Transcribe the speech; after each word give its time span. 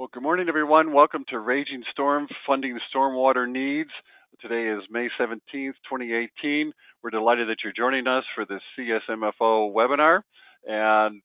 Well, 0.00 0.08
good 0.14 0.22
morning, 0.22 0.48
everyone. 0.48 0.94
Welcome 0.94 1.26
to 1.28 1.38
Raging 1.38 1.82
Storm 1.92 2.26
Funding 2.46 2.78
Stormwater 2.88 3.46
Needs. 3.46 3.90
Today 4.40 4.74
is 4.74 4.82
May 4.90 5.10
17th, 5.20 5.42
2018. 5.52 6.72
We're 7.02 7.10
delighted 7.10 7.50
that 7.50 7.58
you're 7.62 7.74
joining 7.76 8.06
us 8.06 8.24
for 8.34 8.46
this 8.46 8.62
CSMFO 8.78 9.74
webinar. 9.74 10.22
And 10.66 11.20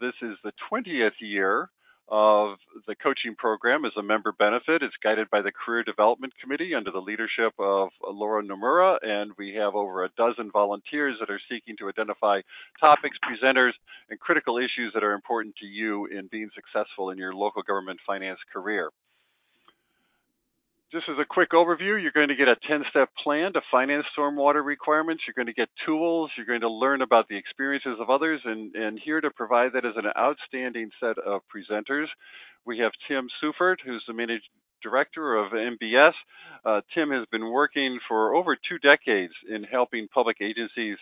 this 0.00 0.14
is 0.22 0.38
the 0.42 0.52
20th 0.72 1.20
year 1.20 1.68
of 2.10 2.58
the 2.86 2.94
coaching 2.94 3.34
program 3.36 3.84
as 3.84 3.92
a 3.96 4.02
member 4.02 4.32
benefit. 4.32 4.82
It's 4.82 4.94
guided 5.02 5.30
by 5.30 5.42
the 5.42 5.52
Career 5.52 5.84
Development 5.84 6.32
Committee 6.42 6.74
under 6.74 6.90
the 6.90 6.98
leadership 6.98 7.52
of 7.58 7.90
Laura 8.02 8.42
Nomura, 8.42 8.98
and 9.02 9.32
we 9.38 9.54
have 9.54 9.74
over 9.74 10.04
a 10.04 10.10
dozen 10.16 10.50
volunteers 10.50 11.16
that 11.20 11.30
are 11.30 11.40
seeking 11.48 11.76
to 11.78 11.88
identify 11.88 12.40
topics, 12.80 13.16
presenters, 13.22 13.72
and 14.08 14.18
critical 14.18 14.58
issues 14.58 14.92
that 14.94 15.04
are 15.04 15.12
important 15.12 15.54
to 15.56 15.66
you 15.66 16.06
in 16.06 16.28
being 16.30 16.50
successful 16.54 17.10
in 17.10 17.18
your 17.18 17.34
local 17.34 17.62
government 17.62 18.00
finance 18.06 18.40
career. 18.52 18.90
Just 20.92 21.06
as 21.08 21.18
a 21.20 21.24
quick 21.24 21.50
overview, 21.50 22.02
you're 22.02 22.10
going 22.10 22.30
to 22.30 22.34
get 22.34 22.48
a 22.48 22.56
10-step 22.68 23.10
plan 23.22 23.52
to 23.52 23.60
finance 23.70 24.06
stormwater 24.18 24.64
requirements. 24.64 25.22
You're 25.24 25.38
going 25.38 25.46
to 25.46 25.52
get 25.52 25.68
tools. 25.86 26.32
You're 26.36 26.46
going 26.46 26.62
to 26.62 26.68
learn 26.68 27.00
about 27.00 27.28
the 27.28 27.36
experiences 27.36 27.98
of 28.00 28.10
others. 28.10 28.40
And, 28.44 28.74
and 28.74 28.98
here 28.98 29.20
to 29.20 29.30
provide 29.30 29.70
that 29.74 29.84
is 29.84 29.94
an 29.94 30.10
outstanding 30.18 30.90
set 30.98 31.16
of 31.24 31.42
presenters. 31.46 32.06
We 32.66 32.78
have 32.78 32.90
Tim 33.06 33.28
Seufert, 33.38 33.76
who's 33.86 34.02
the 34.08 34.14
managing 34.14 34.50
director 34.82 35.36
of 35.36 35.52
NBS. 35.52 36.12
Uh, 36.64 36.80
Tim 36.92 37.10
has 37.10 37.24
been 37.30 37.52
working 37.52 38.00
for 38.08 38.34
over 38.34 38.56
two 38.56 38.78
decades 38.78 39.34
in 39.48 39.62
helping 39.62 40.08
public 40.12 40.38
agencies 40.40 40.96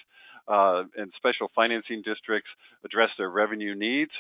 uh, 0.49 0.83
and 0.99 1.11
special 1.17 1.49
financing 1.55 2.03
districts 2.05 2.51
address 2.85 3.09
their 3.17 3.31
revenue 3.31 3.75
needs 3.75 4.13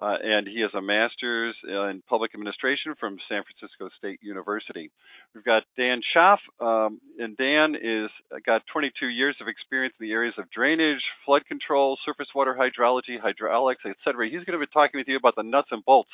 uh, 0.00 0.14
and 0.22 0.46
he 0.46 0.60
has 0.60 0.70
a 0.74 0.80
master's 0.80 1.56
in 1.64 2.02
public 2.08 2.32
administration 2.34 2.94
from 3.00 3.18
San 3.28 3.42
Francisco 3.42 3.88
State 3.98 4.20
University. 4.22 4.90
We've 5.34 5.44
got 5.44 5.64
Dan 5.76 6.00
Schaaf, 6.14 6.38
um, 6.60 7.00
and 7.18 7.36
Dan 7.36 7.74
is 7.74 8.10
got 8.46 8.62
22 8.72 9.06
years 9.06 9.36
of 9.40 9.48
experience 9.48 9.94
in 9.98 10.06
the 10.06 10.12
areas 10.12 10.34
of 10.38 10.50
drainage, 10.50 11.02
flood 11.26 11.44
control, 11.46 11.98
surface 12.04 12.28
water 12.34 12.56
hydrology, 12.58 13.18
hydraulics, 13.20 13.82
etc. 13.84 14.26
He's 14.30 14.44
going 14.44 14.58
to 14.58 14.64
be 14.64 14.70
talking 14.72 14.98
with 14.98 15.08
you 15.08 15.16
about 15.16 15.34
the 15.36 15.42
nuts 15.42 15.68
and 15.72 15.84
bolts 15.84 16.10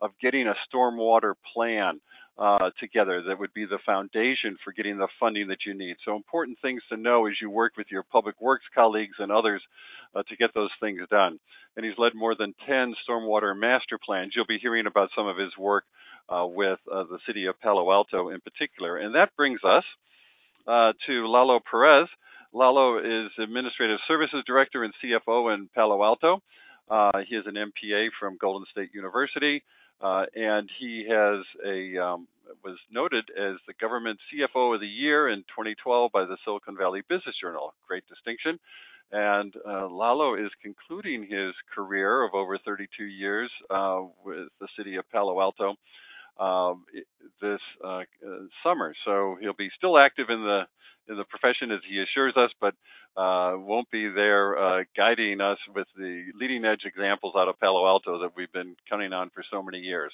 of 0.00 0.10
getting 0.20 0.46
a 0.46 0.54
stormwater 0.72 1.34
plan 1.54 2.00
uh, 2.38 2.70
together 2.78 3.22
that 3.26 3.38
would 3.38 3.54
be 3.54 3.64
the 3.64 3.78
foundation 3.86 4.56
for 4.62 4.72
getting 4.72 4.98
the 4.98 5.08
funding 5.18 5.48
that 5.48 5.64
you 5.66 5.74
need. 5.74 5.96
So 6.04 6.16
important 6.16 6.58
things 6.60 6.82
to 6.90 6.96
know 6.96 7.26
as 7.26 7.34
you 7.40 7.48
work 7.48 7.72
with 7.76 7.86
your 7.90 8.02
public 8.02 8.40
works 8.40 8.64
colleagues 8.74 9.16
and 9.18 9.32
others 9.32 9.62
uh, 10.14 10.22
to 10.28 10.36
get 10.36 10.50
those 10.54 10.70
things 10.80 11.00
done. 11.10 11.38
And 11.76 11.84
he's 11.84 11.98
led 11.98 12.14
more 12.14 12.34
than 12.34 12.54
10 12.66 12.94
stormwater 13.08 13.58
master 13.58 13.98
plans. 14.04 14.32
You'll 14.34 14.46
be 14.46 14.58
hearing 14.60 14.86
about 14.86 15.10
some 15.16 15.26
of 15.26 15.38
his 15.38 15.56
work 15.58 15.84
uh, 16.28 16.46
with 16.46 16.78
uh, 16.92 17.04
the 17.04 17.18
city 17.26 17.46
of 17.46 17.60
Palo 17.60 17.90
Alto 17.90 18.28
in 18.30 18.40
particular. 18.40 18.98
And 18.98 19.14
that 19.14 19.34
brings 19.36 19.60
us 19.64 19.84
uh, 20.66 20.92
to 21.06 21.26
Lalo 21.26 21.60
Perez. 21.70 22.08
Lalo 22.52 22.98
is 22.98 23.30
Administrative 23.38 23.98
Services 24.08 24.42
Director 24.46 24.84
and 24.84 24.92
CFO 25.02 25.54
in 25.54 25.68
Palo 25.74 26.02
Alto. 26.02 26.42
Uh, 26.88 27.20
he 27.28 27.34
is 27.34 27.44
an 27.46 27.54
MPA 27.54 28.08
from 28.18 28.36
Golden 28.40 28.66
Gate 28.74 28.90
University. 28.94 29.62
Uh, 30.00 30.24
and 30.34 30.68
he 30.78 31.06
has 31.08 31.44
a 31.64 31.98
um, 31.98 32.28
was 32.64 32.78
noted 32.90 33.24
as 33.30 33.56
the 33.66 33.74
government 33.80 34.18
CFO 34.28 34.74
of 34.74 34.80
the 34.80 34.86
year 34.86 35.28
in 35.28 35.40
2012 35.40 36.12
by 36.12 36.24
the 36.24 36.36
Silicon 36.44 36.76
Valley 36.76 37.02
Business 37.08 37.34
Journal. 37.40 37.74
Great 37.86 38.04
distinction. 38.08 38.58
And 39.12 39.54
uh, 39.66 39.86
Lalo 39.88 40.34
is 40.34 40.50
concluding 40.62 41.22
his 41.22 41.54
career 41.74 42.24
of 42.24 42.34
over 42.34 42.58
32 42.58 43.04
years 43.04 43.50
uh, 43.70 44.02
with 44.24 44.48
the 44.60 44.68
city 44.76 44.96
of 44.96 45.08
Palo 45.10 45.40
Alto 45.40 45.76
um, 46.38 46.84
this 47.40 47.60
uh, 47.84 48.02
summer. 48.62 48.94
So 49.04 49.36
he'll 49.40 49.54
be 49.54 49.70
still 49.76 49.98
active 49.98 50.26
in 50.30 50.42
the 50.42 50.62
in 51.08 51.16
the 51.16 51.24
profession 51.24 51.70
as 51.70 51.80
he 51.88 52.02
assures 52.02 52.34
us, 52.36 52.50
but 52.60 52.74
uh, 53.16 53.54
won't 53.56 53.90
be 53.90 54.08
there 54.08 54.58
uh, 54.58 54.84
guiding 54.96 55.40
us 55.40 55.58
with 55.74 55.86
the 55.96 56.24
leading 56.34 56.64
edge 56.64 56.82
examples 56.84 57.34
out 57.36 57.48
of 57.48 57.58
Palo 57.60 57.86
Alto 57.86 58.20
that 58.20 58.32
we've 58.36 58.52
been 58.52 58.74
counting 58.90 59.12
on 59.12 59.30
for 59.30 59.44
so 59.50 59.62
many 59.62 59.78
years. 59.78 60.12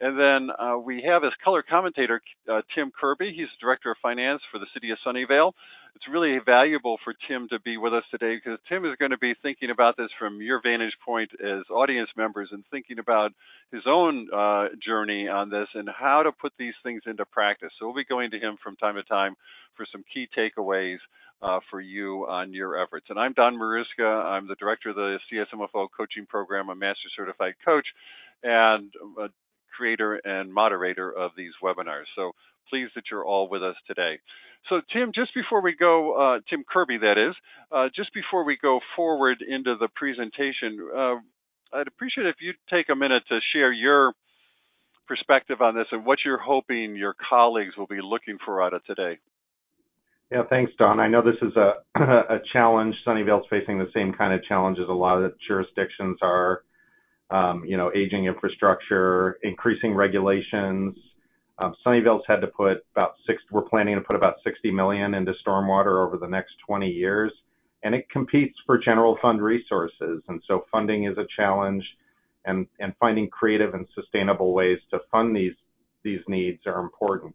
And 0.00 0.18
then 0.18 0.48
uh, 0.58 0.78
we 0.78 1.02
have 1.06 1.24
as 1.24 1.32
color 1.44 1.62
commentator 1.68 2.22
uh, 2.50 2.62
Tim 2.74 2.90
Kirby. 2.98 3.34
He's 3.36 3.48
director 3.60 3.90
of 3.90 3.98
finance 4.00 4.40
for 4.50 4.58
the 4.58 4.66
city 4.72 4.90
of 4.90 4.98
Sunnyvale. 5.06 5.52
It's 5.96 6.08
really 6.08 6.38
valuable 6.44 6.98
for 7.04 7.14
Tim 7.28 7.48
to 7.48 7.60
be 7.60 7.76
with 7.76 7.92
us 7.92 8.04
today 8.10 8.36
because 8.36 8.58
Tim 8.68 8.84
is 8.84 8.96
going 8.98 9.10
to 9.10 9.18
be 9.18 9.34
thinking 9.42 9.70
about 9.70 9.96
this 9.96 10.08
from 10.18 10.40
your 10.40 10.60
vantage 10.62 10.94
point 11.04 11.30
as 11.42 11.62
audience 11.70 12.10
members 12.16 12.48
and 12.52 12.64
thinking 12.70 12.98
about 12.98 13.32
his 13.72 13.82
own 13.86 14.28
uh, 14.32 14.68
journey 14.84 15.28
on 15.28 15.50
this 15.50 15.68
and 15.74 15.88
how 15.88 16.22
to 16.22 16.32
put 16.32 16.52
these 16.58 16.74
things 16.82 17.02
into 17.06 17.24
practice. 17.26 17.70
So 17.78 17.86
we'll 17.86 17.96
be 17.96 18.04
going 18.04 18.30
to 18.30 18.38
him 18.38 18.56
from 18.62 18.76
time 18.76 18.94
to 18.96 19.02
time 19.02 19.34
for 19.76 19.86
some 19.90 20.04
key 20.12 20.28
takeaways 20.36 20.98
uh, 21.42 21.60
for 21.70 21.80
you 21.80 22.26
on 22.28 22.52
your 22.52 22.80
efforts. 22.80 23.06
And 23.08 23.18
I'm 23.18 23.32
Don 23.32 23.54
Maruska. 23.54 24.24
I'm 24.24 24.48
the 24.48 24.56
director 24.56 24.90
of 24.90 24.96
the 24.96 25.18
CSMFO 25.32 25.88
coaching 25.96 26.26
program, 26.26 26.68
a 26.68 26.74
master 26.74 27.08
certified 27.16 27.54
coach, 27.64 27.86
and 28.42 28.92
uh, 29.20 29.28
creator 29.80 30.20
and 30.22 30.52
moderator 30.52 31.10
of 31.10 31.30
these 31.38 31.52
webinars. 31.64 32.04
So 32.14 32.32
pleased 32.68 32.92
that 32.96 33.04
you're 33.10 33.24
all 33.24 33.48
with 33.48 33.62
us 33.62 33.76
today. 33.86 34.18
So 34.68 34.82
Tim, 34.92 35.12
just 35.14 35.34
before 35.34 35.62
we 35.62 35.74
go, 35.74 36.12
uh, 36.12 36.40
Tim 36.50 36.64
Kirby 36.70 36.98
that 36.98 37.16
is, 37.16 37.34
uh, 37.72 37.88
just 37.96 38.12
before 38.12 38.44
we 38.44 38.58
go 38.60 38.80
forward 38.94 39.38
into 39.40 39.74
the 39.80 39.88
presentation, 39.96 40.78
uh, 40.94 41.14
I'd 41.72 41.88
appreciate 41.88 42.26
if 42.26 42.36
you'd 42.40 42.56
take 42.68 42.90
a 42.90 42.94
minute 42.94 43.22
to 43.30 43.38
share 43.54 43.72
your 43.72 44.12
perspective 45.08 45.62
on 45.62 45.74
this 45.74 45.86
and 45.92 46.04
what 46.04 46.18
you're 46.26 46.38
hoping 46.38 46.94
your 46.94 47.14
colleagues 47.28 47.74
will 47.78 47.86
be 47.86 48.00
looking 48.02 48.36
for 48.44 48.62
out 48.62 48.74
of 48.74 48.84
today. 48.84 49.18
Yeah, 50.30 50.42
thanks, 50.48 50.72
Don. 50.78 51.00
I 51.00 51.08
know 51.08 51.22
this 51.22 51.40
is 51.42 51.56
a, 51.56 51.72
a 51.98 52.38
challenge. 52.52 52.94
Sunnyvale's 53.06 53.46
facing 53.48 53.78
the 53.78 53.90
same 53.94 54.12
kind 54.12 54.34
of 54.34 54.44
challenges 54.44 54.84
a 54.88 54.92
lot 54.92 55.22
of 55.22 55.32
jurisdictions 55.48 56.18
are 56.20 56.62
you 57.66 57.76
know, 57.76 57.90
aging 57.94 58.26
infrastructure, 58.26 59.38
increasing 59.42 59.94
regulations. 59.94 60.96
Um, 61.58 61.74
Sunnyvale's 61.84 62.24
had 62.26 62.40
to 62.40 62.46
put 62.46 62.78
about 62.92 63.14
six. 63.26 63.42
We're 63.50 63.62
planning 63.62 63.94
to 63.94 64.00
put 64.00 64.16
about 64.16 64.36
60 64.44 64.70
million 64.70 65.14
into 65.14 65.32
stormwater 65.46 66.06
over 66.06 66.16
the 66.18 66.26
next 66.26 66.52
20 66.66 66.88
years, 66.88 67.32
and 67.82 67.94
it 67.94 68.08
competes 68.10 68.56
for 68.66 68.78
general 68.78 69.18
fund 69.20 69.42
resources. 69.42 70.22
And 70.28 70.42
so 70.48 70.64
funding 70.72 71.04
is 71.04 71.18
a 71.18 71.26
challenge, 71.36 71.84
and 72.46 72.66
and 72.78 72.94
finding 72.98 73.28
creative 73.28 73.74
and 73.74 73.86
sustainable 73.94 74.54
ways 74.54 74.78
to 74.90 75.00
fund 75.12 75.36
these 75.36 75.54
these 76.02 76.20
needs 76.28 76.60
are 76.66 76.80
important. 76.80 77.34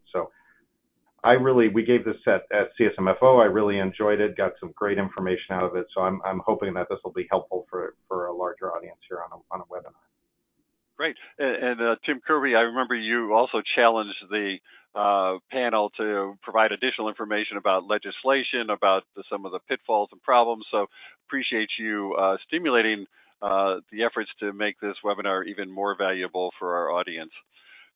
I 1.26 1.32
really, 1.32 1.68
we 1.68 1.84
gave 1.84 2.04
this 2.04 2.16
at, 2.28 2.42
at 2.52 2.68
CSMFO. 2.78 3.42
I 3.42 3.46
really 3.46 3.78
enjoyed 3.80 4.20
it, 4.20 4.36
got 4.36 4.52
some 4.60 4.72
great 4.76 4.96
information 4.96 5.50
out 5.50 5.64
of 5.64 5.74
it. 5.74 5.86
So 5.92 6.02
I'm, 6.02 6.20
I'm 6.24 6.40
hoping 6.46 6.72
that 6.74 6.86
this 6.88 7.00
will 7.02 7.12
be 7.12 7.26
helpful 7.28 7.66
for, 7.68 7.96
for 8.06 8.26
a 8.26 8.32
larger 8.32 8.72
audience 8.72 8.98
here 9.08 9.18
on 9.18 9.40
a, 9.40 9.54
on 9.54 9.60
a 9.60 9.64
webinar. 9.64 9.98
Great. 10.96 11.16
And, 11.38 11.64
and 11.64 11.80
uh, 11.80 11.96
Tim 12.06 12.20
Kirby, 12.24 12.54
I 12.54 12.60
remember 12.60 12.94
you 12.94 13.34
also 13.34 13.60
challenged 13.74 14.14
the 14.30 14.58
uh, 14.94 15.38
panel 15.50 15.90
to 15.98 16.38
provide 16.42 16.70
additional 16.70 17.08
information 17.08 17.56
about 17.56 17.88
legislation, 17.88 18.70
about 18.70 19.02
the, 19.16 19.24
some 19.28 19.44
of 19.44 19.50
the 19.50 19.58
pitfalls 19.68 20.10
and 20.12 20.22
problems. 20.22 20.64
So 20.70 20.86
appreciate 21.26 21.70
you 21.76 22.14
uh, 22.18 22.36
stimulating 22.46 23.06
uh, 23.42 23.80
the 23.90 24.04
efforts 24.04 24.30
to 24.40 24.52
make 24.52 24.78
this 24.80 24.94
webinar 25.04 25.44
even 25.46 25.70
more 25.70 25.96
valuable 25.98 26.52
for 26.58 26.76
our 26.76 26.92
audience. 26.92 27.32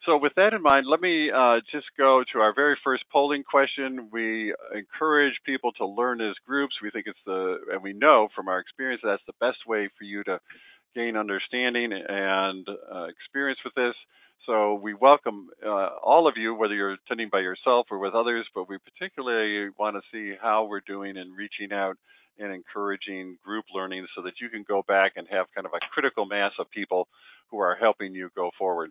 So 0.06 0.16
with 0.16 0.32
that 0.36 0.54
in 0.54 0.62
mind, 0.62 0.86
let 0.86 1.00
me 1.00 1.30
uh, 1.30 1.60
just 1.70 1.86
go 1.98 2.24
to 2.32 2.38
our 2.38 2.54
very 2.54 2.76
first 2.82 3.04
polling 3.12 3.42
question. 3.42 4.08
We 4.10 4.54
encourage 4.74 5.34
people 5.44 5.72
to 5.72 5.86
learn 5.86 6.22
as 6.22 6.34
groups. 6.46 6.74
We 6.82 6.90
think 6.90 7.06
it's 7.06 7.18
the, 7.26 7.58
and 7.72 7.82
we 7.82 7.92
know 7.92 8.28
from 8.34 8.48
our 8.48 8.58
experience 8.58 9.02
that's 9.04 9.22
the 9.26 9.34
best 9.40 9.58
way 9.66 9.90
for 9.98 10.04
you 10.04 10.24
to 10.24 10.40
gain 10.94 11.16
understanding 11.16 11.92
and 11.92 12.66
uh, 12.68 13.04
experience 13.04 13.60
with 13.62 13.74
this. 13.74 13.94
So 14.46 14.74
we 14.74 14.94
welcome 14.94 15.48
uh, 15.64 15.90
all 16.02 16.26
of 16.26 16.34
you, 16.36 16.54
whether 16.54 16.74
you're 16.74 16.94
attending 16.94 17.28
by 17.30 17.40
yourself 17.40 17.86
or 17.90 17.98
with 17.98 18.14
others, 18.14 18.46
but 18.54 18.70
we 18.70 18.78
particularly 18.78 19.70
want 19.78 19.96
to 19.96 20.02
see 20.10 20.34
how 20.40 20.64
we're 20.64 20.80
doing 20.80 21.18
in 21.18 21.32
reaching 21.32 21.72
out 21.76 21.96
and 22.38 22.52
encouraging 22.52 23.36
group 23.44 23.64
learning 23.74 24.06
so 24.16 24.22
that 24.22 24.40
you 24.40 24.48
can 24.48 24.64
go 24.66 24.82
back 24.86 25.12
and 25.16 25.26
have 25.30 25.46
kind 25.54 25.66
of 25.66 25.72
a 25.74 25.80
critical 25.92 26.26
mass 26.26 26.52
of 26.58 26.70
people 26.70 27.08
who 27.50 27.58
are 27.58 27.76
helping 27.76 28.14
you 28.14 28.30
go 28.34 28.50
forward. 28.58 28.90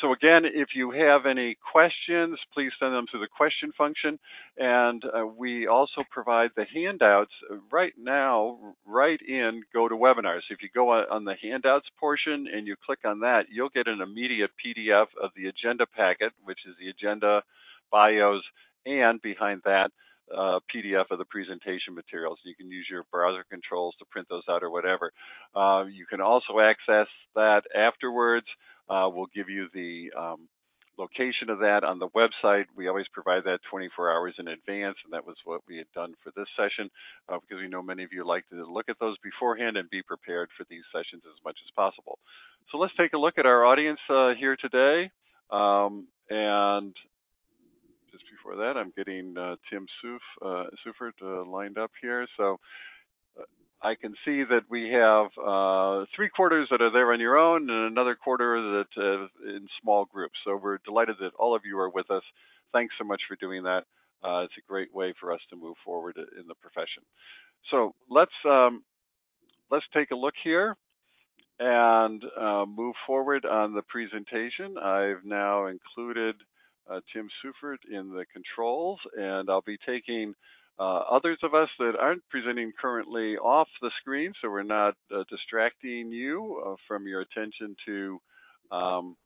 So 0.00 0.12
again, 0.12 0.44
if 0.44 0.68
you 0.74 0.90
have 0.90 1.26
any 1.26 1.56
questions, 1.70 2.38
please 2.54 2.72
send 2.80 2.94
them 2.94 3.06
through 3.10 3.20
the 3.20 3.28
question 3.28 3.72
function. 3.76 4.18
And 4.56 5.02
uh, 5.04 5.26
we 5.26 5.66
also 5.66 6.02
provide 6.10 6.50
the 6.56 6.64
handouts 6.64 7.32
right 7.70 7.92
now, 7.98 8.58
right 8.86 9.20
in 9.20 9.62
GoToWebinars. 9.74 10.48
If 10.50 10.62
you 10.62 10.68
go 10.74 10.90
on 10.90 11.24
the 11.24 11.36
handouts 11.40 11.86
portion 12.00 12.46
and 12.52 12.66
you 12.66 12.74
click 12.84 13.00
on 13.04 13.20
that, 13.20 13.46
you'll 13.50 13.68
get 13.68 13.86
an 13.86 14.00
immediate 14.00 14.50
PDF 14.64 15.06
of 15.22 15.30
the 15.36 15.46
agenda 15.46 15.86
packet, 15.86 16.32
which 16.44 16.60
is 16.66 16.74
the 16.80 16.88
agenda, 16.88 17.42
bios, 17.90 18.42
and 18.86 19.20
behind 19.22 19.60
that, 19.64 19.90
uh, 20.36 20.60
PDF 20.74 21.06
of 21.10 21.18
the 21.18 21.24
presentation 21.26 21.94
materials. 21.94 22.38
You 22.44 22.54
can 22.54 22.70
use 22.70 22.86
your 22.90 23.04
browser 23.12 23.44
controls 23.50 23.94
to 23.98 24.04
print 24.06 24.28
those 24.30 24.44
out 24.48 24.62
or 24.62 24.70
whatever. 24.70 25.12
Uh, 25.54 25.84
you 25.90 26.06
can 26.06 26.20
also 26.20 26.60
access 26.60 27.08
that 27.34 27.62
afterwards 27.74 28.46
Uh, 28.88 29.08
we'll 29.12 29.30
give 29.34 29.48
you 29.48 29.68
the 29.74 30.10
um, 30.18 30.48
location 30.98 31.50
of 31.50 31.60
that 31.60 31.84
on 31.84 31.98
the 31.98 32.08
website. 32.08 32.64
We 32.76 32.88
always 32.88 33.06
provide 33.12 33.44
that 33.44 33.60
24 33.70 34.12
hours 34.12 34.34
in 34.38 34.48
advance, 34.48 34.96
and 35.04 35.12
that 35.12 35.26
was 35.26 35.36
what 35.44 35.62
we 35.68 35.78
had 35.78 35.86
done 35.94 36.14
for 36.22 36.32
this 36.36 36.48
session 36.56 36.90
uh, 37.28 37.38
because 37.40 37.62
we 37.62 37.68
know 37.68 37.82
many 37.82 38.04
of 38.04 38.12
you 38.12 38.26
like 38.26 38.48
to 38.50 38.64
look 38.70 38.88
at 38.88 38.98
those 39.00 39.16
beforehand 39.22 39.76
and 39.76 39.88
be 39.90 40.02
prepared 40.02 40.50
for 40.56 40.64
these 40.68 40.84
sessions 40.92 41.22
as 41.26 41.38
much 41.44 41.58
as 41.64 41.70
possible. 41.74 42.18
So 42.70 42.78
let's 42.78 42.94
take 42.96 43.12
a 43.14 43.18
look 43.18 43.38
at 43.38 43.46
our 43.46 43.64
audience 43.64 44.00
uh, 44.10 44.34
here 44.38 44.56
today. 44.56 45.10
Um, 45.50 46.08
and 46.30 46.94
before 48.42 48.56
that, 48.56 48.76
I'm 48.76 48.92
getting 48.96 49.36
uh, 49.38 49.56
Tim 49.70 49.86
Suf, 50.00 50.20
uh, 50.44 50.64
Seufert 50.84 51.12
uh, 51.22 51.48
lined 51.48 51.78
up 51.78 51.90
here. 52.00 52.26
So 52.36 52.58
uh, 53.38 53.44
I 53.82 53.94
can 53.94 54.14
see 54.24 54.42
that 54.44 54.62
we 54.68 54.90
have 54.90 55.26
uh, 55.38 56.06
three 56.14 56.28
quarters 56.28 56.68
that 56.70 56.82
are 56.82 56.92
there 56.92 57.12
on 57.12 57.20
your 57.20 57.38
own 57.38 57.70
and 57.70 57.86
another 57.86 58.14
quarter 58.14 58.84
that 58.96 59.02
uh, 59.02 59.48
in 59.48 59.66
small 59.82 60.04
groups. 60.06 60.34
So 60.44 60.58
we're 60.62 60.78
delighted 60.84 61.16
that 61.20 61.34
all 61.38 61.54
of 61.54 61.62
you 61.64 61.78
are 61.78 61.90
with 61.90 62.10
us. 62.10 62.22
Thanks 62.72 62.94
so 62.98 63.04
much 63.04 63.20
for 63.28 63.36
doing 63.36 63.62
that. 63.64 63.84
Uh, 64.24 64.42
it's 64.44 64.54
a 64.58 64.68
great 64.68 64.94
way 64.94 65.14
for 65.20 65.32
us 65.32 65.40
to 65.50 65.56
move 65.56 65.76
forward 65.84 66.16
in 66.16 66.46
the 66.46 66.54
profession. 66.54 67.02
So 67.70 67.94
let's 68.08 68.32
um, 68.48 68.82
let's 69.70 69.84
take 69.92 70.10
a 70.10 70.16
look 70.16 70.34
here 70.42 70.76
and 71.58 72.22
uh, 72.40 72.64
move 72.66 72.94
forward 73.06 73.44
on 73.44 73.74
the 73.74 73.82
presentation. 73.82 74.78
I've 74.78 75.24
now 75.24 75.66
included 75.66 76.36
uh, 76.90 77.00
Tim 77.12 77.28
Seufert 77.42 77.78
in 77.90 78.10
the 78.10 78.24
controls, 78.32 78.98
and 79.16 79.48
I'll 79.50 79.62
be 79.62 79.78
taking 79.86 80.34
uh, 80.78 81.02
others 81.10 81.38
of 81.42 81.54
us 81.54 81.68
that 81.78 81.92
aren't 81.98 82.26
presenting 82.28 82.72
currently 82.80 83.36
off 83.36 83.68
the 83.80 83.90
screen, 84.00 84.32
so 84.40 84.50
we're 84.50 84.62
not 84.62 84.94
uh, 85.14 85.22
distracting 85.30 86.10
you 86.10 86.62
uh, 86.66 86.74
from 86.88 87.06
your 87.06 87.20
attention 87.20 87.76
to 87.86 88.20
um, 88.70 89.16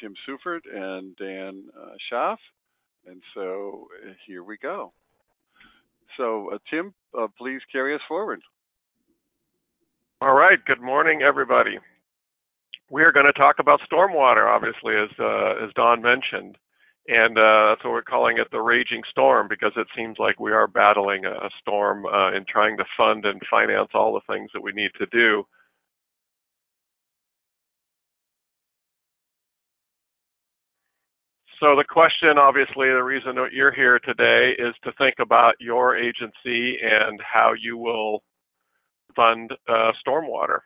Tim 0.00 0.14
Seufert 0.26 0.60
and 0.72 1.16
Dan 1.16 1.64
uh, 1.78 1.90
Schaaf. 2.10 2.38
And 3.06 3.22
so 3.34 3.88
uh, 4.06 4.12
here 4.26 4.44
we 4.44 4.56
go. 4.58 4.92
So, 6.16 6.58
Tim, 6.70 6.92
please 7.38 7.60
carry 7.72 7.94
us 7.94 8.00
forward. 8.08 8.40
All 10.22 10.34
right. 10.34 10.58
Good 10.66 10.82
morning, 10.82 11.22
everybody. 11.22 11.78
We 12.90 13.04
are 13.04 13.12
going 13.12 13.26
to 13.26 13.32
talk 13.32 13.56
about 13.60 13.80
stormwater, 13.90 14.46
obviously, 14.52 14.94
as 14.96 15.10
as 15.64 15.72
Don 15.74 16.02
mentioned. 16.02 16.58
And 17.08 17.38
uh, 17.38 17.70
that's 17.70 17.84
what 17.84 17.92
we're 17.92 18.02
calling 18.02 18.38
it 18.38 18.48
the 18.52 18.60
raging 18.60 19.02
storm 19.10 19.48
because 19.48 19.72
it 19.76 19.86
seems 19.96 20.18
like 20.18 20.38
we 20.38 20.52
are 20.52 20.66
battling 20.66 21.24
a, 21.24 21.48
storm 21.60 22.04
uh, 22.06 22.32
in 22.32 22.44
trying 22.48 22.76
to 22.76 22.84
fund 22.96 23.24
and 23.24 23.40
finance 23.50 23.88
all 23.94 24.12
the 24.14 24.32
things 24.32 24.50
that 24.54 24.62
we 24.62 24.72
need 24.72 24.90
to 24.98 25.06
do. 25.06 25.44
So 31.60 31.76
the 31.76 31.84
question, 31.88 32.38
obviously, 32.38 32.88
the 32.88 33.02
reason 33.02 33.34
that 33.36 33.52
you're 33.52 33.72
here 33.72 33.98
today 33.98 34.52
is 34.58 34.74
to 34.84 34.92
think 34.98 35.16
about 35.20 35.54
your 35.60 35.96
agency 35.96 36.78
and 36.82 37.20
how 37.20 37.52
you 37.60 37.76
will 37.76 38.22
fund 39.16 39.52
uh, 39.68 39.92
stormwater. 40.06 40.60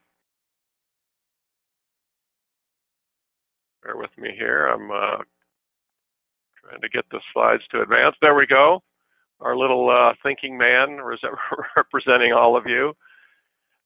Bear 3.84 3.96
with 3.96 4.10
me 4.18 4.30
here. 4.36 4.66
I'm 4.66 4.90
uh, 4.90 5.22
Trying 6.68 6.80
to 6.80 6.88
get 6.88 7.04
the 7.10 7.20
slides 7.32 7.62
to 7.70 7.82
advance. 7.82 8.16
There 8.20 8.34
we 8.34 8.46
go. 8.46 8.82
Our 9.40 9.56
little 9.56 9.90
uh, 9.90 10.14
thinking 10.22 10.56
man 10.56 10.98
representing 11.76 12.32
all 12.32 12.56
of 12.56 12.64
you. 12.66 12.94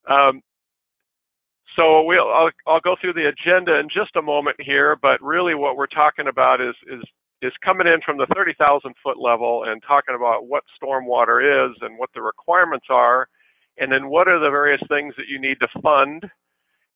Um, 0.09 0.41
so 1.75 2.03
we'll, 2.03 2.29
I'll, 2.29 2.49
I'll, 2.67 2.79
go 2.79 2.95
through 2.99 3.13
the 3.13 3.27
agenda 3.27 3.79
in 3.79 3.89
just 3.89 4.15
a 4.15 4.21
moment 4.21 4.55
here, 4.59 4.97
but 5.01 5.21
really 5.21 5.55
what 5.55 5.75
we're 5.75 5.87
talking 5.87 6.27
about 6.27 6.61
is, 6.61 6.75
is, 6.91 7.03
is 7.41 7.53
coming 7.63 7.87
in 7.87 7.99
from 8.05 8.17
the 8.17 8.27
30,000 8.33 8.93
foot 9.03 9.19
level 9.19 9.65
and 9.67 9.83
talking 9.85 10.15
about 10.15 10.47
what 10.47 10.63
stormwater 10.81 11.69
is 11.69 11.75
and 11.81 11.97
what 11.97 12.09
the 12.15 12.21
requirements 12.21 12.87
are, 12.89 13.27
and 13.77 13.91
then 13.91 14.09
what 14.09 14.27
are 14.27 14.39
the 14.39 14.49
various 14.49 14.81
things 14.87 15.13
that 15.17 15.27
you 15.27 15.39
need 15.39 15.57
to 15.59 15.81
fund 15.81 16.23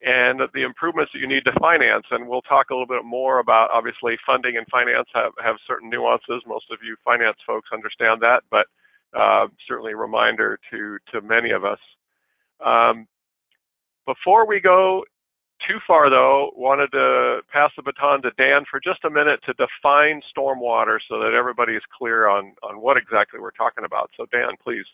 and 0.03 0.41
the 0.53 0.63
improvements 0.63 1.11
that 1.13 1.19
you 1.19 1.27
need 1.27 1.45
to 1.45 1.53
finance. 1.59 2.05
And 2.11 2.27
we'll 2.27 2.41
talk 2.41 2.69
a 2.69 2.73
little 2.73 2.87
bit 2.87 3.05
more 3.05 3.39
about 3.39 3.69
obviously 3.73 4.17
funding 4.27 4.57
and 4.57 4.67
finance 4.67 5.07
have, 5.13 5.31
have 5.43 5.55
certain 5.65 5.89
nuances. 5.89 6.43
Most 6.45 6.65
of 6.71 6.79
you 6.83 6.95
finance 7.03 7.37
folks 7.47 7.69
understand 7.73 8.21
that, 8.21 8.43
but 8.51 8.67
uh, 9.17 9.47
certainly 9.67 9.93
a 9.93 9.97
reminder 9.97 10.59
to, 10.71 10.97
to 11.11 11.21
many 11.21 11.51
of 11.51 11.63
us. 11.63 11.79
Um, 12.65 13.07
before 14.05 14.45
we 14.45 14.59
go 14.59 15.03
too 15.67 15.79
far 15.87 16.09
though, 16.09 16.51
wanted 16.57 16.91
to 16.91 17.39
pass 17.51 17.71
the 17.77 17.83
baton 17.83 18.21
to 18.23 18.31
Dan 18.37 18.63
for 18.69 18.81
just 18.83 19.05
a 19.05 19.09
minute 19.09 19.39
to 19.45 19.53
define 19.53 20.21
stormwater 20.35 20.97
so 21.07 21.19
that 21.19 21.33
everybody 21.33 21.73
is 21.73 21.83
clear 21.97 22.27
on, 22.27 22.53
on 22.61 22.81
what 22.81 22.97
exactly 22.97 23.39
we're 23.39 23.51
talking 23.51 23.85
about. 23.85 24.11
So 24.17 24.25
Dan, 24.33 24.55
please. 24.61 24.85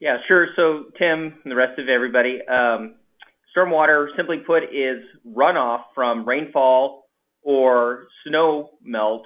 Yeah, 0.00 0.16
sure. 0.26 0.48
So 0.56 0.86
Tim 0.98 1.38
and 1.44 1.52
the 1.52 1.54
rest 1.54 1.78
of 1.78 1.88
everybody, 1.88 2.40
um, 2.48 2.94
Stormwater, 3.56 4.08
simply 4.16 4.38
put, 4.46 4.64
is 4.64 5.02
runoff 5.26 5.82
from 5.94 6.26
rainfall 6.26 7.06
or 7.42 8.06
snow 8.26 8.70
melt 8.82 9.24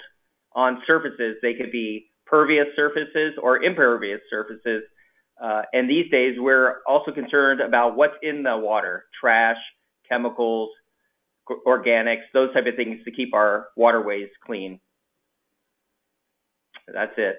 on 0.55 0.83
surfaces. 0.87 1.37
They 1.43 1.55
could 1.55 1.73
be 1.73 2.11
pervious 2.27 2.67
surfaces 2.77 3.35
or 3.43 3.63
impervious 3.63 4.21
surfaces. 4.31 4.83
Uh, 5.43 5.63
and 5.73 5.91
these 5.91 6.11
days, 6.11 6.37
we're 6.39 6.77
also 6.87 7.13
concerned 7.13 7.61
about 7.61 7.97
what's 7.97 8.15
in 8.23 8.43
the 8.43 8.57
water 8.57 9.05
trash, 9.21 9.57
chemicals, 10.09 10.71
organics, 11.67 12.23
those 12.33 12.53
type 12.55 12.65
of 12.67 12.77
things 12.77 13.01
to 13.05 13.11
keep 13.11 13.35
our 13.35 13.69
waterways 13.77 14.29
clean. 14.47 14.81
That's 16.93 17.13
it. 17.17 17.37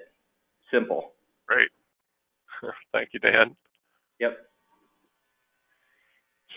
Simple. 0.72 1.12
Great. 1.46 1.68
Thank 2.92 3.10
you, 3.12 3.20
Dan. 3.20 3.56
Yep. 4.20 4.38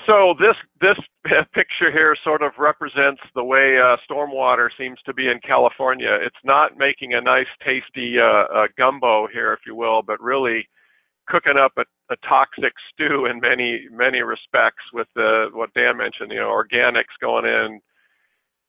So 0.05 0.33
this 0.39 0.55
this 0.81 0.97
picture 1.53 1.91
here 1.91 2.15
sort 2.23 2.41
of 2.41 2.51
represents 2.57 3.21
the 3.35 3.43
way 3.43 3.77
uh, 3.77 3.97
stormwater 4.09 4.69
seems 4.77 4.99
to 5.05 5.13
be 5.13 5.27
in 5.27 5.39
California. 5.45 6.17
It's 6.21 6.43
not 6.43 6.77
making 6.77 7.13
a 7.13 7.21
nice, 7.21 7.47
tasty 7.65 8.15
uh, 8.19 8.45
uh, 8.53 8.67
gumbo 8.77 9.27
here, 9.27 9.53
if 9.53 9.59
you 9.65 9.75
will, 9.75 10.01
but 10.01 10.21
really 10.21 10.67
cooking 11.27 11.57
up 11.59 11.73
a, 11.77 11.83
a 12.11 12.15
toxic 12.27 12.73
stew 12.93 13.25
in 13.25 13.39
many 13.39 13.85
many 13.91 14.21
respects. 14.21 14.83
With 14.93 15.07
the 15.15 15.47
what 15.53 15.73
Dan 15.73 15.97
mentioned, 15.97 16.31
you 16.31 16.39
know, 16.39 16.49
organics 16.49 17.15
going 17.21 17.45
in, 17.45 17.79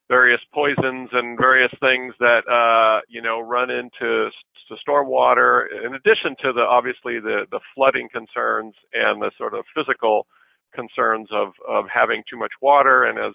various 0.08 0.40
poisons 0.52 1.08
and 1.12 1.38
various 1.38 1.72
things 1.80 2.14
that 2.18 2.42
uh, 2.50 3.00
you 3.08 3.22
know 3.22 3.40
run 3.40 3.70
into 3.70 4.30
to 4.68 4.76
stormwater. 4.86 5.66
In 5.84 5.94
addition 5.94 6.36
to 6.42 6.52
the 6.52 6.62
obviously 6.62 7.20
the 7.20 7.46
the 7.50 7.60
flooding 7.74 8.08
concerns 8.12 8.74
and 8.92 9.22
the 9.22 9.30
sort 9.38 9.54
of 9.54 9.64
physical 9.74 10.26
concerns 10.74 11.28
of, 11.32 11.52
of 11.68 11.84
having 11.92 12.22
too 12.30 12.38
much 12.38 12.52
water 12.60 13.04
and 13.04 13.18
as 13.18 13.32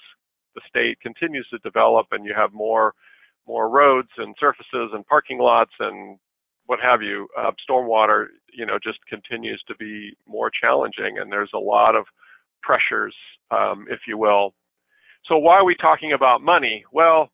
the 0.56 0.62
state 0.68 1.00
continues 1.02 1.48
to 1.50 1.58
develop 1.60 2.08
and 2.12 2.26
you 2.26 2.34
have 2.36 2.54
more 2.54 2.94
more 3.48 3.70
roads 3.70 4.10
and 4.18 4.36
surfaces 4.40 4.90
and 4.94 5.06
parking 5.06 5.38
lots 5.38 5.72
and 5.80 6.18
what 6.66 6.80
have 6.82 7.02
you, 7.02 7.28
uh, 7.38 7.52
stormwater, 7.68 8.28
you 8.54 8.66
know, 8.66 8.80
just 8.84 9.00
continues 9.08 9.62
to 9.68 9.76
be 9.76 10.16
more 10.28 10.50
challenging, 10.50 11.20
and 11.20 11.32
there's 11.32 11.52
a 11.54 11.60
lot 11.60 11.96
of 11.96 12.06
pressures, 12.64 13.16
um, 13.52 13.86
if 13.90 14.00
you 14.08 14.18
will. 14.18 14.54
So 15.28 15.38
why 15.38 15.56
are 15.56 15.66
we 15.66 15.76
talking 15.76 16.14
about 16.14 16.42
money? 16.42 16.84
Well, 16.92 17.30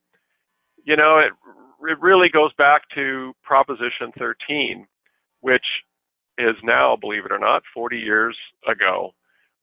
you 0.84 0.96
know, 0.96 1.20
it 1.20 1.31
it 1.89 2.00
really 2.00 2.29
goes 2.29 2.51
back 2.58 2.84
to 2.96 3.34
Proposition 3.43 4.12
13, 4.20 4.86
which 5.39 5.65
is 6.38 6.55
now, 6.63 6.96
believe 6.96 7.25
it 7.25 7.31
or 7.31 7.39
not, 7.39 7.63
40 7.74 7.98
years 7.98 8.38
ago. 8.67 9.13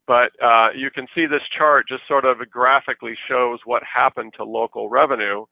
But 0.08 0.32
uh, 0.42 0.68
you 0.74 0.90
can 0.90 1.06
see 1.14 1.26
this 1.26 1.42
chart 1.56 1.86
just 1.86 2.02
sort 2.08 2.24
of 2.24 2.38
graphically 2.50 3.14
shows 3.28 3.60
what 3.66 3.82
happened 3.84 4.32
to 4.38 4.44
local 4.44 4.88
revenue. 4.88 5.44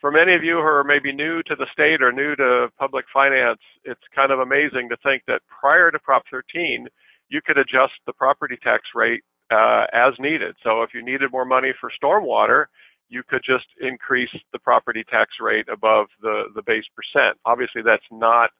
For 0.00 0.12
many 0.12 0.32
of 0.34 0.44
you 0.44 0.54
who 0.54 0.60
are 0.60 0.84
maybe 0.84 1.12
new 1.12 1.42
to 1.42 1.56
the 1.56 1.66
state 1.72 2.00
or 2.00 2.12
new 2.12 2.36
to 2.36 2.68
public 2.78 3.04
finance, 3.12 3.58
it's 3.82 4.00
kind 4.14 4.30
of 4.30 4.38
amazing 4.38 4.88
to 4.90 4.96
think 5.02 5.24
that 5.26 5.40
prior 5.60 5.90
to 5.90 5.98
Prop 5.98 6.22
13, 6.30 6.86
you 7.30 7.40
could 7.44 7.58
adjust 7.58 7.94
the 8.06 8.12
property 8.12 8.56
tax 8.62 8.82
rate 8.94 9.24
uh, 9.50 9.86
as 9.92 10.14
needed. 10.20 10.54
So 10.62 10.82
if 10.82 10.90
you 10.94 11.04
needed 11.04 11.32
more 11.32 11.44
money 11.44 11.72
for 11.80 11.90
stormwater, 11.90 12.66
you 13.08 13.24
could 13.28 13.42
just 13.44 13.66
increase 13.80 14.34
the 14.52 14.60
property 14.60 15.04
tax 15.10 15.32
rate 15.40 15.66
above 15.68 16.06
the, 16.20 16.44
the 16.54 16.62
base 16.62 16.84
percent. 16.94 17.38
Obviously, 17.44 17.82
that's 17.82 18.06
not 18.12 18.50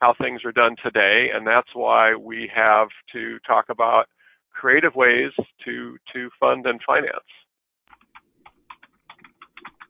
how 0.00 0.14
things 0.18 0.40
are 0.46 0.52
done 0.52 0.76
today, 0.82 1.28
and 1.34 1.46
that's 1.46 1.74
why 1.74 2.14
we 2.14 2.50
have 2.54 2.88
to 3.12 3.38
talk 3.46 3.66
about 3.68 4.06
creative 4.52 4.94
ways 4.94 5.32
to 5.64 5.96
to 6.14 6.30
fund 6.40 6.66
and 6.66 6.80
finance. 6.86 7.30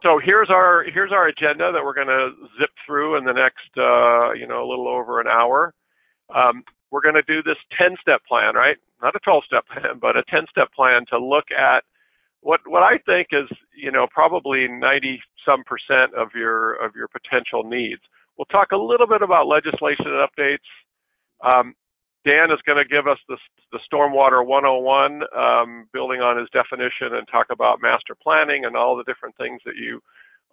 So 0.02 0.18
here's 0.22 0.50
our 0.50 0.84
here's 0.92 1.12
our 1.12 1.28
agenda 1.28 1.70
that 1.72 1.84
we're 1.84 1.94
going 1.94 2.08
to 2.08 2.30
zip 2.58 2.70
through 2.84 3.16
in 3.18 3.24
the 3.24 3.32
next 3.32 3.70
uh, 3.78 4.32
you 4.32 4.46
know 4.46 4.64
a 4.64 4.68
little 4.68 4.88
over 4.88 5.20
an 5.20 5.28
hour. 5.28 5.74
Um, 6.34 6.64
we're 6.90 7.02
going 7.02 7.14
to 7.14 7.22
do 7.22 7.42
this 7.42 7.56
10-step 7.80 8.20
plan, 8.28 8.54
right? 8.54 8.76
Not 9.02 9.14
a 9.16 9.20
12-step 9.28 9.66
plan, 9.66 9.98
but 10.00 10.16
a 10.16 10.22
10-step 10.24 10.72
plan 10.74 11.04
to 11.10 11.18
look 11.18 11.46
at 11.50 11.84
what 12.40 12.60
what 12.66 12.82
I 12.82 12.98
think 13.06 13.28
is 13.30 13.48
you 13.76 13.92
know 13.92 14.06
probably 14.10 14.66
90 14.68 15.20
some 15.46 15.62
percent 15.64 16.14
of 16.14 16.28
your 16.34 16.74
of 16.84 16.96
your 16.96 17.08
potential 17.08 17.62
needs. 17.62 18.02
We'll 18.36 18.46
talk 18.46 18.72
a 18.72 18.76
little 18.76 19.06
bit 19.06 19.22
about 19.22 19.46
legislation 19.46 20.06
updates. 20.06 20.66
Um, 21.44 21.74
Dan 22.24 22.50
is 22.52 22.60
going 22.64 22.78
to 22.78 22.88
give 22.88 23.06
us 23.06 23.18
the, 23.28 23.36
the 23.72 23.80
Stormwater 23.92 24.46
101, 24.46 25.22
um, 25.36 25.88
building 25.92 26.20
on 26.20 26.38
his 26.38 26.48
definition, 26.50 27.14
and 27.14 27.26
talk 27.28 27.46
about 27.50 27.82
master 27.82 28.14
planning 28.14 28.64
and 28.64 28.76
all 28.76 28.96
the 28.96 29.04
different 29.04 29.36
things 29.36 29.60
that 29.64 29.74
you 29.76 30.00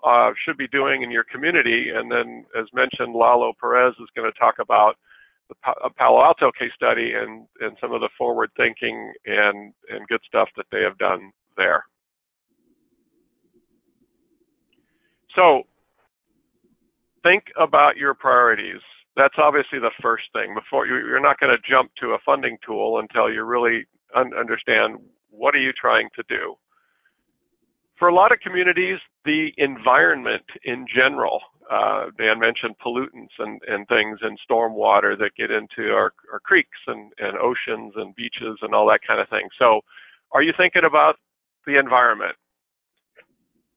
uh, 0.04 0.32
should 0.44 0.58
be 0.58 0.68
doing 0.70 1.04
in 1.04 1.12
your 1.12 1.26
community. 1.26 1.90
And 1.94 2.12
then, 2.12 2.46
as 2.60 2.66
mentioned, 2.74 3.14
Lalo 3.14 3.54
Perez 3.60 3.94
is 4.00 4.10
going 4.16 4.32
to 4.32 4.40
talk 4.40 4.56
about 4.60 4.96
the 5.50 5.56
Palo 5.98 6.24
Alto 6.24 6.52
case 6.52 6.72
study 6.76 7.14
and, 7.14 7.48
and 7.60 7.76
some 7.82 7.92
of 7.92 8.02
the 8.02 8.10
forward 8.18 8.52
thinking 8.56 9.12
and, 9.26 9.74
and 9.90 10.08
good 10.08 10.22
stuff 10.28 10.48
that 10.56 10.66
they 10.72 10.82
have 10.82 10.98
done 10.98 11.32
there. 11.58 11.84
So 15.36 15.64
think 17.24 17.46
about 17.60 17.98
your 17.98 18.14
priorities. 18.14 18.82
That's 19.20 19.36
obviously 19.38 19.80
the 19.80 19.92
first 20.02 20.24
thing. 20.32 20.56
Before 20.56 20.88
you're 20.88 21.20
not 21.20 21.42
going 21.42 21.52
to 21.52 21.70
jump 21.70 21.92
to 22.00 22.12
a 22.12 22.20
funding 22.26 22.58
tool 22.66 23.00
until 23.00 23.30
you 23.30 23.44
really 23.44 23.86
understand 24.16 24.98
what 25.30 25.54
are 25.54 25.60
you 25.60 25.74
trying 25.74 26.08
to 26.16 26.24
do. 26.30 26.56
For 27.98 28.08
a 28.08 28.14
lot 28.14 28.32
of 28.32 28.40
communities, 28.40 29.00
the 29.26 29.50
environment 29.58 30.46
in 30.64 30.86
general, 30.88 31.42
uh, 31.70 32.06
Dan 32.18 32.40
mentioned 32.40 32.76
pollutants 32.80 33.36
and, 33.40 33.60
and 33.68 33.86
things 33.90 34.20
and 34.22 34.40
stormwater 34.50 35.18
that 35.20 35.32
get 35.36 35.52
into 35.52 35.92
our, 35.92 36.14
our 36.32 36.40
creeks 36.40 36.80
and, 36.88 37.12
and 37.20 37.38
oceans 37.38 37.92
and 37.98 38.16
beaches 38.16 38.58
and 38.62 38.74
all 38.74 38.88
that 38.88 39.02
kind 39.06 39.20
of 39.20 39.28
thing. 39.28 39.50
So 39.60 39.82
are 40.32 40.42
you 40.42 40.54
thinking 40.56 40.86
about 40.86 41.18
the 41.68 41.78
environment? 41.78 42.38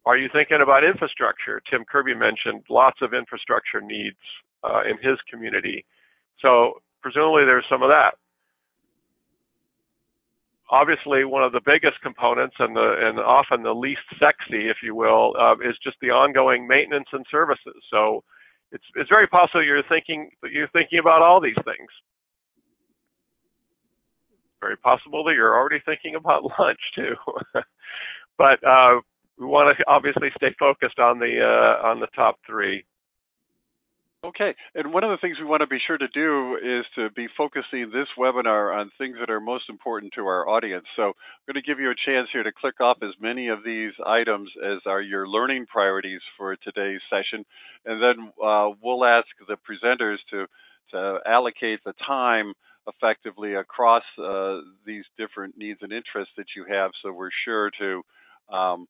Are 0.06 0.16
you 0.16 0.28
thinking 0.32 0.60
about 0.62 0.84
infrastructure? 0.84 1.60
Tim 1.68 1.84
Kirby 1.84 2.14
mentioned 2.14 2.62
lots 2.70 3.02
of 3.02 3.12
infrastructure 3.12 3.80
needs 3.80 4.22
uh, 4.64 4.82
in 4.88 4.96
his 4.98 5.18
community. 5.30 5.84
So 6.40 6.80
presumably 7.02 7.44
there's 7.44 7.66
some 7.70 7.82
of 7.82 7.88
that. 7.88 8.14
Obviously, 10.70 11.24
one 11.24 11.44
of 11.44 11.52
the 11.52 11.60
biggest 11.66 12.00
components 12.02 12.56
and 12.58 12.74
the 12.74 12.96
and 13.02 13.18
often 13.18 13.62
the 13.62 13.74
least 13.74 14.00
sexy, 14.18 14.70
if 14.70 14.78
you 14.82 14.94
will, 14.94 15.34
uh, 15.38 15.54
is 15.56 15.76
just 15.84 15.96
the 16.00 16.08
ongoing 16.08 16.66
maintenance 16.66 17.08
and 17.12 17.26
services. 17.30 17.76
So 17.90 18.24
it's 18.70 18.84
it's 18.96 19.10
very 19.10 19.26
possible 19.26 19.62
you're 19.62 19.82
thinking 19.88 20.30
you're 20.50 20.68
thinking 20.68 20.98
about 20.98 21.20
all 21.20 21.40
these 21.40 21.60
things. 21.64 21.90
Very 24.62 24.78
possible 24.78 25.24
that 25.24 25.34
you're 25.34 25.54
already 25.54 25.82
thinking 25.84 26.14
about 26.14 26.44
lunch 26.58 26.80
too. 26.94 27.14
but 28.38 28.64
uh, 28.64 29.00
we 29.38 29.44
want 29.44 29.76
to 29.76 29.84
obviously 29.86 30.30
stay 30.36 30.54
focused 30.58 30.98
on 30.98 31.18
the 31.18 31.40
uh, 31.42 31.86
on 31.86 32.00
the 32.00 32.08
top 32.14 32.36
three. 32.46 32.84
Okay, 34.24 34.54
and 34.76 34.92
one 34.92 35.02
of 35.02 35.10
the 35.10 35.16
things 35.16 35.38
we 35.40 35.44
want 35.44 35.62
to 35.62 35.66
be 35.66 35.80
sure 35.84 35.98
to 35.98 36.06
do 36.06 36.56
is 36.56 36.86
to 36.94 37.10
be 37.10 37.26
focusing 37.36 37.90
this 37.90 38.06
webinar 38.16 38.72
on 38.72 38.92
things 38.96 39.16
that 39.18 39.30
are 39.30 39.40
most 39.40 39.64
important 39.68 40.12
to 40.14 40.20
our 40.20 40.48
audience. 40.48 40.84
So 40.94 41.02
I'm 41.02 41.14
going 41.48 41.60
to 41.60 41.66
give 41.68 41.80
you 41.80 41.90
a 41.90 41.94
chance 42.06 42.28
here 42.32 42.44
to 42.44 42.52
click 42.52 42.80
off 42.80 42.98
as 43.02 43.14
many 43.20 43.48
of 43.48 43.64
these 43.64 43.90
items 44.06 44.48
as 44.64 44.78
are 44.86 45.02
your 45.02 45.26
learning 45.26 45.66
priorities 45.66 46.20
for 46.38 46.54
today's 46.54 47.00
session, 47.10 47.44
and 47.84 48.00
then 48.00 48.32
uh, 48.40 48.68
we'll 48.80 49.04
ask 49.04 49.26
the 49.48 49.56
presenters 49.56 50.18
to, 50.30 50.46
to 50.92 51.18
allocate 51.26 51.80
the 51.84 51.94
time 52.06 52.52
effectively 52.86 53.54
across 53.54 54.04
uh, 54.22 54.58
these 54.86 55.04
different 55.18 55.58
needs 55.58 55.80
and 55.82 55.92
interests 55.92 56.34
that 56.36 56.46
you 56.54 56.64
have 56.68 56.92
so 57.02 57.12
we're 57.12 57.30
sure 57.44 57.70
to 57.78 58.02
um, 58.54 58.86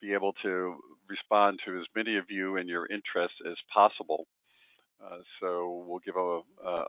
be 0.00 0.12
able 0.12 0.32
to 0.42 0.74
respond 1.08 1.60
to 1.64 1.78
as 1.78 1.86
many 1.94 2.16
of 2.16 2.24
you 2.30 2.56
and 2.56 2.68
your 2.68 2.86
interests 2.86 3.38
as 3.48 3.56
possible. 3.72 4.26
Uh, 5.02 5.18
so 5.40 5.84
we'll 5.86 6.00
give 6.00 6.16
a, 6.16 6.40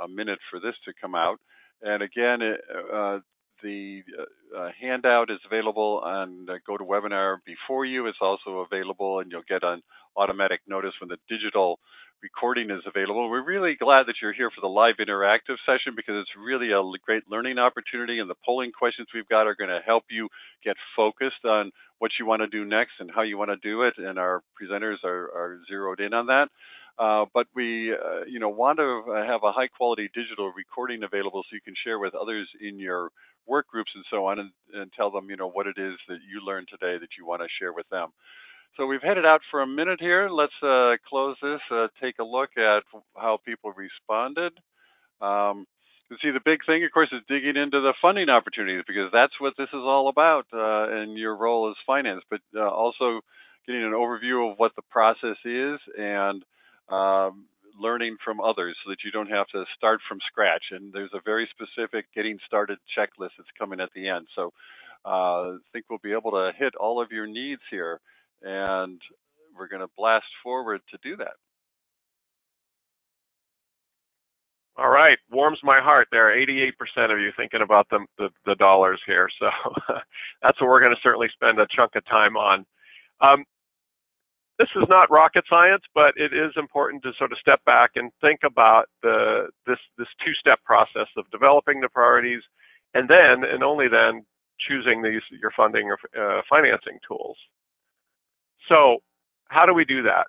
a, 0.04 0.08
minute 0.08 0.40
for 0.50 0.60
this 0.60 0.76
to 0.86 0.94
come 1.00 1.14
out. 1.14 1.40
And 1.82 2.02
again, 2.02 2.42
it, 2.42 2.62
uh, 2.94 3.20
the 3.62 4.02
uh, 4.18 4.58
uh 4.58 4.70
handout 4.80 5.30
is 5.30 5.40
available 5.46 6.02
on 6.04 6.48
GoToWebinar 6.68 7.38
before 7.46 7.86
you. 7.86 8.08
It's 8.08 8.18
also 8.22 8.66
available, 8.72 9.20
and 9.20 9.32
you'll 9.32 9.48
get 9.48 9.64
an 9.64 9.82
automatic 10.16 10.62
notice 10.68 10.94
when 11.02 11.10
the 11.10 11.18
digital 11.28 11.80
recording 12.22 12.72
is 12.72 12.82
available. 12.86 13.30
We're 13.30 13.46
really 13.46 13.76
glad 13.76 14.08
that 14.08 14.16
you're 14.22 14.34
here 14.34 14.50
for 14.50 14.62
the 14.62 14.68
live 14.68 14.96
interactive 15.00 15.58
session 15.66 15.94
because 15.96 16.16
it's 16.22 16.32
really 16.38 16.72
a 16.72 16.82
great 17.06 17.24
learning 17.30 17.60
opportunity, 17.60 18.20
and 18.20 18.30
the 18.30 18.40
polling 18.46 18.72
questions 18.72 19.08
we've 19.14 19.28
got 19.28 19.48
are 19.48 19.56
going 19.56 19.70
to 19.70 19.82
help 19.86 20.06
you 20.10 20.30
get 20.64 20.76
focused 20.96 21.46
on 21.46 21.72
what 22.00 22.12
you 22.20 22.26
want 22.26 22.42
to 22.42 22.48
do 22.48 22.66
next 22.66 22.94
and 23.00 23.12
how 23.14 23.22
you 23.22 23.38
want 23.38 23.52
to 23.52 23.58
do 23.58 23.84
it, 23.84 23.94
and 23.98 24.18
our 24.18 24.42
presenters 24.60 25.04
are, 25.04 25.30
are 25.34 25.60
zeroed 25.70 26.00
in 26.00 26.14
on 26.14 26.28
that. 26.28 26.48
Uh, 27.00 27.26
but 27.34 27.46
we, 27.56 27.94
uh, 27.94 28.26
you 28.28 28.40
know, 28.40 28.50
want 28.50 28.80
to 28.80 29.04
have 29.28 29.44
a 29.44 29.52
high 29.52 29.68
quality 29.68 30.10
digital 30.16 30.52
recording 30.56 31.04
available 31.04 31.44
so 31.44 31.54
you 31.54 31.62
can 31.62 31.76
share 31.86 32.00
with 32.00 32.16
others 32.16 32.48
in 32.60 32.80
your 32.80 33.10
work 33.46 33.68
groups 33.68 33.92
and 33.96 34.04
so 34.10 34.26
on 34.26 34.40
and, 34.40 34.52
and 34.74 34.92
tell 34.98 35.12
them, 35.12 35.30
you 35.30 35.38
know, 35.38 35.50
what 35.50 35.68
it 35.68 35.78
is 35.78 35.96
that 36.08 36.18
you 36.28 36.44
learned 36.46 36.68
today 36.70 36.98
that 37.00 37.14
you 37.18 37.26
want 37.26 37.42
to 37.42 37.48
share 37.60 37.72
with 37.72 37.88
them. 37.90 38.10
So 38.76 38.86
we've 38.86 39.02
headed 39.02 39.26
out 39.26 39.42
for 39.50 39.62
a 39.62 39.68
minute 39.68 40.00
here. 40.00 40.30
Let's 40.30 40.54
uh, 40.64 40.98
close 41.08 41.36
this, 41.42 41.62
uh, 41.72 41.88
take 42.02 42.16
a 42.20 42.24
look 42.24 42.50
at 42.58 42.84
how 43.16 43.40
people 43.46 43.74
responded. 43.74 44.54
Um, 45.22 45.66
you 46.10 46.18
see, 46.22 46.32
the 46.32 46.42
big 46.44 46.60
thing, 46.66 46.84
of 46.84 46.92
course, 46.92 47.10
is 47.12 47.22
digging 47.28 47.58
into 47.58 47.82
the 47.82 47.94
funding 48.02 48.30
opportunities 48.30 48.84
because 48.88 49.10
that's 49.12 49.34
what 49.40 49.54
this 49.58 49.70
is 49.70 49.82
all 49.84 50.10
about 50.10 50.46
uh, 50.54 51.02
in 51.02 51.18
your 51.18 51.36
role 51.36 51.70
as 51.70 51.76
finance, 51.86 52.24
but 52.30 52.40
also 52.60 53.22
getting 53.66 53.84
an 53.84 53.92
overview 53.92 54.52
of 54.52 54.58
what 54.58 54.72
the 54.76 54.84
process 54.90 55.38
is 55.44 55.80
and 55.98 56.44
um, 56.90 57.46
learning 57.80 58.18
from 58.24 58.42
others 58.42 58.76
so 58.84 58.90
that 58.92 59.04
you 59.06 59.12
don't 59.12 59.30
have 59.30 59.48
to 59.50 59.66
start 59.78 60.00
from 60.08 60.20
scratch. 60.32 60.64
And 60.72 60.94
there's 60.94 61.14
a 61.14 61.22
very 61.26 61.48
specific 61.52 62.06
getting 62.16 62.40
started 62.46 62.80
checklist 62.98 63.38
that's 63.38 63.50
coming 63.58 63.80
at 63.80 63.90
the 63.96 64.08
end. 64.10 64.28
So 64.36 64.54
uh, 65.06 65.10
I 65.10 65.58
think 65.74 65.86
we'll 65.90 66.00
be 66.04 66.14
able 66.14 66.32
to 66.32 66.52
hit 66.58 66.76
all 66.76 67.02
of 67.02 67.12
your 67.12 67.28
needs 67.28 67.62
here. 67.70 68.00
And 68.42 69.02
we're 69.58 69.68
going 69.68 69.82
to 69.82 69.92
blast 69.98 70.26
forward 70.44 70.82
to 70.92 70.98
do 71.04 71.18
that. 71.18 71.36
All 74.78 74.90
right, 74.90 75.18
warms 75.32 75.58
my 75.64 75.80
heart. 75.82 76.08
There 76.12 76.30
are 76.32 76.38
88% 76.38 76.72
of 77.12 77.20
you 77.20 77.32
thinking 77.36 77.62
about 77.64 77.88
the, 77.90 78.06
the, 78.20 78.30
the 78.46 78.54
dollars 78.56 79.02
here, 79.08 79.28
so 79.40 79.48
that's 80.44 80.62
what 80.62 80.68
we're 80.70 80.82
going 80.82 80.94
to 80.94 81.02
certainly 81.02 81.30
spend 81.34 81.60
a 81.60 81.66
chunk 81.76 81.96
of 81.96 82.06
time 82.06 82.38
on. 82.38 82.64
Um, 83.20 83.44
this 84.60 84.70
is 84.76 84.86
not 84.90 85.12
rocket 85.12 85.46
science, 85.50 85.84
but 85.94 86.14
it 86.18 86.34
is 86.34 86.52
important 86.58 87.04
to 87.04 87.12
sort 87.18 87.32
of 87.32 87.38
step 87.38 87.64
back 87.66 87.92
and 87.96 88.12
think 88.22 88.42
about 88.44 88.86
the 89.04 89.50
this 89.66 89.78
this 89.98 90.08
two-step 90.26 90.64
process 90.64 91.08
of 91.16 91.30
developing 91.32 91.80
the 91.80 91.90
priorities, 91.90 92.42
and 92.94 93.08
then 93.08 93.48
and 93.48 93.64
only 93.64 93.88
then 93.88 94.26
choosing 94.68 95.04
these 95.04 95.22
your 95.30 95.52
funding 95.56 95.92
or 95.92 95.98
uh, 96.18 96.42
financing 96.50 96.98
tools. 97.08 97.38
So, 98.68 98.98
how 99.50 99.66
do 99.66 99.74
we 99.74 99.86
do 99.86 100.02
that? 100.04 100.26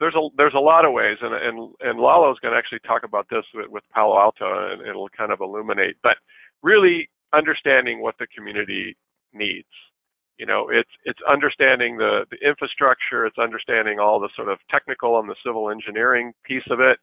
There's 0.00 0.14
a 0.14 0.28
there's 0.36 0.56
a 0.56 0.60
lot 0.60 0.86
of 0.86 0.92
ways, 0.92 1.18
and 1.20 1.34
and 1.34 1.74
and 1.80 2.00
Lalo's 2.00 2.38
going 2.40 2.52
to 2.52 2.58
actually 2.58 2.80
talk 2.86 3.02
about 3.04 3.26
this 3.28 3.44
with, 3.54 3.68
with 3.68 3.84
Palo 3.94 4.18
Alto, 4.18 4.72
and 4.72 4.80
it'll 4.80 5.10
kind 5.10 5.30
of 5.30 5.40
illuminate. 5.40 5.96
But 6.02 6.16
really 6.62 7.10
understanding 7.34 8.00
what 8.00 8.14
the 8.18 8.26
community 8.34 8.96
needs 9.34 9.68
you 10.38 10.46
know, 10.46 10.68
it's 10.70 10.90
it's 11.04 11.18
understanding 11.30 11.96
the, 11.98 12.24
the 12.30 12.38
infrastructure, 12.46 13.26
it's 13.26 13.38
understanding 13.38 13.98
all 13.98 14.18
the 14.20 14.30
sort 14.34 14.48
of 14.48 14.58
technical 14.70 15.18
and 15.18 15.28
the 15.28 15.36
civil 15.44 15.70
engineering 15.70 16.32
piece 16.44 16.66
of 16.70 16.80
it. 16.80 16.98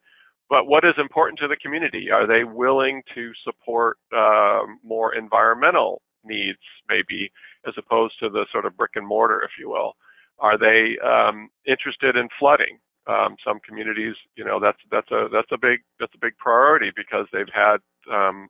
But 0.48 0.66
what 0.66 0.84
is 0.84 0.94
important 0.98 1.38
to 1.40 1.48
the 1.48 1.56
community? 1.56 2.10
Are 2.10 2.26
they 2.26 2.42
willing 2.42 3.02
to 3.14 3.30
support 3.44 3.98
um, 4.12 4.80
more 4.82 5.14
environmental 5.14 6.02
needs, 6.24 6.58
maybe, 6.88 7.30
as 7.66 7.74
opposed 7.78 8.14
to 8.20 8.28
the 8.28 8.46
sort 8.50 8.66
of 8.66 8.76
brick 8.76 8.92
and 8.96 9.06
mortar, 9.06 9.42
if 9.42 9.52
you 9.58 9.70
will? 9.70 9.94
Are 10.40 10.58
they 10.58 10.98
um, 11.06 11.50
interested 11.66 12.16
in 12.16 12.28
flooding? 12.38 12.78
Um, 13.06 13.36
some 13.44 13.60
communities, 13.66 14.14
you 14.36 14.44
know, 14.44 14.60
that's 14.60 14.78
that's 14.90 15.10
a 15.10 15.28
that's 15.32 15.50
a 15.52 15.58
big 15.58 15.80
that's 15.98 16.14
a 16.14 16.20
big 16.20 16.36
priority 16.36 16.90
because 16.94 17.26
they've 17.32 17.54
had 17.54 17.78
um, 18.12 18.48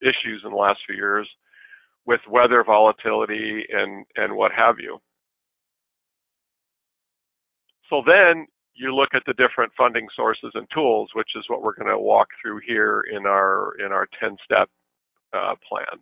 issues 0.00 0.42
in 0.44 0.50
the 0.50 0.56
last 0.56 0.80
few 0.86 0.96
years 0.96 1.28
with 2.10 2.20
weather 2.28 2.64
volatility 2.64 3.64
and, 3.72 4.04
and 4.16 4.34
what 4.34 4.50
have 4.50 4.80
you. 4.80 4.98
So 7.88 8.02
then 8.04 8.48
you 8.74 8.92
look 8.92 9.10
at 9.14 9.22
the 9.26 9.34
different 9.34 9.70
funding 9.78 10.08
sources 10.16 10.50
and 10.54 10.66
tools, 10.74 11.10
which 11.14 11.30
is 11.36 11.44
what 11.46 11.62
we're 11.62 11.76
going 11.76 11.88
to 11.88 11.98
walk 11.98 12.26
through 12.42 12.62
here 12.66 13.04
in 13.12 13.26
our 13.26 13.74
in 13.78 13.92
our 13.92 14.08
10-step 14.20 14.68
uh, 15.32 15.54
plan. 15.68 16.00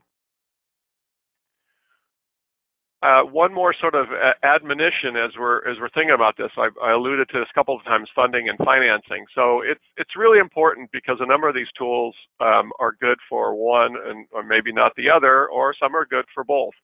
Uh, 3.01 3.23
one 3.23 3.55
more 3.55 3.73
sort 3.81 3.95
of 3.95 4.07
admonition 4.43 5.15
as 5.15 5.31
we're 5.39 5.59
as 5.71 5.79
we're 5.81 5.89
thinking 5.91 6.15
about 6.15 6.37
this. 6.37 6.51
I, 6.57 6.69
I, 6.83 6.95
alluded 6.95 7.29
to 7.29 7.39
this 7.39 7.47
a 7.49 7.55
couple 7.55 7.77
of 7.77 7.85
times: 7.85 8.09
funding 8.13 8.49
and 8.49 8.59
financing. 8.59 9.25
So 9.37 9.63
it's 9.63 9.85
it's 9.97 10.17
really 10.17 10.41
important 10.41 10.91
because 10.91 11.19
a 11.21 11.27
number 11.27 11.49
of 11.49 11.55
these 11.55 11.71
tools 11.79 12.17
um, 12.41 12.73
are 12.81 12.97
good 13.01 13.19
for 13.29 13.55
one, 13.55 13.95
and 14.05 14.27
or 14.33 14.43
maybe 14.43 14.73
not 14.73 14.93
the 14.97 15.09
other, 15.09 15.47
or 15.47 15.77
some 15.81 15.95
are 15.95 16.07
good 16.07 16.25
for 16.35 16.43
both. 16.43 16.75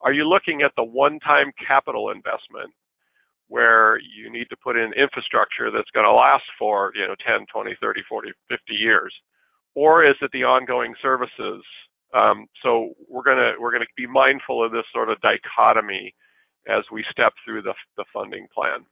Are 0.00 0.12
you 0.12 0.28
looking 0.28 0.62
at 0.62 0.72
the 0.76 0.82
one-time 0.82 1.52
capital 1.64 2.10
investment 2.10 2.72
where 3.48 3.98
you 3.98 4.32
need 4.32 4.48
to 4.48 4.56
put 4.56 4.76
in 4.76 4.92
infrastructure 4.94 5.70
that's 5.70 5.90
going 5.92 6.06
to 6.06 6.12
last 6.12 6.44
for, 6.58 6.92
you 6.94 7.06
know, 7.06 7.14
10, 7.26 7.46
20, 7.52 7.76
30, 7.80 8.00
40, 8.08 8.30
50 8.48 8.74
years? 8.74 9.12
Or 9.74 10.04
is 10.04 10.14
it 10.22 10.30
the 10.32 10.44
ongoing 10.44 10.94
services? 11.02 11.62
Um, 12.14 12.46
so 12.62 12.94
we're 13.08 13.22
gonna 13.22 13.52
we're 13.60 13.72
gonna 13.72 13.86
be 13.96 14.06
mindful 14.06 14.64
of 14.64 14.72
this 14.72 14.84
sort 14.92 15.10
of 15.10 15.18
dichotomy 15.20 16.14
as 16.68 16.84
we 16.92 17.04
step 17.10 17.32
through 17.44 17.62
the 17.62 17.74
the 17.96 18.04
funding 18.12 18.46
plan. 18.54 18.86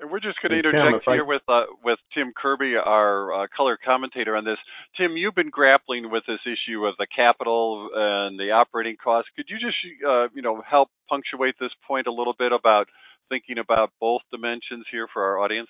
And 0.00 0.10
we're 0.10 0.20
just 0.20 0.40
going 0.40 0.52
to 0.52 0.58
interject 0.58 1.04
Tim, 1.04 1.12
here 1.12 1.24
I... 1.24 1.28
with 1.28 1.42
uh, 1.46 1.64
with 1.84 1.98
Tim 2.14 2.32
Kirby, 2.34 2.74
our 2.76 3.44
uh, 3.44 3.46
color 3.54 3.78
commentator 3.84 4.34
on 4.34 4.44
this. 4.44 4.56
Tim, 4.96 5.16
you've 5.16 5.34
been 5.34 5.50
grappling 5.50 6.10
with 6.10 6.24
this 6.26 6.40
issue 6.46 6.86
of 6.86 6.96
the 6.96 7.06
capital 7.14 7.90
and 7.94 8.40
the 8.40 8.50
operating 8.50 8.96
costs. 9.02 9.30
Could 9.36 9.46
you 9.48 9.58
just 9.58 9.76
uh, 10.08 10.28
you 10.34 10.40
know 10.40 10.62
help 10.68 10.88
punctuate 11.08 11.56
this 11.60 11.72
point 11.86 12.06
a 12.06 12.12
little 12.12 12.34
bit 12.38 12.50
about 12.50 12.88
thinking 13.28 13.58
about 13.58 13.92
both 14.00 14.22
dimensions 14.32 14.86
here 14.90 15.06
for 15.12 15.22
our 15.22 15.38
audience? 15.38 15.68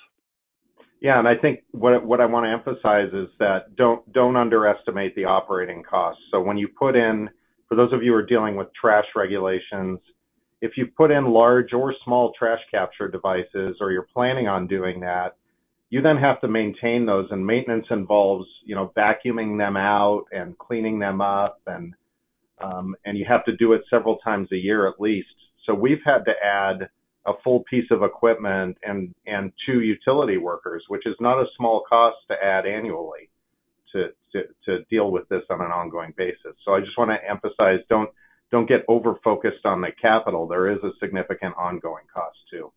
Yeah, 1.00 1.18
and 1.18 1.26
I 1.26 1.34
think 1.34 1.60
what 1.70 2.04
what 2.04 2.20
I 2.20 2.26
want 2.26 2.44
to 2.44 2.50
emphasize 2.50 3.12
is 3.14 3.28
that 3.38 3.74
don't 3.76 4.10
don't 4.12 4.36
underestimate 4.36 5.14
the 5.14 5.24
operating 5.24 5.82
costs. 5.82 6.22
So 6.30 6.40
when 6.40 6.58
you 6.58 6.68
put 6.68 6.94
in, 6.94 7.30
for 7.68 7.74
those 7.74 7.92
of 7.92 8.02
you 8.02 8.12
who 8.12 8.18
are 8.18 8.26
dealing 8.26 8.54
with 8.56 8.68
trash 8.78 9.06
regulations, 9.16 9.98
if 10.60 10.72
you 10.76 10.88
put 10.94 11.10
in 11.10 11.30
large 11.30 11.72
or 11.72 11.94
small 12.04 12.32
trash 12.38 12.60
capture 12.70 13.08
devices, 13.08 13.76
or 13.80 13.92
you're 13.92 14.08
planning 14.12 14.46
on 14.46 14.66
doing 14.66 15.00
that, 15.00 15.36
you 15.88 16.02
then 16.02 16.18
have 16.18 16.38
to 16.42 16.48
maintain 16.48 17.06
those, 17.06 17.28
and 17.30 17.46
maintenance 17.46 17.86
involves 17.90 18.46
you 18.64 18.74
know 18.74 18.92
vacuuming 18.94 19.56
them 19.56 19.78
out 19.78 20.24
and 20.32 20.58
cleaning 20.58 20.98
them 20.98 21.22
up, 21.22 21.62
and 21.66 21.94
um, 22.62 22.94
and 23.06 23.16
you 23.16 23.24
have 23.26 23.46
to 23.46 23.56
do 23.56 23.72
it 23.72 23.80
several 23.88 24.18
times 24.18 24.48
a 24.52 24.56
year 24.56 24.86
at 24.86 25.00
least. 25.00 25.28
So 25.64 25.72
we've 25.72 26.02
had 26.04 26.24
to 26.26 26.32
add 26.44 26.90
a 27.30 27.42
full 27.42 27.64
piece 27.70 27.90
of 27.90 28.02
equipment 28.02 28.76
and 28.82 29.14
and 29.26 29.52
two 29.66 29.80
utility 29.80 30.36
workers, 30.36 30.84
which 30.88 31.06
is 31.06 31.14
not 31.20 31.40
a 31.40 31.46
small 31.56 31.84
cost 31.88 32.16
to 32.28 32.34
add 32.42 32.66
annually 32.66 33.30
to 33.92 34.08
to, 34.32 34.42
to 34.64 34.84
deal 34.90 35.10
with 35.10 35.28
this 35.28 35.42
on 35.50 35.60
an 35.60 35.70
ongoing 35.70 36.12
basis. 36.16 36.54
So 36.64 36.74
I 36.74 36.80
just 36.80 36.96
want 36.98 37.10
to 37.10 37.28
emphasize 37.28 37.80
don't 37.88 38.10
don't 38.50 38.68
get 38.68 38.84
over 38.88 39.14
focused 39.22 39.64
on 39.64 39.80
the 39.80 39.90
capital. 40.00 40.46
There 40.46 40.70
is 40.70 40.78
a 40.82 40.90
significant 41.00 41.54
ongoing 41.56 42.04
cost 42.12 42.36
too. 42.50 42.72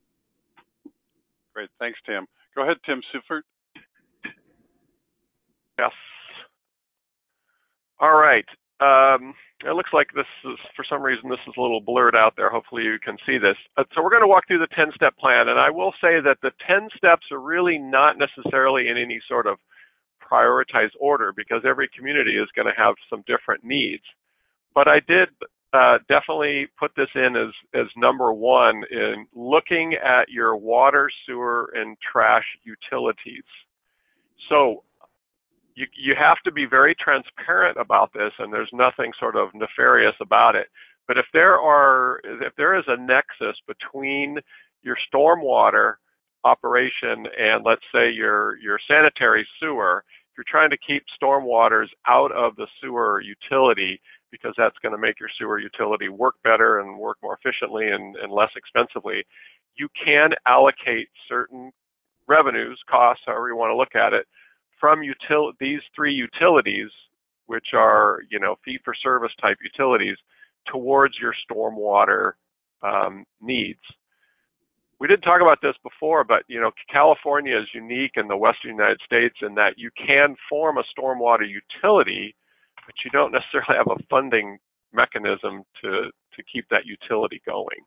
Great, 1.53 1.69
thanks, 1.79 2.00
Tim. 2.05 2.25
Go 2.55 2.63
ahead, 2.63 2.77
Tim 2.86 3.01
Seufert. 3.13 3.41
Yes. 5.79 5.91
All 8.00 8.13
right. 8.13 8.45
Um, 8.79 9.33
it 9.65 9.75
looks 9.75 9.91
like 9.93 10.07
this 10.13 10.27
is, 10.43 10.59
for 10.75 10.83
some 10.87 11.01
reason, 11.01 11.29
this 11.29 11.39
is 11.47 11.53
a 11.57 11.61
little 11.61 11.79
blurred 11.79 12.15
out 12.15 12.33
there. 12.35 12.49
Hopefully 12.49 12.83
you 12.83 12.97
can 13.03 13.17
see 13.25 13.37
this. 13.37 13.55
Uh, 13.77 13.83
so 13.95 14.03
we're 14.03 14.09
going 14.09 14.23
to 14.23 14.27
walk 14.27 14.47
through 14.47 14.59
the 14.59 14.75
10-step 14.75 15.17
plan, 15.17 15.47
and 15.47 15.59
I 15.59 15.69
will 15.69 15.93
say 16.01 16.19
that 16.19 16.37
the 16.41 16.51
10 16.67 16.89
steps 16.97 17.27
are 17.31 17.39
really 17.39 17.77
not 17.77 18.17
necessarily 18.17 18.89
in 18.89 18.97
any 18.97 19.21
sort 19.27 19.47
of 19.47 19.57
prioritized 20.21 20.97
order 20.99 21.31
because 21.35 21.61
every 21.65 21.89
community 21.95 22.37
is 22.37 22.49
going 22.55 22.67
to 22.67 22.81
have 22.81 22.95
some 23.09 23.23
different 23.27 23.63
needs. 23.63 24.03
But 24.73 24.87
I 24.87 24.99
did 25.07 25.29
uh, 25.73 25.99
definitely 26.09 26.67
put 26.79 26.91
this 26.95 27.09
in 27.15 27.35
as, 27.35 27.53
as 27.73 27.87
number 27.95 28.33
one 28.33 28.83
in 28.91 29.27
looking 29.33 29.93
at 29.93 30.29
your 30.29 30.55
water, 30.55 31.09
sewer, 31.25 31.71
and 31.75 31.97
trash 31.99 32.45
utilities. 32.63 33.43
So 34.49 34.83
you 35.75 35.87
you 35.95 36.15
have 36.17 36.37
to 36.45 36.51
be 36.51 36.65
very 36.65 36.95
transparent 36.95 37.77
about 37.77 38.11
this, 38.13 38.31
and 38.39 38.53
there's 38.53 38.69
nothing 38.73 39.11
sort 39.19 39.35
of 39.35 39.49
nefarious 39.53 40.15
about 40.21 40.55
it. 40.55 40.67
But 41.07 41.17
if 41.17 41.25
there 41.33 41.59
are 41.59 42.21
if 42.23 42.53
there 42.55 42.77
is 42.77 42.85
a 42.87 42.97
nexus 42.97 43.57
between 43.67 44.39
your 44.83 44.97
stormwater 45.13 45.95
operation 46.43 47.25
and 47.38 47.63
let's 47.65 47.83
say 47.93 48.12
your 48.12 48.57
your 48.57 48.79
sanitary 48.89 49.47
sewer, 49.59 50.03
if 50.31 50.38
you're 50.38 50.45
trying 50.47 50.69
to 50.69 50.77
keep 50.77 51.03
stormwaters 51.21 51.88
out 52.07 52.31
of 52.31 52.55
the 52.55 52.67
sewer 52.81 53.21
utility 53.21 53.99
because 54.31 54.53
that's 54.57 54.77
going 54.81 54.91
to 54.91 54.97
make 54.97 55.19
your 55.19 55.29
sewer 55.38 55.59
utility 55.59 56.09
work 56.09 56.36
better 56.43 56.79
and 56.79 56.97
work 56.97 57.17
more 57.21 57.38
efficiently 57.38 57.91
and, 57.91 58.15
and 58.15 58.31
less 58.31 58.49
expensively, 58.55 59.23
you 59.75 59.88
can 60.03 60.31
allocate 60.47 61.07
certain 61.29 61.71
revenues, 62.27 62.79
costs, 62.89 63.23
however 63.27 63.49
you 63.49 63.55
want 63.55 63.69
to 63.69 63.77
look 63.77 63.95
at 63.95 64.13
it, 64.13 64.25
from 64.84 65.00
util- 65.00 65.54
these 65.62 65.80
three 65.96 66.13
utilities, 66.13 66.89
which 67.46 67.67
are 67.74 68.19
you 68.30 68.38
know 68.38 68.58
fee 68.65 68.78
for 68.84 68.93
service 68.93 69.32
type 69.41 69.58
utilities, 69.63 70.17
towards 70.69 71.15
your 71.22 71.34
stormwater 71.50 72.34
um, 72.82 73.24
needs. 73.39 73.80
We 75.00 75.08
didn't 75.08 75.22
talk 75.22 75.41
about 75.41 75.60
this 75.62 75.76
before, 75.84 76.26
but 76.26 76.43
you 76.50 76.60
know 76.60 76.72
California 76.91 77.58
is 77.58 77.67
unique 77.74 78.12
in 78.17 78.28
the 78.28 78.36
Western 78.36 78.72
United 78.72 79.00
States 79.06 79.38
in 79.41 79.56
that 79.56 79.76
you 79.78 79.89
can 79.96 80.36
form 80.50 80.78
a 80.78 80.84
stormwater 80.91 81.48
utility, 81.48 82.36
but 82.86 82.96
you 83.06 83.12
don't 83.12 83.32
necessarily 83.32 83.78
have 83.78 83.88
a 83.88 84.04
funding 84.10 84.58
mechanism 84.91 85.63
to 85.82 86.12
to 86.36 86.43
keep 86.52 86.67
that 86.69 86.86
utility 86.86 87.41
going. 87.46 87.86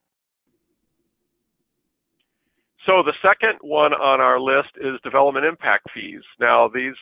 So 2.87 3.03
the 3.03 3.14
second 3.20 3.59
one 3.62 3.92
on 3.92 4.20
our 4.20 4.38
list 4.38 4.70
is 4.77 5.01
development 5.03 5.44
impact 5.44 5.88
fees. 5.92 6.22
Now 6.38 6.68
these 6.72 6.94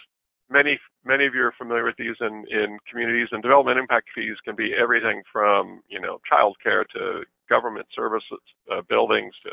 many 0.51 0.79
many 1.05 1.27
of 1.27 1.35
you 1.35 1.43
are 1.43 1.55
familiar 1.57 1.85
with 1.85 1.97
these 1.99 2.17
in, 2.21 2.45
in 2.51 2.79
communities 2.91 3.29
and 3.33 3.43
development 3.43 3.79
impact 3.79 4.09
fees 4.15 4.37
can 4.45 4.57
be 4.57 4.73
everything 4.81 5.23
from 5.33 5.81
you 5.89 6.01
know 6.01 6.19
childcare 6.31 6.85
to 6.95 7.23
government 7.49 7.87
services 7.95 8.39
uh, 8.73 8.81
buildings 8.89 9.35
to 9.43 9.51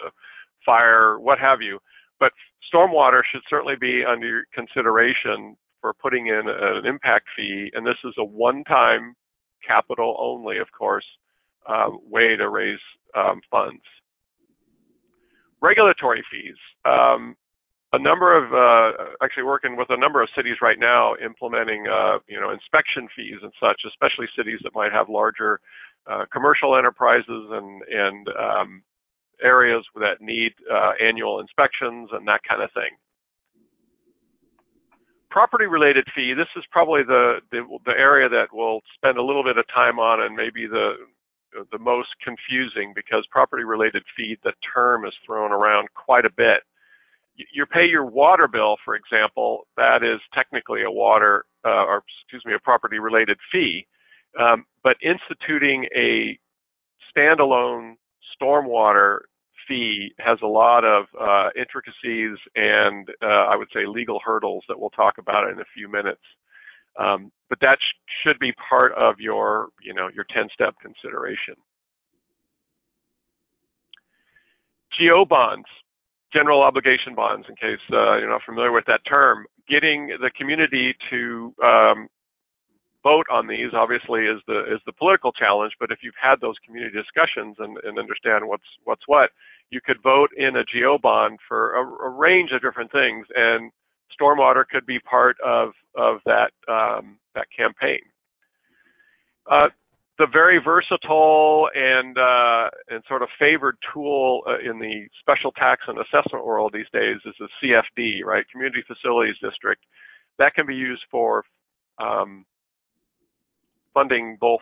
fire 0.66 1.20
what 1.20 1.40
have 1.40 1.62
you 1.62 1.80
but 2.20 2.32
stormwater 2.74 3.22
should 3.32 3.42
certainly 3.50 3.76
be 3.80 4.04
under 4.06 4.44
consideration 4.54 5.56
for 5.80 5.94
putting 5.94 6.28
in 6.28 6.44
an 6.48 6.86
impact 6.86 7.26
fee 7.36 7.72
and 7.74 7.86
this 7.86 7.98
is 8.04 8.14
a 8.18 8.24
one-time 8.24 9.16
capital 9.68 10.16
only 10.20 10.58
of 10.58 10.68
course 10.78 11.06
uh, 11.68 11.90
way 12.10 12.36
to 12.36 12.50
raise 12.50 12.80
um, 13.16 13.40
funds 13.50 13.82
regulatory 15.62 16.24
fees. 16.32 16.58
Um, 16.86 17.36
a 17.94 18.00
number 18.00 18.36
of 18.36 18.54
uh, 18.54 19.16
actually 19.22 19.44
working 19.44 19.76
with 19.76 19.90
a 19.90 19.98
number 19.98 20.22
of 20.22 20.30
cities 20.36 20.56
right 20.62 20.80
now 20.80 21.14
implementing 21.24 21.86
uh, 21.88 22.20
you 22.28 22.40
know 22.40 22.52
inspection 22.52 23.08
fees 23.16 23.40
and 23.44 23.52
such, 23.60 23.82
especially 23.88 24.28
cities 24.36 24.60
that 24.64 24.74
might 24.74 24.92
have 24.92 25.10
larger 25.10 25.60
uh, 26.10 26.26
commercial 26.32 26.78
enterprises 26.78 27.28
and 27.52 27.82
and 27.92 28.28
um, 28.40 28.84
areas 29.44 29.84
that 29.96 30.22
need 30.22 30.54
uh, 30.72 30.92
annual 31.04 31.40
inspections 31.40 32.10
and 32.14 32.28
that 32.28 32.42
kind 32.48 32.62
of 32.62 32.72
thing. 32.74 32.96
Property 35.30 35.66
related 35.66 36.06
fee, 36.14 36.34
this 36.36 36.48
is 36.58 36.64
probably 36.72 37.04
the, 37.08 37.40
the, 37.52 37.64
the 37.86 37.96
area 37.98 38.28
that 38.28 38.48
we'll 38.52 38.82
spend 38.96 39.18
a 39.18 39.24
little 39.24 39.44
bit 39.44 39.58
of 39.58 39.66
time 39.74 39.98
on 39.98 40.22
and 40.22 40.36
maybe 40.36 40.68
the 40.68 40.94
the 41.72 41.80
most 41.80 42.10
confusing 42.24 42.94
because 42.96 43.26
property 43.32 43.64
related 43.64 44.04
fee, 44.16 44.38
the 44.44 44.54
term 44.74 45.06
is 45.06 45.14
thrown 45.26 45.52
around 45.52 45.90
quite 45.94 46.26
a 46.26 46.32
bit. 46.32 46.62
You 47.54 47.66
pay 47.66 47.86
your 47.86 48.06
water 48.06 48.48
bill, 48.48 48.78
for 48.84 48.96
example, 48.96 49.68
that 49.78 50.04
is 50.04 50.20
technically 50.34 50.84
a 50.84 50.92
water, 50.92 51.46
uh, 51.66 51.86
or 51.86 52.04
excuse 52.24 52.44
me, 52.46 52.54
a 52.54 52.60
property 52.60 53.00
related 53.00 53.38
fee. 53.52 53.88
Um, 54.40 54.66
but 54.84 54.98
instituting 55.02 55.86
a 55.96 56.38
standalone 57.16 57.96
stormwater 58.42 59.20
fee 59.68 60.14
has 60.20 60.40
a 60.44 60.48
lot 60.48 60.84
of 60.84 61.06
uh, 61.20 61.50
intricacies 61.56 62.38
and 62.56 63.10
uh, 63.22 63.26
I 63.50 63.56
would 63.56 63.70
say 63.74 63.86
legal 63.86 64.20
hurdles 64.24 64.64
that 64.68 64.80
we'll 64.80 64.90
talk 64.92 65.18
about 65.18 65.50
in 65.50 65.60
a 65.60 65.66
few 65.74 65.90
minutes. 65.90 66.22
Um, 67.00 67.32
but 67.50 67.60
that 67.62 67.78
sh 67.82 67.94
should 68.24 68.40
be 68.40 68.54
part 68.70 68.94
of 68.94 69.20
your, 69.20 69.70
you 69.82 69.94
know, 69.94 70.10
your 70.14 70.26
10-step 70.26 70.76
consideration. 70.82 71.56
GO 75.00 75.26
bonds, 75.26 75.66
general 76.34 76.62
obligation 76.62 77.16
bonds, 77.16 77.48
in 77.50 77.56
case 77.56 77.80
uh, 77.92 78.18
you're 78.18 78.30
not 78.30 78.42
familiar 78.46 78.72
with 78.72 78.86
that 78.88 79.02
term, 79.08 79.46
getting 79.68 80.08
the 80.08 80.30
community 80.38 80.94
to 81.10 81.54
um, 81.64 82.08
vote 83.04 83.26
on 83.32 83.48
these 83.48 83.74
obviously 83.74 84.22
is 84.22 84.40
the 84.48 84.60
is 84.74 84.80
the 84.86 84.94
political 84.94 85.32
challenge. 85.32 85.74
But 85.80 85.92
if 85.92 86.00
you've 86.02 86.20
had 86.22 86.40
those 86.42 86.56
community 86.66 86.96
discussions 86.96 87.56
and, 87.60 87.78
and 87.84 87.98
understand 87.98 88.48
what's 88.48 88.68
what's 88.84 89.08
what, 89.08 89.32
you 89.70 89.80
could 89.84 90.02
vote 90.04 90.30
in 90.38 90.56
a 90.58 90.66
GO 90.74 90.98
bond 90.98 91.40
for 91.48 91.76
a, 91.76 92.08
a 92.08 92.10
range 92.10 92.52
of 92.52 92.62
different 92.62 92.92
things, 92.92 93.26
and 93.36 93.72
stormwater 94.20 94.64
could 94.70 94.86
be 94.86 95.00
part 95.00 95.38
of 95.46 95.72
of 95.96 96.18
that 96.26 96.52
um, 96.68 97.18
that 97.36 97.48
campaign. 97.56 98.00
Uh, 99.50 99.68
the 100.20 100.28
very 100.32 100.60
versatile 100.64 101.68
and 101.74 102.18
uh, 102.18 102.70
and 102.90 103.04
sort 103.08 103.24
of 103.24 103.30
favored 103.40 103.76
tool 103.94 104.44
uh, 104.48 104.60
in 104.60 104.78
the 104.78 105.08
special 105.20 105.52
tax 105.54 105.82
and 105.88 105.98
assessment 105.98 106.46
world 106.46 106.72
these 106.74 106.90
days 106.94 107.18
is 107.26 107.34
the 107.40 107.50
CFD, 107.64 108.24
right? 108.24 108.46
Community 108.52 108.84
Facilities 108.86 109.36
District. 109.42 109.82
That 110.38 110.54
can 110.54 110.68
be 110.68 110.76
used 110.76 111.04
for 111.10 111.44
um, 112.00 112.46
funding 113.94 114.38
both 114.40 114.62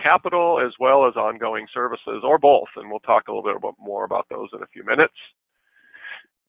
capital 0.00 0.60
as 0.64 0.72
well 0.78 1.06
as 1.06 1.16
ongoing 1.16 1.66
services, 1.74 2.22
or 2.22 2.38
both, 2.38 2.68
and 2.76 2.88
we'll 2.88 3.00
talk 3.00 3.28
a 3.28 3.32
little 3.32 3.60
bit 3.60 3.74
more 3.78 4.04
about 4.04 4.26
those 4.30 4.48
in 4.52 4.62
a 4.62 4.66
few 4.68 4.84
minutes. 4.84 5.14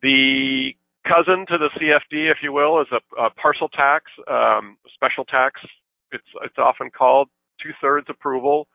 The 0.03 0.75
cousin 1.07 1.45
to 1.47 1.57
the 1.57 1.69
CFD, 1.77 2.31
if 2.31 2.37
you 2.43 2.51
will, 2.51 2.81
is 2.81 2.87
a, 2.91 3.21
a 3.21 3.29
parcel 3.31 3.69
tax, 3.69 4.05
um, 4.29 4.77
special 4.93 5.25
tax. 5.25 5.61
It's 6.11 6.27
it's 6.43 6.57
often 6.57 6.89
called 6.89 7.29
two-thirds 7.61 8.07
approval. 8.09 8.67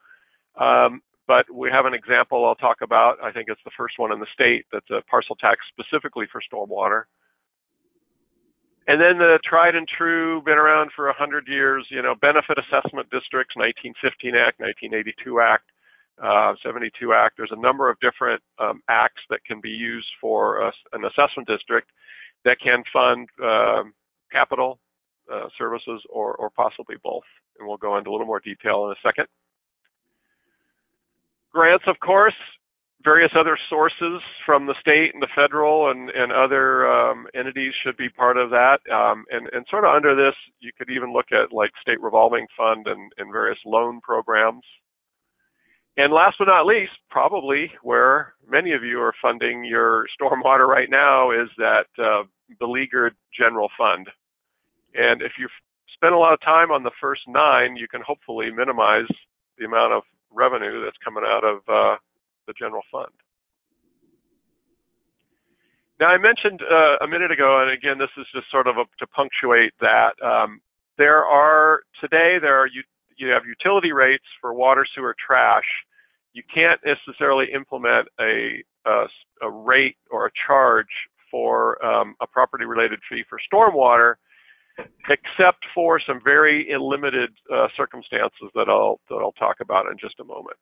Um, 0.59 1.01
but 1.27 1.45
we 1.53 1.69
have 1.69 1.85
an 1.85 1.93
example 1.93 2.45
I'll 2.45 2.55
talk 2.55 2.77
about. 2.81 3.17
I 3.21 3.31
think 3.31 3.47
it's 3.49 3.61
the 3.65 3.75
first 3.77 3.99
one 3.99 4.11
in 4.11 4.19
the 4.19 4.27
state 4.33 4.65
that's 4.71 4.89
a 4.89 5.01
parcel 5.09 5.35
tax 5.35 5.59
specifically 5.67 6.25
for 6.31 6.41
stormwater. 6.41 7.03
And 8.87 9.01
then 9.01 9.17
the 9.17 9.37
tried 9.43 9.75
and 9.75 9.85
true, 9.85 10.41
been 10.43 10.57
around 10.57 10.91
for 10.95 11.07
100 11.07 11.47
years, 11.47 11.85
you 11.91 12.01
know, 12.01 12.15
benefit 12.15 12.57
assessment 12.57 13.09
districts, 13.11 13.53
1915 13.59 14.35
Act, 14.39 14.63
1982 14.63 15.41
Act, 15.41 15.67
uh, 16.23 16.55
72 16.63 16.95
Act. 17.11 17.35
There's 17.35 17.51
a 17.51 17.59
number 17.59 17.91
of 17.91 17.99
different 17.99 18.41
um, 18.59 18.81
acts 18.87 19.21
that 19.29 19.43
can 19.43 19.59
be 19.59 19.69
used 19.69 20.07
for 20.21 20.61
a, 20.61 20.71
an 20.93 21.03
assessment 21.03 21.49
district 21.49 21.91
that 22.47 22.61
can 22.61 22.81
fund 22.93 23.27
um, 23.43 23.93
capital 24.31 24.79
uh, 25.31 25.47
services 25.57 26.01
or, 26.09 26.33
or 26.35 26.49
possibly 26.49 26.95
both. 27.03 27.27
And 27.59 27.67
we'll 27.67 27.77
go 27.77 27.97
into 27.97 28.09
a 28.09 28.13
little 28.13 28.25
more 28.25 28.39
detail 28.39 28.85
in 28.85 28.91
a 28.91 29.07
second. 29.07 29.27
Grants, 31.51 31.83
of 31.87 31.99
course, 31.99 32.35
various 33.03 33.31
other 33.37 33.57
sources 33.69 34.21
from 34.45 34.65
the 34.65 34.75
state 34.79 35.11
and 35.13 35.21
the 35.21 35.27
federal 35.35 35.91
and, 35.91 36.09
and 36.09 36.31
other 36.31 36.87
um, 36.89 37.27
entities 37.35 37.73
should 37.83 37.97
be 37.97 38.09
part 38.09 38.37
of 38.37 38.49
that. 38.51 38.79
Um, 38.89 39.25
and, 39.29 39.49
and 39.51 39.65
sort 39.69 39.83
of 39.83 39.93
under 39.93 40.15
this, 40.15 40.35
you 40.59 40.71
could 40.77 40.89
even 40.89 41.11
look 41.11 41.27
at 41.31 41.51
like 41.51 41.71
state 41.81 42.01
revolving 42.01 42.47
fund 42.57 42.87
and, 42.87 43.11
and 43.17 43.31
various 43.31 43.59
loan 43.65 43.99
programs. 44.01 44.63
And 45.97 46.13
last 46.13 46.35
but 46.37 46.45
not 46.45 46.67
least, 46.67 46.91
probably 47.09 47.71
where 47.81 48.35
many 48.47 48.71
of 48.73 48.83
you 48.83 49.01
are 49.01 49.13
funding 49.19 49.65
your 49.65 50.05
stormwater 50.15 50.67
right 50.67 50.89
now 50.89 51.31
is 51.31 51.49
that 51.57 51.87
uh, 51.97 52.23
beleaguered 52.55 53.15
general 53.37 53.69
fund. 53.77 54.07
And 54.93 55.21
if 55.21 55.33
you've 55.37 55.51
spent 55.93 56.13
a 56.13 56.17
lot 56.17 56.33
of 56.33 56.41
time 56.41 56.71
on 56.71 56.83
the 56.83 56.91
first 57.01 57.21
nine, 57.27 57.75
you 57.75 57.87
can 57.87 58.01
hopefully 58.05 58.51
minimize 58.51 59.09
the 59.57 59.65
amount 59.65 59.93
of 59.93 60.03
revenue 60.31 60.83
that's 60.83 60.97
coming 61.03 61.23
out 61.25 61.43
of 61.43 61.57
uh, 61.67 61.97
the 62.45 62.53
general 62.57 62.83
fund. 62.91 63.11
Now, 65.99 66.07
I 66.07 66.17
mentioned 66.17 66.61
uh, 66.61 67.03
a 67.03 67.07
minute 67.07 67.31
ago, 67.31 67.61
and 67.61 67.71
again, 67.71 67.97
this 67.97 68.13
is 68.17 68.27
just 68.33 68.49
sort 68.51 68.67
of 68.67 68.77
a, 68.77 68.85
to 68.99 69.07
punctuate 69.07 69.73
that. 69.81 70.13
Um, 70.23 70.61
there 70.97 71.25
are 71.25 71.81
today 71.99 72.37
there 72.39 72.59
are 72.59 72.67
you, 72.67 72.83
you 73.17 73.29
have 73.29 73.43
utility 73.45 73.91
rates 73.91 74.25
for 74.39 74.53
water, 74.53 74.85
sewer, 74.93 75.15
trash. 75.17 75.65
You 76.33 76.43
can't 76.53 76.79
necessarily 76.85 77.47
implement 77.53 78.07
a 78.19 78.63
a, 78.85 79.05
a 79.41 79.49
rate 79.49 79.97
or 80.11 80.27
a 80.27 80.31
charge 80.45 80.87
for 81.29 81.83
um, 81.83 82.15
a 82.21 82.27
property-related 82.27 82.99
fee 83.09 83.23
for 83.29 83.39
stormwater, 83.51 84.15
except 85.09 85.65
for 85.73 85.99
some 86.05 86.19
very 86.23 86.67
limited 86.79 87.31
uh, 87.53 87.67
circumstances 87.75 88.49
that 88.55 88.67
I'll 88.69 88.99
that 89.09 89.15
I'll 89.15 89.33
talk 89.33 89.57
about 89.61 89.87
in 89.87 89.97
just 89.99 90.19
a 90.19 90.23
moment 90.23 90.57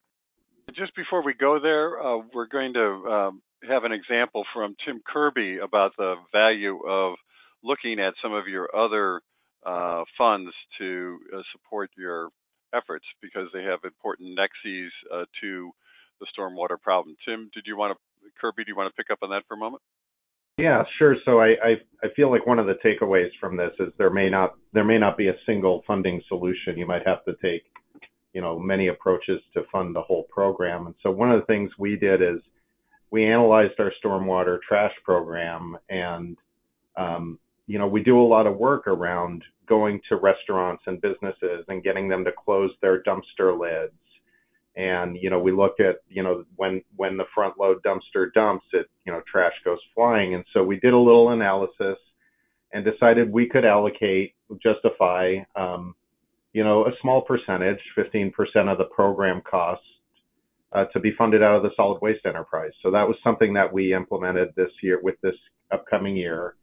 just 0.73 0.95
before 0.95 1.23
we 1.23 1.33
go 1.33 1.59
there, 1.59 2.01
uh, 2.01 2.19
we're 2.33 2.47
going 2.47 2.73
to 2.73 3.09
um, 3.09 3.41
have 3.67 3.83
an 3.83 3.91
example 3.91 4.43
from 4.53 4.75
Tim 4.85 5.01
Kirby 5.05 5.59
about 5.63 5.91
the 5.97 6.15
value 6.31 6.79
of 6.87 7.15
looking 7.63 7.99
at 7.99 8.13
some 8.21 8.33
of 8.33 8.47
your 8.47 8.69
other 8.75 9.21
uh, 9.65 10.03
funds 10.17 10.51
to 10.77 11.17
uh, 11.35 11.41
support 11.51 11.89
your 11.97 12.29
efforts 12.73 13.05
because 13.21 13.47
they 13.53 13.63
have 13.63 13.79
important 13.83 14.37
nexes 14.37 14.89
uh, 15.13 15.25
to 15.41 15.71
the 16.19 16.27
stormwater 16.37 16.79
problem. 16.79 17.15
Tim, 17.25 17.49
did 17.53 17.65
you 17.65 17.77
want 17.77 17.97
to, 17.97 18.29
Kirby, 18.39 18.63
do 18.63 18.71
you 18.71 18.75
want 18.75 18.93
to 18.93 18.95
pick 18.95 19.11
up 19.11 19.19
on 19.21 19.29
that 19.29 19.43
for 19.47 19.55
a 19.55 19.57
moment? 19.57 19.81
Yeah, 20.57 20.83
sure. 20.97 21.17
So 21.25 21.39
I, 21.41 21.47
I, 21.63 21.71
I 22.03 22.07
feel 22.15 22.31
like 22.31 22.47
one 22.47 22.59
of 22.59 22.65
the 22.65 22.75
takeaways 22.75 23.29
from 23.41 23.57
this 23.57 23.71
is 23.79 23.91
there 23.97 24.09
may 24.09 24.29
not 24.29 24.53
there 24.73 24.85
may 24.85 24.97
not 24.97 25.17
be 25.17 25.27
a 25.27 25.35
single 25.45 25.83
funding 25.85 26.21
solution. 26.29 26.77
You 26.77 26.85
might 26.87 27.05
have 27.05 27.25
to 27.25 27.33
take 27.41 27.63
you 28.33 28.41
know 28.41 28.57
many 28.57 28.87
approaches 28.87 29.41
to 29.53 29.63
fund 29.71 29.95
the 29.95 30.01
whole 30.01 30.23
program. 30.23 30.85
And 30.85 30.95
so 31.03 31.11
one 31.11 31.31
of 31.31 31.41
the 31.41 31.45
things 31.45 31.71
we 31.77 31.97
did 31.97 32.21
is 32.21 32.39
we 33.11 33.25
analyzed 33.25 33.79
our 33.79 33.91
stormwater 34.03 34.59
trash 34.67 34.93
program, 35.03 35.77
and 35.89 36.37
um, 36.95 37.37
you 37.67 37.77
know 37.77 37.87
we 37.87 38.01
do 38.01 38.21
a 38.21 38.23
lot 38.23 38.47
of 38.47 38.55
work 38.57 38.87
around 38.87 39.43
going 39.67 39.99
to 40.07 40.15
restaurants 40.15 40.83
and 40.85 41.01
businesses 41.01 41.65
and 41.67 41.83
getting 41.83 42.07
them 42.07 42.23
to 42.23 42.31
close 42.31 42.71
their 42.81 43.03
dumpster 43.03 43.59
lids. 43.59 43.93
And 44.77 45.17
you 45.17 45.29
know 45.29 45.39
we 45.39 45.51
look 45.51 45.79
at 45.79 45.97
you 46.09 46.21
know 46.23 46.43
when 46.57 46.81
when 46.95 47.17
the 47.17 47.25
front 47.33 47.57
load 47.59 47.81
dumpster 47.83 48.33
dumps, 48.33 48.65
it 48.73 48.87
you 49.05 49.13
know 49.13 49.21
trash 49.31 49.53
goes 49.63 49.79
flying. 49.93 50.35
And 50.35 50.43
so 50.53 50.63
we 50.63 50.79
did 50.79 50.93
a 50.93 50.97
little 50.97 51.29
analysis 51.31 51.97
and 52.73 52.83
decided 52.83 53.31
we 53.31 53.47
could 53.47 53.65
allocate 53.65 54.33
justify 54.61 55.37
um, 55.55 55.95
you 56.55 56.63
know, 56.63 56.85
a 56.85 56.91
small 57.01 57.21
percentage, 57.21 57.79
15% 57.97 58.31
of 58.71 58.77
the 58.77 58.85
program 58.85 59.41
cost, 59.41 59.81
uh, 60.71 60.85
to 60.85 61.01
be 61.01 61.11
funded 61.17 61.43
out 61.43 61.57
of 61.57 61.63
the 61.63 61.71
solid 61.75 62.01
waste 62.01 62.25
enterprise. 62.25 62.71
So 62.81 62.91
that 62.91 63.05
was 63.05 63.17
something 63.25 63.53
that 63.55 63.71
we 63.71 63.93
implemented 63.93 64.53
this 64.55 64.71
year 64.81 65.01
with 65.03 65.19
this 65.21 65.35
upcoming 65.73 66.15
year, 66.15 66.55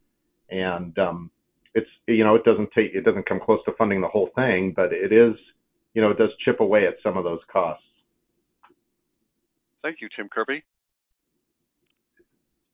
and 0.49 0.99
um, 0.99 1.31
it's 1.75 1.91
you 2.09 2.25
know 2.25 2.35
it 2.35 2.45
doesn't 2.45 2.71
take 2.75 2.95
it 2.95 3.05
doesn't 3.05 3.29
come 3.29 3.39
close 3.39 3.61
to 3.67 3.73
funding 3.77 4.01
the 4.01 4.09
whole 4.09 4.31
thing, 4.35 4.73
but 4.75 4.95
it 4.95 5.13
is 5.13 5.35
you 5.93 6.01
know 6.01 6.11
it 6.11 6.17
does 6.17 6.31
chip 6.43 6.61
away 6.61 6.87
at 6.87 6.95
some 7.03 7.19
of 7.19 7.25
those 7.25 7.41
costs. 7.53 7.85
Thank 9.83 10.01
you, 10.01 10.09
Tim 10.15 10.29
Kirby. 10.29 10.63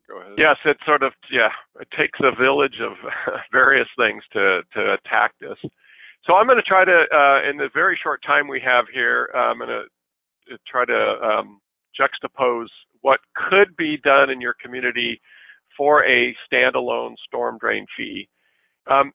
Go 0.08 0.20
ahead. 0.20 0.32
Yes, 0.38 0.56
it 0.64 0.76
sort 0.86 1.02
of 1.02 1.12
yeah 1.30 1.50
it 1.80 1.88
takes 1.96 2.18
a 2.22 2.34
village 2.34 2.80
of 2.80 2.92
various 3.52 3.88
things 3.98 4.22
to 4.32 4.62
to 4.74 4.94
attack 4.94 5.32
this. 5.40 5.58
So 6.28 6.34
I'm 6.34 6.46
going 6.46 6.58
to 6.58 6.62
try 6.62 6.84
to, 6.84 7.04
uh, 7.12 7.48
in 7.48 7.56
the 7.56 7.70
very 7.72 7.98
short 8.02 8.22
time 8.26 8.48
we 8.48 8.60
have 8.60 8.86
here, 8.92 9.30
uh, 9.34 9.38
I'm 9.38 9.58
going 9.58 9.70
to 9.70 10.58
try 10.66 10.84
to 10.84 11.16
um, 11.22 11.60
juxtapose 11.98 12.68
what 13.00 13.20
could 13.34 13.74
be 13.76 13.96
done 13.98 14.30
in 14.30 14.40
your 14.40 14.54
community 14.62 15.20
for 15.76 16.04
a 16.04 16.34
standalone 16.50 17.14
storm 17.26 17.56
drain 17.58 17.86
fee. 17.96 18.28
Um, 18.90 19.12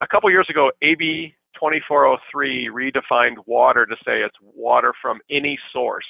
a 0.00 0.06
couple 0.06 0.30
years 0.30 0.46
ago, 0.48 0.70
AB 0.82 1.34
2403 1.54 2.70
redefined 2.72 3.36
water 3.46 3.86
to 3.86 3.94
say 4.04 4.22
it's 4.22 4.36
water 4.42 4.92
from 5.00 5.20
any 5.30 5.58
source. 5.72 6.04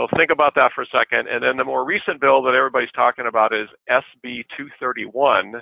So 0.00 0.08
think 0.16 0.30
about 0.30 0.54
that 0.54 0.72
for 0.74 0.80
a 0.80 0.86
second. 0.86 1.28
And 1.28 1.44
then 1.44 1.58
the 1.58 1.64
more 1.64 1.84
recent 1.84 2.22
bill 2.22 2.40
that 2.44 2.54
everybody's 2.54 2.92
talking 2.92 3.26
about 3.26 3.52
is 3.52 3.68
SB 3.90 4.44
231, 4.56 5.60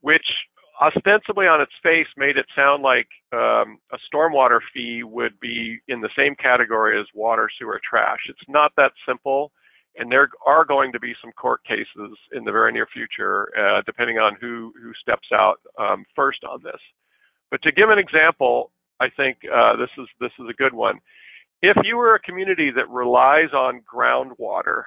which 0.00 0.24
ostensibly 0.80 1.46
on 1.46 1.60
its 1.60 1.72
face 1.82 2.06
made 2.16 2.38
it 2.38 2.46
sound 2.56 2.82
like 2.82 3.08
um, 3.34 3.76
a 3.92 3.98
stormwater 4.08 4.60
fee 4.72 5.02
would 5.02 5.38
be 5.38 5.78
in 5.88 6.00
the 6.00 6.08
same 6.16 6.34
category 6.34 6.98
as 6.98 7.04
water, 7.14 7.50
sewer, 7.58 7.78
trash. 7.86 8.20
It's 8.30 8.40
not 8.48 8.72
that 8.78 8.92
simple, 9.06 9.52
and 9.98 10.10
there 10.10 10.30
are 10.46 10.64
going 10.64 10.90
to 10.92 10.98
be 10.98 11.12
some 11.20 11.32
court 11.32 11.62
cases 11.64 12.16
in 12.32 12.44
the 12.44 12.52
very 12.52 12.72
near 12.72 12.86
future, 12.86 13.48
uh, 13.58 13.82
depending 13.84 14.16
on 14.16 14.34
who 14.40 14.72
who 14.82 14.94
steps 14.94 15.28
out 15.30 15.60
um, 15.78 16.06
first 16.16 16.42
on 16.42 16.62
this. 16.62 16.80
But 17.50 17.60
to 17.64 17.72
give 17.72 17.90
an 17.90 17.98
example, 17.98 18.72
I 18.98 19.10
think 19.10 19.40
uh, 19.54 19.76
this 19.76 19.90
is 19.98 20.08
this 20.20 20.32
is 20.38 20.46
a 20.48 20.54
good 20.54 20.72
one. 20.72 21.00
If 21.62 21.76
you 21.84 21.96
were 21.96 22.16
a 22.16 22.20
community 22.20 22.72
that 22.74 22.88
relies 22.90 23.52
on 23.54 23.82
groundwater, 23.82 24.84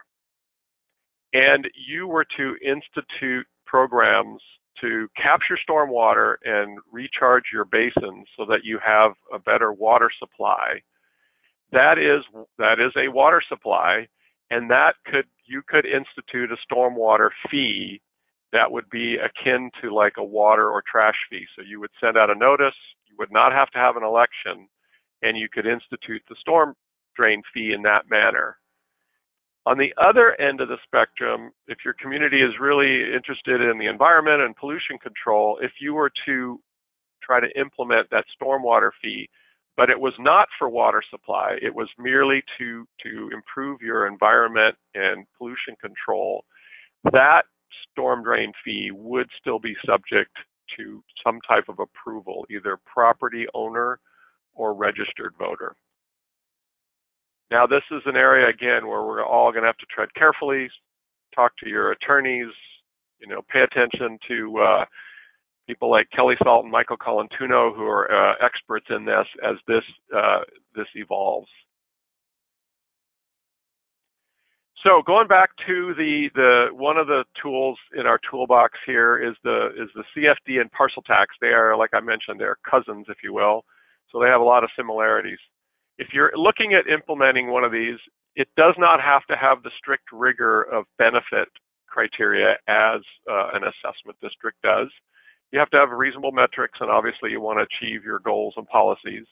and 1.33 1.67
you 1.87 2.07
were 2.07 2.25
to 2.37 2.55
institute 2.61 3.45
programs 3.65 4.41
to 4.81 5.07
capture 5.15 5.57
stormwater 5.67 6.35
and 6.43 6.79
recharge 6.91 7.45
your 7.51 7.65
basins 7.65 8.27
so 8.37 8.45
that 8.45 8.63
you 8.63 8.79
have 8.85 9.11
a 9.33 9.39
better 9.39 9.71
water 9.71 10.09
supply. 10.19 10.81
That 11.71 11.97
is 11.97 12.23
that 12.57 12.79
is 12.79 12.91
a 12.97 13.11
water 13.11 13.41
supply, 13.47 14.07
and 14.49 14.69
that 14.69 14.95
could 15.05 15.25
you 15.45 15.61
could 15.67 15.85
institute 15.85 16.51
a 16.51 16.73
stormwater 16.73 17.29
fee 17.49 18.01
that 18.51 18.71
would 18.71 18.89
be 18.89 19.15
akin 19.15 19.71
to 19.81 19.93
like 19.93 20.13
a 20.17 20.23
water 20.23 20.69
or 20.69 20.83
trash 20.89 21.15
fee. 21.29 21.45
So 21.55 21.63
you 21.65 21.79
would 21.79 21.89
send 22.01 22.17
out 22.17 22.29
a 22.29 22.35
notice, 22.35 22.75
you 23.07 23.15
would 23.17 23.31
not 23.31 23.51
have 23.51 23.69
to 23.71 23.77
have 23.77 23.97
an 23.97 24.03
election, 24.03 24.67
and 25.25 25.37
you 25.37 25.47
could 25.51 25.65
institute 25.65 26.21
the 26.29 26.35
storm 26.39 26.75
drain 27.15 27.41
fee 27.53 27.73
in 27.75 27.81
that 27.81 28.09
manner. 28.09 28.57
On 29.65 29.77
the 29.79 29.93
other 29.97 30.39
end 30.39 30.61
of 30.61 30.67
the 30.67 30.77
spectrum, 30.85 31.51
if 31.67 31.79
your 31.83 31.95
community 31.95 32.41
is 32.41 32.53
really 32.61 33.01
interested 33.15 33.61
in 33.61 33.79
the 33.79 33.87
environment 33.87 34.41
and 34.41 34.55
pollution 34.55 34.99
control, 35.01 35.57
if 35.59 35.71
you 35.81 35.95
were 35.95 36.11
to 36.27 36.59
try 37.23 37.39
to 37.39 37.59
implement 37.59 38.07
that 38.11 38.25
stormwater 38.39 38.91
fee, 39.01 39.27
but 39.75 39.89
it 39.89 39.99
was 39.99 40.13
not 40.19 40.47
for 40.59 40.69
water 40.69 41.01
supply, 41.09 41.57
it 41.61 41.73
was 41.73 41.89
merely 41.97 42.43
to, 42.59 42.87
to 43.01 43.29
improve 43.33 43.81
your 43.81 44.05
environment 44.05 44.75
and 44.93 45.25
pollution 45.35 45.75
control, 45.81 46.45
that 47.11 47.41
storm 47.91 48.23
drain 48.23 48.53
fee 48.63 48.91
would 48.93 49.27
still 49.39 49.59
be 49.59 49.75
subject 49.83 50.31
to 50.77 51.03
some 51.25 51.39
type 51.47 51.65
of 51.69 51.79
approval, 51.79 52.45
either 52.51 52.77
property 52.85 53.45
owner 53.55 53.99
or 54.55 54.73
registered 54.73 55.33
voter. 55.37 55.75
Now, 57.51 57.67
this 57.67 57.83
is 57.91 58.01
an 58.05 58.15
area 58.15 58.49
again 58.49 58.87
where 58.87 59.03
we're 59.03 59.23
all 59.23 59.51
going 59.51 59.63
to 59.63 59.67
have 59.67 59.77
to 59.77 59.85
tread 59.93 60.09
carefully, 60.15 60.69
talk 61.35 61.51
to 61.63 61.69
your 61.69 61.91
attorneys, 61.91 62.51
you 63.19 63.27
know, 63.27 63.41
pay 63.51 63.61
attention 63.61 64.17
to 64.27 64.57
uh, 64.57 64.85
people 65.67 65.91
like 65.91 66.09
Kelly 66.15 66.35
Salt 66.43 66.63
and 66.63 66.71
Michael 66.71 66.97
Colantuono, 66.97 67.75
who 67.75 67.83
are 67.83 68.11
uh, 68.11 68.33
experts 68.43 68.87
in 68.89 69.05
this 69.05 69.27
as 69.43 69.55
this 69.67 69.83
uh, 70.15 70.39
this 70.75 70.87
evolves. 70.95 71.47
So 74.83 75.01
going 75.05 75.27
back 75.27 75.49
to 75.65 75.93
the 75.97 76.29
the 76.35 76.67
one 76.71 76.97
of 76.97 77.07
the 77.07 77.23
tools 77.41 77.77
in 77.97 78.05
our 78.05 78.19
toolbox 78.29 78.77
here 78.85 79.17
is 79.17 79.35
the 79.43 79.69
is 79.77 79.89
the 79.95 80.03
CFD 80.15 80.61
and 80.61 80.71
parcel 80.71 81.01
tax. 81.01 81.35
They 81.41 81.47
are, 81.47 81.75
like 81.75 81.91
I 81.93 82.01
mentioned, 82.01 82.39
they're 82.39 82.57
cousins, 82.69 83.05
if 83.09 83.17
you 83.23 83.33
will. 83.33 83.65
So 84.11 84.19
they 84.19 84.27
have 84.27 84.41
a 84.41 84.45
lot 84.45 84.63
of 84.63 84.69
similarities. 84.75 85.39
If 85.97 86.09
you're 86.13 86.31
looking 86.35 86.73
at 86.73 86.91
implementing 86.91 87.51
one 87.51 87.63
of 87.63 87.71
these, 87.71 87.97
it 88.35 88.47
does 88.57 88.75
not 88.77 88.99
have 89.01 89.25
to 89.27 89.35
have 89.35 89.63
the 89.63 89.71
strict 89.77 90.11
rigor 90.11 90.63
of 90.63 90.85
benefit 90.97 91.47
criteria 91.87 92.55
as 92.67 93.01
uh, 93.31 93.49
an 93.53 93.63
assessment 93.63 94.17
district 94.21 94.61
does. 94.61 94.89
You 95.51 95.59
have 95.59 95.69
to 95.69 95.77
have 95.77 95.89
reasonable 95.91 96.33
metrics, 96.33 96.79
and 96.81 96.91
obviously 96.91 97.31
you 97.31 97.39
want 97.39 97.59
to 97.59 97.67
achieve 97.71 98.03
your 98.03 98.19
goals 98.19 98.53
and 98.57 98.67
policies. 98.67 99.25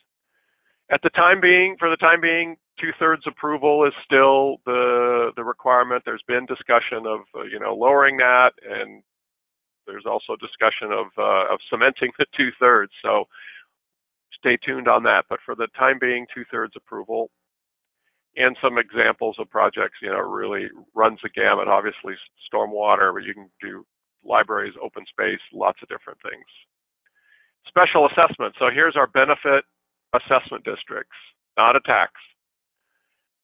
At 0.90 1.02
the 1.02 1.10
time 1.10 1.42
being, 1.42 1.76
for 1.80 1.90
the 1.90 1.98
time 1.98 2.22
being, 2.22 2.56
two-thirds 2.80 3.24
approval 3.28 3.86
is 3.86 3.94
still 4.06 4.58
the 4.66 5.32
the 5.36 5.44
requirement. 5.44 6.04
There's 6.06 6.24
been 6.28 6.46
discussion 6.46 7.06
of 7.06 7.22
uh, 7.36 7.44
you 7.44 7.60
know 7.60 7.76
lowering 7.76 8.18
that, 8.18 8.52
and 8.64 9.04
there's 9.88 10.06
also 10.06 10.36
discussion 10.40 10.92
of 10.92 11.08
uh, 11.18 11.54
of 11.54 11.60
cementing 11.70 12.12
the 12.18 12.26
two-thirds. 12.38 12.92
So 13.04 13.26
stay 14.44 14.58
tuned 14.58 14.88
on 14.90 15.04
that. 15.04 15.26
But 15.30 15.40
for 15.46 15.56
the 15.56 15.68
time 15.78 15.98
being, 16.00 16.26
two-thirds 16.34 16.74
approval, 16.76 17.30
and 18.36 18.58
some 18.62 18.78
examples 18.78 19.36
of 19.40 19.50
projects. 19.50 20.00
You 20.02 20.10
know, 20.10 20.20
really 20.20 20.68
runs 20.96 21.20
the 21.24 21.30
gamut. 21.30 21.68
Obviously, 21.68 22.14
stormwater, 22.52 23.14
but 23.14 23.24
you 23.24 23.34
can 23.34 23.50
do 23.62 23.86
libraries, 24.24 24.74
open 24.82 25.06
space, 25.10 25.40
lots 25.54 25.80
of 25.82 25.90
different 25.90 26.20
things. 26.24 26.46
Special 27.68 28.08
assessment. 28.08 28.56
So 28.60 28.70
here's 28.74 28.96
our 28.96 29.08
benefit 29.08 29.64
assessment 30.14 30.64
districts, 30.64 31.16
not 31.58 31.76
a 31.76 31.82
tax. 31.82 32.12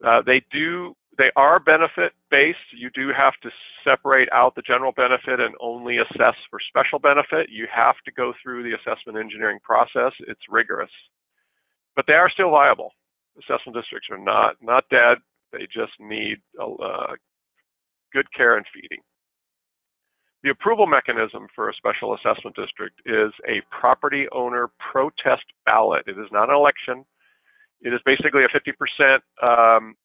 Uh, 0.06 0.22
they 0.26 0.42
do 0.52 0.96
they 1.20 1.30
are 1.36 1.60
benefit 1.60 2.14
based. 2.32 2.72
You 2.74 2.90
do 2.96 3.10
have 3.16 3.34
to 3.44 3.50
separate 3.84 4.30
out 4.32 4.56
the 4.56 4.62
general 4.62 4.94
benefit 4.94 5.42
and 5.42 5.54
only 5.60 5.98
assess 5.98 6.36
for 6.50 6.60
special 6.66 6.98
benefit. 6.98 7.50
You 7.52 7.68
have 7.76 7.96
to 8.06 8.12
go 8.12 8.34
through 8.42 8.64
the 8.64 8.74
assessment 8.74 9.20
engineering 9.20 9.60
process. 9.62 10.14
It's 10.22 10.40
rigorous, 10.50 10.90
but 11.96 12.06
they 12.08 12.14
are 12.14 12.30
still 12.30 12.52
viable. 12.52 12.94
Assessment 13.38 13.76
districts 13.76 14.08
are 14.10 14.18
not 14.18 14.56
not 14.62 14.86
dead. 14.90 15.18
They 15.52 15.68
just 15.68 15.92
need 16.00 16.38
good 18.14 18.34
care 18.34 18.56
and 18.56 18.66
feeding. 18.74 19.00
The 20.42 20.52
approval 20.52 20.88
mechanism 20.88 21.48
for 21.54 21.70
a 21.70 21.74
special 21.74 22.16
assessment 22.16 22.56
district 22.56 23.02
is 23.06 23.34
a 23.46 23.62
property 23.78 24.26
owner 24.32 24.70
protest 24.80 25.44
ballot. 25.66 26.04
It 26.08 26.18
is 26.18 26.32
not 26.32 26.50
an 26.50 26.56
election. 26.56 27.04
It 27.82 27.94
is 27.94 28.00
basically 28.06 28.44
a 28.46 28.48
50% 28.48 29.20
um, 29.44 29.96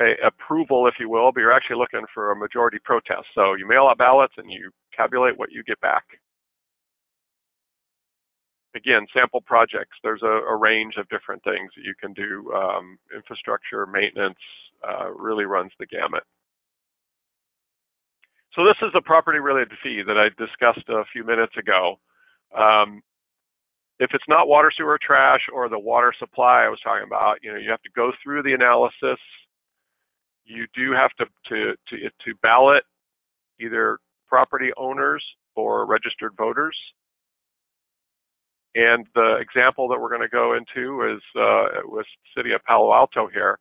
a 0.00 0.26
approval, 0.26 0.86
if 0.86 0.94
you 0.98 1.08
will, 1.08 1.32
but 1.32 1.40
you're 1.40 1.52
actually 1.52 1.76
looking 1.76 2.06
for 2.12 2.32
a 2.32 2.36
majority 2.36 2.78
protest. 2.82 3.26
So 3.34 3.54
you 3.54 3.66
mail 3.66 3.86
out 3.86 3.98
ballots 3.98 4.34
and 4.36 4.50
you 4.50 4.70
tabulate 4.96 5.38
what 5.38 5.52
you 5.52 5.62
get 5.64 5.80
back. 5.80 6.04
Again, 8.74 9.06
sample 9.12 9.42
projects. 9.42 9.98
There's 10.02 10.22
a, 10.22 10.26
a 10.48 10.56
range 10.56 10.94
of 10.96 11.08
different 11.10 11.44
things 11.44 11.70
that 11.76 11.84
you 11.84 11.94
can 12.00 12.14
do. 12.14 12.50
Um, 12.54 12.98
infrastructure, 13.14 13.86
maintenance, 13.86 14.38
uh, 14.82 15.10
really 15.10 15.44
runs 15.44 15.72
the 15.78 15.86
gamut. 15.86 16.24
So 18.54 18.64
this 18.64 18.76
is 18.82 18.92
the 18.92 19.02
property 19.02 19.38
related 19.38 19.72
fee 19.82 20.02
that 20.06 20.16
I 20.16 20.28
discussed 20.38 20.88
a 20.88 21.04
few 21.12 21.24
minutes 21.24 21.56
ago. 21.58 21.98
Um, 22.56 23.02
if 23.98 24.10
it's 24.14 24.24
not 24.28 24.48
water, 24.48 24.70
sewer, 24.76 24.98
trash, 25.00 25.42
or 25.52 25.68
the 25.68 25.78
water 25.78 26.12
supply 26.18 26.64
I 26.64 26.68
was 26.68 26.80
talking 26.82 27.06
about, 27.06 27.38
you 27.42 27.52
know, 27.52 27.58
you 27.58 27.70
have 27.70 27.82
to 27.82 27.90
go 27.94 28.12
through 28.22 28.42
the 28.42 28.52
analysis. 28.52 29.20
You 30.44 30.66
do 30.74 30.92
have 30.92 31.10
to 31.18 31.26
to 31.48 31.74
to, 31.88 31.96
to 32.24 32.34
ballot 32.42 32.84
either 33.60 33.98
property 34.28 34.70
owners 34.76 35.24
or 35.54 35.86
registered 35.86 36.32
voters. 36.36 36.76
And 38.74 39.06
the 39.14 39.36
example 39.36 39.86
that 39.88 40.00
we're 40.00 40.08
going 40.08 40.22
to 40.22 40.28
go 40.28 40.54
into 40.54 41.14
is 41.14 41.22
uh, 41.38 41.82
with 41.84 42.06
City 42.34 42.52
of 42.52 42.64
Palo 42.64 42.92
Alto 42.94 43.28
here. 43.28 43.58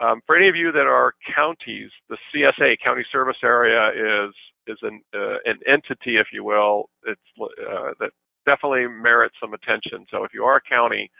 Um, 0.00 0.20
for 0.26 0.36
any 0.36 0.48
of 0.48 0.56
you 0.56 0.72
that 0.72 0.86
are 0.86 1.14
counties, 1.34 1.90
the 2.08 2.16
CSA, 2.34 2.76
County 2.84 3.04
Service 3.12 3.36
Area, 3.42 3.90
is 4.28 4.34
is 4.66 4.78
an 4.82 5.00
uh, 5.14 5.38
an 5.44 5.58
entity, 5.66 6.16
if 6.16 6.28
you 6.32 6.44
will, 6.44 6.90
it's 7.06 7.20
uh, 7.40 7.92
that 8.00 8.10
definitely 8.46 8.86
merits 8.88 9.34
some 9.40 9.54
attention. 9.54 10.06
So 10.10 10.24
if 10.24 10.32
you 10.34 10.44
are 10.44 10.56
a 10.56 10.60
county, 10.68 11.10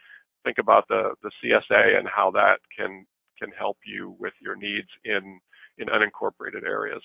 think 0.44 0.58
about 0.58 0.86
the 0.88 1.14
the 1.22 1.30
CSA 1.42 1.98
and 1.98 2.08
how 2.08 2.30
that 2.32 2.58
can 2.76 3.06
can 3.40 3.50
help 3.59 3.79
you 3.87 4.14
with 4.18 4.35
your 4.40 4.57
needs 4.57 4.88
in 5.05 5.40
in 5.79 5.88
unincorporated 5.88 6.64
areas. 6.64 7.03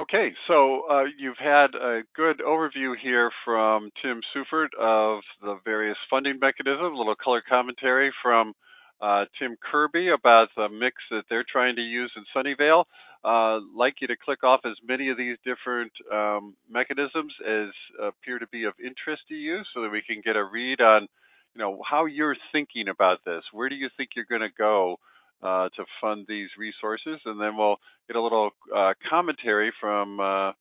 Okay, 0.00 0.30
so 0.46 0.82
uh, 0.88 1.04
you've 1.18 1.38
had 1.38 1.74
a 1.74 2.02
good 2.14 2.38
overview 2.38 2.94
here 3.02 3.32
from 3.44 3.90
Tim 4.00 4.20
Seufert 4.32 4.68
of 4.78 5.22
the 5.42 5.58
various 5.64 5.96
funding 6.08 6.38
mechanisms, 6.40 6.94
a 6.94 6.96
little 6.96 7.16
color 7.16 7.42
commentary 7.46 8.12
from 8.22 8.52
uh, 9.00 9.24
Tim 9.40 9.56
Kirby 9.60 10.08
about 10.08 10.48
the 10.56 10.68
mix 10.68 10.96
that 11.10 11.24
they're 11.28 11.44
trying 11.50 11.74
to 11.76 11.82
use 11.82 12.12
in 12.16 12.24
Sunnyvale. 12.34 12.84
Uh, 13.24 13.58
like 13.76 13.94
you 14.00 14.06
to 14.06 14.16
click 14.16 14.44
off 14.44 14.60
as 14.64 14.76
many 14.86 15.10
of 15.10 15.16
these 15.16 15.36
different 15.44 15.90
um, 16.12 16.54
mechanisms 16.70 17.32
as 17.44 17.68
appear 18.00 18.38
to 18.38 18.46
be 18.52 18.64
of 18.64 18.74
interest 18.78 19.22
to 19.28 19.34
you 19.34 19.62
so 19.74 19.82
that 19.82 19.90
we 19.90 20.02
can 20.06 20.22
get 20.24 20.36
a 20.36 20.44
read 20.44 20.80
on 20.80 21.08
you 21.54 21.60
know 21.60 21.80
how 21.88 22.06
you're 22.06 22.36
thinking 22.52 22.88
about 22.88 23.18
this. 23.24 23.42
Where 23.52 23.68
do 23.68 23.74
you 23.74 23.88
think 23.96 24.10
you're 24.14 24.24
going 24.24 24.48
to 24.48 24.56
go 24.56 24.96
uh, 25.42 25.68
to 25.76 25.84
fund 26.00 26.26
these 26.28 26.48
resources, 26.58 27.20
and 27.24 27.40
then 27.40 27.56
we'll 27.56 27.76
get 28.06 28.16
a 28.16 28.22
little 28.22 28.50
uh, 28.74 28.94
commentary 29.08 29.72
from 29.80 30.20
uh, 30.20 30.52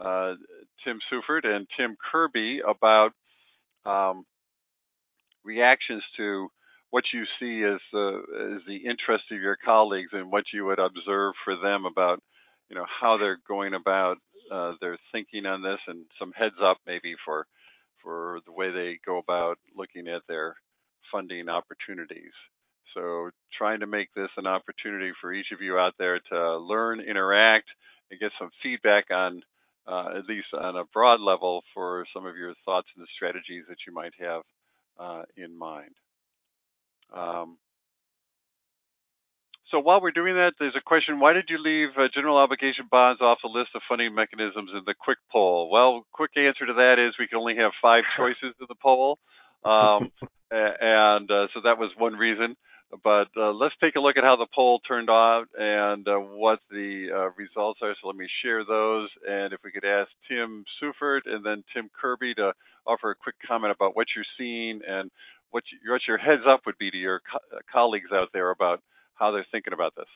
uh 0.00 0.34
Tim 0.84 0.98
Seufert 1.10 1.46
and 1.46 1.66
Tim 1.76 1.96
Kirby 2.10 2.60
about 2.66 3.10
um, 3.84 4.24
reactions 5.44 6.02
to 6.16 6.48
what 6.90 7.04
you 7.12 7.24
see 7.40 7.64
as 7.64 7.80
the 7.92 8.56
as 8.56 8.62
the 8.66 8.88
interest 8.88 9.24
of 9.32 9.40
your 9.40 9.56
colleagues 9.64 10.10
and 10.12 10.30
what 10.30 10.44
you 10.52 10.66
would 10.66 10.78
observe 10.78 11.34
for 11.44 11.56
them 11.56 11.84
about 11.84 12.22
you 12.68 12.76
know 12.76 12.86
how 13.00 13.18
they're 13.18 13.40
going 13.48 13.74
about 13.74 14.16
uh, 14.50 14.72
their 14.80 14.98
thinking 15.12 15.46
on 15.46 15.62
this, 15.62 15.78
and 15.86 16.04
some 16.18 16.32
heads 16.32 16.56
up 16.62 16.78
maybe 16.86 17.14
for 17.24 17.46
for 18.02 18.40
the 18.46 18.52
way 18.52 18.70
they 18.70 18.98
go 19.04 19.18
about 19.18 19.58
looking 19.76 20.08
at 20.08 20.22
their 20.28 20.56
funding 21.10 21.48
opportunities. 21.48 22.32
So 22.94 23.30
trying 23.56 23.80
to 23.80 23.86
make 23.86 24.08
this 24.14 24.30
an 24.36 24.46
opportunity 24.46 25.12
for 25.20 25.32
each 25.32 25.52
of 25.52 25.60
you 25.60 25.78
out 25.78 25.94
there 25.98 26.20
to 26.30 26.58
learn, 26.58 27.00
interact, 27.00 27.66
and 28.10 28.20
get 28.20 28.32
some 28.38 28.50
feedback 28.62 29.10
on, 29.10 29.42
uh, 29.86 30.10
at 30.18 30.26
least 30.26 30.48
on 30.52 30.76
a 30.76 30.84
broad 30.92 31.20
level, 31.20 31.62
for 31.72 32.06
some 32.14 32.26
of 32.26 32.36
your 32.36 32.54
thoughts 32.64 32.88
and 32.94 33.02
the 33.02 33.08
strategies 33.16 33.64
that 33.68 33.78
you 33.86 33.94
might 33.94 34.12
have 34.18 34.42
uh, 34.98 35.22
in 35.36 35.56
mind. 35.56 35.94
Um, 37.14 37.58
so 39.72 39.80
while 39.80 40.00
we're 40.00 40.12
doing 40.12 40.34
that, 40.34 40.52
there's 40.60 40.76
a 40.76 40.84
question, 40.84 41.18
why 41.18 41.32
did 41.32 41.46
you 41.48 41.58
leave 41.58 41.88
uh, 41.98 42.06
general 42.14 42.36
obligation 42.36 42.84
bonds 42.90 43.20
off 43.20 43.38
the 43.42 43.48
list 43.48 43.70
of 43.74 43.80
funding 43.88 44.14
mechanisms 44.14 44.70
in 44.72 44.82
the 44.86 44.94
quick 44.94 45.18
poll? 45.32 45.70
Well, 45.72 46.06
quick 46.12 46.30
answer 46.36 46.66
to 46.66 46.74
that 46.74 46.96
is 47.00 47.14
we 47.18 47.26
can 47.26 47.38
only 47.38 47.56
have 47.56 47.72
five 47.80 48.04
choices 48.16 48.54
in 48.60 48.66
the 48.68 48.76
poll. 48.80 49.18
Um, 49.64 50.12
and 50.52 51.30
uh, 51.30 51.48
so 51.54 51.60
that 51.64 51.78
was 51.78 51.90
one 51.96 52.14
reason. 52.14 52.54
But 53.02 53.28
uh, 53.38 53.52
let's 53.52 53.74
take 53.82 53.96
a 53.96 54.00
look 54.00 54.18
at 54.18 54.24
how 54.24 54.36
the 54.36 54.46
poll 54.54 54.80
turned 54.80 55.08
out 55.08 55.46
and 55.58 56.06
uh, 56.06 56.18
what 56.18 56.58
the 56.70 57.08
uh, 57.10 57.30
results 57.38 57.80
are. 57.82 57.94
So 58.00 58.08
let 58.08 58.16
me 58.16 58.28
share 58.44 58.66
those. 58.66 59.08
And 59.26 59.54
if 59.54 59.60
we 59.64 59.72
could 59.72 59.86
ask 59.86 60.10
Tim 60.28 60.64
Seufert 60.76 61.22
and 61.24 61.42
then 61.44 61.64
Tim 61.72 61.88
Kirby 61.98 62.34
to 62.34 62.52
offer 62.86 63.10
a 63.10 63.14
quick 63.14 63.36
comment 63.48 63.74
about 63.74 63.96
what 63.96 64.08
you're 64.14 64.28
seeing 64.36 64.82
and 64.86 65.10
what, 65.50 65.64
you, 65.72 65.90
what 65.90 66.02
your 66.06 66.18
heads 66.18 66.42
up 66.46 66.60
would 66.66 66.76
be 66.76 66.90
to 66.90 66.98
your 66.98 67.20
co- 67.20 67.56
uh, 67.56 67.60
colleagues 67.72 68.10
out 68.12 68.28
there 68.34 68.50
about 68.50 68.82
how 69.22 69.30
they're 69.30 69.46
thinking 69.52 69.72
about 69.72 69.94
this. 69.94 70.06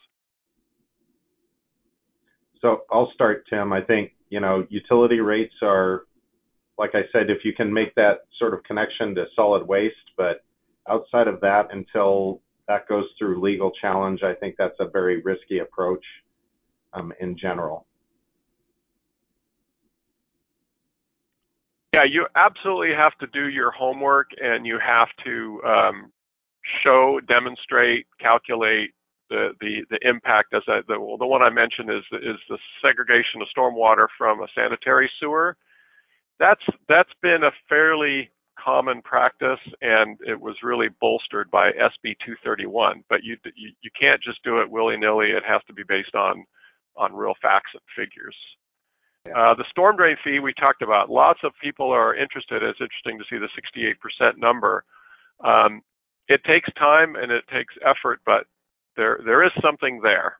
So 2.60 2.82
I'll 2.90 3.12
start, 3.14 3.46
Tim. 3.48 3.72
I 3.72 3.80
think, 3.80 4.12
you 4.30 4.40
know, 4.40 4.66
utility 4.68 5.20
rates 5.20 5.54
are, 5.62 6.06
like 6.76 6.90
I 6.94 7.02
said, 7.12 7.30
if 7.30 7.44
you 7.44 7.52
can 7.52 7.72
make 7.72 7.94
that 7.94 8.22
sort 8.38 8.52
of 8.52 8.64
connection 8.64 9.14
to 9.14 9.26
solid 9.36 9.64
waste, 9.66 9.94
but 10.16 10.44
outside 10.90 11.28
of 11.28 11.40
that, 11.42 11.68
until 11.72 12.40
that 12.66 12.88
goes 12.88 13.04
through 13.16 13.40
legal 13.40 13.70
challenge, 13.80 14.24
I 14.24 14.34
think 14.34 14.56
that's 14.58 14.74
a 14.80 14.88
very 14.88 15.22
risky 15.22 15.60
approach 15.60 16.04
um, 16.92 17.12
in 17.20 17.38
general. 17.38 17.86
Yeah, 21.94 22.04
you 22.04 22.26
absolutely 22.34 22.94
have 22.96 23.16
to 23.18 23.26
do 23.28 23.48
your 23.48 23.70
homework 23.70 24.30
and 24.42 24.66
you 24.66 24.78
have 24.84 25.08
to 25.24 25.62
um, 25.64 26.12
show, 26.82 27.20
demonstrate, 27.28 28.06
calculate 28.20 28.90
the 29.30 29.50
the, 29.60 29.84
the 29.90 30.08
impact. 30.08 30.54
As 30.54 30.62
I, 30.68 30.80
the 30.88 30.94
the 31.18 31.26
one 31.26 31.42
I 31.42 31.50
mentioned 31.50 31.90
is 31.90 32.04
is 32.12 32.38
the 32.48 32.58
segregation 32.84 33.42
of 33.42 33.48
stormwater 33.56 34.06
from 34.16 34.42
a 34.42 34.48
sanitary 34.54 35.10
sewer. 35.20 35.56
That's 36.38 36.62
that's 36.88 37.12
been 37.22 37.44
a 37.44 37.52
fairly 37.68 38.30
common 38.58 39.02
practice, 39.02 39.60
and 39.80 40.18
it 40.26 40.40
was 40.40 40.56
really 40.62 40.88
bolstered 41.00 41.50
by 41.50 41.70
SB 41.72 42.16
231. 42.24 43.04
But 43.08 43.24
you 43.24 43.36
you, 43.54 43.70
you 43.82 43.90
can't 43.98 44.22
just 44.22 44.42
do 44.42 44.60
it 44.60 44.70
willy 44.70 44.96
nilly. 44.96 45.30
It 45.30 45.44
has 45.46 45.62
to 45.66 45.72
be 45.72 45.82
based 45.82 46.14
on 46.14 46.44
on 46.96 47.14
real 47.14 47.34
facts 47.42 47.70
and 47.74 47.82
figures. 47.96 48.36
Uh, 49.34 49.54
the 49.54 49.64
storm 49.70 49.96
drain 49.96 50.16
fee 50.22 50.38
we 50.38 50.54
talked 50.54 50.82
about. 50.82 51.10
Lots 51.10 51.40
of 51.42 51.52
people 51.62 51.90
are 51.90 52.14
interested. 52.14 52.62
It's 52.62 52.80
interesting 52.80 53.18
to 53.18 53.24
see 53.28 53.38
the 53.38 53.48
68% 54.22 54.38
number. 54.38 54.84
Um, 55.44 55.82
it 56.28 56.42
takes 56.44 56.72
time 56.74 57.16
and 57.16 57.30
it 57.30 57.44
takes 57.52 57.74
effort, 57.84 58.20
but 58.24 58.46
there 58.96 59.20
there 59.24 59.44
is 59.44 59.52
something 59.62 60.00
there. 60.02 60.36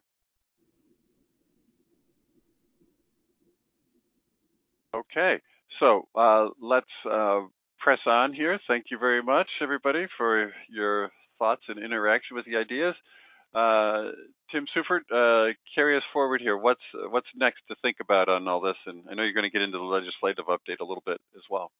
Okay, 4.95 5.37
so 5.79 6.09
uh, 6.14 6.49
let's 6.61 6.87
uh, 7.11 7.40
press 7.79 7.99
on 8.07 8.33
here. 8.33 8.59
Thank 8.66 8.87
you 8.90 8.99
very 8.99 9.23
much, 9.23 9.49
everybody, 9.61 10.07
for 10.16 10.53
your 10.71 11.11
thoughts 11.38 11.62
and 11.69 11.79
interaction 11.79 12.35
with 12.35 12.47
the 12.47 12.57
ideas. 12.57 12.95
Uh, 13.55 14.12
Tim 14.51 14.66
Seufert, 14.75 15.05
uh, 15.12 15.53
carry 15.75 15.97
us 15.97 16.03
forward 16.12 16.40
here. 16.40 16.57
What's 16.57 16.81
what's 17.11 17.27
next 17.37 17.61
to 17.69 17.77
think 17.83 17.97
about 18.01 18.29
on 18.29 18.49
all 18.49 18.61
this? 18.61 18.77
And 18.87 19.05
I 19.11 19.14
know 19.14 19.23
you're 19.23 19.33
going 19.33 19.45
to 19.45 19.51
get 19.51 19.62
into 19.62 19.79
the 19.79 19.85
legislative 19.85 20.47
update 20.47 20.81
a 20.81 20.85
little 20.85 21.03
bit 21.05 21.21
as 21.37 21.42
well. 21.51 21.71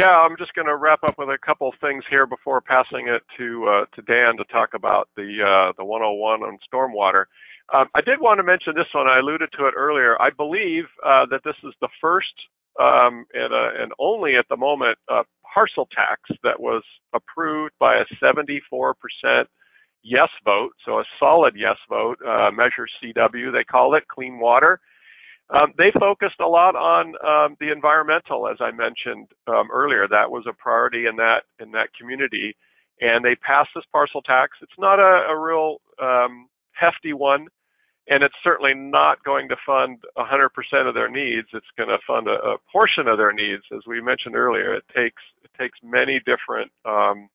Yeah, 0.00 0.14
I'm 0.14 0.36
just 0.38 0.54
going 0.54 0.66
to 0.66 0.76
wrap 0.76 1.02
up 1.02 1.18
with 1.18 1.28
a 1.28 1.38
couple 1.44 1.72
things 1.80 2.04
here 2.08 2.24
before 2.24 2.60
passing 2.60 3.08
it 3.08 3.22
to 3.36 3.66
uh, 3.66 3.84
to 3.96 4.02
Dan 4.02 4.36
to 4.36 4.44
talk 4.44 4.70
about 4.74 5.08
the 5.16 5.42
uh, 5.42 5.72
the 5.76 5.84
101 5.84 6.42
on 6.42 6.58
stormwater. 6.72 7.24
Um, 7.74 7.88
I 7.96 8.00
did 8.00 8.20
want 8.20 8.38
to 8.38 8.44
mention 8.44 8.74
this 8.76 8.86
one. 8.94 9.08
I 9.08 9.18
alluded 9.18 9.50
to 9.58 9.66
it 9.66 9.74
earlier. 9.76 10.20
I 10.22 10.30
believe 10.30 10.84
uh, 11.04 11.26
that 11.30 11.40
this 11.44 11.56
is 11.64 11.74
the 11.80 11.88
first 12.00 12.32
um, 12.80 13.26
and, 13.34 13.52
uh, 13.52 13.82
and 13.82 13.92
only 13.98 14.36
at 14.38 14.46
the 14.48 14.56
moment 14.56 14.98
parcel 15.52 15.88
tax 15.92 16.22
that 16.44 16.60
was 16.60 16.84
approved 17.12 17.74
by 17.80 17.96
a 17.96 18.04
74 18.20 18.94
percent 18.94 19.48
yes 20.04 20.28
vote, 20.44 20.70
so 20.84 21.00
a 21.00 21.04
solid 21.18 21.54
yes 21.56 21.76
vote, 21.88 22.18
uh, 22.26 22.50
Measure 22.52 22.86
CW, 23.02 23.52
they 23.52 23.64
call 23.64 23.96
it, 23.96 24.06
clean 24.08 24.38
water. 24.38 24.80
Um, 25.50 25.72
they 25.78 25.90
focused 25.98 26.40
a 26.40 26.46
lot 26.46 26.76
on 26.76 27.14
um, 27.24 27.56
the 27.58 27.72
environmental, 27.72 28.48
as 28.48 28.58
I 28.60 28.70
mentioned 28.70 29.28
um, 29.46 29.68
earlier. 29.72 30.06
That 30.06 30.30
was 30.30 30.44
a 30.46 30.52
priority 30.52 31.06
in 31.06 31.16
that 31.16 31.44
in 31.58 31.70
that 31.72 31.88
community, 31.98 32.54
and 33.00 33.24
they 33.24 33.34
passed 33.36 33.70
this 33.74 33.84
parcel 33.90 34.20
tax. 34.20 34.58
It's 34.60 34.78
not 34.78 35.00
a, 35.00 35.32
a 35.32 35.38
real 35.38 35.78
um, 36.02 36.48
hefty 36.72 37.14
one, 37.14 37.46
and 38.08 38.22
it's 38.22 38.34
certainly 38.44 38.74
not 38.74 39.24
going 39.24 39.48
to 39.48 39.56
fund 39.64 39.98
100% 40.18 40.48
of 40.86 40.94
their 40.94 41.08
needs. 41.08 41.48
It's 41.54 41.66
going 41.78 41.88
to 41.88 41.98
fund 42.06 42.28
a, 42.28 42.32
a, 42.32 42.56
portion 42.70 43.08
of 43.08 43.16
their 43.16 43.32
needs, 43.32 43.62
as 43.74 43.80
we 43.86 44.02
mentioned 44.02 44.36
earlier. 44.36 44.74
It 44.74 44.84
takes 44.94 45.22
it 45.42 45.50
takes 45.58 45.78
many 45.82 46.20
different 46.26 46.70
um, 46.84 47.28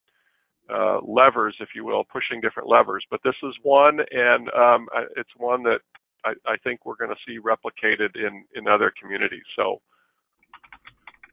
uh, 0.69 0.99
levers, 1.01 1.55
if 1.59 1.69
you 1.75 1.83
will, 1.83 2.03
pushing 2.03 2.41
different 2.41 2.69
levers. 2.69 3.03
But 3.09 3.21
this 3.23 3.35
is 3.41 3.55
one, 3.63 3.99
and 4.11 4.49
um, 4.49 4.87
it's 5.17 5.33
one 5.37 5.63
that 5.63 5.79
I, 6.25 6.33
I 6.45 6.57
think 6.63 6.85
we're 6.85 6.95
going 6.95 7.11
to 7.11 7.21
see 7.27 7.39
replicated 7.39 8.15
in, 8.15 8.45
in 8.55 8.67
other 8.67 8.91
communities. 9.01 9.43
So 9.55 9.81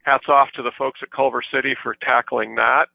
hats 0.05 0.27
off 0.29 0.49
to 0.57 0.63
the 0.63 0.73
folks 0.79 1.01
at 1.03 1.11
Culver 1.11 1.43
City 1.53 1.75
for 1.83 1.97
tackling 2.03 2.55
that. 2.57 2.87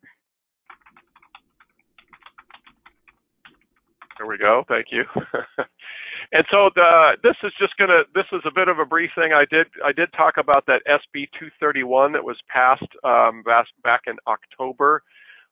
There 4.18 4.28
we 4.28 4.38
go. 4.38 4.64
Thank 4.70 4.88
you. 4.92 5.04
and 6.32 6.46
so 6.50 6.70
the, 6.74 7.18
this 7.22 7.36
is 7.44 7.52
just 7.60 7.76
gonna. 7.78 8.04
This 8.14 8.24
is 8.32 8.40
a 8.46 8.52
bit 8.52 8.70
of 8.70 8.80
a 8.80 8.86
brief 8.86 9.12
thing. 9.14 9.34
I 9.34 9.44
did. 9.52 9.68
I 9.84 9.92
did 9.92 10.08
talk 10.14 10.36
about 10.38 10.66
that 10.68 10.82
SB 10.88 11.28
231 11.38 12.14
that 12.14 12.24
was 12.24 12.38
passed 12.48 12.88
um, 13.04 13.44
back 13.84 14.02
in 14.08 14.16
October 14.26 15.04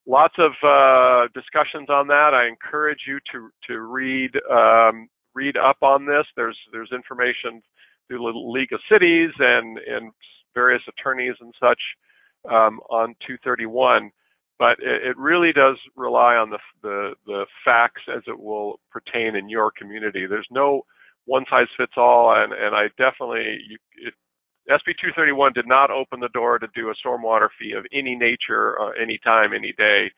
lots 0.06 0.36
of 0.38 0.52
uh, 0.64 1.28
discussions 1.34 1.90
on 1.90 2.08
that. 2.08 2.34
I 2.34 2.48
encourage 2.48 3.02
you 3.08 3.20
to 3.32 3.50
to 3.68 3.82
read 3.82 4.32
um, 4.52 5.08
read 5.34 5.58
up 5.58 5.78
on 5.82 6.06
this. 6.06 6.26
There's 6.36 6.58
there's 6.72 6.92
information 6.92 7.62
through 8.08 8.20
the 8.20 8.40
League 8.40 8.74
of 8.74 8.80
Cities 8.92 9.32
and 9.40 9.78
and 9.78 10.12
various 10.54 10.82
attorneys 10.88 11.36
and 11.40 11.54
such 11.60 11.80
um, 12.46 12.80
on 12.90 13.16
231. 13.26 14.12
But 14.60 14.78
it, 14.80 15.04
it, 15.08 15.18
really 15.18 15.52
does 15.52 15.78
rely 15.96 16.36
on 16.36 16.50
the, 16.50 16.60
the 16.84 17.14
the 17.26 17.46
facts 17.66 18.04
as 18.14 18.22
it 18.28 18.40
will 18.40 18.80
pertain 18.92 19.36
in 19.36 19.50
your 19.50 19.72
community. 19.72 20.26
There's 20.28 20.48
no 20.52 20.86
one 21.26 21.46
size 21.50 21.68
fits 21.76 21.94
all, 21.98 22.34
and 22.36 22.54
and 22.54 22.76
I 22.76 22.88
definitely 22.98 23.58
you, 23.68 23.78
it, 23.98 24.14
SB 24.70 24.96
231 25.02 25.54
did 25.54 25.68
not 25.68 25.92
open 25.92 26.20
the 26.20 26.30
door 26.30 26.60
to 26.60 26.68
do 26.74 26.90
a 26.90 26.94
stormwater 26.96 27.50
fee 27.60 27.74
of 27.74 27.86
any 27.92 28.16
nature, 28.16 28.80
uh, 28.80 28.92
any 29.02 29.18
time, 29.18 29.54
any 29.54 29.74
day. 29.78 30.12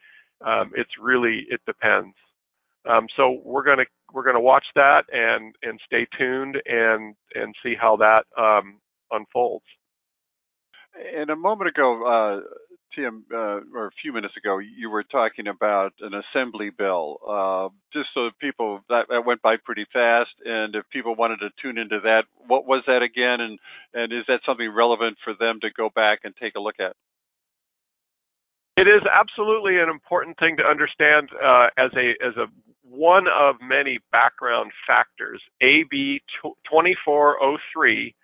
Um, 0.44 0.70
it's 0.76 0.92
really 1.00 1.46
it 1.48 1.60
depends. 1.66 2.14
Um, 2.88 3.06
so 3.16 3.40
we're 3.44 3.64
gonna 3.64 3.84
we're 4.12 4.24
gonna 4.24 4.40
watch 4.40 4.66
that 4.74 5.04
and 5.12 5.54
and 5.62 5.80
stay 5.84 6.06
tuned 6.18 6.56
and 6.66 7.14
and 7.34 7.54
see 7.62 7.74
how 7.80 7.96
that 7.96 8.24
um, 8.40 8.80
unfolds. 9.10 9.64
And 11.14 11.28
a 11.30 11.36
moment 11.36 11.68
ago, 11.68 12.06
uh, 12.06 12.40
Tim, 12.94 13.24
uh, 13.32 13.60
or 13.74 13.86
a 13.88 13.90
few 14.00 14.12
minutes 14.12 14.34
ago, 14.36 14.58
you 14.58 14.88
were 14.88 15.02
talking 15.02 15.46
about 15.48 15.92
an 16.00 16.12
assembly 16.14 16.70
bill. 16.70 17.18
Uh, 17.28 17.68
just 17.92 18.08
so 18.14 18.30
people 18.40 18.80
that, 18.88 19.06
that 19.10 19.26
went 19.26 19.42
by 19.42 19.56
pretty 19.62 19.84
fast, 19.92 20.30
and 20.44 20.74
if 20.74 20.88
people 20.90 21.14
wanted 21.14 21.40
to 21.40 21.50
tune 21.60 21.76
into 21.76 22.00
that, 22.04 22.24
what 22.46 22.66
was 22.66 22.82
that 22.86 23.02
again? 23.02 23.40
And 23.40 23.58
and 23.92 24.12
is 24.12 24.24
that 24.28 24.40
something 24.46 24.70
relevant 24.72 25.18
for 25.22 25.34
them 25.38 25.60
to 25.60 25.68
go 25.76 25.90
back 25.94 26.20
and 26.24 26.34
take 26.40 26.54
a 26.56 26.60
look 26.60 26.76
at? 26.80 26.94
It 28.76 28.88
is 28.88 29.02
absolutely 29.10 29.78
an 29.78 29.88
important 29.88 30.38
thing 30.38 30.56
to 30.58 30.62
understand 30.62 31.30
uh, 31.32 31.68
as 31.76 31.90
a 31.96 32.12
as 32.24 32.36
a 32.36 32.46
one 32.88 33.26
of 33.28 33.56
many 33.60 33.98
background 34.12 34.70
factors. 34.86 35.40
AB 35.60 36.22
2403 36.42 38.14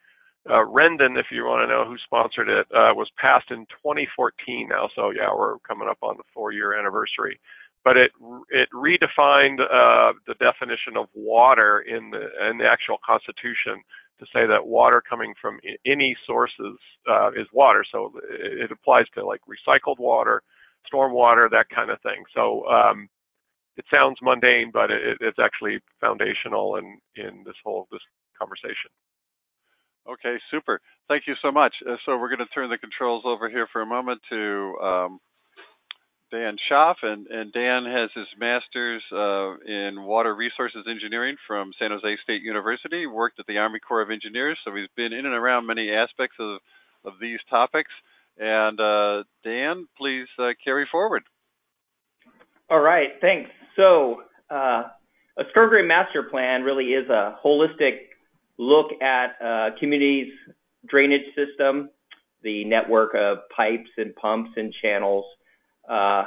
uh, 0.50 0.54
Rendon, 0.54 1.18
if 1.18 1.26
you 1.30 1.44
want 1.44 1.62
to 1.62 1.72
know 1.72 1.84
who 1.84 1.96
sponsored 1.98 2.48
it, 2.48 2.66
uh, 2.74 2.92
was 2.94 3.08
passed 3.16 3.50
in 3.50 3.64
2014 3.66 4.68
now. 4.68 4.88
So 4.94 5.10
yeah, 5.10 5.28
we're 5.32 5.58
coming 5.60 5.88
up 5.88 5.98
on 6.02 6.16
the 6.16 6.24
four-year 6.34 6.74
anniversary. 6.78 7.38
But 7.84 7.96
it 7.96 8.12
it 8.50 8.68
redefined 8.72 9.60
uh, 9.60 10.12
the 10.26 10.34
definition 10.38 10.96
of 10.96 11.06
water 11.14 11.80
in 11.80 12.10
the 12.10 12.28
in 12.48 12.58
the 12.58 12.66
actual 12.66 12.98
Constitution 13.04 13.82
to 14.20 14.26
say 14.32 14.46
that 14.46 14.64
water 14.64 15.02
coming 15.08 15.34
from 15.40 15.58
any 15.84 16.16
sources 16.26 16.76
uh, 17.10 17.30
is 17.32 17.46
water. 17.52 17.84
So 17.90 18.12
it, 18.30 18.70
applies 18.70 19.06
to 19.14 19.26
like 19.26 19.40
recycled 19.48 19.98
water, 19.98 20.42
storm 20.86 21.12
water, 21.12 21.48
that 21.50 21.68
kind 21.70 21.90
of 21.90 22.00
thing. 22.02 22.22
So 22.32 22.64
um, 22.66 23.08
it 23.76 23.84
sounds 23.92 24.18
mundane, 24.22 24.70
but 24.72 24.90
it, 24.90 25.18
it's 25.20 25.38
actually 25.38 25.80
foundational 26.00 26.76
in 26.76 26.98
in 27.16 27.42
this 27.44 27.56
whole 27.64 27.88
this 27.90 28.02
conversation. 28.38 28.90
Okay, 30.08 30.36
super. 30.50 30.80
Thank 31.08 31.24
you 31.26 31.34
so 31.40 31.52
much. 31.52 31.74
Uh, 31.88 31.96
so 32.04 32.16
we're 32.16 32.28
going 32.28 32.46
to 32.46 32.54
turn 32.54 32.70
the 32.70 32.78
controls 32.78 33.22
over 33.24 33.48
here 33.48 33.68
for 33.72 33.82
a 33.82 33.86
moment 33.86 34.20
to 34.30 34.74
um, 34.82 35.20
Dan 36.32 36.56
Schaaf, 36.68 36.96
and, 37.02 37.26
and, 37.28 37.52
Dan 37.52 37.84
has 37.84 38.10
his 38.14 38.26
master's 38.38 39.02
uh, 39.12 39.54
in 39.64 40.02
water 40.02 40.34
resources 40.34 40.86
engineering 40.88 41.36
from 41.46 41.72
San 41.78 41.90
Jose 41.90 42.16
State 42.24 42.42
University. 42.42 43.06
Worked 43.06 43.38
at 43.38 43.46
the 43.46 43.58
Army 43.58 43.78
Corps 43.78 44.02
of 44.02 44.10
Engineers, 44.10 44.58
so 44.64 44.74
he's 44.74 44.88
been 44.96 45.12
in 45.12 45.26
and 45.26 45.34
around 45.34 45.66
many 45.66 45.90
aspects 45.92 46.36
of 46.40 46.58
of 47.04 47.14
these 47.20 47.38
topics. 47.50 47.90
And 48.38 48.80
uh, 48.80 49.24
Dan, 49.44 49.86
please 49.98 50.26
uh, 50.38 50.50
carry 50.64 50.88
forward. 50.90 51.22
All 52.70 52.80
right, 52.80 53.10
thanks. 53.20 53.50
So 53.76 54.22
uh, 54.50 54.84
a 55.38 55.44
storm 55.50 55.70
drain 55.70 55.88
master 55.88 56.22
plan 56.22 56.62
really 56.62 56.86
is 56.86 57.08
a 57.08 57.36
holistic 57.44 58.08
look 58.58 58.90
at 59.00 59.36
uh, 59.44 59.70
community's 59.78 60.32
drainage 60.86 61.26
system, 61.34 61.90
the 62.42 62.64
network 62.64 63.14
of 63.14 63.38
pipes 63.54 63.90
and 63.96 64.14
pumps 64.16 64.50
and 64.56 64.74
channels. 64.82 65.24
Uh, 65.88 66.24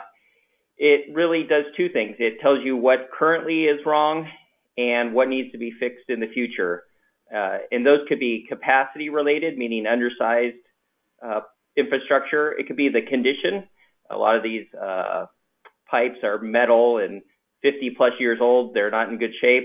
it 0.77 1.13
really 1.13 1.43
does 1.43 1.65
two 1.77 1.89
things. 1.89 2.15
It 2.19 2.39
tells 2.41 2.59
you 2.63 2.75
what 2.75 3.09
currently 3.17 3.65
is 3.65 3.79
wrong 3.85 4.27
and 4.77 5.13
what 5.13 5.29
needs 5.29 5.51
to 5.53 5.57
be 5.57 5.71
fixed 5.79 6.09
in 6.09 6.19
the 6.19 6.27
future. 6.33 6.83
Uh, 7.33 7.59
and 7.71 7.85
those 7.85 7.99
could 8.07 8.19
be 8.19 8.45
capacity 8.49 9.09
related, 9.09 9.57
meaning 9.57 9.85
undersized 9.87 10.57
uh, 11.25 11.41
infrastructure. 11.77 12.51
It 12.53 12.67
could 12.67 12.75
be 12.75 12.89
the 12.89 13.01
condition. 13.01 13.67
A 14.09 14.17
lot 14.17 14.35
of 14.35 14.43
these 14.43 14.65
uh, 14.73 15.25
pipes 15.89 16.17
are 16.23 16.39
metal 16.39 16.97
and 16.99 17.21
50 17.66 17.95
plus 17.97 18.11
years 18.20 18.38
old. 18.41 18.76
They're 18.76 18.91
not 18.91 19.09
in 19.09 19.18
good 19.18 19.34
shape. 19.41 19.63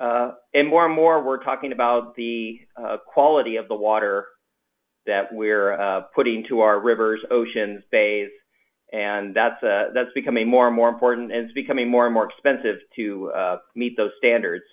Uh, 0.00 0.32
and 0.52 0.68
more 0.68 0.84
and 0.86 0.94
more, 0.94 1.24
we're 1.24 1.42
talking 1.42 1.72
about 1.72 2.14
the 2.16 2.58
uh, 2.76 2.98
quality 3.06 3.56
of 3.56 3.66
the 3.68 3.74
water 3.74 4.26
that 5.06 5.32
we're 5.32 5.72
uh, 5.72 6.02
putting 6.14 6.44
to 6.48 6.60
our 6.60 6.80
rivers, 6.80 7.20
oceans, 7.30 7.82
bays, 7.90 8.28
and 8.92 9.34
that's 9.34 9.56
that's 9.62 10.10
becoming 10.14 10.48
more 10.48 10.66
and 10.66 10.76
more 10.76 10.88
important, 10.88 11.32
and 11.32 11.44
it's 11.44 11.54
becoming 11.54 11.90
more 11.90 12.06
and 12.06 12.14
more 12.14 12.28
expensive 12.28 12.76
to 12.96 13.30
meet 13.74 13.96
those 13.96 14.10
standards. 14.18 14.64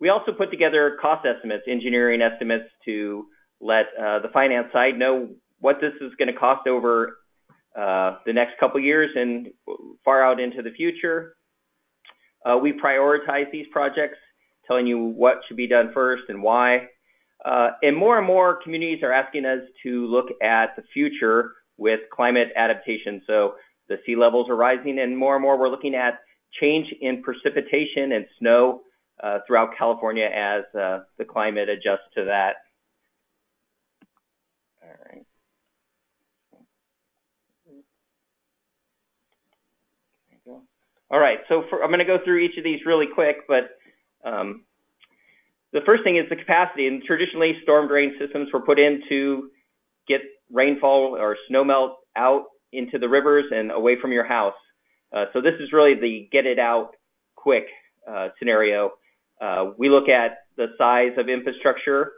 We 0.00 0.08
also 0.08 0.32
put 0.32 0.50
together 0.50 0.96
cost 1.00 1.26
estimates, 1.26 1.64
engineering 1.68 2.20
estimates, 2.20 2.68
to 2.84 3.26
let 3.60 3.86
the 3.96 4.28
finance 4.32 4.68
side 4.72 4.98
know 4.98 5.30
what 5.58 5.76
this 5.80 5.92
is 6.00 6.12
going 6.18 6.32
to 6.32 6.38
cost 6.38 6.66
over 6.68 7.16
the 7.74 8.32
next 8.32 8.58
couple 8.60 8.80
years 8.80 9.10
and 9.14 9.48
far 10.04 10.22
out 10.22 10.38
into 10.38 10.62
the 10.62 10.70
future. 10.70 11.34
Uh, 12.44 12.58
we 12.58 12.72
prioritize 12.72 13.50
these 13.50 13.66
projects, 13.72 14.18
telling 14.66 14.86
you 14.86 14.98
what 14.98 15.36
should 15.46 15.56
be 15.56 15.68
done 15.68 15.90
first 15.92 16.24
and 16.28 16.42
why. 16.42 16.88
Uh, 17.44 17.70
and 17.82 17.96
more 17.96 18.18
and 18.18 18.26
more 18.26 18.58
communities 18.62 19.02
are 19.02 19.12
asking 19.12 19.44
us 19.44 19.60
to 19.82 20.06
look 20.06 20.26
at 20.42 20.76
the 20.76 20.82
future 20.92 21.52
with 21.76 22.00
climate 22.12 22.48
adaptation. 22.56 23.20
So 23.26 23.54
the 23.88 23.96
sea 24.06 24.16
levels 24.16 24.48
are 24.48 24.56
rising, 24.56 24.98
and 24.98 25.16
more 25.16 25.34
and 25.34 25.42
more 25.42 25.58
we're 25.58 25.68
looking 25.68 25.94
at 25.94 26.20
change 26.60 26.86
in 27.00 27.22
precipitation 27.22 28.12
and 28.12 28.26
snow 28.38 28.80
uh, 29.22 29.38
throughout 29.46 29.70
California 29.76 30.24
as 30.26 30.62
the 30.72 31.24
climate 31.28 31.68
adjusts 31.68 32.08
to 32.16 32.24
that. 32.24 32.54
All 34.82 34.90
right. 35.10 35.23
All 41.14 41.20
right, 41.20 41.38
so 41.48 41.62
for, 41.70 41.80
I'm 41.80 41.90
going 41.90 42.00
to 42.00 42.04
go 42.04 42.18
through 42.24 42.40
each 42.40 42.58
of 42.58 42.64
these 42.64 42.80
really 42.84 43.06
quick, 43.06 43.46
but 43.46 43.70
um, 44.28 44.64
the 45.72 45.78
first 45.86 46.02
thing 46.02 46.16
is 46.16 46.24
the 46.28 46.34
capacity. 46.34 46.88
And 46.88 47.04
traditionally, 47.04 47.52
storm 47.62 47.86
drain 47.86 48.16
systems 48.18 48.48
were 48.52 48.62
put 48.62 48.80
in 48.80 49.00
to 49.08 49.48
get 50.08 50.22
rainfall 50.50 51.16
or 51.16 51.36
snowmelt 51.48 51.92
out 52.16 52.46
into 52.72 52.98
the 52.98 53.08
rivers 53.08 53.44
and 53.52 53.70
away 53.70 53.94
from 54.02 54.10
your 54.10 54.26
house. 54.26 54.56
Uh, 55.16 55.26
so 55.32 55.40
this 55.40 55.54
is 55.60 55.72
really 55.72 55.94
the 55.94 56.28
get 56.32 56.46
it 56.46 56.58
out 56.58 56.96
quick 57.36 57.66
uh, 58.10 58.30
scenario. 58.40 58.90
Uh, 59.40 59.66
we 59.78 59.88
look 59.88 60.08
at 60.08 60.38
the 60.56 60.66
size 60.76 61.16
of 61.16 61.28
infrastructure. 61.28 62.10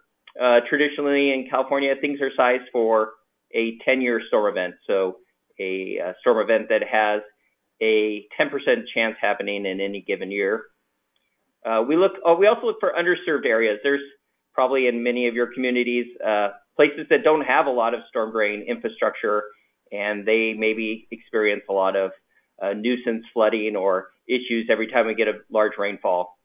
Uh, 0.42 0.60
traditionally 0.70 1.34
in 1.34 1.46
California, 1.50 1.92
things 2.00 2.18
are 2.22 2.30
sized 2.34 2.70
for 2.72 3.10
a 3.54 3.76
10-year 3.86 4.22
storm 4.28 4.56
event. 4.56 4.74
So 4.86 5.16
a, 5.60 5.98
a 6.02 6.14
storm 6.22 6.38
event 6.38 6.70
that 6.70 6.80
has 6.90 7.20
a 7.80 8.26
10% 8.40 8.50
chance 8.94 9.16
happening 9.20 9.66
in 9.66 9.80
any 9.80 10.02
given 10.06 10.30
year. 10.30 10.64
Uh, 11.64 11.82
we 11.86 11.96
look. 11.96 12.12
Oh, 12.24 12.36
we 12.36 12.46
also 12.46 12.66
look 12.66 12.76
for 12.78 12.92
underserved 12.92 13.44
areas. 13.44 13.78
There's 13.82 14.02
probably 14.54 14.86
in 14.86 15.02
many 15.02 15.26
of 15.26 15.34
your 15.34 15.52
communities 15.52 16.06
uh, 16.24 16.48
places 16.76 17.06
that 17.10 17.24
don't 17.24 17.42
have 17.42 17.66
a 17.66 17.70
lot 17.70 17.92
of 17.92 18.00
storm 18.08 18.30
drain 18.30 18.64
infrastructure, 18.68 19.42
and 19.90 20.24
they 20.24 20.54
maybe 20.56 21.08
experience 21.10 21.62
a 21.68 21.72
lot 21.72 21.96
of 21.96 22.12
uh, 22.62 22.72
nuisance 22.72 23.24
flooding 23.34 23.74
or 23.76 24.08
issues 24.28 24.68
every 24.70 24.86
time 24.86 25.06
we 25.06 25.14
get 25.14 25.28
a 25.28 25.40
large 25.50 25.72
rainfall. 25.78 26.38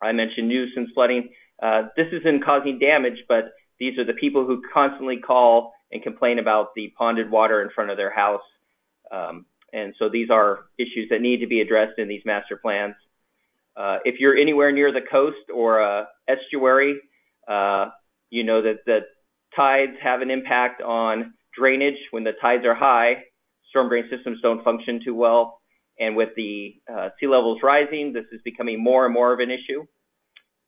I 0.00 0.12
mentioned 0.12 0.48
nuisance 0.48 0.90
flooding. 0.94 1.30
Uh, 1.60 1.84
this 1.96 2.06
isn't 2.12 2.44
causing 2.44 2.78
damage, 2.78 3.24
but 3.28 3.52
these 3.78 3.98
are 3.98 4.04
the 4.04 4.12
people 4.12 4.46
who 4.46 4.62
constantly 4.72 5.18
call 5.18 5.72
and 5.90 6.02
complain 6.02 6.38
about 6.38 6.68
the 6.74 6.92
ponded 6.98 7.30
water 7.30 7.62
in 7.62 7.70
front 7.74 7.90
of 7.90 7.96
their 7.96 8.14
house. 8.14 8.42
Um, 9.10 9.46
and 9.76 9.94
so 9.98 10.08
these 10.08 10.30
are 10.30 10.60
issues 10.78 11.08
that 11.10 11.20
need 11.20 11.40
to 11.40 11.46
be 11.46 11.60
addressed 11.60 11.98
in 11.98 12.08
these 12.08 12.22
master 12.24 12.56
plans. 12.56 12.94
Uh, 13.76 13.98
if 14.06 14.18
you're 14.18 14.34
anywhere 14.34 14.72
near 14.72 14.90
the 14.90 15.02
coast 15.02 15.50
or 15.54 15.80
a 15.80 16.08
estuary, 16.26 16.98
uh, 17.46 17.90
you 18.30 18.42
know 18.42 18.62
that 18.62 18.86
the 18.86 19.00
tides 19.54 19.92
have 20.02 20.22
an 20.22 20.30
impact 20.30 20.80
on 20.80 21.34
drainage. 21.56 21.98
When 22.10 22.24
the 22.24 22.32
tides 22.40 22.64
are 22.64 22.74
high, 22.74 23.24
storm 23.68 23.90
drain 23.90 24.04
systems 24.10 24.38
don't 24.40 24.64
function 24.64 25.02
too 25.04 25.14
well. 25.14 25.60
And 26.00 26.16
with 26.16 26.30
the 26.36 26.76
uh, 26.90 27.10
sea 27.20 27.26
levels 27.26 27.58
rising, 27.62 28.14
this 28.14 28.24
is 28.32 28.40
becoming 28.44 28.82
more 28.82 29.04
and 29.04 29.12
more 29.12 29.34
of 29.34 29.40
an 29.40 29.50
issue, 29.50 29.84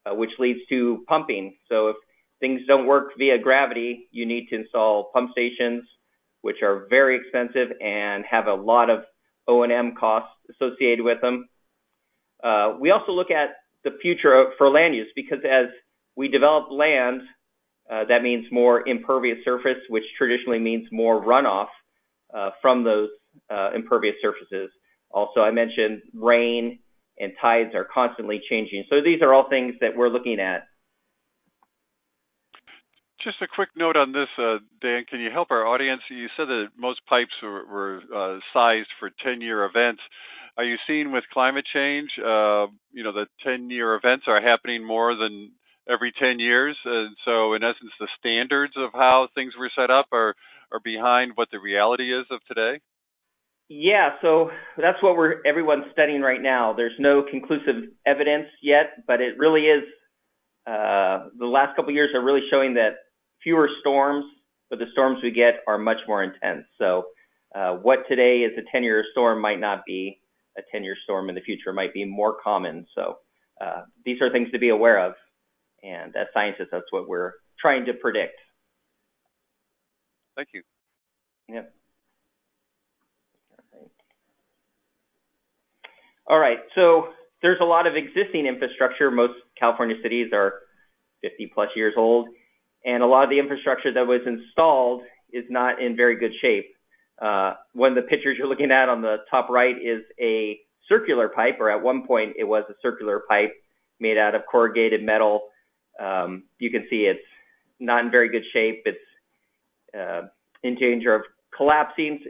uh, 0.05 0.15
which 0.15 0.31
leads 0.39 0.61
to 0.69 1.05
pumping. 1.09 1.57
So 1.71 1.89
if 1.89 1.97
things 2.41 2.61
don't 2.69 2.87
work 2.87 3.13
via 3.17 3.39
gravity, 3.39 4.09
you 4.11 4.27
need 4.27 4.49
to 4.49 4.57
install 4.57 5.11
pump 5.15 5.31
stations, 5.33 5.85
which 6.43 6.63
are 6.63 6.87
very 6.89 7.17
expensive 7.17 7.77
and 7.81 8.25
have 8.31 8.47
a 8.47 8.55
lot 8.55 8.91
of 8.91 9.01
O&M 9.47 9.95
costs 9.99 10.31
associated 10.51 11.05
with 11.05 11.21
them. 11.21 11.49
Uh, 12.43 12.75
we 12.81 12.91
also 12.91 13.13
look 13.13 13.31
at 13.31 13.51
the 13.85 13.91
future 14.03 14.53
for 14.59 14.71
land 14.71 14.95
use 14.95 15.09
because 15.17 15.39
as 15.45 15.67
we 16.17 16.29
develop 16.29 16.67
land, 16.71 17.23
uh, 17.91 18.05
that 18.09 18.23
means 18.23 18.45
more 18.53 18.87
impervious 18.87 19.39
surface, 19.45 19.79
which 19.89 20.05
traditionally 20.17 20.59
means 20.59 20.87
more 20.93 21.25
runoff 21.25 21.69
uh, 22.35 22.51
from 22.61 22.85
those 22.85 23.09
uh, 23.51 23.71
impervious 23.75 24.17
surfaces. 24.21 24.71
Also, 25.11 25.41
I 25.41 25.51
mentioned 25.51 26.03
rain 26.15 26.81
and 27.19 27.33
tides 27.41 27.75
are 27.75 27.87
constantly 27.93 28.41
changing. 28.49 28.85
So 28.91 28.97
these 29.03 29.23
are 29.23 29.33
all 29.33 29.49
things 29.49 29.75
that 29.81 29.97
we're 29.97 30.11
looking 30.11 30.39
at. 30.39 30.67
Just 33.29 33.43
a 33.43 33.55
quick 33.55 33.69
note 33.77 33.95
on 33.95 34.13
this, 34.13 34.33
uh, 34.39 34.57
Dan. 34.81 35.05
Can 35.05 35.21
you 35.21 35.29
help 35.31 35.51
our 35.51 35.67
audience? 35.67 36.01
You 36.09 36.29
said 36.35 36.49
that 36.49 36.69
most 36.79 37.01
pipes 37.07 37.37
were, 37.43 37.67
were 37.67 38.01
uh, 38.09 38.39
sized 38.55 38.89
for 38.99 39.11
10-year 39.21 39.67
events. 39.67 40.01
Are 40.57 40.65
you 40.65 40.77
seeing 40.87 41.13
with 41.13 41.25
climate 41.31 41.67
change, 41.71 42.09
uh, 42.17 42.73
you 42.91 43.05
know, 43.05 43.13
the 43.13 43.27
10-year 43.47 43.97
events 43.97 44.25
are 44.29 44.41
happening 44.41 44.83
more 44.83 45.15
than 45.15 45.53
every 45.87 46.11
10 46.19 46.41
years, 46.41 46.75
and 46.87 47.17
so 47.27 47.53
in 47.53 47.63
essence, 47.63 47.93
the 48.01 48.09
standards 48.19 48.73
of 48.79 48.95
how 48.95 49.29
things 49.35 49.53
were 49.59 49.71
set 49.77 49.91
up 49.91 50.07
are 50.11 50.35
are 50.73 50.81
behind 50.83 51.33
what 51.35 51.49
the 51.53 51.61
reality 51.61 52.05
is 52.05 52.25
of 52.31 52.41
today? 52.49 52.81
Yeah, 53.69 54.17
so 54.23 54.49
that's 54.79 55.03
what 55.03 55.19
we're 55.19 55.43
everyone's 55.45 55.93
studying 55.93 56.23
right 56.23 56.41
now. 56.41 56.73
There's 56.73 56.97
no 56.99 57.23
conclusive 57.31 57.93
evidence 58.07 58.47
yet, 58.63 59.05
but 59.07 59.21
it 59.21 59.37
really 59.37 59.67
is. 59.69 59.85
Uh, 60.67 61.29
the 61.39 61.47
last 61.47 61.77
couple 61.77 61.91
of 61.91 61.95
years 61.95 62.11
are 62.15 62.25
really 62.25 62.43
showing 62.51 62.75
that 62.75 63.08
fewer 63.43 63.69
storms, 63.81 64.25
but 64.71 64.79
the 64.79 64.87
storms 64.93 65.19
we 65.23 65.31
get 65.31 65.61
are 65.67 65.79
much 65.79 65.99
more 66.07 66.23
intense. 66.23 66.65
So, 66.79 67.05
uh, 67.55 67.77
what 67.77 68.01
today 68.09 68.41
is 68.41 68.53
a 68.59 68.77
10-year 68.77 69.05
storm 69.13 69.41
might 69.41 69.59
not 69.59 69.81
be 69.87 70.21
a 70.59 70.77
10-year 70.77 70.97
storm 71.05 71.29
in 71.29 71.35
the 71.35 71.41
future. 71.41 71.73
Might 71.73 71.95
be 71.95 72.05
more 72.05 72.37
common. 72.43 72.87
So, 72.95 73.19
uh, 73.61 73.83
these 74.05 74.21
are 74.21 74.31
things 74.31 74.51
to 74.53 74.59
be 74.59 74.69
aware 74.69 75.05
of, 75.05 75.15
and 75.83 76.15
as 76.17 76.27
scientists, 76.35 76.69
that's 76.71 76.91
what 76.91 77.09
we're 77.09 77.33
trying 77.59 77.87
to 77.87 77.95
predict. 77.95 78.35
Thank 80.37 80.49
you. 80.53 80.63
Yep. 81.49 81.75
All 86.29 86.39
right. 86.39 86.59
So 86.75 87.09
there's 87.43 87.59
a 87.61 87.65
lot 87.65 87.87
of 87.87 87.95
existing 87.97 88.47
infrastructure. 88.47 89.11
Most 89.11 89.35
California 89.59 89.97
cities 90.03 90.31
are 90.33 90.55
50 91.23 91.51
plus 91.55 91.69
years 91.75 91.95
old, 91.97 92.29
and 92.85 93.03
a 93.03 93.07
lot 93.07 93.25
of 93.25 93.31
the 93.31 93.39
infrastructure 93.39 93.93
that 93.93 94.07
was 94.07 94.21
installed 94.27 95.03
is 95.33 95.45
not 95.51 95.83
in 95.83 95.97
very 95.97 96.19
good 96.19 96.33
shape. 96.41 96.67
Uh, 97.21 97.55
one 97.73 97.91
of 97.91 97.97
the 97.97 98.09
pictures 98.09 98.37
you're 98.39 98.49
looking 98.49 98.71
at 98.71 98.89
on 98.89 99.03
the 99.03 99.17
top 99.31 99.51
right 99.51 99.75
is 99.77 100.03
a 100.21 100.59
circular 100.89 101.29
pipe, 101.29 101.57
or 101.61 101.71
at 101.71 101.83
one 101.83 102.07
point 102.07 102.35
it 102.39 102.45
was 102.45 102.65
a 102.71 102.75
circular 102.81 103.23
pipe 103.29 103.53
made 104.01 104.17
out 104.17 104.35
of 104.35 104.43
corrugated 104.51 105.03
metal. 105.03 105.49
Um, 106.01 106.45
you 106.59 106.71
can 106.71 106.87
see 106.89 107.03
it's 107.03 107.21
not 107.81 108.05
in 108.05 108.11
very 108.11 108.29
good 108.29 108.45
shape. 108.53 108.83
It's 108.87 108.99
uh, 109.99 110.29
in 110.63 110.77
danger 110.77 111.15
of 111.15 111.23
collapsing. 111.57 112.21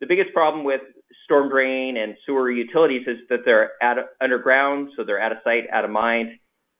The 0.00 0.06
biggest 0.06 0.32
problem 0.32 0.64
with 0.64 0.80
storm 1.24 1.48
drain 1.48 1.96
and 1.96 2.16
sewer 2.26 2.50
utilities 2.50 3.06
is 3.06 3.18
that 3.30 3.40
they're 3.44 3.70
at, 3.82 3.96
underground, 4.20 4.90
so 4.96 5.04
they're 5.04 5.20
out 5.20 5.32
of 5.32 5.38
sight, 5.44 5.64
out 5.72 5.84
of 5.84 5.90
mind. 5.90 6.30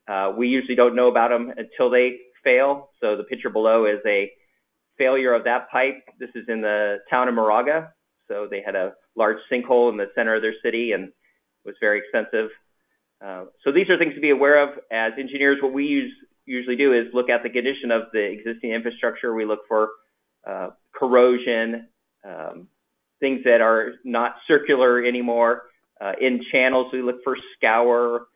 Uh, 0.09 0.33
we 0.37 0.49
usually 0.49 0.77
don't 0.77 0.95
know 0.95 1.09
about 1.09 1.31
them 1.31 1.53
until 1.57 1.91
they 1.91 2.19
fail. 2.47 2.91
So 3.01 3.17
the 3.17 3.25
picture 3.25 3.51
below 3.51 3.87
is 3.87 3.99
a 4.07 4.31
failure 4.97 5.35
of 5.35 5.45
that 5.45 5.69
pipe. 5.71 6.03
This 6.19 6.31
is 6.35 6.45
in 6.49 6.61
the 6.63 6.99
town 7.11 7.29
of 7.29 7.35
Moraga. 7.35 7.93
So 8.29 8.47
they 8.51 8.63
had 8.65 8.77
a 8.77 8.93
large 9.17 9.39
sinkhole 9.53 9.91
in 9.91 9.97
the 9.97 10.07
center 10.15 10.37
of 10.37 10.43
their 10.43 10.55
city 10.65 10.93
and 10.93 11.13
was 11.65 11.75
very 11.81 11.99
expensive. 11.99 12.51
Uh, 13.25 13.45
so 13.65 13.73
these 13.73 13.89
are 13.91 13.99
things 13.99 14.15
to 14.15 14.21
be 14.21 14.31
aware 14.31 14.63
of 14.63 14.79
as 14.93 15.13
engineers. 15.19 15.59
What 15.61 15.73
we 15.73 15.85
use, 15.85 16.13
usually 16.45 16.77
do 16.77 16.93
is 16.93 17.07
look 17.13 17.31
at 17.31 17.43
the 17.43 17.51
condition 17.51 17.91
of 17.91 18.03
the 18.13 18.25
existing 18.25 18.73
infrastructure. 18.73 19.35
We 19.35 19.45
look 19.45 19.61
for 19.69 19.91
uh, 20.49 20.69
corrosion, 20.95 21.89
um, 22.25 22.69
things 23.21 23.41
that 23.45 23.61
are 23.61 23.95
not 24.05 24.37
circular 24.47 25.05
anymore. 25.05 25.63
Uh, 26.01 26.13
in 26.21 26.41
channels, 26.53 26.93
we 26.93 27.03
look 27.03 27.17
for 27.25 27.37
scour. 27.57 28.27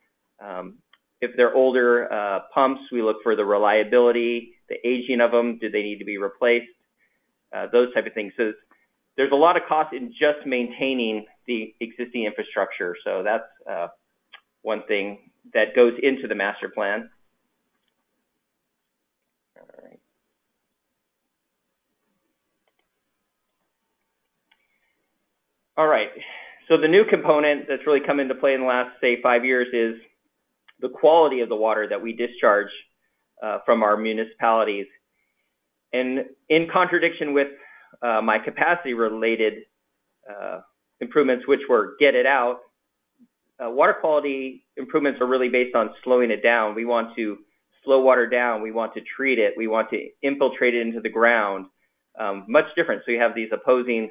Um, 0.43 0.79
if 1.21 1.31
they're 1.37 1.53
older 1.53 2.11
uh, 2.11 2.39
pumps, 2.53 2.81
we 2.91 3.01
look 3.01 3.17
for 3.23 3.35
the 3.35 3.45
reliability, 3.45 4.53
the 4.69 4.75
aging 4.85 5.21
of 5.21 5.31
them. 5.31 5.57
Do 5.59 5.69
they 5.69 5.83
need 5.83 5.99
to 5.99 6.05
be 6.05 6.17
replaced? 6.17 6.67
Uh, 7.55 7.67
those 7.71 7.93
type 7.93 8.07
of 8.07 8.13
things. 8.13 8.33
So 8.37 8.53
there's 9.17 9.31
a 9.31 9.35
lot 9.35 9.57
of 9.57 9.63
cost 9.67 9.93
in 9.93 10.09
just 10.11 10.45
maintaining 10.45 11.25
the 11.47 11.73
existing 11.79 12.25
infrastructure. 12.25 12.95
So 13.03 13.23
that's 13.23 13.43
uh, 13.69 13.87
one 14.61 14.83
thing 14.87 15.31
that 15.53 15.75
goes 15.75 15.93
into 16.01 16.27
the 16.27 16.35
master 16.35 16.69
plan. 16.69 17.09
All 25.77 25.87
right. 25.87 26.09
So 26.67 26.77
the 26.77 26.87
new 26.87 27.03
component 27.09 27.67
that's 27.67 27.81
really 27.87 28.01
come 28.05 28.19
into 28.19 28.35
play 28.35 28.53
in 28.53 28.61
the 28.61 28.67
last, 28.67 28.91
say, 29.01 29.21
five 29.21 29.43
years 29.43 29.67
is 29.73 30.01
the 30.81 30.89
quality 30.89 31.41
of 31.41 31.49
the 31.49 31.55
water 31.55 31.87
that 31.89 32.01
we 32.01 32.13
discharge 32.13 32.69
uh, 33.43 33.59
from 33.65 33.83
our 33.83 33.97
municipalities. 33.97 34.87
And 35.93 36.25
in 36.49 36.67
contradiction 36.71 37.33
with 37.33 37.47
uh, 38.01 38.21
my 38.21 38.39
capacity 38.39 38.93
related 38.93 39.53
uh, 40.29 40.61
improvements, 40.99 41.47
which 41.47 41.61
were 41.69 41.95
get 41.99 42.15
it 42.15 42.25
out, 42.25 42.59
uh, 43.63 43.69
water 43.69 43.95
quality 43.99 44.65
improvements 44.77 45.19
are 45.21 45.27
really 45.27 45.49
based 45.49 45.75
on 45.75 45.91
slowing 46.03 46.31
it 46.31 46.41
down. 46.41 46.75
We 46.75 46.85
want 46.85 47.15
to 47.17 47.37
slow 47.83 48.01
water 48.01 48.27
down. 48.27 48.61
We 48.61 48.71
want 48.71 48.93
to 48.93 49.01
treat 49.15 49.39
it. 49.39 49.53
We 49.57 49.67
want 49.67 49.89
to 49.91 50.07
infiltrate 50.21 50.73
it 50.73 50.81
into 50.81 51.01
the 51.01 51.09
ground. 51.09 51.67
Um, 52.19 52.45
much 52.47 52.65
different. 52.75 53.03
So 53.05 53.11
you 53.11 53.19
have 53.19 53.35
these 53.35 53.49
opposing 53.51 54.09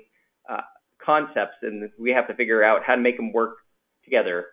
uh, 0.49 0.61
concepts, 1.05 1.57
and 1.63 1.91
we 1.99 2.11
have 2.11 2.29
to 2.29 2.35
figure 2.35 2.63
out 2.63 2.83
how 2.85 2.95
to 2.95 3.01
make 3.01 3.17
them 3.17 3.33
work 3.33 3.57
together. 4.05 4.47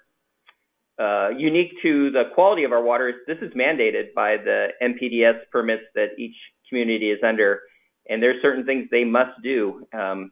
Uh, 0.99 1.29
unique 1.37 1.71
to 1.83 2.09
the 2.09 2.23
quality 2.33 2.63
of 2.63 2.71
our 2.71 2.81
water, 2.81 3.13
this 3.27 3.37
is 3.41 3.53
mandated 3.53 4.13
by 4.15 4.35
the 4.37 4.69
NPDES 4.81 5.41
permits 5.51 5.83
that 5.93 6.07
each 6.17 6.35
community 6.69 7.11
is 7.11 7.19
under, 7.23 7.61
and 8.09 8.21
there's 8.21 8.41
certain 8.41 8.65
things 8.65 8.87
they 8.89 9.03
must 9.03 9.31
do. 9.43 9.85
Um, 9.93 10.31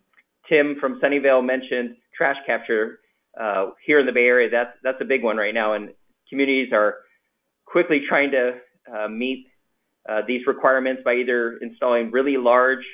Tim 0.49 0.75
from 0.79 0.99
Sunnyvale 0.99 1.45
mentioned 1.45 1.97
trash 2.17 2.37
capture 2.47 2.99
uh, 3.39 3.71
here 3.85 3.99
in 3.99 4.07
the 4.07 4.11
Bay 4.11 4.25
Area. 4.25 4.49
That's 4.83 5.01
a 5.01 5.05
big 5.05 5.23
one 5.23 5.37
right 5.37 5.53
now, 5.53 5.73
and 5.73 5.89
communities 6.29 6.69
are 6.73 6.95
quickly 7.65 8.01
trying 8.07 8.31
to 8.31 8.53
uh, 8.91 9.07
meet 9.07 9.45
these 10.27 10.45
requirements 10.47 11.01
by 11.03 11.13
either 11.15 11.57
installing 11.61 12.11
really 12.11 12.37
large 12.37 12.85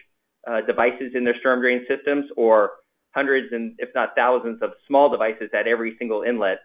devices 0.65 1.11
in 1.13 1.23
their 1.23 1.35
storm 1.39 1.61
drain 1.61 1.85
systems 1.87 2.25
or 2.35 2.71
hundreds 3.13 3.47
and 3.51 3.75
if 3.77 3.89
not 3.93 4.09
thousands 4.15 4.61
of 4.61 4.71
small 4.87 5.09
devices 5.09 5.49
at 5.53 5.67
every 5.67 5.95
single 5.99 6.23
inlet. 6.23 6.59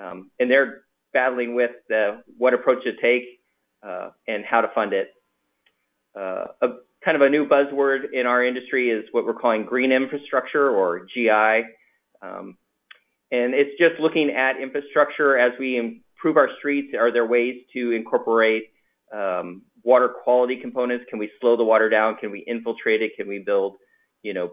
Um, 0.00 0.30
and 0.38 0.50
they're 0.50 0.82
battling 1.12 1.54
with 1.54 1.72
the, 1.88 2.22
what 2.38 2.54
approach 2.54 2.84
to 2.84 2.92
take 3.00 3.24
uh, 3.86 4.10
and 4.26 4.44
how 4.44 4.60
to 4.60 4.68
fund 4.74 4.92
it. 4.92 5.08
Uh, 6.16 6.46
a 6.62 6.68
kind 7.04 7.16
of 7.16 7.22
a 7.22 7.28
new 7.28 7.46
buzzword 7.46 8.12
in 8.12 8.26
our 8.26 8.44
industry 8.44 8.90
is 8.90 9.04
what 9.12 9.24
we're 9.24 9.34
calling 9.34 9.64
green 9.64 9.92
infrastructure 9.92 10.70
or 10.70 11.06
GI. 11.14 11.66
Um, 12.22 12.56
and 13.32 13.54
it's 13.54 13.78
just 13.78 14.00
looking 14.00 14.30
at 14.30 14.60
infrastructure 14.60 15.38
as 15.38 15.52
we 15.58 15.78
improve 15.78 16.36
our 16.36 16.48
streets. 16.58 16.94
Are 16.98 17.12
there 17.12 17.26
ways 17.26 17.56
to 17.74 17.92
incorporate 17.92 18.64
um, 19.14 19.62
water 19.82 20.08
quality 20.08 20.58
components? 20.60 21.04
Can 21.08 21.18
we 21.18 21.30
slow 21.40 21.56
the 21.56 21.64
water 21.64 21.88
down? 21.88 22.16
Can 22.16 22.30
we 22.30 22.44
infiltrate 22.46 23.02
it? 23.02 23.12
Can 23.16 23.28
we 23.28 23.38
build, 23.38 23.76
you 24.22 24.34
know, 24.34 24.50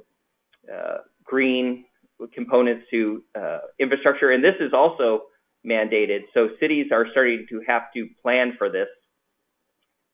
uh, 0.73 0.97
green 1.23 1.85
components 2.33 2.85
to 2.91 3.23
uh, 3.35 3.59
infrastructure? 3.79 4.31
And 4.31 4.43
this 4.43 4.55
is 4.59 4.73
also 4.73 5.23
mandated. 5.67 6.21
So 6.33 6.49
cities 6.59 6.87
are 6.91 7.05
starting 7.11 7.45
to 7.49 7.61
have 7.67 7.83
to 7.95 8.07
plan 8.21 8.53
for 8.57 8.69
this. 8.69 8.87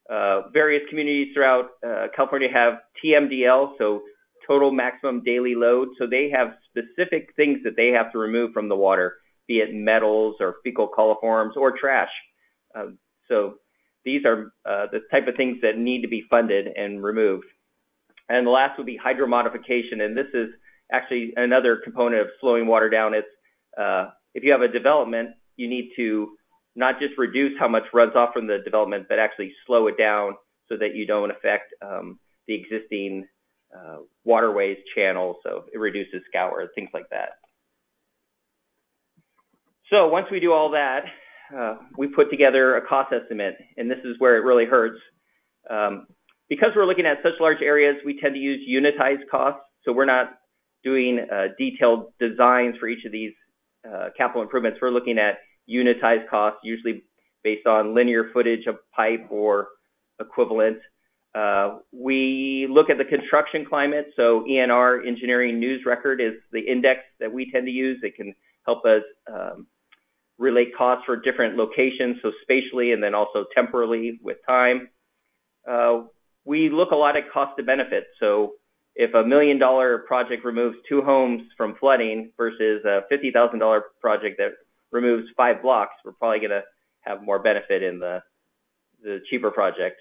Uh, 0.09 0.49
various 0.51 0.83
communities 0.89 1.33
throughout 1.33 1.69
uh, 1.85 2.07
California 2.15 2.49
have 2.53 2.79
TMDL, 3.03 3.77
so 3.77 4.01
total 4.45 4.71
maximum 4.71 5.23
daily 5.23 5.55
load. 5.55 5.89
So 5.97 6.07
they 6.07 6.29
have 6.35 6.55
specific 6.69 7.29
things 7.35 7.59
that 7.63 7.75
they 7.77 7.89
have 7.89 8.11
to 8.11 8.17
remove 8.17 8.51
from 8.51 8.67
the 8.67 8.75
water, 8.75 9.15
be 9.47 9.59
it 9.59 9.73
metals 9.73 10.35
or 10.39 10.55
fecal 10.63 10.89
coliforms 10.89 11.55
or 11.55 11.77
trash. 11.77 12.11
Uh, 12.75 12.87
so 13.29 13.55
these 14.03 14.25
are 14.25 14.53
uh, 14.65 14.87
the 14.91 14.99
type 15.11 15.27
of 15.27 15.35
things 15.35 15.59
that 15.61 15.77
need 15.77 16.01
to 16.01 16.09
be 16.09 16.23
funded 16.29 16.67
and 16.67 17.03
removed. 17.03 17.45
And 18.27 18.47
the 18.47 18.51
last 18.51 18.77
would 18.77 18.85
be 18.85 18.99
hydromodification, 18.99 20.01
and 20.01 20.17
this 20.17 20.27
is 20.33 20.49
actually 20.91 21.33
another 21.35 21.79
component 21.83 22.21
of 22.21 22.27
slowing 22.41 22.67
water 22.67 22.89
down. 22.89 23.13
It's 23.13 23.27
uh, 23.79 24.09
if 24.33 24.43
you 24.43 24.51
have 24.51 24.61
a 24.61 24.67
development, 24.67 25.29
you 25.55 25.67
need 25.67 25.91
to 25.95 26.35
not 26.75 26.99
just 26.99 27.17
reduce 27.17 27.53
how 27.59 27.67
much 27.67 27.83
runs 27.93 28.15
off 28.15 28.33
from 28.33 28.47
the 28.47 28.57
development, 28.63 29.05
but 29.07 29.19
actually 29.19 29.53
slow 29.65 29.87
it 29.87 29.97
down 29.97 30.33
so 30.69 30.77
that 30.77 30.95
you 30.95 31.05
don't 31.05 31.31
affect 31.31 31.73
um, 31.81 32.19
the 32.47 32.55
existing 32.55 33.27
uh, 33.75 33.97
waterways, 34.23 34.77
channels, 34.95 35.37
so 35.43 35.65
it 35.73 35.77
reduces 35.77 36.21
scour, 36.29 36.67
things 36.75 36.89
like 36.93 37.09
that. 37.09 37.29
So 39.89 40.07
once 40.07 40.27
we 40.31 40.39
do 40.39 40.53
all 40.53 40.71
that, 40.71 41.01
uh, 41.55 41.75
we 41.97 42.07
put 42.07 42.31
together 42.31 42.77
a 42.77 42.85
cost 42.85 43.13
estimate, 43.13 43.55
and 43.77 43.89
this 43.89 43.99
is 44.03 44.15
where 44.17 44.37
it 44.37 44.43
really 44.43 44.65
hurts. 44.65 44.99
Um, 45.69 46.07
because 46.49 46.69
we're 46.75 46.85
looking 46.85 47.05
at 47.05 47.17
such 47.23 47.33
large 47.39 47.61
areas, 47.61 47.97
we 48.05 48.19
tend 48.19 48.33
to 48.33 48.39
use 48.39 48.67
unitized 48.67 49.29
costs. 49.29 49.61
So 49.85 49.91
we're 49.91 50.05
not 50.05 50.37
doing 50.83 51.25
uh, 51.31 51.47
detailed 51.57 52.13
designs 52.19 52.75
for 52.79 52.87
each 52.87 53.05
of 53.05 53.11
these 53.11 53.33
capital 54.17 54.41
improvements. 54.41 54.79
We're 54.81 54.91
looking 54.91 55.17
at 55.17 55.39
unitized 55.69 56.29
costs, 56.29 56.59
usually 56.63 57.03
based 57.43 57.67
on 57.67 57.93
linear 57.93 58.29
footage 58.33 58.65
of 58.67 58.75
pipe 58.95 59.27
or 59.29 59.67
equivalent. 60.19 60.77
Uh, 61.35 61.79
we 61.91 62.67
look 62.69 62.89
at 62.89 62.97
the 62.97 63.05
construction 63.05 63.65
climate. 63.67 64.07
So 64.15 64.45
ENR, 64.49 65.05
Engineering 65.05 65.59
News 65.59 65.81
Record, 65.85 66.21
is 66.21 66.33
the 66.51 66.59
index 66.59 67.01
that 67.19 67.31
we 67.31 67.51
tend 67.51 67.65
to 67.65 67.71
use. 67.71 67.99
It 68.03 68.15
can 68.15 68.33
help 68.65 68.85
us 68.85 69.01
um, 69.31 69.67
relate 70.37 70.75
costs 70.77 71.03
for 71.05 71.15
different 71.15 71.57
locations, 71.57 72.17
so 72.21 72.31
spatially 72.43 72.91
and 72.91 73.01
then 73.01 73.15
also 73.15 73.45
temporally 73.55 74.19
with 74.21 74.37
time. 74.47 74.89
Uh, 75.69 76.03
we 76.45 76.69
look 76.69 76.91
a 76.91 76.95
lot 76.95 77.17
at 77.17 77.31
cost 77.31 77.57
to 77.57 77.63
benefit. 77.63 78.05
So 78.19 78.53
if 78.95 79.13
a 79.13 79.23
million 79.23 79.57
dollar 79.57 79.99
project 79.99 80.45
removes 80.45 80.77
two 80.87 81.01
homes 81.01 81.43
from 81.57 81.75
flooding 81.79 82.31
versus 82.37 82.83
a 82.85 83.01
$50,000 83.11 83.81
project 83.99 84.37
that 84.37 84.51
removes 84.91 85.27
five 85.35 85.61
blocks, 85.61 85.93
we're 86.05 86.11
probably 86.11 86.39
going 86.39 86.51
to 86.51 86.63
have 87.01 87.23
more 87.23 87.39
benefit 87.39 87.81
in 87.81 87.99
the, 87.99 88.19
the 89.01 89.19
cheaper 89.29 89.51
project. 89.51 89.99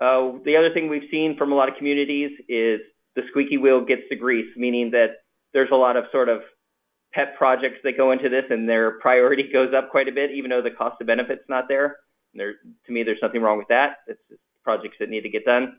Uh, 0.00 0.32
the 0.44 0.56
other 0.58 0.72
thing 0.74 0.88
we've 0.88 1.08
seen 1.10 1.36
from 1.38 1.52
a 1.52 1.54
lot 1.54 1.68
of 1.68 1.76
communities 1.76 2.32
is 2.48 2.80
the 3.14 3.22
squeaky 3.30 3.56
wheel 3.56 3.84
gets 3.84 4.02
the 4.10 4.16
grease, 4.16 4.50
meaning 4.56 4.90
that 4.90 5.22
there's 5.54 5.70
a 5.72 5.76
lot 5.76 5.96
of 5.96 6.04
sort 6.12 6.28
of 6.28 6.40
pet 7.14 7.34
projects 7.38 7.78
that 7.82 7.96
go 7.96 8.12
into 8.12 8.28
this 8.28 8.44
and 8.50 8.68
their 8.68 8.98
priority 9.00 9.48
goes 9.52 9.72
up 9.76 9.90
quite 9.90 10.08
a 10.08 10.12
bit, 10.12 10.30
even 10.32 10.50
though 10.50 10.60
the 10.60 10.70
cost 10.70 11.00
of 11.00 11.06
benefit's 11.06 11.48
not 11.48 11.64
there. 11.68 11.96
And 12.32 12.40
there, 12.40 12.54
to 12.86 12.92
me, 12.92 13.04
there's 13.04 13.22
nothing 13.22 13.40
wrong 13.40 13.58
with 13.58 13.68
that. 13.68 13.98
It's 14.06 14.20
projects 14.62 14.96
that 14.98 15.08
need 15.08 15.22
to 15.22 15.30
get 15.30 15.44
done. 15.44 15.78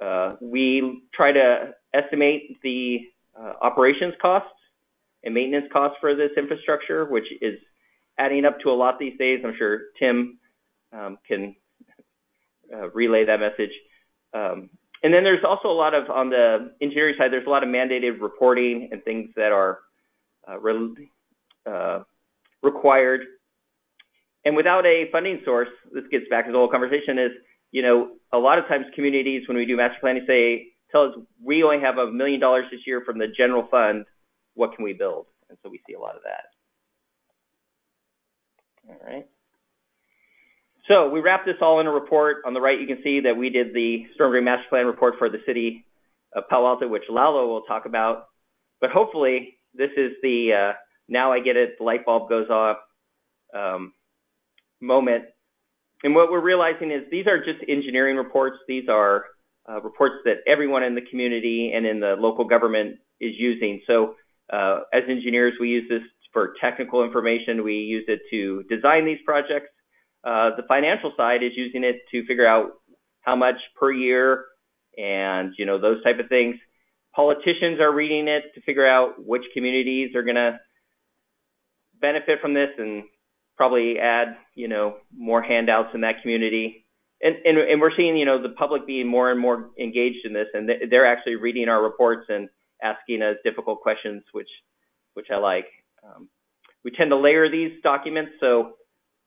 Uh, 0.00 0.36
we 0.40 1.02
try 1.14 1.32
to 1.32 1.72
estimate 1.94 2.58
the 2.62 2.98
uh, 3.38 3.52
operations 3.60 4.14
costs 4.20 4.48
and 5.24 5.34
maintenance 5.34 5.66
costs 5.72 5.98
for 6.00 6.14
this 6.14 6.30
infrastructure, 6.36 7.04
which 7.04 7.26
is 7.40 7.58
adding 8.18 8.44
up 8.44 8.58
to 8.60 8.70
a 8.70 8.72
lot 8.72 8.98
these 8.98 9.16
days. 9.18 9.40
I'm 9.44 9.54
sure 9.58 9.80
Tim 9.98 10.38
um, 10.92 11.18
can 11.26 11.54
uh, 12.72 12.90
relay 12.90 13.24
that 13.26 13.40
message. 13.40 13.72
Um, 14.32 14.70
and 15.02 15.12
then 15.12 15.24
there's 15.24 15.44
also 15.46 15.68
a 15.68 15.76
lot 15.76 15.94
of, 15.94 16.10
on 16.10 16.30
the 16.30 16.72
engineering 16.80 17.14
side, 17.18 17.32
there's 17.32 17.46
a 17.46 17.50
lot 17.50 17.62
of 17.62 17.68
mandated 17.68 18.20
reporting 18.20 18.88
and 18.92 19.02
things 19.04 19.30
that 19.36 19.52
are 19.52 19.80
re 20.60 21.06
required. 22.62 23.20
And 24.44 24.56
without 24.56 24.86
a 24.86 25.10
funding 25.12 25.40
source, 25.44 25.68
this 25.92 26.04
gets 26.10 26.24
back 26.30 26.46
to 26.46 26.52
the 26.52 26.58
whole 26.58 26.70
conversation 26.70 27.18
is, 27.18 27.32
you 27.70 27.82
know, 27.82 28.10
a 28.32 28.38
lot 28.38 28.58
of 28.58 28.66
times 28.66 28.86
communities, 28.94 29.42
when 29.48 29.56
we 29.56 29.66
do 29.66 29.76
master 29.76 29.98
planning, 30.00 30.24
say, 30.26 30.68
tell 30.90 31.04
us, 31.04 31.14
we 31.42 31.62
only 31.62 31.80
have 31.80 31.98
a 31.98 32.10
million 32.10 32.40
dollars 32.40 32.66
this 32.70 32.80
year 32.86 33.02
from 33.04 33.18
the 33.18 33.26
general 33.36 33.66
fund. 33.70 34.04
What 34.54 34.74
can 34.74 34.84
we 34.84 34.92
build? 34.92 35.26
And 35.48 35.58
so 35.62 35.68
we 35.70 35.80
see 35.86 35.94
a 35.94 36.00
lot 36.00 36.16
of 36.16 36.22
that. 36.24 36.44
All 38.88 39.12
right. 39.12 39.26
So 40.88 41.08
we 41.08 41.20
wrap 41.20 41.44
this 41.44 41.56
all 41.60 41.80
in 41.80 41.86
a 41.86 41.90
report. 41.90 42.38
On 42.46 42.54
the 42.54 42.60
right, 42.60 42.80
you 42.80 42.86
can 42.86 42.98
see 43.04 43.20
that 43.20 43.36
we 43.36 43.50
did 43.50 43.72
the 43.72 44.06
storm 44.14 44.32
drain 44.32 44.44
master 44.44 44.66
plan 44.68 44.86
report 44.86 45.14
for 45.18 45.28
the 45.28 45.38
city 45.46 45.84
of 46.34 46.44
Palo 46.48 46.68
Alto, 46.68 46.88
which 46.88 47.04
Lalo 47.08 47.46
will 47.46 47.62
talk 47.62 47.86
about. 47.86 48.24
But 48.80 48.90
hopefully, 48.90 49.58
this 49.74 49.90
is 49.96 50.12
the 50.22 50.72
uh, 50.72 50.72
now 51.08 51.32
I 51.32 51.40
get 51.40 51.56
it, 51.56 51.78
the 51.78 51.84
light 51.84 52.04
bulb 52.04 52.28
goes 52.28 52.48
off 52.48 52.78
um, 53.54 53.92
moment. 54.80 55.24
And 56.02 56.14
what 56.14 56.30
we're 56.30 56.40
realizing 56.40 56.90
is 56.90 57.02
these 57.10 57.26
are 57.26 57.38
just 57.38 57.58
engineering 57.68 58.16
reports. 58.16 58.56
These 58.66 58.88
are 58.88 59.24
uh, 59.68 59.80
reports 59.82 60.16
that 60.24 60.36
everyone 60.46 60.82
in 60.82 60.94
the 60.94 61.02
community 61.10 61.72
and 61.74 61.86
in 61.86 62.00
the 62.00 62.16
local 62.18 62.44
government 62.44 62.96
is 63.20 63.32
using. 63.36 63.82
So 63.86 64.14
uh, 64.52 64.80
as 64.92 65.02
engineers, 65.08 65.54
we 65.60 65.68
use 65.68 65.88
this 65.88 66.02
for 66.32 66.54
technical 66.60 67.04
information. 67.04 67.64
We 67.64 67.74
use 67.74 68.04
it 68.08 68.20
to 68.30 68.62
design 68.74 69.04
these 69.04 69.18
projects. 69.24 69.68
Uh, 70.24 70.56
the 70.56 70.62
financial 70.68 71.12
side 71.16 71.42
is 71.42 71.52
using 71.56 71.84
it 71.84 71.96
to 72.12 72.26
figure 72.26 72.46
out 72.46 72.72
how 73.22 73.36
much 73.36 73.56
per 73.78 73.92
year 73.92 74.44
and 74.96 75.54
you 75.58 75.66
know 75.66 75.80
those 75.80 76.02
type 76.02 76.18
of 76.18 76.28
things. 76.28 76.56
Politicians 77.14 77.80
are 77.80 77.92
reading 77.92 78.28
it 78.28 78.44
to 78.54 78.60
figure 78.62 78.86
out 78.86 79.14
which 79.24 79.42
communities 79.54 80.14
are 80.14 80.22
going 80.22 80.36
to 80.36 80.58
benefit 82.00 82.40
from 82.40 82.54
this 82.54 82.70
and 82.78 83.04
probably 83.60 83.98
add 83.98 84.38
you 84.54 84.68
know 84.68 84.96
more 85.14 85.42
handouts 85.42 85.90
in 85.92 86.00
that 86.00 86.22
community. 86.22 86.86
And, 87.20 87.36
and, 87.44 87.58
and 87.58 87.78
we're 87.78 87.94
seeing 87.94 88.16
you 88.16 88.24
know 88.24 88.40
the 88.42 88.48
public 88.48 88.86
being 88.86 89.06
more 89.06 89.30
and 89.30 89.38
more 89.38 89.68
engaged 89.78 90.24
in 90.24 90.32
this, 90.32 90.46
and 90.54 90.66
they're 90.90 91.04
actually 91.04 91.34
reading 91.34 91.68
our 91.68 91.82
reports 91.82 92.24
and 92.30 92.48
asking 92.82 93.20
us 93.20 93.36
difficult 93.44 93.82
questions, 93.82 94.22
which 94.32 94.48
which 95.12 95.26
I 95.30 95.36
like. 95.36 95.66
Um, 96.02 96.30
we 96.84 96.90
tend 96.90 97.10
to 97.10 97.18
layer 97.18 97.50
these 97.50 97.72
documents 97.82 98.32
so 98.40 98.76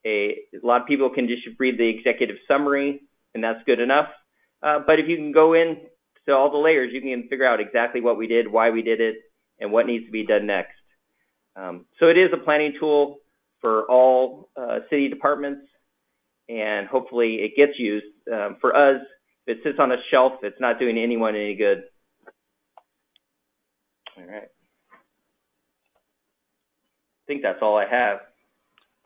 a, 0.04 0.34
a, 0.52 0.66
lot 0.66 0.80
of 0.80 0.88
people 0.88 1.10
can 1.14 1.28
just 1.28 1.42
read 1.60 1.78
the 1.78 1.88
executive 1.88 2.36
summary, 2.48 3.02
and 3.34 3.44
that's 3.44 3.62
good 3.64 3.78
enough. 3.78 4.08
Uh, 4.60 4.80
but 4.84 4.98
if 4.98 5.06
you 5.06 5.16
can 5.16 5.30
go 5.30 5.54
in 5.54 5.76
to 6.26 6.32
all 6.32 6.50
the 6.50 6.58
layers, 6.58 6.90
you 6.92 7.00
can 7.00 7.28
figure 7.28 7.46
out 7.46 7.60
exactly 7.60 8.00
what 8.00 8.18
we 8.18 8.26
did, 8.26 8.50
why 8.50 8.70
we 8.70 8.82
did 8.82 9.00
it, 9.00 9.14
and 9.60 9.70
what 9.70 9.86
needs 9.86 10.06
to 10.06 10.10
be 10.10 10.26
done 10.26 10.46
next. 10.46 10.74
Um, 11.54 11.86
so 12.00 12.06
it 12.06 12.18
is 12.18 12.30
a 12.32 12.44
planning 12.44 12.74
tool 12.80 13.20
for 13.64 13.84
all 13.90 14.50
uh, 14.60 14.80
city 14.90 15.08
departments, 15.08 15.62
and 16.50 16.86
hopefully 16.86 17.36
it 17.36 17.52
gets 17.56 17.78
used. 17.78 18.04
Um, 18.30 18.58
for 18.60 18.76
us, 18.76 19.00
if 19.46 19.56
it 19.56 19.62
sits 19.64 19.78
on 19.80 19.90
a 19.90 19.96
shelf, 20.10 20.34
it's 20.42 20.60
not 20.60 20.78
doing 20.78 20.98
anyone 20.98 21.34
any 21.34 21.54
good. 21.54 21.84
All 24.18 24.24
right. 24.26 24.48
I 27.22 27.24
think 27.26 27.40
that's 27.40 27.60
all 27.62 27.78
I 27.78 27.86
have. 27.90 28.18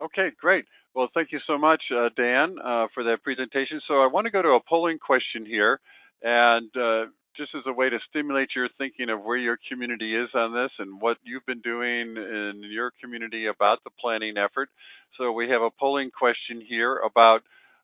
Okay, 0.03 0.31
great. 0.37 0.65
Well, 0.93 1.07
thank 1.13 1.31
you 1.31 1.39
so 1.47 1.57
much, 1.57 1.81
uh, 1.95 2.09
Dan, 2.17 2.57
uh, 2.61 2.87
for 2.93 3.05
that 3.05 3.23
presentation. 3.23 3.79
So 3.87 4.01
I 4.01 4.07
want 4.07 4.25
to 4.25 4.31
go 4.31 4.41
to 4.41 4.49
a 4.49 4.59
polling 4.67 4.99
question 4.99 5.45
here, 5.45 5.79
and 6.21 6.69
uh, 6.75 7.05
just 7.35 7.51
as 7.55 7.63
a 7.65 7.73
way 7.73 7.89
to 7.89 7.99
stimulate 8.09 8.49
your 8.55 8.69
thinking 8.77 9.09
of 9.09 9.23
where 9.23 9.37
your 9.37 9.57
community 9.69 10.15
is 10.15 10.29
on 10.33 10.53
this 10.53 10.71
and 10.79 11.01
what 11.01 11.17
you've 11.23 11.45
been 11.45 11.61
doing 11.61 12.15
in 12.17 12.61
your 12.69 12.91
community 13.01 13.47
about 13.47 13.83
the 13.83 13.91
planning 13.99 14.37
effort. 14.37 14.69
So 15.17 15.31
we 15.31 15.49
have 15.49 15.61
a 15.61 15.69
polling 15.69 16.11
question 16.11 16.61
here 16.67 16.97
about 16.97 17.41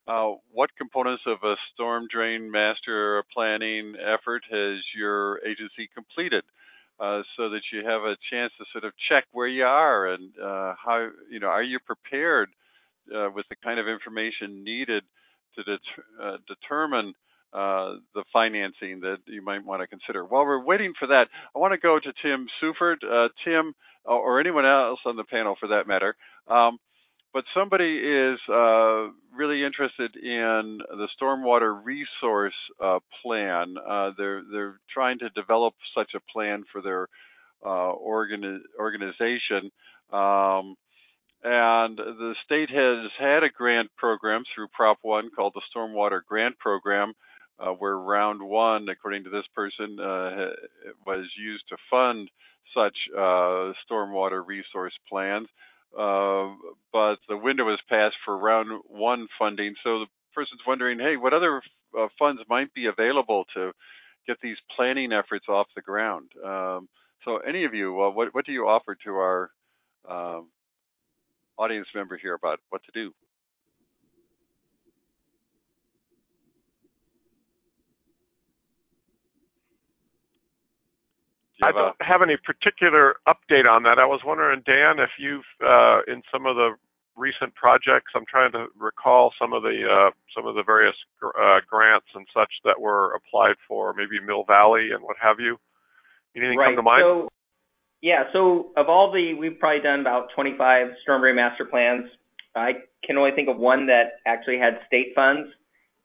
uh, 0.07 0.35
what 0.51 0.69
components 0.77 1.23
of 1.25 1.37
a 1.43 1.55
storm 1.73 2.07
drain 2.11 2.51
master 2.51 3.23
planning 3.33 3.95
effort 3.95 4.43
has 4.51 4.79
your 4.95 5.39
agency 5.45 5.89
completed? 5.93 6.43
Uh, 6.97 7.23
so 7.35 7.49
that 7.49 7.59
you 7.73 7.79
have 7.85 8.03
a 8.03 8.15
chance 8.31 8.53
to 8.57 8.63
sort 8.71 8.85
of 8.85 8.93
check 9.09 9.25
where 9.33 9.49
you 9.49 9.65
are 9.65 10.13
and 10.13 10.31
uh, 10.41 10.73
how 10.79 11.09
you 11.29 11.41
know 11.41 11.47
are 11.47 11.61
you 11.61 11.77
prepared 11.85 12.47
uh, 13.13 13.27
with 13.35 13.45
the 13.49 13.55
kind 13.61 13.81
of 13.81 13.85
information 13.85 14.63
needed 14.63 15.03
to 15.57 15.63
det- 15.63 16.03
uh, 16.23 16.37
determine 16.47 17.13
uh, 17.55 17.95
the 18.13 18.23
financing 18.33 18.99
that 19.01 19.17
you 19.27 19.41
might 19.41 19.65
want 19.65 19.81
to 19.81 19.87
consider. 19.87 20.25
While 20.25 20.45
we're 20.45 20.63
waiting 20.63 20.93
for 20.99 21.07
that, 21.07 21.27
I 21.55 21.59
want 21.59 21.71
to 21.71 21.77
go 21.77 21.99
to 21.99 22.13
Tim 22.21 22.47
Seufert. 22.61 22.97
Uh, 23.03 23.29
Tim, 23.45 23.73
or 24.03 24.39
anyone 24.39 24.65
else 24.65 24.99
on 25.05 25.15
the 25.15 25.23
panel 25.23 25.55
for 25.59 25.69
that 25.69 25.87
matter. 25.87 26.15
Um, 26.47 26.77
but 27.33 27.43
somebody 27.53 27.97
is 27.97 28.39
uh, 28.49 29.07
really 29.35 29.63
interested 29.63 30.15
in 30.15 30.79
the 30.89 31.07
stormwater 31.19 31.81
resource 31.83 32.53
uh, 32.83 32.99
plan. 33.23 33.75
Uh, 33.77 34.11
they're 34.17 34.43
they're 34.51 34.79
trying 34.93 35.19
to 35.19 35.29
develop 35.29 35.73
such 35.97 36.11
a 36.15 36.21
plan 36.31 36.63
for 36.71 36.81
their 36.81 37.07
organi- 37.63 38.59
organization. 38.79 39.71
Um, 40.13 40.75
and 41.45 41.97
the 41.97 42.33
state 42.43 42.71
has 42.71 43.11
had 43.19 43.43
a 43.43 43.53
grant 43.55 43.91
program 43.97 44.43
through 44.53 44.67
Prop 44.73 44.97
1 45.03 45.29
called 45.35 45.53
the 45.53 45.61
Stormwater 45.69 46.21
Grant 46.27 46.57
Program, 46.57 47.13
uh, 47.59 47.71
where 47.71 47.97
round 47.97 48.41
one, 48.41 48.87
according 48.89 49.23
to 49.23 49.29
this 49.29 49.45
person, 49.55 49.97
uh, 49.99 50.51
was 51.05 51.25
used 51.37 51.63
to 51.69 51.77
fund 51.89 52.29
such 52.75 52.95
uh, 53.15 53.71
stormwater 53.89 54.45
resource 54.45 54.93
plans. 55.09 55.47
Uh, 55.97 56.51
but 56.91 57.15
the 57.29 57.37
window 57.37 57.63
was 57.63 57.79
passed 57.89 58.15
for 58.25 58.37
round 58.37 58.81
one 58.87 59.27
funding. 59.39 59.75
So 59.83 59.99
the 59.99 60.07
person's 60.33 60.61
wondering, 60.67 60.99
hey, 60.99 61.15
what 61.15 61.33
other 61.33 61.61
uh, 61.97 62.07
funds 62.19 62.41
might 62.49 62.73
be 62.73 62.87
available 62.87 63.45
to 63.55 63.71
get 64.27 64.37
these 64.41 64.57
planning 64.75 65.13
efforts 65.13 65.45
off 65.47 65.67
the 65.75 65.81
ground? 65.81 66.31
Um, 66.43 66.89
so, 67.23 67.37
any 67.37 67.65
of 67.65 67.73
you, 67.73 68.03
uh, 68.03 68.11
what, 68.11 68.35
what 68.35 68.45
do 68.45 68.51
you 68.51 68.67
offer 68.67 68.95
to 69.03 69.11
our 69.15 69.49
um, 70.07 70.49
audience 71.57 71.87
member 71.95 72.17
here 72.17 72.35
about 72.35 72.59
what 72.69 72.81
to 72.83 72.91
do? 72.93 73.11
I 81.65 81.71
don't 81.71 81.95
have 82.01 82.21
any 82.21 82.37
particular 82.37 83.15
update 83.27 83.69
on 83.69 83.83
that. 83.83 83.99
I 83.99 84.05
was 84.05 84.21
wondering, 84.25 84.61
Dan, 84.65 84.99
if 84.99 85.11
you've 85.17 85.45
uh, 85.61 86.01
in 86.07 86.21
some 86.31 86.45
of 86.45 86.55
the 86.55 86.75
recent 87.15 87.55
projects, 87.55 88.11
I'm 88.15 88.25
trying 88.29 88.51
to 88.51 88.67
recall 88.77 89.33
some 89.39 89.53
of 89.53 89.63
the 89.63 89.83
uh, 89.87 90.11
some 90.35 90.45
of 90.47 90.55
the 90.55 90.63
various 90.63 90.95
uh, 91.23 91.59
grants 91.67 92.07
and 92.13 92.27
such 92.33 92.51
that 92.63 92.79
were 92.79 93.13
applied 93.15 93.55
for, 93.67 93.93
maybe 93.93 94.19
Mill 94.19 94.43
Valley 94.43 94.89
and 94.93 95.03
what 95.03 95.15
have 95.21 95.39
you. 95.39 95.57
Anything 96.35 96.57
right. 96.57 96.67
come 96.67 96.75
to 96.75 96.81
mind? 96.83 97.01
So, 97.01 97.29
yeah. 98.01 98.23
So 98.33 98.71
of 98.75 98.89
all 98.89 99.11
the, 99.11 99.33
we've 99.33 99.57
probably 99.57 99.81
done 99.81 100.01
about 100.01 100.27
25 100.35 100.87
storm 101.01 101.21
drain 101.21 101.35
master 101.35 101.65
plans. 101.65 102.05
I 102.55 102.73
can 103.03 103.17
only 103.17 103.31
think 103.35 103.49
of 103.49 103.57
one 103.57 103.87
that 103.87 104.19
actually 104.25 104.59
had 104.59 104.79
state 104.87 105.13
funds, 105.15 105.49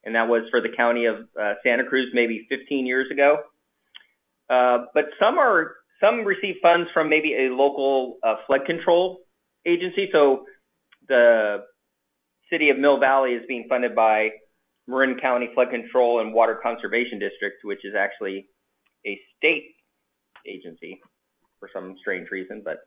and 0.04 0.14
that 0.14 0.28
was 0.28 0.42
for 0.50 0.60
the 0.60 0.70
county 0.76 1.06
of 1.06 1.28
uh, 1.40 1.54
Santa 1.64 1.84
Cruz, 1.84 2.10
maybe 2.14 2.46
15 2.48 2.86
years 2.86 3.10
ago. 3.10 3.38
Uh, 4.50 4.86
but 4.92 5.04
some 5.20 5.38
are 5.38 5.76
some 6.00 6.24
receive 6.24 6.56
funds 6.60 6.88
from 6.92 7.08
maybe 7.08 7.34
a 7.34 7.54
local 7.54 8.16
uh, 8.24 8.34
flood 8.46 8.62
control 8.66 9.20
agency. 9.66 10.08
So 10.12 10.44
the 11.08 11.58
city 12.50 12.70
of 12.70 12.78
Mill 12.78 12.98
Valley 12.98 13.30
is 13.32 13.42
being 13.46 13.66
funded 13.68 13.94
by 13.94 14.30
Marin 14.88 15.18
County 15.20 15.50
Flood 15.54 15.70
Control 15.70 16.20
and 16.20 16.34
Water 16.34 16.58
Conservation 16.60 17.20
District, 17.20 17.58
which 17.62 17.84
is 17.84 17.94
actually 17.96 18.48
a 19.06 19.20
state 19.36 19.74
agency 20.48 21.00
for 21.60 21.68
some 21.72 21.94
strange 22.00 22.28
reason. 22.32 22.62
But 22.64 22.78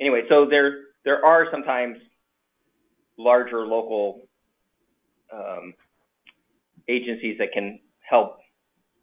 anyway, 0.00 0.22
so 0.28 0.46
there 0.50 0.80
there 1.04 1.24
are 1.24 1.46
sometimes 1.52 1.98
larger 3.18 3.66
local 3.66 4.22
um, 5.32 5.74
agencies 6.88 7.36
that 7.38 7.52
can 7.52 7.78
help, 8.00 8.38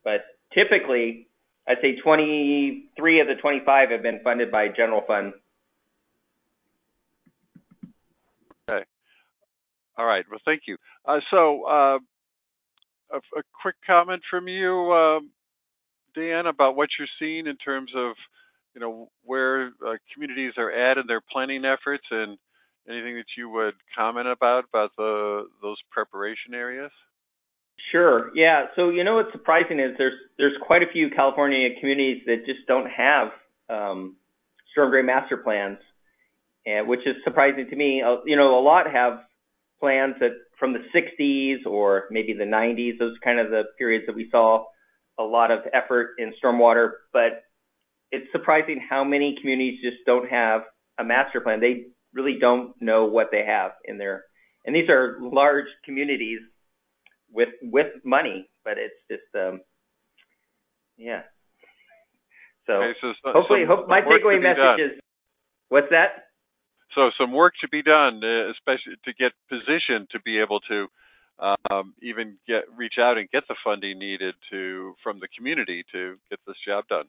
but 0.03 0.21
typically 0.53 1.28
I'd 1.68 1.78
say 1.82 1.95
23 2.03 3.22
of 3.22 3.28
the 3.28 3.36
25 3.36 3.89
have 3.91 4.01
been 4.01 4.22
funded 4.24 4.51
by 4.51 4.68
general 4.70 5.01
fund. 5.05 5.34
Okay. 8.70 8.84
All 9.97 10.05
right. 10.05 10.26
Well, 10.30 10.39
thank 10.45 10.64
you. 10.68 10.78
Uh, 11.05 11.20
so, 11.32 11.66
uh, 11.66 11.99
a, 13.12 13.18
a, 13.18 13.43
quick 13.62 13.76
comment 13.86 14.22
from 14.30 14.47
you, 14.47 14.91
uh, 14.91 15.20
Dan, 16.16 16.45
about 16.45 16.76
what 16.76 16.89
you're 16.97 17.07
seeing 17.20 17.47
in 17.47 17.57
terms 17.57 17.91
of, 17.95 18.14
you 18.76 18.82
know, 18.82 19.10
where 19.24 19.68
uh, 19.86 19.95
communities 20.14 20.53
are 20.57 20.72
at 20.72 20.97
in 20.97 21.07
their 21.07 21.22
planning 21.22 21.66
efforts, 21.66 22.05
and 22.12 22.38
anything 22.89 23.16
that 23.16 23.26
you 23.38 23.49
would 23.49 23.74
comment 23.95 24.28
about 24.28 24.66
about 24.70 24.91
the 24.97 25.47
those 25.62 25.78
preparation 25.91 26.53
areas. 26.53 26.91
Sure. 27.91 28.32
Yeah. 28.36 28.65
So 28.75 28.89
you 28.89 29.03
know 29.03 29.15
what's 29.15 29.32
surprising 29.32 29.80
is 29.80 29.95
there's 29.97 30.13
there's 30.38 30.55
quite 30.61 30.84
a 30.84 30.91
few 30.91 31.09
California 31.09 31.69
communities 31.80 32.23
that 32.25 32.45
just 32.45 32.67
don't 32.67 32.89
have 32.89 33.30
um, 33.69 34.15
storm 34.71 34.91
drain 34.91 35.05
master 35.05 35.38
plans, 35.38 35.77
and 36.65 36.88
which 36.88 37.01
is 37.05 37.15
surprising 37.23 37.67
to 37.69 37.75
me. 37.75 38.01
Uh, 38.01 38.17
you 38.25 38.36
know, 38.36 38.59
a 38.59 38.61
lot 38.61 38.91
have 38.91 39.19
plans 39.80 40.15
that 40.19 40.32
from 40.59 40.73
the 40.73 40.80
60s 40.93 41.65
or 41.65 42.03
maybe 42.11 42.34
the 42.34 42.43
90s. 42.43 42.99
Those 42.99 43.15
kind 43.23 43.39
of 43.39 43.49
the 43.49 43.63
periods 43.77 44.05
that 44.07 44.15
we 44.15 44.27
saw 44.30 44.65
a 45.17 45.23
lot 45.23 45.51
of 45.51 45.59
effort 45.73 46.15
in 46.17 46.34
stormwater. 46.43 46.91
But 47.13 47.43
it's 48.11 48.32
surprising 48.32 48.86
how 48.88 49.03
many 49.03 49.36
communities 49.39 49.80
just 49.82 49.97
don't 50.05 50.30
have 50.30 50.61
a 50.99 51.03
master 51.03 51.41
plan. 51.41 51.59
They 51.59 51.86
really 52.13 52.38
don't 52.39 52.73
know 52.82 53.05
what 53.05 53.27
they 53.32 53.45
have 53.45 53.71
in 53.86 53.97
there. 53.97 54.25
And 54.65 54.75
these 54.75 54.89
are 54.89 55.17
large 55.21 55.67
communities 55.86 56.39
with 57.32 57.49
with 57.61 57.88
money, 58.03 58.49
but 58.63 58.77
it's 58.77 58.99
just 59.09 59.30
um 59.36 59.61
yeah. 60.97 61.21
So, 62.67 62.73
okay, 62.73 62.93
so, 63.01 63.13
so 63.23 63.32
hopefully, 63.34 63.63
hope 63.67 63.88
my 63.88 64.01
takeaway 64.01 64.41
message 64.41 64.57
done. 64.57 64.80
is 64.80 64.99
what's 65.69 65.89
that? 65.89 66.30
So 66.93 67.09
some 67.19 67.32
work 67.34 67.53
to 67.61 67.69
be 67.69 67.82
done, 67.82 68.21
uh, 68.23 68.51
especially 68.51 68.99
to 69.05 69.13
get 69.13 69.32
positioned 69.47 70.09
to 70.11 70.19
be 70.19 70.39
able 70.39 70.59
to 70.69 70.88
um, 71.39 71.93
even 72.01 72.38
get 72.47 72.65
reach 72.75 72.95
out 72.99 73.17
and 73.17 73.30
get 73.30 73.43
the 73.47 73.55
funding 73.63 73.97
needed 73.97 74.36
to 74.51 74.93
from 75.01 75.19
the 75.19 75.27
community 75.36 75.84
to 75.91 76.17
get 76.30 76.39
this 76.45 76.57
job 76.67 76.86
done. 76.88 77.05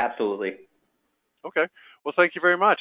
Absolutely. 0.00 0.56
Okay. 1.46 1.66
Well, 2.04 2.14
thank 2.16 2.34
you 2.34 2.40
very 2.40 2.56
much. 2.56 2.80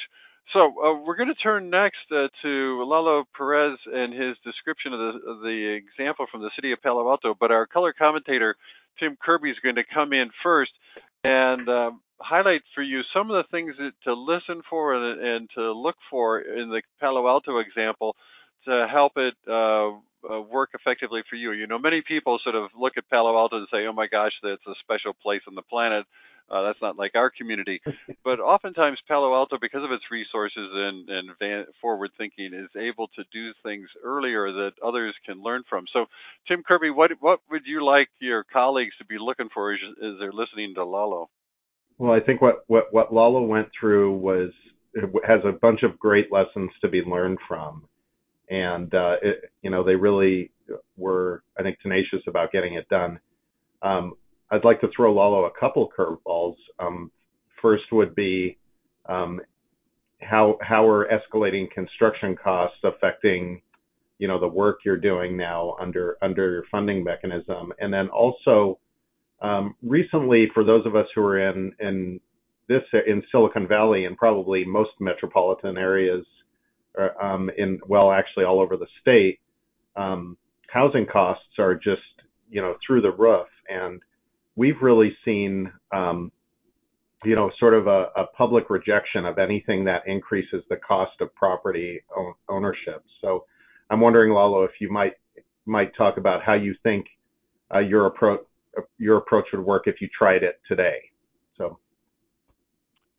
So 0.52 0.60
uh, 0.60 1.02
we're 1.06 1.16
going 1.16 1.34
to 1.34 1.36
turn 1.36 1.70
next 1.70 2.12
uh, 2.12 2.28
to 2.44 2.84
Lalo 2.84 3.24
Perez 3.36 3.78
and 3.92 4.14
his 4.14 4.36
description 4.44 4.94
of 4.94 5.00
the, 5.00 5.32
of 5.32 5.40
the, 5.40 5.80
example 5.80 6.26
from 6.32 6.42
the 6.42 6.52
city 6.56 6.72
of 6.72 6.82
Palo 6.82 7.10
Alto. 7.10 7.34
But 7.40 7.52
our 7.52 7.66
color 7.66 7.94
commentator 7.98 8.56
Tim 9.00 9.18
Kirby 9.20 9.50
is 9.50 9.58
going 9.64 9.76
to 9.76 9.84
come 9.92 10.14
in 10.14 10.30
first 10.44 10.72
and 11.24 11.68
uh, 11.68 11.92
highlight 12.20 12.62
for 12.76 12.84
you 12.84 13.02
some 13.14 13.32
of 13.32 13.44
the 13.44 13.50
things 13.50 13.74
that, 13.80 13.94
to 14.04 14.14
listen 14.14 14.62
for 14.70 14.94
and, 14.94 15.22
and, 15.22 15.50
to 15.56 15.72
look 15.72 15.96
for 16.12 16.40
in 16.40 16.70
the 16.70 16.82
Palo 17.00 17.28
Alto 17.28 17.60
example 17.60 18.16
to 18.66 18.88
help 18.92 19.14
it 19.16 19.34
uh, 19.48 19.90
uh, 20.30 20.42
work 20.42 20.70
effectively 20.74 21.22
for 21.30 21.36
you. 21.36 21.52
You 21.52 21.68
know, 21.68 21.80
many 21.80 22.02
people 22.08 22.40
sort 22.44 22.56
of 22.56 22.70
look 22.80 22.94
at 22.98 23.10
Palo 23.10 23.36
Alto 23.38 23.58
and 23.58 23.68
say, 23.72 23.86
"Oh 23.88 23.94
my 23.94 24.08
gosh, 24.08 24.32
that's 24.42 24.66
a 24.68 24.76
special 24.84 25.14
place 25.22 25.42
on 25.48 25.56
the 25.56 25.62
planet." 25.62 26.06
Uh, 26.50 26.62
that's 26.62 26.82
not 26.82 26.98
like 26.98 27.16
our 27.16 27.32
community, 27.32 27.82
but 28.24 28.40
oftentimes 28.40 28.98
Palo 29.08 29.34
Alto, 29.34 29.58
because 29.60 29.84
of 29.84 29.92
its 29.92 30.04
resources 30.12 30.70
and 30.72 31.10
and 31.10 31.30
van, 31.40 31.66
forward 31.82 32.12
thinking, 32.18 32.52
is 32.54 32.70
able 32.78 33.08
to 33.08 33.24
do 33.32 33.52
things 33.64 33.88
earlier 34.04 34.52
that 34.52 34.72
others 34.86 35.16
can 35.26 35.42
learn 35.42 35.64
from. 35.70 35.86
So, 35.94 36.06
Tim 36.48 36.62
Kirby, 36.62 36.90
what 36.90 37.12
what 37.22 37.40
would 37.50 37.64
you 37.66 37.84
like 37.84 38.10
your 38.20 38.44
colleagues 38.44 38.96
to 38.98 39.06
be 39.06 39.18
looking 39.20 39.50
for 39.54 39.74
as, 39.74 39.80
as 40.04 40.14
they're 40.20 40.34
listening 40.34 40.74
to 40.76 40.84
Lalo? 40.84 41.30
Well, 41.98 42.12
I 42.12 42.20
think 42.20 42.42
what 42.42 42.66
what 42.68 42.94
what 42.94 43.14
Lalo 43.14 43.42
went 43.44 43.70
through 43.80 44.18
was 44.18 44.52
has 45.26 45.40
a 45.46 45.54
bunch 45.54 45.84
of 45.84 45.98
great 45.98 46.32
lessons 46.32 46.72
to 46.82 46.90
be 46.90 47.02
learned 47.02 47.40
from, 47.48 47.88
and 48.50 48.94
uh, 48.94 49.16
it, 49.22 49.52
you 49.62 49.70
know 49.70 49.84
they 49.84 49.96
really 49.96 50.52
were 50.98 51.42
I 51.58 51.64
think 51.64 51.80
tenacious 51.80 52.22
about 52.28 52.52
getting 52.52 52.74
it 52.74 52.88
done. 52.90 53.20
Um, 53.82 54.14
I'd 54.52 54.66
like 54.66 54.82
to 54.82 54.88
throw 54.96 55.14
Lalo 55.14 55.46
a 55.46 55.52
couple 55.60 55.90
curveballs. 55.98 56.56
Um, 56.80 57.12
first 57.62 57.86
would 57.92 58.14
be 58.16 58.58
um, 59.08 59.42
how 60.22 60.58
how 60.62 60.88
are 60.88 61.08
escalating 61.08 61.70
construction 61.72 62.36
costs 62.36 62.78
affecting 62.84 63.62
you 64.20 64.28
know 64.28 64.40
the 64.40 64.48
work 64.48 64.80
you're 64.86 64.98
doing 64.98 65.36
now 65.36 65.76
under 65.80 66.18
under 66.22 66.52
your 66.52 66.64
funding 66.72 67.04
mechanism, 67.04 67.74
and 67.80 67.94
then 67.94 68.10
also 68.10 68.80
um, 69.42 69.76
recently 69.82 70.48
for 70.54 70.64
those 70.64 70.86
of 70.86 70.96
us 70.96 71.08
who 71.16 71.22
are 71.22 71.50
in 71.50 71.74
in 71.80 72.20
this 72.68 72.84
in 73.08 73.24
Silicon 73.32 73.68
Valley 73.68 74.06
and 74.06 74.16
probably 74.16 74.64
most 74.64 74.92
metropolitan 75.00 75.78
areas, 75.78 76.26
uh, 77.00 77.10
um, 77.22 77.50
in 77.58 77.80
well 77.88 78.12
actually 78.12 78.46
all 78.46 78.60
over 78.62 78.78
the 78.78 78.88
state, 79.02 79.40
um, 79.96 80.38
housing 80.70 81.06
costs 81.06 81.60
are 81.60 81.76
just 81.76 82.02
you 82.50 82.62
know 82.62 82.76
through 82.86 83.02
the 83.02 83.12
roof 83.12 83.48
and 83.70 84.02
we've 84.56 84.82
really 84.82 85.16
seen, 85.26 85.72
um, 85.94 86.32
you 87.24 87.36
know, 87.36 87.52
sort 87.60 87.74
of 87.74 87.88
a, 87.88 88.08
a, 88.16 88.28
public 88.38 88.70
rejection 88.70 89.26
of 89.26 89.40
anything 89.40 89.86
that 89.86 90.02
increases 90.06 90.64
the 90.70 90.76
cost 90.76 91.14
of 91.22 91.34
property 91.36 92.02
ownership. 92.50 93.04
So 93.22 93.46
I'm 93.90 94.02
wondering, 94.02 94.34
Lalo, 94.34 94.64
if 94.64 94.72
you 94.80 94.92
might 94.92 95.14
might 95.66 95.96
talk 95.96 96.18
about 96.18 96.44
how 96.44 96.54
you 96.54 96.76
think 96.84 97.06
uh, 97.74 97.80
your 97.80 98.08
approach 98.08 98.42
your 98.98 99.18
approach 99.18 99.46
would 99.54 99.64
work 99.64 99.84
if 99.86 100.02
you 100.02 100.10
tried 100.18 100.44
it 100.44 100.60
today. 100.68 100.98
So. 101.58 101.80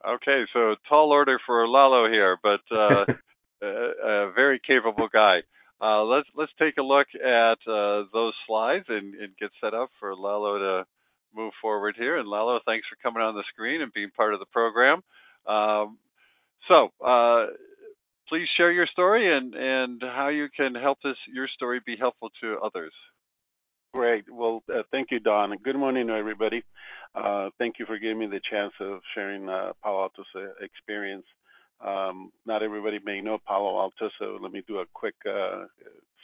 Okay, 0.07 0.43
so 0.53 0.75
tall 0.89 1.13
order 1.13 1.39
for 1.47 1.67
Lalo 1.67 2.11
here, 2.11 2.37
but 2.43 2.61
uh, 2.71 3.05
a, 3.63 3.67
a, 3.67 4.33
very 4.35 4.61
capable 4.67 5.09
guy. 5.11 5.39
Uh, 5.81 6.03
let's 6.05 6.29
let's 6.37 6.53
take 6.59 6.77
a 6.77 6.83
look 6.83 7.07
at 7.15 7.59
uh, 7.71 8.05
those 8.13 8.35
slides 8.47 8.85
and, 8.89 9.15
and, 9.15 9.37
get 9.39 9.51
set 9.63 9.75
up 9.75 9.91
for 9.99 10.15
Lalo 10.15 10.59
to 10.59 10.87
move 11.35 11.53
forward 11.61 11.97
here. 11.99 12.19
And 12.19 12.29
Lalo, 12.29 12.61
thanks 12.65 12.87
for 12.89 12.97
coming 13.03 13.23
on 13.23 13.35
the 13.35 13.45
screen 13.53 13.83
and 13.83 13.93
being 13.93 14.11
part 14.17 14.35
of 14.35 14.41
the 14.41 14.47
program. 14.47 15.03
Um, 15.47 15.99
so, 16.69 16.89
uh, 17.05 17.47
please 18.29 18.47
share 18.57 18.73
your 18.73 18.87
story 18.87 19.37
and, 19.37 19.55
and 19.55 20.03
how 20.03 20.29
you 20.29 20.49
can 20.55 20.75
help 20.75 20.99
this 21.05 21.17
your 21.33 21.49
story 21.49 21.81
be 21.85 21.97
helpful 21.99 22.31
to 22.41 22.59
others. 22.65 22.93
Great. 23.93 24.25
Well, 24.31 24.63
uh, 24.75 24.83
thank 24.91 25.09
you, 25.11 25.21
Don. 25.21 25.57
Good 25.63 25.77
morning, 25.77 26.11
everybody. 26.11 26.65
Uh, 27.15 27.51
thank 27.59 27.79
you 27.79 27.87
for 27.87 27.99
giving 27.99 28.19
me 28.19 28.27
the 28.27 28.41
chance 28.51 28.73
of 28.81 29.01
sharing 29.15 29.49
uh, 29.49 29.73
Palo 29.83 30.03
Alto's 30.03 30.27
uh, 30.35 30.65
experience. 30.65 31.27
Um, 31.85 32.33
not 32.45 32.63
everybody 32.63 32.99
may 33.05 33.21
know 33.21 33.39
Palo 33.47 33.79
Alto, 33.79 34.11
so 34.19 34.39
let 34.43 34.51
me 34.51 34.63
do 34.67 34.79
a 34.79 34.87
quick 34.95 35.15
uh, 35.29 35.67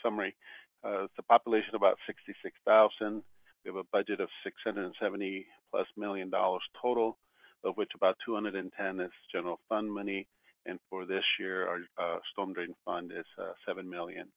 summary. 0.03 0.35
Uh, 0.83 1.03
it's 1.03 1.13
a 1.19 1.23
population 1.23 1.69
of 1.73 1.81
about 1.81 1.97
66,000. 2.07 3.21
We 3.63 3.69
have 3.69 3.77
a 3.77 3.87
budget 3.91 4.19
of 4.19 4.29
670 4.43 5.45
plus 5.69 5.87
million 5.95 6.29
dollars 6.29 6.63
total, 6.81 7.17
of 7.63 7.77
which 7.77 7.91
about 7.95 8.17
210 8.25 8.99
is 8.99 9.11
general 9.31 9.59
fund 9.69 9.91
money, 9.91 10.27
and 10.65 10.79
for 10.89 11.05
this 11.05 11.23
year, 11.39 11.67
our 11.67 11.79
uh, 11.97 12.19
storm 12.31 12.53
drain 12.53 12.73
fund 12.85 13.11
is 13.11 13.25
uh, 13.39 13.53
seven 13.67 13.89
million. 13.89 14.27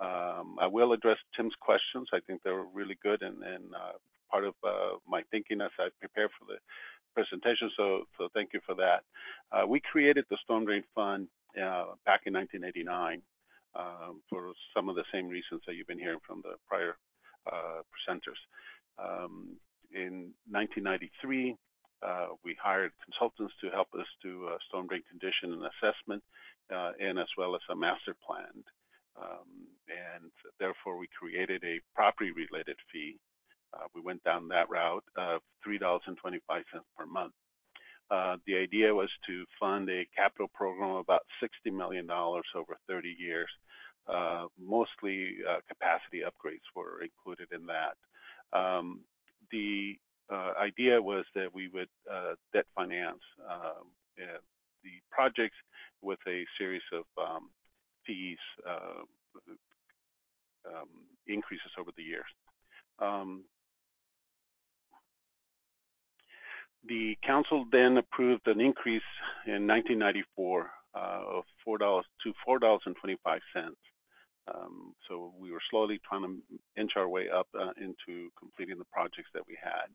Um, 0.00 0.56
I 0.60 0.66
will 0.66 0.92
address 0.92 1.18
Tim's 1.36 1.54
questions. 1.60 2.08
I 2.12 2.20
think 2.26 2.42
they 2.42 2.50
were 2.50 2.66
really 2.72 2.96
good 3.02 3.22
and, 3.22 3.42
and 3.42 3.74
uh, 3.74 3.98
part 4.30 4.44
of 4.44 4.54
uh, 4.64 4.98
my 5.08 5.22
thinking 5.30 5.60
as 5.60 5.70
I 5.78 5.88
prepare 5.98 6.28
for 6.28 6.46
the 6.46 6.58
presentation. 7.14 7.70
So, 7.76 8.04
so 8.16 8.28
thank 8.32 8.50
you 8.52 8.60
for 8.64 8.74
that. 8.76 9.02
Uh, 9.50 9.66
we 9.66 9.80
created 9.80 10.24
the 10.30 10.38
storm 10.44 10.66
drain 10.66 10.84
fund 10.94 11.26
uh, 11.56 11.96
back 12.06 12.22
in 12.26 12.34
1989 12.34 13.22
um, 13.74 14.20
for 14.30 14.52
some 14.74 14.88
of 14.88 14.94
the 14.94 15.04
same 15.12 15.26
reasons 15.26 15.62
that 15.66 15.74
you've 15.74 15.88
been 15.88 15.98
hearing 15.98 16.20
from 16.24 16.42
the 16.42 16.54
prior 16.68 16.96
presenters. 17.48 18.40
Um, 18.98 19.56
in 19.92 20.32
1993, 20.50 21.56
uh, 22.02 22.26
we 22.44 22.56
hired 22.62 22.92
consultants 23.04 23.54
to 23.60 23.70
help 23.70 23.88
us 23.98 24.06
do 24.22 24.46
a 24.46 24.58
storm 24.68 24.86
drain 24.86 25.02
condition 25.10 25.52
and 25.52 25.64
assessment, 25.66 26.22
uh, 26.72 26.92
and 27.00 27.18
as 27.18 27.28
well 27.36 27.54
as 27.54 27.62
a 27.70 27.76
master 27.76 28.14
plan. 28.24 28.62
Um, 29.20 29.66
and 29.90 30.30
therefore, 30.60 30.96
we 30.96 31.08
created 31.18 31.64
a 31.64 31.80
property-related 31.94 32.76
fee. 32.92 33.18
Uh, 33.74 33.86
we 33.94 34.00
went 34.00 34.22
down 34.22 34.48
that 34.48 34.70
route 34.70 35.04
of 35.16 35.40
$3.25 35.66 36.14
per 36.96 37.06
month. 37.06 37.32
Uh, 38.10 38.36
the 38.46 38.56
idea 38.56 38.94
was 38.94 39.10
to 39.26 39.44
fund 39.60 39.90
a 39.90 40.06
capital 40.16 40.48
program 40.54 40.90
of 40.90 40.98
about 40.98 41.26
$60 41.42 41.72
million 41.76 42.08
over 42.10 42.78
30 42.88 43.14
years 43.18 43.50
uh, 44.08 44.46
mostly 44.58 45.36
uh, 45.48 45.58
capacity 45.68 46.22
upgrades 46.24 46.66
were 46.74 47.02
included 47.02 47.48
in 47.52 47.66
that. 47.66 47.96
Um, 48.58 49.00
the 49.52 49.96
uh, 50.32 50.52
idea 50.60 51.00
was 51.00 51.24
that 51.34 51.54
we 51.54 51.68
would 51.68 51.88
uh, 52.10 52.34
debt 52.52 52.66
finance 52.74 53.22
um, 53.48 53.88
the 54.84 54.90
projects 55.10 55.56
with 56.02 56.18
a 56.26 56.44
series 56.58 56.82
of 56.92 57.04
um, 57.18 57.50
fees 58.06 58.38
uh, 58.66 59.02
um, 60.66 60.88
increases 61.26 61.70
over 61.78 61.90
the 61.96 62.02
years. 62.02 62.24
Um, 62.98 63.44
the 66.86 67.16
council 67.26 67.66
then 67.70 67.96
approved 67.98 68.46
an 68.46 68.60
increase 68.60 69.02
in 69.46 69.66
1994 69.66 70.70
uh, 70.94 70.98
of 71.38 71.44
four 71.64 71.78
dollars 71.78 72.06
to 72.22 72.32
four 72.44 72.58
dollars 72.58 72.82
and 72.86 72.96
twenty-five 72.96 73.40
cents 73.52 73.76
um, 74.54 74.94
so 75.08 75.32
we 75.38 75.50
were 75.50 75.62
slowly 75.70 76.00
trying 76.08 76.22
to 76.22 76.80
inch 76.80 76.92
our 76.96 77.08
way 77.08 77.28
up 77.28 77.48
uh, 77.54 77.72
into 77.80 78.30
completing 78.38 78.78
the 78.78 78.84
projects 78.92 79.30
that 79.34 79.46
we 79.46 79.56
had. 79.62 79.88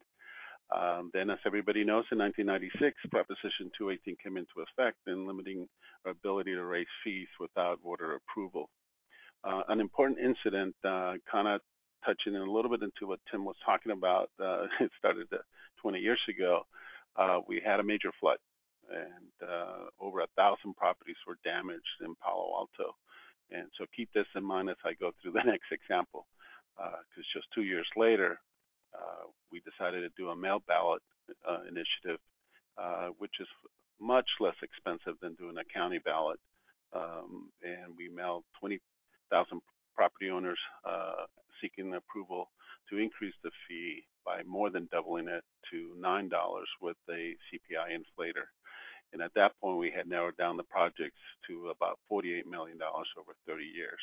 Um, 0.73 1.11
then, 1.13 1.29
as 1.29 1.39
everybody 1.45 1.83
knows, 1.83 2.05
in 2.11 2.17
1996, 2.17 2.97
Proposition 3.11 3.69
218 3.77 4.15
came 4.23 4.37
into 4.37 4.63
effect 4.65 4.97
in 5.07 5.27
limiting 5.27 5.67
our 6.05 6.11
ability 6.11 6.53
to 6.55 6.63
raise 6.63 6.87
fees 7.03 7.27
without 7.39 7.79
voter 7.83 8.15
approval. 8.15 8.69
Uh, 9.43 9.61
an 9.67 9.79
important 9.79 10.19
incident, 10.19 10.75
uh, 10.83 11.13
kind 11.29 11.47
of 11.47 11.61
touching 12.05 12.35
in 12.35 12.41
a 12.41 12.51
little 12.51 12.71
bit 12.71 12.81
into 12.81 13.07
what 13.07 13.19
Tim 13.29 13.45
was 13.45 13.55
talking 13.65 13.91
about, 13.91 14.29
uh, 14.41 14.65
it 14.79 14.91
started 14.97 15.27
uh, 15.31 15.37
20 15.81 15.99
years 15.99 16.21
ago. 16.29 16.65
Uh, 17.15 17.39
we 17.47 17.61
had 17.63 17.79
a 17.79 17.83
major 17.83 18.11
flood, 18.19 18.37
and 18.89 19.47
uh, 19.47 19.89
over 19.99 20.21
a 20.21 20.27
thousand 20.35 20.75
properties 20.75 21.19
were 21.27 21.37
damaged 21.43 22.01
in 22.01 22.15
Palo 22.23 22.53
Alto. 22.57 22.95
And 23.51 23.67
so 23.77 23.85
keep 23.95 24.11
this 24.13 24.27
in 24.35 24.43
mind 24.43 24.69
as 24.69 24.81
I 24.85 24.93
go 24.93 25.11
through 25.21 25.33
the 25.33 25.43
next 25.45 25.71
example, 25.71 26.25
because 26.75 27.25
uh, 27.27 27.33
just 27.33 27.47
two 27.53 27.63
years 27.63 27.87
later, 27.95 28.39
uh, 28.93 29.29
we 29.51 29.61
decided 29.61 30.01
to 30.01 30.09
do 30.17 30.29
a 30.29 30.35
mail 30.35 30.61
ballot 30.67 31.01
uh, 31.47 31.61
initiative, 31.67 32.19
which 33.17 33.35
is 33.39 33.47
much 33.99 34.27
less 34.39 34.55
expensive 34.61 35.15
than 35.21 35.35
doing 35.35 35.57
a 35.57 35.73
county 35.73 35.99
ballot. 36.03 36.39
Um, 36.93 37.49
and 37.63 37.93
we 37.97 38.09
mailed 38.09 38.43
20,000 38.59 39.61
property 39.95 40.29
owners 40.29 40.59
uh, 40.85 41.25
seeking 41.61 41.93
approval 41.93 42.49
to 42.89 42.97
increase 42.97 43.33
the 43.43 43.51
fee 43.67 44.03
by 44.25 44.43
more 44.43 44.69
than 44.69 44.87
doubling 44.91 45.27
it 45.27 45.43
to 45.71 45.95
$9 45.99 46.29
with 46.81 46.97
a 47.09 47.35
CPI 47.49 47.97
inflator. 47.97 48.47
And 49.13 49.21
at 49.21 49.33
that 49.35 49.53
point, 49.61 49.77
we 49.77 49.91
had 49.95 50.07
narrowed 50.07 50.37
down 50.37 50.57
the 50.57 50.63
projects 50.63 51.21
to 51.47 51.69
about 51.69 51.99
$48 52.11 52.45
million 52.49 52.79
over 52.81 53.33
30 53.47 53.63
years. 53.63 54.01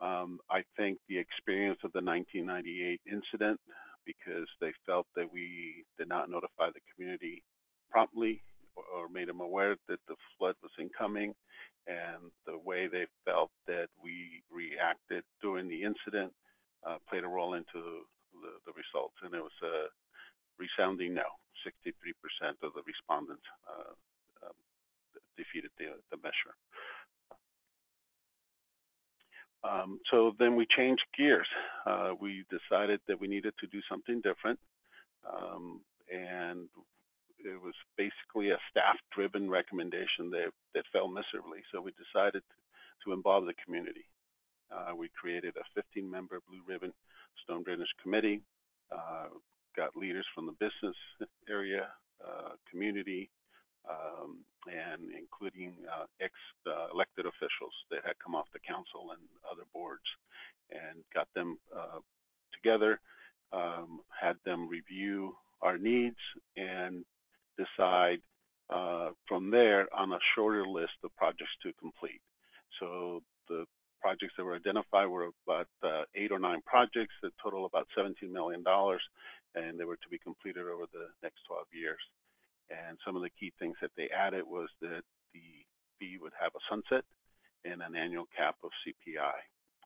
Um, 0.00 0.38
I 0.50 0.62
think 0.76 0.98
the 1.08 1.18
experience 1.18 1.80
of 1.84 1.92
the 1.92 2.04
1998 2.04 3.00
incident, 3.10 3.60
because 4.04 4.48
they 4.60 4.72
felt 4.86 5.06
that 5.16 5.32
we 5.32 5.84
did 5.98 6.08
not 6.08 6.30
notify 6.30 6.68
the 6.72 6.80
community 6.92 7.42
promptly 7.90 8.42
or, 8.76 8.84
or 8.94 9.08
made 9.08 9.28
them 9.28 9.40
aware 9.40 9.76
that 9.88 10.00
the 10.08 10.16
flood 10.38 10.54
was 10.62 10.72
incoming, 10.78 11.34
and 11.86 12.32
the 12.46 12.56
way 12.64 12.86
they 12.86 13.06
felt 13.24 13.50
that 13.66 13.88
we 14.02 14.42
reacted 14.52 15.24
during 15.42 15.68
the 15.68 15.82
incident 15.82 16.32
uh, 16.86 16.96
played 17.08 17.24
a 17.24 17.28
role 17.28 17.54
into 17.54 18.04
the, 18.32 18.52
the 18.64 18.72
results. 18.72 19.16
And 19.24 19.34
it 19.34 19.42
was 19.42 19.60
a 19.64 19.88
resounding 20.60 21.14
no. 21.14 21.28
63% 21.64 22.56
of 22.64 22.72
the 22.72 22.80
respondents 22.88 23.44
uh, 23.68 23.92
um, 24.46 24.56
defeated 25.36 25.70
the, 25.76 25.92
the 26.10 26.16
measure. 26.22 26.56
Um, 29.62 30.00
so 30.10 30.32
then 30.38 30.56
we 30.56 30.66
changed 30.76 31.02
gears. 31.16 31.46
Uh, 31.86 32.12
we 32.20 32.44
decided 32.50 33.00
that 33.08 33.20
we 33.20 33.28
needed 33.28 33.54
to 33.60 33.66
do 33.66 33.80
something 33.88 34.20
different. 34.22 34.58
Um, 35.28 35.80
and 36.10 36.68
it 37.38 37.60
was 37.62 37.74
basically 37.96 38.50
a 38.50 38.58
staff-driven 38.70 39.48
recommendation 39.50 40.30
that 40.30 40.50
that 40.74 40.84
fell 40.92 41.08
miserably. 41.08 41.60
So 41.72 41.80
we 41.80 41.92
decided 41.92 42.42
to 43.04 43.12
involve 43.12 43.46
the 43.46 43.54
community. 43.64 44.04
Uh, 44.70 44.94
we 44.96 45.08
created 45.08 45.54
a 45.56 45.98
15-member 45.98 46.40
Blue 46.48 46.62
Ribbon 46.66 46.92
Storm 47.42 47.62
Drainage 47.62 47.94
Committee. 48.02 48.42
Uh, 48.92 49.28
got 49.76 49.96
leaders 49.96 50.26
from 50.34 50.46
the 50.46 50.52
business 50.52 50.96
area, 51.48 51.88
uh, 52.24 52.50
community, 52.70 53.30
um, 53.88 54.44
and 54.66 55.10
including 55.16 55.72
uh, 55.88 56.04
ex-elected 56.20 57.26
uh, 57.26 57.28
officials 57.28 57.74
that 57.90 58.04
had 58.04 58.18
come 58.22 58.34
off 58.34 58.46
the 58.52 58.60
council 58.60 59.12
and 59.12 59.22
other 59.50 59.64
boards, 59.72 60.06
and 60.70 61.02
got 61.14 61.28
them 61.34 61.58
uh, 61.74 61.98
together, 62.52 63.00
um, 63.52 64.00
had 64.08 64.36
them 64.44 64.68
review 64.68 65.34
our 65.62 65.78
needs, 65.78 66.20
and 66.56 67.04
decide 67.56 68.20
uh, 68.70 69.10
from 69.26 69.50
there 69.50 69.88
on 69.94 70.12
a 70.12 70.18
shorter 70.34 70.64
list 70.66 70.94
of 71.04 71.14
projects 71.16 71.50
to 71.62 71.72
complete. 71.80 72.20
So 72.78 73.22
the 73.48 73.66
projects 74.00 74.34
that 74.36 74.44
were 74.44 74.56
identified 74.56 75.08
were 75.08 75.30
about 75.46 75.68
uh, 75.82 76.02
eight 76.14 76.32
or 76.32 76.38
nine 76.38 76.60
projects 76.64 77.14
that 77.22 77.32
total 77.42 77.66
about 77.66 77.86
$17 77.98 78.30
million, 78.30 78.64
and 79.54 79.78
they 79.78 79.84
were 79.84 79.96
to 79.96 80.08
be 80.10 80.18
completed 80.18 80.62
over 80.62 80.86
the 80.92 81.08
next 81.22 81.40
12 81.48 81.66
years. 81.72 82.00
And 82.70 82.98
some 83.04 83.16
of 83.16 83.22
the 83.22 83.34
key 83.38 83.52
things 83.58 83.76
that 83.82 83.90
they 83.96 84.08
added 84.14 84.44
was 84.46 84.68
that 84.80 85.02
the 85.34 85.66
fee 85.98 86.18
would 86.20 86.32
have 86.40 86.52
a 86.54 86.62
sunset 86.70 87.04
and 87.64 87.82
an 87.82 87.96
annual 87.96 88.26
cap 88.36 88.56
of 88.64 88.70
CPI. 88.86 89.38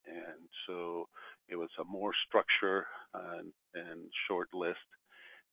And 0.06 0.44
so 0.66 1.08
it 1.48 1.56
was 1.56 1.70
a 1.80 1.84
more 1.84 2.12
structure 2.28 2.86
and, 3.14 3.52
and 3.74 4.00
short 4.28 4.48
list. 4.52 4.84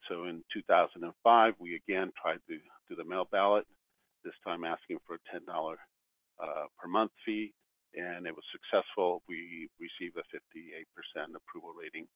So 0.09 0.25
in 0.25 0.43
2005, 0.53 1.53
we 1.59 1.75
again 1.75 2.11
tried 2.19 2.41
to 2.49 2.57
do 2.89 2.95
the 2.95 3.05
mail 3.05 3.27
ballot, 3.31 3.65
this 4.23 4.33
time 4.45 4.63
asking 4.63 4.97
for 5.07 5.15
a 5.15 5.23
$10 5.31 5.47
uh, 5.47 6.65
per 6.77 6.87
month 6.87 7.11
fee, 7.25 7.53
and 7.95 8.25
it 8.25 8.35
was 8.35 8.45
successful. 8.51 9.21
We 9.27 9.69
received 9.79 10.17
a 10.17 10.25
58% 10.31 10.83
approval 11.35 11.73
rating 11.77 12.07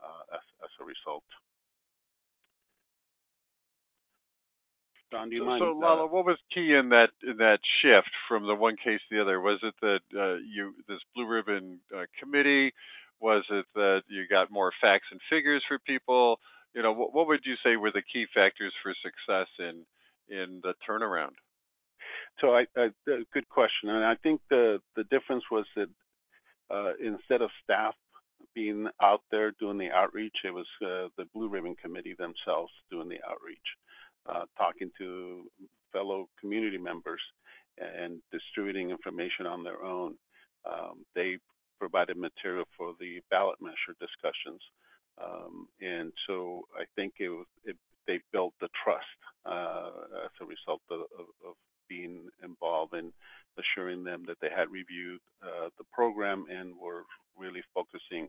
uh, 0.00 0.36
as, 0.36 0.44
as 0.62 0.72
a 0.80 0.84
result. 0.84 1.24
Don, 5.12 5.28
do 5.28 5.36
you 5.36 5.42
so, 5.42 5.46
mind? 5.46 5.60
So, 5.60 5.78
Lalo, 5.78 6.08
what 6.08 6.24
was 6.24 6.38
key 6.52 6.72
in 6.72 6.88
that 6.88 7.10
in 7.22 7.36
that 7.36 7.60
shift 7.80 8.10
from 8.26 8.46
the 8.46 8.54
one 8.54 8.76
case 8.76 9.00
to 9.08 9.14
the 9.14 9.22
other? 9.22 9.40
Was 9.40 9.60
it 9.62 9.74
that 9.82 10.00
uh, 10.16 10.36
you 10.36 10.74
this 10.88 11.00
blue 11.14 11.26
ribbon 11.26 11.80
uh, 11.94 12.04
committee? 12.18 12.72
Was 13.20 13.44
it 13.50 13.66
that 13.74 14.02
you 14.08 14.24
got 14.28 14.50
more 14.50 14.72
facts 14.80 15.06
and 15.12 15.20
figures 15.30 15.62
for 15.68 15.78
people? 15.78 16.40
You 16.74 16.82
know, 16.82 16.92
what, 16.92 17.14
what 17.14 17.26
would 17.28 17.40
you 17.44 17.54
say 17.62 17.76
were 17.76 17.92
the 17.92 18.02
key 18.02 18.24
factors 18.34 18.72
for 18.82 18.94
success 19.04 19.48
in 19.58 19.84
in 20.34 20.60
the 20.62 20.72
turnaround? 20.88 21.36
So, 22.40 22.54
I, 22.54 22.64
I 22.74 22.88
good 23.04 23.48
question, 23.50 23.90
and 23.90 24.04
I 24.04 24.14
think 24.14 24.40
the 24.48 24.80
the 24.96 25.04
difference 25.04 25.44
was 25.50 25.66
that 25.76 25.88
uh, 26.70 26.92
instead 26.98 27.42
of 27.42 27.50
staff 27.62 27.94
being 28.54 28.88
out 29.02 29.20
there 29.30 29.52
doing 29.60 29.76
the 29.76 29.90
outreach, 29.90 30.36
it 30.44 30.54
was 30.54 30.66
uh, 30.82 31.08
the 31.18 31.26
Blue 31.34 31.48
Ribbon 31.50 31.76
Committee 31.76 32.14
themselves 32.18 32.72
doing 32.90 33.10
the 33.10 33.20
outreach 33.28 33.76
uh, 34.28 34.44
talking 34.56 34.90
to 34.98 35.44
fellow 35.92 36.28
community 36.40 36.78
members 36.78 37.20
and 37.78 38.20
distributing 38.30 38.90
information 38.90 39.46
on 39.46 39.64
their 39.64 39.82
own. 39.82 40.14
Um, 40.64 41.04
they 41.14 41.38
provided 41.78 42.16
material 42.16 42.64
for 42.76 42.94
the 43.00 43.20
ballot 43.30 43.58
measure 43.60 43.96
discussions. 43.98 44.60
Um, 45.22 45.66
and 45.80 46.12
so 46.26 46.62
I 46.78 46.84
think 46.96 47.14
it, 47.18 47.30
it, 47.64 47.76
they 48.06 48.20
built 48.32 48.54
the 48.60 48.68
trust 48.84 49.18
uh, 49.44 49.90
as 50.24 50.30
a 50.40 50.46
result 50.46 50.80
of, 50.90 51.00
of, 51.18 51.26
of, 51.46 51.54
being 51.88 52.30
involved 52.42 52.94
in 52.94 53.12
assuring 53.60 54.02
them 54.02 54.24
that 54.26 54.38
they 54.40 54.48
had 54.48 54.70
reviewed 54.70 55.20
uh, 55.42 55.68
the 55.76 55.84
program 55.92 56.46
and 56.48 56.72
were 56.80 57.02
really 57.36 57.60
focusing 57.74 58.28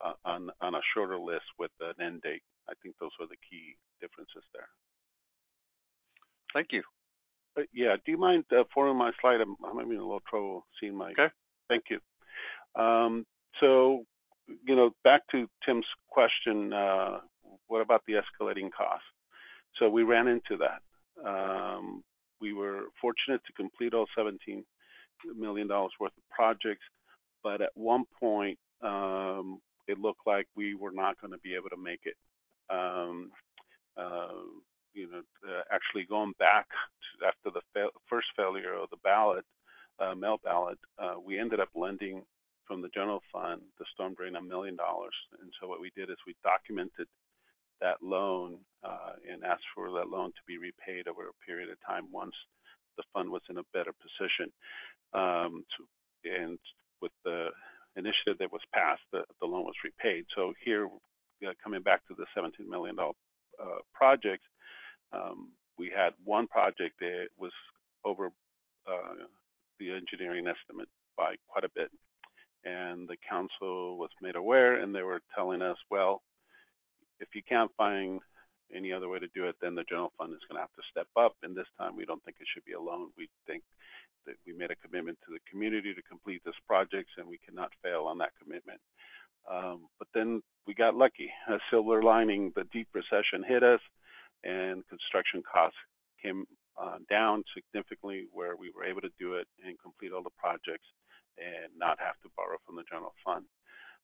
uh, 0.00 0.14
on, 0.24 0.48
on 0.62 0.74
a 0.74 0.80
shorter 0.94 1.18
list 1.18 1.44
with 1.58 1.70
an 1.80 1.92
end 2.00 2.22
date. 2.22 2.40
I 2.70 2.72
think 2.80 2.94
those 2.98 3.10
were 3.20 3.26
the 3.26 3.42
key 3.50 3.76
differences 4.00 4.44
there. 4.54 4.68
Thank 6.52 6.68
you. 6.72 6.82
Uh, 7.58 7.62
yeah, 7.72 7.96
do 8.04 8.12
you 8.12 8.18
mind 8.18 8.44
uh, 8.52 8.64
forwarding 8.72 8.98
my 8.98 9.10
slide? 9.20 9.40
I'm, 9.40 9.56
I'm 9.64 9.78
having 9.78 9.96
a 9.96 10.02
little 10.02 10.22
trouble 10.28 10.64
seeing 10.80 10.94
my. 10.94 11.10
Okay. 11.12 11.28
Thank 11.68 11.84
you. 11.90 12.00
Um, 12.80 13.26
so, 13.60 14.04
you 14.66 14.74
know, 14.74 14.90
back 15.04 15.22
to 15.32 15.46
Tim's 15.64 15.86
question, 16.08 16.72
uh, 16.72 17.18
what 17.68 17.80
about 17.80 18.02
the 18.06 18.14
escalating 18.14 18.70
costs? 18.76 19.04
So 19.78 19.88
we 19.88 20.02
ran 20.02 20.28
into 20.28 20.58
that. 20.58 21.26
Um, 21.26 22.02
we 22.40 22.52
were 22.52 22.84
fortunate 23.00 23.40
to 23.46 23.52
complete 23.52 23.94
all 23.94 24.06
17 24.16 24.64
million 25.36 25.68
dollars 25.68 25.92
worth 26.00 26.12
of 26.16 26.22
projects, 26.30 26.84
but 27.42 27.60
at 27.60 27.70
one 27.74 28.04
point 28.18 28.58
um, 28.82 29.60
it 29.86 29.98
looked 29.98 30.26
like 30.26 30.46
we 30.56 30.74
were 30.74 30.90
not 30.92 31.20
going 31.20 31.32
to 31.32 31.38
be 31.38 31.54
able 31.54 31.70
to 31.70 31.76
make 31.76 32.00
it. 32.04 32.16
Um, 32.70 33.30
uh, 33.96 34.28
you 34.94 35.10
know, 35.10 35.22
uh, 35.48 35.62
actually 35.72 36.04
going 36.04 36.32
back 36.38 36.66
to 36.68 37.26
after 37.26 37.50
the 37.50 37.62
fa- 37.72 37.94
first 38.08 38.28
failure 38.36 38.74
of 38.74 38.90
the 38.90 39.00
ballot, 39.02 39.44
uh, 39.98 40.14
mail 40.14 40.38
ballot, 40.42 40.78
uh, 40.98 41.14
we 41.24 41.38
ended 41.38 41.60
up 41.60 41.68
lending 41.74 42.22
from 42.66 42.80
the 42.80 42.88
general 42.88 43.22
fund 43.32 43.60
the 43.78 43.84
storm 43.92 44.14
drain 44.14 44.36
a 44.36 44.42
million 44.42 44.76
dollars. 44.76 45.14
And 45.40 45.52
so 45.60 45.68
what 45.68 45.80
we 45.80 45.90
did 45.96 46.10
is 46.10 46.16
we 46.26 46.34
documented 46.42 47.06
that 47.80 47.96
loan 48.02 48.58
uh, 48.84 49.18
and 49.30 49.44
asked 49.44 49.66
for 49.74 49.90
that 49.92 50.08
loan 50.08 50.30
to 50.30 50.42
be 50.46 50.56
repaid 50.58 51.08
over 51.08 51.28
a 51.28 51.46
period 51.46 51.68
of 51.70 51.76
time 51.86 52.06
once 52.12 52.34
the 52.96 53.02
fund 53.12 53.30
was 53.30 53.42
in 53.50 53.58
a 53.58 53.68
better 53.72 53.92
position. 53.92 54.52
Um, 55.12 55.64
to, 55.76 55.84
and 56.24 56.58
with 57.00 57.12
the 57.24 57.48
initiative 57.96 58.38
that 58.38 58.52
was 58.52 58.62
passed, 58.72 59.02
the, 59.12 59.24
the 59.40 59.46
loan 59.46 59.64
was 59.64 59.74
repaid. 59.84 60.24
So 60.34 60.54
here, 60.64 60.86
uh, 61.46 61.52
coming 61.62 61.82
back 61.82 62.06
to 62.06 62.14
the 62.14 62.26
$17 62.38 62.68
million 62.68 62.96
uh, 62.98 63.64
project, 63.92 64.42
um, 65.12 65.50
we 65.78 65.90
had 65.94 66.12
one 66.24 66.46
project 66.46 66.94
that 67.00 67.26
was 67.38 67.52
over 68.04 68.26
uh, 68.88 69.14
the 69.78 69.90
engineering 69.92 70.46
estimate 70.46 70.88
by 71.16 71.34
quite 71.48 71.64
a 71.64 71.70
bit, 71.74 71.90
and 72.64 73.08
the 73.08 73.16
council 73.28 73.98
was 73.98 74.10
made 74.20 74.36
aware, 74.36 74.80
and 74.80 74.94
they 74.94 75.02
were 75.02 75.20
telling 75.34 75.62
us, 75.62 75.76
well, 75.90 76.22
if 77.20 77.28
you 77.34 77.42
can't 77.48 77.70
find 77.76 78.20
any 78.74 78.92
other 78.92 79.08
way 79.08 79.18
to 79.18 79.28
do 79.34 79.46
it, 79.46 79.56
then 79.60 79.74
the 79.74 79.84
general 79.88 80.12
fund 80.16 80.32
is 80.32 80.40
going 80.48 80.56
to 80.56 80.62
have 80.62 80.76
to 80.76 80.90
step 80.90 81.08
up. 81.16 81.34
And 81.42 81.54
this 81.54 81.68
time, 81.78 81.96
we 81.96 82.04
don't 82.04 82.22
think 82.24 82.38
it 82.40 82.46
should 82.52 82.64
be 82.64 82.72
a 82.72 82.80
loan. 82.80 83.10
We 83.18 83.28
think 83.46 83.62
that 84.26 84.36
we 84.46 84.52
made 84.52 84.70
a 84.70 84.76
commitment 84.76 85.18
to 85.26 85.32
the 85.32 85.44
community 85.50 85.94
to 85.94 86.02
complete 86.02 86.42
this 86.44 86.58
project, 86.66 87.10
and 87.18 87.28
we 87.28 87.38
cannot 87.46 87.70
fail 87.82 88.04
on 88.06 88.18
that 88.18 88.32
commitment. 88.42 88.80
Um, 89.50 89.88
but 89.98 90.08
then 90.14 90.42
we 90.66 90.74
got 90.74 90.94
lucky. 90.94 91.30
A 91.48 91.58
silver 91.70 92.02
lining: 92.02 92.52
the 92.54 92.64
deep 92.72 92.88
recession 92.94 93.42
hit 93.46 93.62
us 93.62 93.80
and 94.44 94.86
construction 94.88 95.42
costs 95.42 95.78
came 96.22 96.46
uh, 96.80 96.98
down 97.10 97.44
significantly 97.54 98.26
where 98.32 98.56
we 98.56 98.70
were 98.74 98.84
able 98.84 99.00
to 99.00 99.12
do 99.18 99.34
it 99.34 99.46
and 99.64 99.76
complete 99.80 100.12
all 100.12 100.22
the 100.22 100.38
projects 100.38 100.88
and 101.38 101.72
not 101.76 101.98
have 101.98 102.18
to 102.22 102.30
borrow 102.36 102.56
from 102.66 102.76
the 102.76 102.84
general 102.90 103.14
fund. 103.24 103.44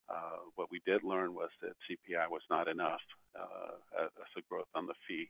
Uh, 0.09 0.41
what 0.57 0.70
we 0.70 0.80
did 0.86 1.05
learn 1.05 1.34
was 1.34 1.51
that 1.61 1.76
CPI 1.84 2.30
was 2.30 2.43
not 2.49 2.68
enough 2.68 3.01
uh, 3.36 4.05
as 4.05 4.32
a 4.36 4.43
growth 4.49 4.68
on 4.74 4.86
the 4.86 4.95
fee. 5.07 5.28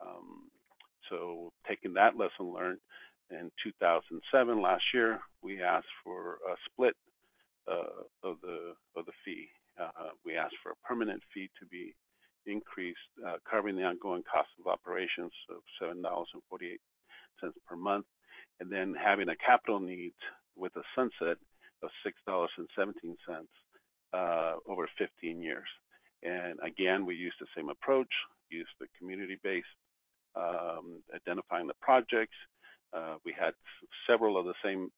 Um, 0.00 0.50
so 1.10 1.52
taking 1.68 1.94
that 1.94 2.16
lesson 2.16 2.52
learned, 2.54 2.78
in 3.30 3.50
2007, 3.62 4.60
last 4.60 4.84
year, 4.92 5.18
we 5.42 5.62
asked 5.62 5.90
for 6.04 6.38
a 6.46 6.54
split 6.70 6.94
uh, 7.66 8.04
of 8.22 8.36
the 8.42 8.74
of 8.96 9.06
the 9.06 9.12
fee. 9.24 9.48
Uh, 9.80 10.12
we 10.24 10.36
asked 10.36 10.56
for 10.62 10.72
a 10.72 10.86
permanent 10.86 11.22
fee 11.32 11.50
to 11.58 11.66
be 11.66 11.94
increase, 12.46 12.96
uh, 13.26 13.36
covering 13.48 13.76
the 13.76 13.84
ongoing 13.84 14.22
cost 14.22 14.48
of 14.60 14.66
operations 14.66 15.32
of 15.50 15.62
$7.48 15.82 16.78
per 17.66 17.76
month, 17.76 18.06
and 18.60 18.70
then 18.70 18.94
having 18.94 19.28
a 19.28 19.36
capital 19.36 19.80
need 19.80 20.12
with 20.56 20.74
a 20.76 20.82
sunset 20.94 21.36
of 21.82 21.90
$6.17 22.28 22.46
uh, 24.12 24.52
over 24.68 24.88
15 24.98 25.42
years. 25.42 25.68
And 26.22 26.58
again, 26.62 27.04
we 27.04 27.14
used 27.16 27.36
the 27.40 27.46
same 27.56 27.68
approach, 27.68 28.12
used 28.48 28.70
the 28.80 28.86
community-based 28.98 29.66
um, 30.36 31.02
identifying 31.14 31.66
the 31.66 31.74
projects. 31.80 32.36
Uh, 32.92 33.16
we 33.24 33.34
had 33.38 33.52
several 34.08 34.38
of 34.38 34.46
the 34.46 34.54
same 34.64 34.90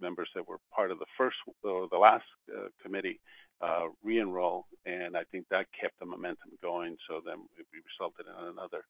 members 0.00 0.28
that 0.34 0.46
were 0.48 0.58
part 0.74 0.90
of 0.90 0.98
the 0.98 1.06
first 1.16 1.36
or 1.62 1.88
the 1.90 1.98
last 1.98 2.24
uh, 2.54 2.68
committee 2.82 3.20
uh, 3.60 3.86
re-enroll, 4.04 4.66
and 4.86 5.16
I 5.16 5.24
think 5.30 5.46
that 5.50 5.66
kept 5.78 5.98
the 5.98 6.06
momentum 6.06 6.50
going. 6.62 6.96
So 7.08 7.20
then 7.24 7.46
it 7.58 7.66
resulted 7.72 8.26
in 8.26 8.48
another 8.48 8.84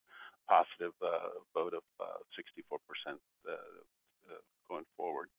positive 0.47 0.93
uh, 1.01 1.41
vote 1.53 1.73
of 1.73 1.83
uh, 1.99 2.21
64% 2.37 2.77
uh, 2.77 3.51
uh, 3.51 4.41
going 4.69 4.85
forward. 4.97 5.29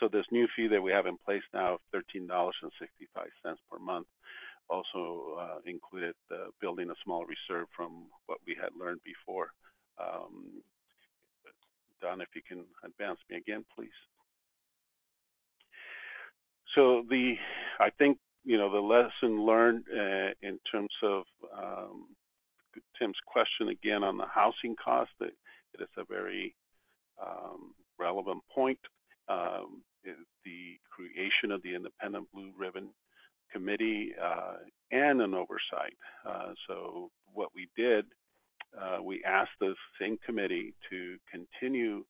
So 0.00 0.08
this 0.08 0.26
new 0.32 0.48
fee 0.56 0.68
that 0.68 0.82
we 0.82 0.92
have 0.92 1.06
in 1.06 1.16
place 1.24 1.42
now 1.52 1.74
of 1.74 1.80
$13.65 1.94 2.62
per 3.70 3.78
month 3.78 4.06
also 4.70 5.36
uh, 5.38 5.58
included 5.66 6.14
building 6.60 6.90
a 6.90 6.94
small 7.04 7.26
reserve 7.26 7.68
from 7.76 8.06
what 8.26 8.38
we 8.46 8.56
had 8.60 8.70
learned 8.78 9.00
before 9.04 9.50
Um, 10.00 10.62
Don, 12.00 12.20
if 12.20 12.28
you 12.34 12.42
can 12.42 12.64
advance 12.84 13.20
me 13.30 13.36
again, 13.36 13.64
please. 13.76 13.90
So 16.74 17.04
the, 17.08 17.34
I 17.80 17.90
think 17.90 18.18
you 18.44 18.58
know 18.58 18.70
the 18.70 18.78
lesson 18.78 19.44
learned 19.44 19.84
uh, 19.92 20.30
in 20.42 20.58
terms 20.70 20.92
of 21.02 21.24
um, 21.56 22.06
Tim's 22.98 23.16
question 23.26 23.68
again 23.68 24.02
on 24.02 24.16
the 24.16 24.26
housing 24.26 24.76
cost. 24.82 25.10
It, 25.20 25.34
it 25.74 25.82
is 25.82 25.88
a 25.96 26.04
very 26.04 26.54
um, 27.20 27.74
relevant 27.98 28.42
point. 28.54 28.78
Um, 29.28 29.82
the 30.44 30.78
creation 30.90 31.52
of 31.52 31.62
the 31.62 31.74
Independent 31.74 32.26
Blue 32.32 32.50
Ribbon 32.58 32.88
Committee 33.52 34.12
uh, 34.20 34.56
and 34.90 35.20
an 35.20 35.34
oversight. 35.34 35.96
Uh, 36.26 36.52
so 36.66 37.10
what 37.32 37.50
we 37.54 37.68
did, 37.76 38.06
uh, 38.80 39.02
we 39.02 39.22
asked 39.24 39.52
the 39.60 39.74
same 40.00 40.18
committee 40.24 40.74
to 40.90 41.16
continue 41.30 42.04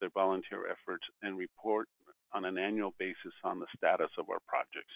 their 0.00 0.10
volunteer 0.10 0.64
efforts 0.70 1.04
and 1.22 1.38
report 1.38 1.88
on 2.34 2.44
an 2.44 2.58
annual 2.58 2.94
basis 2.98 3.34
on 3.44 3.58
the 3.58 3.66
status 3.76 4.10
of 4.18 4.30
our 4.30 4.40
projects. 4.46 4.92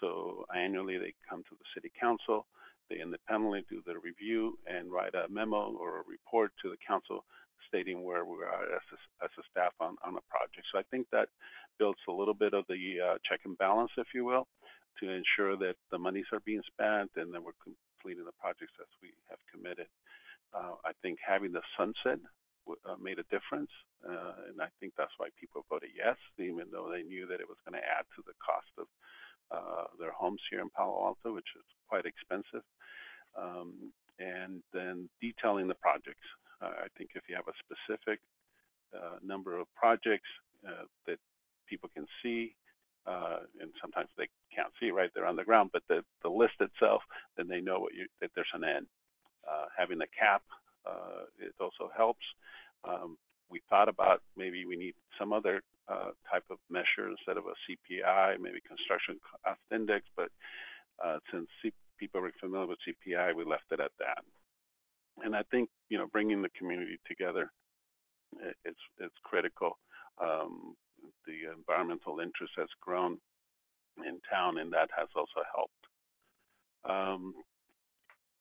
So 0.00 0.44
annually 0.54 0.98
they 0.98 1.14
come 1.28 1.42
to 1.44 1.54
the 1.54 1.68
city 1.74 1.92
council, 1.98 2.46
they 2.90 3.00
independently 3.00 3.64
do 3.68 3.82
their 3.86 4.00
review 4.00 4.58
and 4.66 4.92
write 4.92 5.14
a 5.14 5.28
memo 5.30 5.72
or 5.78 6.00
a 6.00 6.08
report 6.08 6.52
to 6.62 6.70
the 6.70 6.76
council 6.86 7.24
stating 7.68 8.04
where 8.04 8.24
we 8.24 8.36
are 8.44 8.64
as 8.74 8.86
a, 8.92 9.24
as 9.24 9.30
a 9.38 9.42
staff 9.50 9.72
on, 9.80 9.96
on 10.04 10.16
a 10.16 10.24
project. 10.28 10.66
So 10.70 10.78
I 10.78 10.84
think 10.90 11.06
that 11.10 11.28
builds 11.78 11.98
a 12.08 12.12
little 12.12 12.34
bit 12.34 12.52
of 12.54 12.64
the 12.68 13.00
uh, 13.00 13.18
check 13.28 13.40
and 13.44 13.56
balance, 13.58 13.90
if 13.96 14.08
you 14.14 14.24
will, 14.24 14.46
to 15.00 15.08
ensure 15.10 15.56
that 15.56 15.74
the 15.90 15.98
monies 15.98 16.26
are 16.32 16.44
being 16.44 16.62
spent 16.70 17.10
and 17.16 17.32
that 17.32 17.42
we're 17.42 17.58
completing 17.62 18.24
the 18.24 18.36
projects 18.38 18.76
as 18.80 18.86
we 19.02 19.10
have 19.30 19.38
committed. 19.50 19.86
Uh, 20.54 20.78
I 20.84 20.92
think 21.02 21.18
having 21.26 21.52
the 21.52 21.62
sunset 21.76 22.20
uh, 22.68 22.96
made 23.00 23.18
a 23.18 23.28
difference, 23.30 23.70
uh, 24.08 24.48
and 24.48 24.60
I 24.60 24.68
think 24.80 24.94
that's 24.96 25.14
why 25.18 25.28
people 25.40 25.64
voted 25.68 25.90
yes, 25.96 26.16
even 26.38 26.66
though 26.72 26.88
they 26.90 27.02
knew 27.02 27.26
that 27.26 27.40
it 27.40 27.48
was 27.48 27.58
going 27.68 27.80
to 27.80 27.86
add 27.86 28.04
to 28.16 28.22
the 28.26 28.36
cost 28.40 28.72
of 28.78 28.86
uh, 29.50 29.84
their 30.00 30.12
homes 30.12 30.40
here 30.50 30.60
in 30.60 30.70
Palo 30.70 31.04
Alto, 31.04 31.34
which 31.34 31.52
is 31.56 31.64
quite 31.88 32.06
expensive. 32.06 32.64
Um, 33.36 33.92
and 34.18 34.62
then 34.72 35.08
detailing 35.20 35.68
the 35.68 35.74
projects. 35.74 36.26
Uh, 36.62 36.86
I 36.86 36.88
think 36.96 37.10
if 37.14 37.24
you 37.28 37.34
have 37.34 37.48
a 37.48 37.60
specific 37.66 38.20
uh, 38.94 39.18
number 39.22 39.58
of 39.58 39.66
projects 39.74 40.28
uh, 40.66 40.86
that 41.06 41.18
people 41.68 41.90
can 41.94 42.06
see, 42.22 42.54
and 43.60 43.70
sometimes 43.80 44.08
they 44.16 44.28
can't 44.54 44.72
see 44.80 44.90
right 44.90 45.10
there 45.14 45.26
on 45.26 45.36
the 45.36 45.44
ground, 45.44 45.70
but 45.72 45.82
the, 45.88 46.02
the 46.22 46.28
list 46.28 46.54
itself, 46.60 47.02
then 47.36 47.48
they 47.48 47.60
know 47.60 47.80
what 47.80 47.94
you, 47.94 48.06
that 48.20 48.30
there's 48.34 48.54
an 48.54 48.64
end. 48.64 48.86
having 49.76 50.00
a 50.00 50.10
cap, 50.18 50.42
it 51.38 51.54
also 51.60 51.90
helps. 51.96 52.24
Um, 52.88 53.16
we 53.50 53.60
thought 53.70 53.88
about 53.88 54.22
maybe 54.36 54.64
we 54.64 54.76
need 54.76 54.94
some 55.18 55.32
other 55.32 55.62
uh, 55.88 56.10
type 56.30 56.44
of 56.50 56.58
measure 56.70 57.08
instead 57.08 57.36
of 57.36 57.44
a 57.44 57.54
CPI, 57.64 58.40
maybe 58.40 58.60
construction 58.66 59.18
cost 59.44 59.60
index, 59.72 60.06
but 60.16 60.28
uh, 61.04 61.18
since 61.30 61.46
C- 61.62 61.72
people 61.98 62.20
are 62.24 62.32
familiar 62.40 62.66
with 62.66 62.78
CPI, 62.86 63.34
we 63.34 63.44
left 63.44 63.70
it 63.70 63.80
at 63.80 63.92
that. 63.98 64.24
And 65.24 65.36
I 65.36 65.42
think 65.50 65.68
you 65.88 65.98
know 65.98 66.06
bringing 66.12 66.42
the 66.42 66.50
community 66.58 66.98
together 67.06 67.50
it's 68.64 68.80
it's 68.98 69.14
critical. 69.22 69.78
Um, 70.20 70.74
the 71.26 71.52
environmental 71.56 72.20
interest 72.20 72.52
has 72.56 72.68
grown 72.80 73.18
in 73.98 74.20
town, 74.30 74.58
and 74.58 74.72
that 74.72 74.88
has 74.96 75.08
also 75.14 75.42
helped. 75.54 75.72
Um, 76.88 77.34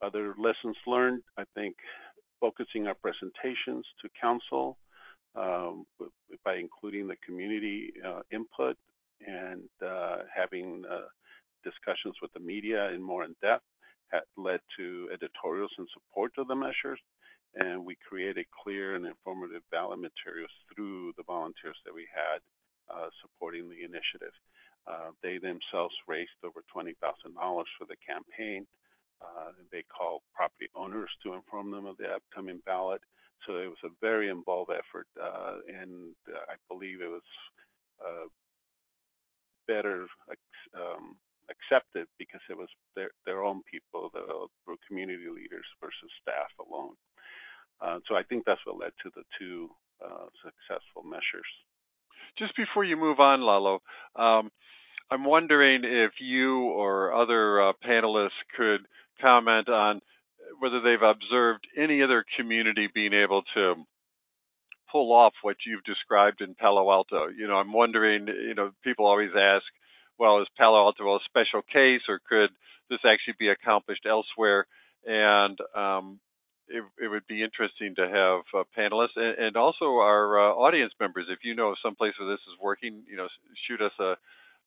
other 0.01 0.35
lessons 0.37 0.75
learned, 0.85 1.21
I 1.37 1.43
think, 1.55 1.75
focusing 2.43 2.87
our 2.87 2.95
presentations 2.95 3.85
to 4.01 4.09
council 4.19 4.77
um, 5.33 5.85
by 6.43 6.55
including 6.55 7.07
the 7.07 7.15
community 7.25 7.93
uh, 8.05 8.19
input 8.33 8.75
and 9.25 9.61
uh, 9.79 10.17
having 10.27 10.83
uh, 10.91 11.07
discussions 11.63 12.15
with 12.21 12.33
the 12.33 12.41
media 12.41 12.89
in 12.89 13.01
more 13.01 13.23
in 13.23 13.33
depth 13.41 13.63
led 14.35 14.59
to 14.77 15.07
editorials 15.13 15.71
in 15.79 15.87
support 15.95 16.33
of 16.37 16.49
the 16.49 16.55
measures. 16.55 16.99
And 17.55 17.85
we 17.85 17.95
created 18.07 18.45
clear 18.51 18.95
and 18.95 19.05
informative 19.05 19.61
ballot 19.71 19.99
materials 19.99 20.51
through 20.67 21.13
the 21.15 21.23
volunteers 21.23 21.77
that 21.85 21.95
we 21.95 22.05
had 22.11 22.43
uh, 22.93 23.07
supporting 23.21 23.69
the 23.69 23.87
initiative. 23.87 24.35
Uh, 24.85 25.15
they 25.23 25.37
themselves 25.37 25.95
raised 26.09 26.35
over 26.43 26.59
$20,000 26.75 26.91
for 26.99 27.85
the 27.87 27.95
campaign. 28.05 28.67
Uh, 29.23 29.51
they 29.71 29.83
called 29.87 30.21
property 30.35 30.67
owners 30.75 31.09
to 31.23 31.33
inform 31.33 31.71
them 31.71 31.85
of 31.85 31.97
the 31.97 32.07
upcoming 32.07 32.59
ballot. 32.65 33.01
So 33.47 33.57
it 33.57 33.67
was 33.67 33.83
a 33.83 33.95
very 34.01 34.29
involved 34.29 34.71
effort, 34.71 35.07
uh, 35.21 35.59
and 35.67 36.15
uh, 36.27 36.47
I 36.47 36.55
believe 36.69 37.01
it 37.01 37.11
was 37.11 37.27
uh, 37.99 38.27
better 39.67 40.07
um, 40.75 41.15
accepted 41.51 42.07
because 42.17 42.39
it 42.49 42.57
was 42.57 42.69
their 42.95 43.11
their 43.25 43.43
own 43.43 43.61
people, 43.69 44.09
the, 44.13 44.47
community 44.87 45.27
leaders 45.27 45.65
versus 45.81 46.11
staff 46.21 46.51
alone. 46.59 46.95
Uh, 47.81 47.99
so 48.07 48.15
I 48.15 48.23
think 48.23 48.43
that's 48.45 48.61
what 48.65 48.79
led 48.79 48.91
to 49.03 49.11
the 49.15 49.23
two 49.39 49.69
uh, 50.03 50.27
successful 50.43 51.03
measures. 51.03 51.49
Just 52.37 52.55
before 52.55 52.83
you 52.83 52.95
move 52.97 53.19
on, 53.19 53.41
Lalo, 53.41 53.81
um, 54.15 54.51
I'm 55.11 55.25
wondering 55.25 55.83
if 55.83 56.13
you 56.19 56.63
or 56.69 57.13
other 57.13 57.73
panelists 57.85 58.39
could 58.57 58.81
comment 59.21 59.69
on 59.69 60.01
whether 60.59 60.81
they've 60.81 61.01
observed 61.01 61.65
any 61.77 62.01
other 62.01 62.23
community 62.37 62.87
being 62.93 63.13
able 63.13 63.43
to 63.53 63.75
pull 64.91 65.11
off 65.11 65.33
what 65.41 65.57
you've 65.65 65.83
described 65.83 66.41
in 66.41 66.55
Palo 66.55 66.91
Alto. 66.91 67.27
You 67.27 67.47
know, 67.47 67.55
I'm 67.55 67.73
wondering, 67.73 68.27
you 68.27 68.53
know, 68.53 68.71
people 68.83 69.05
always 69.05 69.31
ask, 69.35 69.63
well, 70.19 70.41
is 70.41 70.47
Palo 70.57 70.77
Alto 70.77 71.15
a 71.15 71.19
special 71.25 71.61
case 71.61 72.01
or 72.07 72.19
could 72.29 72.49
this 72.89 72.99
actually 73.05 73.35
be 73.39 73.49
accomplished 73.49 74.05
elsewhere? 74.05 74.67
And 75.05 75.57
um, 75.75 76.19
it, 76.67 76.83
it, 77.01 77.07
would 77.09 77.27
be 77.27 77.43
interesting 77.43 77.95
to 77.95 78.07
have 78.07 78.41
uh, 78.53 78.63
panelists 78.77 79.17
and, 79.17 79.37
and, 79.37 79.57
also 79.57 79.85
our 79.85 80.39
uh, 80.39 80.53
audience 80.53 80.93
members. 80.99 81.25
If 81.29 81.39
you 81.43 81.55
know 81.55 81.69
of 81.69 81.77
some 81.83 81.95
place 81.95 82.13
where 82.17 82.29
this 82.29 82.39
is 82.47 82.61
working, 82.61 83.03
you 83.09 83.17
know, 83.17 83.27
shoot 83.67 83.81
us 83.81 83.91
a 83.99 84.15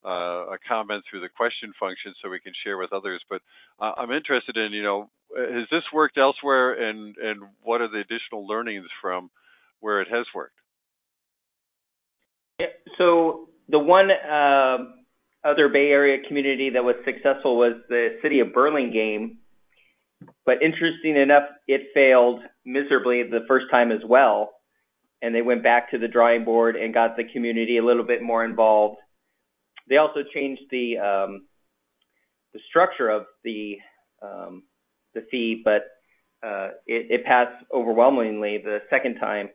uh, 0.05 0.55
a 0.55 0.59
comment 0.68 1.05
through 1.09 1.20
the 1.20 1.28
question 1.28 1.72
function 1.78 2.14
so 2.22 2.30
we 2.30 2.40
can 2.40 2.53
share 2.64 2.78
with 2.78 2.92
others. 2.92 3.22
But 3.28 3.42
uh, 3.80 3.92
I'm 3.97 4.12
interested 4.12 4.57
in, 4.57 4.72
you 4.72 4.82
know, 4.82 5.11
has 5.36 5.68
this 5.70 5.82
worked 5.92 6.18
elsewhere, 6.18 6.88
and 6.88 7.16
and 7.16 7.42
what 7.62 7.80
are 7.80 7.88
the 7.88 7.99
additional 7.99 8.47
learnings 8.47 8.86
from 9.03 9.30
where 9.80 10.01
it 10.01 10.09
has 10.11 10.26
worked? 10.34 10.55
Yeah, 12.61 12.66
so 12.97 13.49
the 13.68 13.78
one 13.78 14.11
uh, 14.11 14.78
other 15.47 15.68
Bay 15.68 15.88
Area 15.90 16.18
community 16.26 16.70
that 16.70 16.84
was 16.84 16.97
successful 17.05 17.59
was 17.59 17.74
the 17.88 18.18
city 18.22 18.40
of 18.40 18.53
Burlingame. 18.53 19.38
But 20.44 20.62
interesting 20.62 21.16
enough, 21.16 21.44
it 21.68 21.88
failed 21.92 22.40
miserably 22.64 23.22
the 23.22 23.44
first 23.47 23.66
time 23.70 23.92
as 23.92 24.01
well. 24.07 24.53
And 25.22 25.34
they 25.34 25.42
went 25.42 25.62
back 25.62 25.90
to 25.90 25.99
the 25.99 26.09
drawing 26.09 26.44
board 26.44 26.76
and 26.76 26.94
got 26.94 27.16
the 27.16 27.24
community 27.24 27.78
a 27.78 27.84
little 27.84 28.05
bit 28.05 28.22
more 28.22 28.44
involved. 28.44 28.99
They 29.89 29.97
also 29.97 30.20
changed 30.34 30.62
the 30.70 30.99
um, 30.99 31.47
the 32.53 32.61
structure 32.68 33.09
of 33.09 33.26
the 33.45 33.76
um, 34.22 34.62
the 35.14 35.22
fee, 35.30 35.62
but 35.64 35.82
uh, 36.47 36.68
it, 36.87 37.11
it, 37.11 37.24
passed 37.24 37.64
overwhelmingly 37.72 38.59
the 38.59 38.78
second 38.91 39.16
time. 39.16 39.49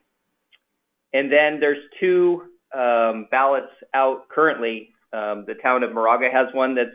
And 1.14 1.32
then 1.32 1.60
there's 1.60 1.78
two 2.00 2.44
um, 2.76 3.28
ballots 3.32 3.72
out 3.94 4.30
currently. 4.30 4.90
Um, 5.14 5.46
the 5.48 5.56
town 5.62 5.84
of 5.84 5.94
Moraga 5.94 6.30
has 6.32 6.48
one 6.54 6.76
that's 6.76 6.90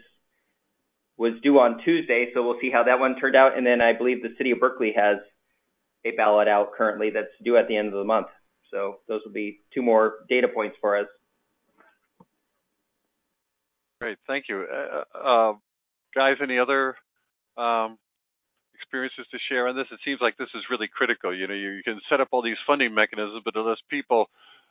was 1.18 1.32
due 1.42 1.58
on 1.58 1.80
Tuesday, 1.84 2.30
so 2.34 2.42
we'll 2.42 2.60
see 2.60 2.70
how 2.70 2.84
that 2.84 2.98
one 2.98 3.16
turned 3.18 3.36
out. 3.36 3.56
And 3.56 3.66
then 3.66 3.80
I 3.80 3.92
believe 3.94 4.22
the 4.22 4.34
city 4.36 4.50
of 4.50 4.60
Berkeley 4.60 4.92
has 4.96 5.16
a 6.04 6.10
ballot 6.16 6.46
out 6.46 6.72
currently 6.76 7.10
that's 7.10 7.32
due 7.42 7.56
at 7.56 7.68
the 7.68 7.76
end 7.76 7.88
of 7.88 7.94
the 7.94 8.04
month. 8.04 8.26
So 8.70 8.96
those 9.08 9.20
will 9.24 9.32
be 9.32 9.60
two 9.72 9.82
more 9.82 10.16
data 10.28 10.48
points 10.48 10.76
for 10.80 10.98
us. 10.98 11.06
Great, 14.06 14.18
thank 14.28 14.44
you. 14.48 14.64
Uh, 14.72 15.18
uh, 15.18 15.52
guys, 16.14 16.36
any 16.40 16.60
other 16.60 16.94
um, 17.56 17.98
experiences 18.72 19.26
to 19.32 19.38
share 19.48 19.66
on 19.66 19.74
this? 19.74 19.86
It 19.90 19.98
seems 20.04 20.20
like 20.20 20.36
this 20.36 20.46
is 20.54 20.62
really 20.70 20.86
critical. 20.86 21.36
You 21.36 21.48
know, 21.48 21.54
you, 21.54 21.70
you 21.70 21.82
can 21.82 22.00
set 22.08 22.20
up 22.20 22.28
all 22.30 22.40
these 22.40 22.62
funding 22.68 22.94
mechanisms, 22.94 23.42
but 23.44 23.56
unless 23.56 23.78
people 23.90 24.26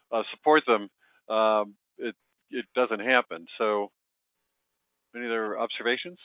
uh, 0.10 0.22
support 0.32 0.64
them, 0.66 0.88
um, 1.36 1.76
it 1.98 2.16
it 2.50 2.64
doesn't 2.76 3.02
happen. 3.02 3.46
So, 3.58 3.92
any 5.14 5.26
other 5.26 5.60
observations? 5.60 6.18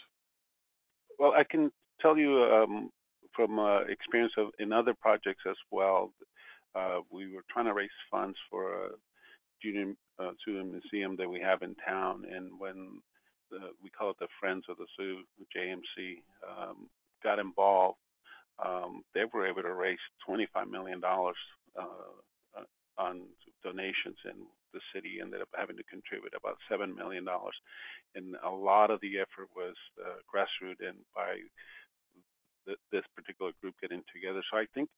Well, 1.19 1.33
I 1.37 1.43
can 1.43 1.73
tell 2.01 2.17
you 2.17 2.45
um, 2.45 2.91
from 3.35 3.59
uh, 3.59 3.81
experience 3.89 4.35
of 4.39 4.51
in 4.61 4.73
other 4.73 4.95
projects 4.95 5.43
as 5.51 5.57
well. 5.73 6.13
Uh, 6.77 7.01
we 7.11 7.27
were 7.35 7.43
trying 7.51 7.67
to 7.67 7.75
raise 7.75 7.91
funds 8.09 8.39
for 8.49 8.73
a 8.73 8.89
junior 9.63 9.95
uh, 10.19 10.33
student 10.41 10.73
museum 10.73 11.17
that 11.17 11.29
we 11.29 11.41
have 11.41 11.63
in 11.63 11.75
town, 11.87 12.25
and 12.31 12.51
when 12.59 13.01
the, 13.51 13.59
we 13.83 13.91
call 13.91 14.11
it 14.11 14.17
the 14.19 14.29
Friends 14.39 14.65
of 14.69 14.77
the 14.77 14.87
Zoo, 14.97 15.23
JMZ, 15.57 16.23
um, 16.47 16.89
got 17.23 17.39
involved, 17.39 17.99
um, 18.65 19.03
they 19.15 19.25
were 19.33 19.47
able 19.47 19.63
to 19.63 19.73
raise 19.73 19.99
$25 20.29 20.71
million 20.71 21.01
uh, 21.05 21.81
uh, 21.81 22.65
on 22.99 23.23
donations, 23.63 24.17
and 24.25 24.37
the 24.73 24.81
city 24.95 25.19
ended 25.21 25.41
up 25.41 25.49
having 25.57 25.77
to 25.77 25.83
contribute 25.85 26.35
about 26.37 26.59
$7 26.71 26.95
million. 26.95 27.27
And 28.15 28.37
a 28.45 28.51
lot 28.51 28.91
of 28.91 29.01
the 29.01 29.19
effort 29.19 29.49
was 29.57 29.75
uh, 29.99 30.21
grassroots 30.29 30.87
and 30.87 30.99
by 31.15 31.41
th- 32.71 32.87
this 32.95 33.07
particular 33.19 33.51
group 33.61 33.75
getting 33.83 34.03
together. 34.15 34.43
So 34.47 34.59
I 34.63 34.67
think 34.75 34.89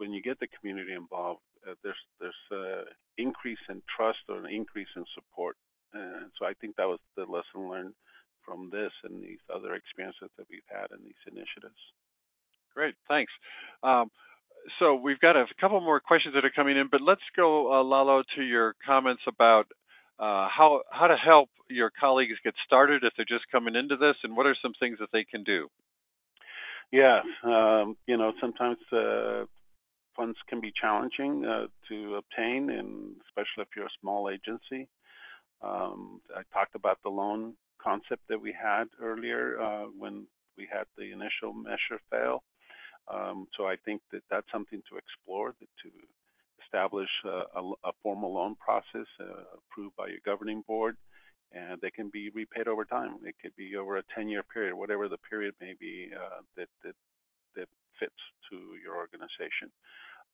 when 0.00 0.12
you 0.12 0.22
get 0.24 0.40
the 0.40 0.48
community 0.56 0.96
involved, 0.96 1.44
uh, 1.68 1.76
there's 1.84 2.00
there's 2.20 2.44
an 2.50 2.88
increase 3.18 3.60
in 3.68 3.82
trust 3.84 4.24
or 4.28 4.40
an 4.40 4.48
increase 4.48 4.88
in 4.96 5.04
support. 5.12 5.56
And 5.92 6.32
so 6.40 6.46
I 6.48 6.54
think 6.56 6.76
that 6.76 6.88
was 6.88 7.00
the 7.16 7.28
lesson 7.28 7.68
learned 7.68 7.92
from 8.44 8.70
this 8.72 8.92
and 9.04 9.22
these 9.22 9.44
other 9.52 9.74
experiences 9.74 10.32
that 10.38 10.46
we've 10.48 10.66
had 10.72 10.88
in 10.90 11.04
these 11.04 11.22
initiatives. 11.28 11.78
Great, 12.74 12.94
thanks. 13.06 13.32
Um, 13.82 14.10
so 14.78 14.94
we've 14.94 15.20
got 15.20 15.36
a 15.36 15.44
couple 15.60 15.80
more 15.80 16.00
questions 16.00 16.34
that 16.34 16.44
are 16.44 16.54
coming 16.54 16.76
in, 16.76 16.88
but 16.90 17.02
let's 17.02 17.28
go, 17.36 17.72
uh, 17.72 17.84
Lalo, 17.84 18.22
to 18.36 18.42
your 18.42 18.74
comments 18.84 19.22
about 19.28 19.66
uh, 20.18 20.48
how 20.48 20.82
how 20.90 21.08
to 21.08 21.16
help 21.16 21.50
your 21.68 21.90
colleagues 21.90 22.38
get 22.44 22.54
started 22.64 23.04
if 23.04 23.12
they're 23.16 23.26
just 23.28 23.50
coming 23.50 23.74
into 23.74 23.96
this, 23.96 24.16
and 24.22 24.36
what 24.36 24.46
are 24.46 24.56
some 24.62 24.72
things 24.78 24.98
that 25.00 25.10
they 25.12 25.24
can 25.24 25.42
do. 25.42 25.68
Yeah, 26.92 27.20
um, 27.44 27.96
you 28.06 28.16
know, 28.18 28.32
sometimes 28.40 28.78
uh, 28.92 29.44
funds 30.16 30.38
can 30.48 30.60
be 30.60 30.72
challenging 30.78 31.44
uh, 31.44 31.66
to 31.88 32.16
obtain, 32.16 32.70
and 32.70 33.16
especially 33.26 33.62
if 33.62 33.68
you're 33.76 33.86
a 33.86 33.98
small 34.00 34.30
agency. 34.30 34.88
Um, 35.62 36.20
I 36.36 36.42
talked 36.52 36.74
about 36.74 36.98
the 37.02 37.10
loan 37.10 37.54
concept 37.82 38.22
that 38.28 38.40
we 38.40 38.52
had 38.52 38.84
earlier 39.02 39.60
uh, 39.60 39.84
when 39.98 40.26
we 40.58 40.68
had 40.70 40.84
the 40.98 41.12
initial 41.12 41.54
measure 41.54 42.00
fail. 42.10 42.42
Um, 43.12 43.48
so 43.56 43.66
I 43.66 43.76
think 43.84 44.02
that 44.12 44.22
that's 44.30 44.46
something 44.52 44.82
to 44.90 44.98
explore, 44.98 45.52
to 45.52 45.90
establish 46.64 47.10
a, 47.24 47.60
a, 47.60 47.72
a 47.84 47.92
formal 48.02 48.34
loan 48.34 48.56
process 48.56 49.08
uh, 49.20 49.44
approved 49.58 49.96
by 49.96 50.08
your 50.08 50.20
governing 50.24 50.62
board, 50.68 50.96
and 51.54 51.80
they 51.80 51.90
can 51.90 52.08
be 52.08 52.30
repaid 52.30 52.68
over 52.68 52.84
time. 52.84 53.16
It 53.24 53.36
could 53.40 53.54
be 53.56 53.76
over 53.76 53.98
a 53.98 54.02
10-year 54.16 54.42
period, 54.42 54.74
whatever 54.74 55.08
the 55.08 55.18
period 55.18 55.54
may 55.60 55.74
be 55.78 56.10
uh, 56.14 56.40
that, 56.56 56.68
that 56.84 56.94
that 57.56 57.68
fits 58.00 58.22
to 58.50 58.56
your 58.82 58.96
organization. 58.96 59.70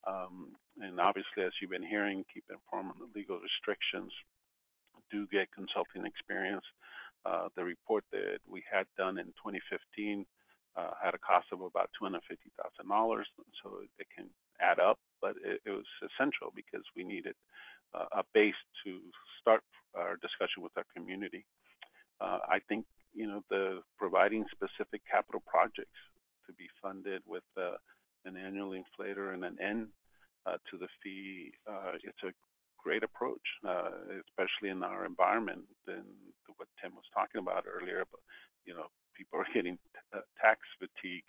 Um, 0.06 0.54
and 0.80 1.00
obviously, 1.00 1.42
as 1.42 1.52
you've 1.60 1.74
been 1.74 1.82
hearing, 1.82 2.24
keep 2.32 2.44
informed 2.50 2.94
on 2.94 2.98
the 3.02 3.10
legal 3.18 3.38
restrictions. 3.40 4.12
Do 5.10 5.26
get 5.26 5.50
consulting 5.52 6.06
experience. 6.06 6.64
Uh, 7.26 7.48
the 7.56 7.64
report 7.64 8.04
that 8.12 8.38
we 8.46 8.62
had 8.70 8.86
done 8.96 9.18
in 9.18 9.26
2015 9.42 10.24
uh, 10.76 10.94
had 11.02 11.14
a 11.14 11.18
cost 11.18 11.46
of 11.50 11.60
about 11.60 11.90
$250,000, 12.00 12.22
so 13.62 13.82
it 13.98 14.06
can 14.14 14.30
add 14.60 14.78
up, 14.78 14.98
but 15.20 15.34
it, 15.44 15.60
it 15.64 15.70
was 15.70 15.88
essential 16.02 16.52
because 16.54 16.84
we 16.96 17.04
needed 17.04 17.34
uh, 17.94 18.06
a 18.12 18.22
base 18.34 18.58
to 18.84 19.00
start 19.40 19.62
our 19.94 20.16
discussion 20.16 20.62
with 20.62 20.72
our 20.76 20.86
community. 20.94 21.44
Uh, 22.20 22.38
I 22.48 22.58
think 22.68 22.84
you 23.14 23.26
know 23.26 23.42
the 23.50 23.80
providing 23.96 24.44
specific 24.50 25.02
capital 25.10 25.42
projects 25.46 26.00
to 26.46 26.52
be 26.52 26.68
funded 26.82 27.22
with 27.26 27.46
uh, 27.56 27.76
an 28.24 28.36
annual 28.36 28.72
inflator 28.72 29.34
and 29.34 29.44
an 29.44 29.56
end 29.62 29.88
uh, 30.46 30.56
to 30.70 30.78
the 30.78 30.88
fee. 31.02 31.52
Uh, 31.68 31.92
it's 32.02 32.22
a 32.24 32.32
great 32.82 33.02
approach, 33.02 33.44
uh, 33.66 33.90
especially 34.26 34.70
in 34.70 34.82
our 34.82 35.04
environment 35.04 35.62
and 35.86 36.04
what 36.56 36.68
Tim 36.80 36.92
was 36.94 37.04
talking 37.14 37.40
about 37.40 37.64
earlier. 37.68 38.04
But 38.10 38.20
you 38.66 38.74
know, 38.74 38.86
people 39.16 39.40
are 39.40 39.54
getting 39.54 39.78
uh, 40.14 40.20
tax 40.40 40.60
fatigue 40.78 41.26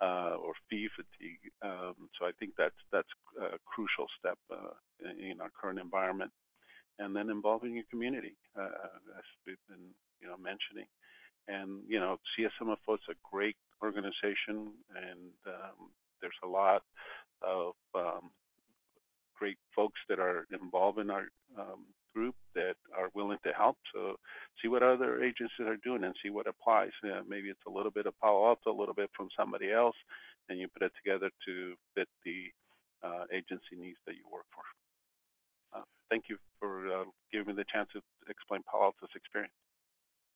or 0.00 0.54
fee 0.68 0.88
fatigue. 0.94 1.52
Um, 1.62 2.08
so 2.18 2.26
I 2.26 2.32
think 2.38 2.52
that's 2.56 2.80
that's 2.92 3.08
a 3.40 3.58
crucial 3.66 4.06
step 4.18 4.38
uh, 4.50 4.74
in, 5.04 5.32
in, 5.32 5.40
our 5.40 5.50
current 5.60 5.78
environment. 5.78 6.32
And 6.98 7.16
then 7.16 7.30
involving 7.30 7.74
your 7.74 7.84
community, 7.90 8.36
uh, 8.58 8.90
as 9.16 9.24
we've 9.46 9.64
been 9.68 9.94
you 10.20 10.28
know 10.28 10.36
mentioning. 10.36 10.86
And 11.48 11.82
you 11.88 11.98
know, 11.98 12.18
CSMFO 12.38 12.94
is 12.94 13.08
a 13.08 13.14
great 13.30 13.56
organization, 13.82 14.72
and 14.94 15.32
um, 15.46 15.90
there's 16.20 16.40
a 16.44 16.48
lot 16.48 16.82
of 17.42 17.72
um, 17.94 18.30
great 19.38 19.56
folks 19.74 19.98
that 20.08 20.18
are 20.18 20.46
involved 20.52 20.98
in 20.98 21.10
our 21.10 21.28
um, 21.58 21.86
group 22.14 22.34
that 22.54 22.74
are 22.96 23.10
willing 23.14 23.38
to 23.44 23.52
help. 23.52 23.76
So 23.94 24.16
see 24.60 24.68
what 24.68 24.82
other 24.82 25.22
agencies 25.22 25.66
are 25.66 25.76
doing 25.82 26.04
and 26.04 26.14
see 26.22 26.30
what 26.30 26.46
applies. 26.46 26.90
Maybe 27.28 27.48
it's 27.48 27.66
a 27.66 27.70
little 27.70 27.90
bit 27.90 28.06
of 28.06 28.18
Palo 28.20 28.48
Alto, 28.48 28.70
a 28.70 28.78
little 28.78 28.94
bit 28.94 29.10
from 29.16 29.28
somebody 29.38 29.72
else, 29.72 29.96
and 30.48 30.58
you 30.58 30.68
put 30.68 30.82
it 30.82 30.92
together 31.02 31.30
to 31.46 31.74
fit 31.94 32.08
the 32.24 32.50
uh, 33.02 33.24
agency 33.32 33.76
needs 33.78 33.98
that 34.06 34.14
you 34.14 34.24
work 34.32 34.46
for. 34.52 34.64
Uh, 35.78 35.84
thank 36.10 36.24
you 36.28 36.36
for 36.58 36.88
uh, 36.92 37.04
giving 37.32 37.48
me 37.48 37.54
the 37.54 37.64
chance 37.72 37.88
to 37.92 38.00
explain 38.28 38.62
Palo 38.70 38.84
Alto's 38.84 39.14
experience. 39.14 39.54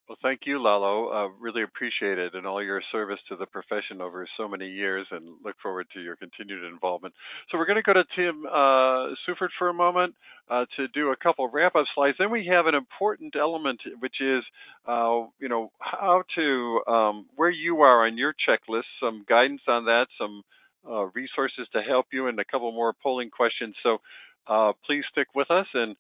Well, 0.07 0.19
thank 0.23 0.41
you, 0.45 0.63
Lalo. 0.63 1.09
Uh, 1.09 1.29
really 1.41 1.63
appreciate 1.63 2.19
it 2.19 2.35
and 2.35 2.47
all 2.47 2.63
your 2.63 2.83
service 2.93 3.19
to 3.31 3.37
the 3.37 3.47
profession 3.47 4.03
over 4.03 4.29
so 4.37 4.47
many 4.47 4.69
years 4.69 5.07
and 5.11 5.25
look 5.43 5.57
forward 5.63 5.87
to 5.95 6.01
your 6.01 6.15
continued 6.17 6.63
involvement. 6.63 7.15
So 7.51 7.57
we're 7.57 7.65
going 7.65 7.83
to 7.83 7.83
go 7.83 7.95
to 7.95 8.05
Tim 8.15 8.45
uh, 8.45 9.15
Seufert 9.25 9.49
for 9.59 9.71
a 9.71 9.73
moment 9.73 10.15
uh, 10.51 10.67
to 10.77 10.89
do 10.89 11.11
a 11.11 11.17
couple 11.17 11.49
wrap-up 11.49 11.87
slides. 11.95 12.17
Then 12.19 12.31
we 12.31 12.47
have 12.53 12.67
an 12.67 12.75
important 12.75 13.35
element, 13.35 13.81
which 14.01 14.17
is, 14.21 14.45
uh, 14.87 15.23
you 15.41 15.49
know, 15.49 15.73
how 15.79 16.23
to, 16.37 16.83
um, 16.87 17.27
where 17.37 17.51
you 17.51 17.81
are 17.81 18.07
on 18.07 18.19
your 18.19 18.35
checklist, 18.47 18.85
some 19.01 19.25
guidance 19.27 19.63
on 19.69 19.87
that, 19.87 20.09
some 20.21 20.43
uh, 20.87 21.07
resources 21.15 21.67
to 21.73 21.81
help 21.81 22.09
you, 22.13 22.27
and 22.27 22.39
a 22.39 22.45
couple 22.45 22.71
more 22.73 22.93
polling 23.03 23.31
questions. 23.31 23.75
So 23.83 23.99
uh, 24.47 24.73
please 24.85 25.05
stick 25.11 25.29
with 25.35 25.51
us. 25.51 25.67
And 25.73 25.97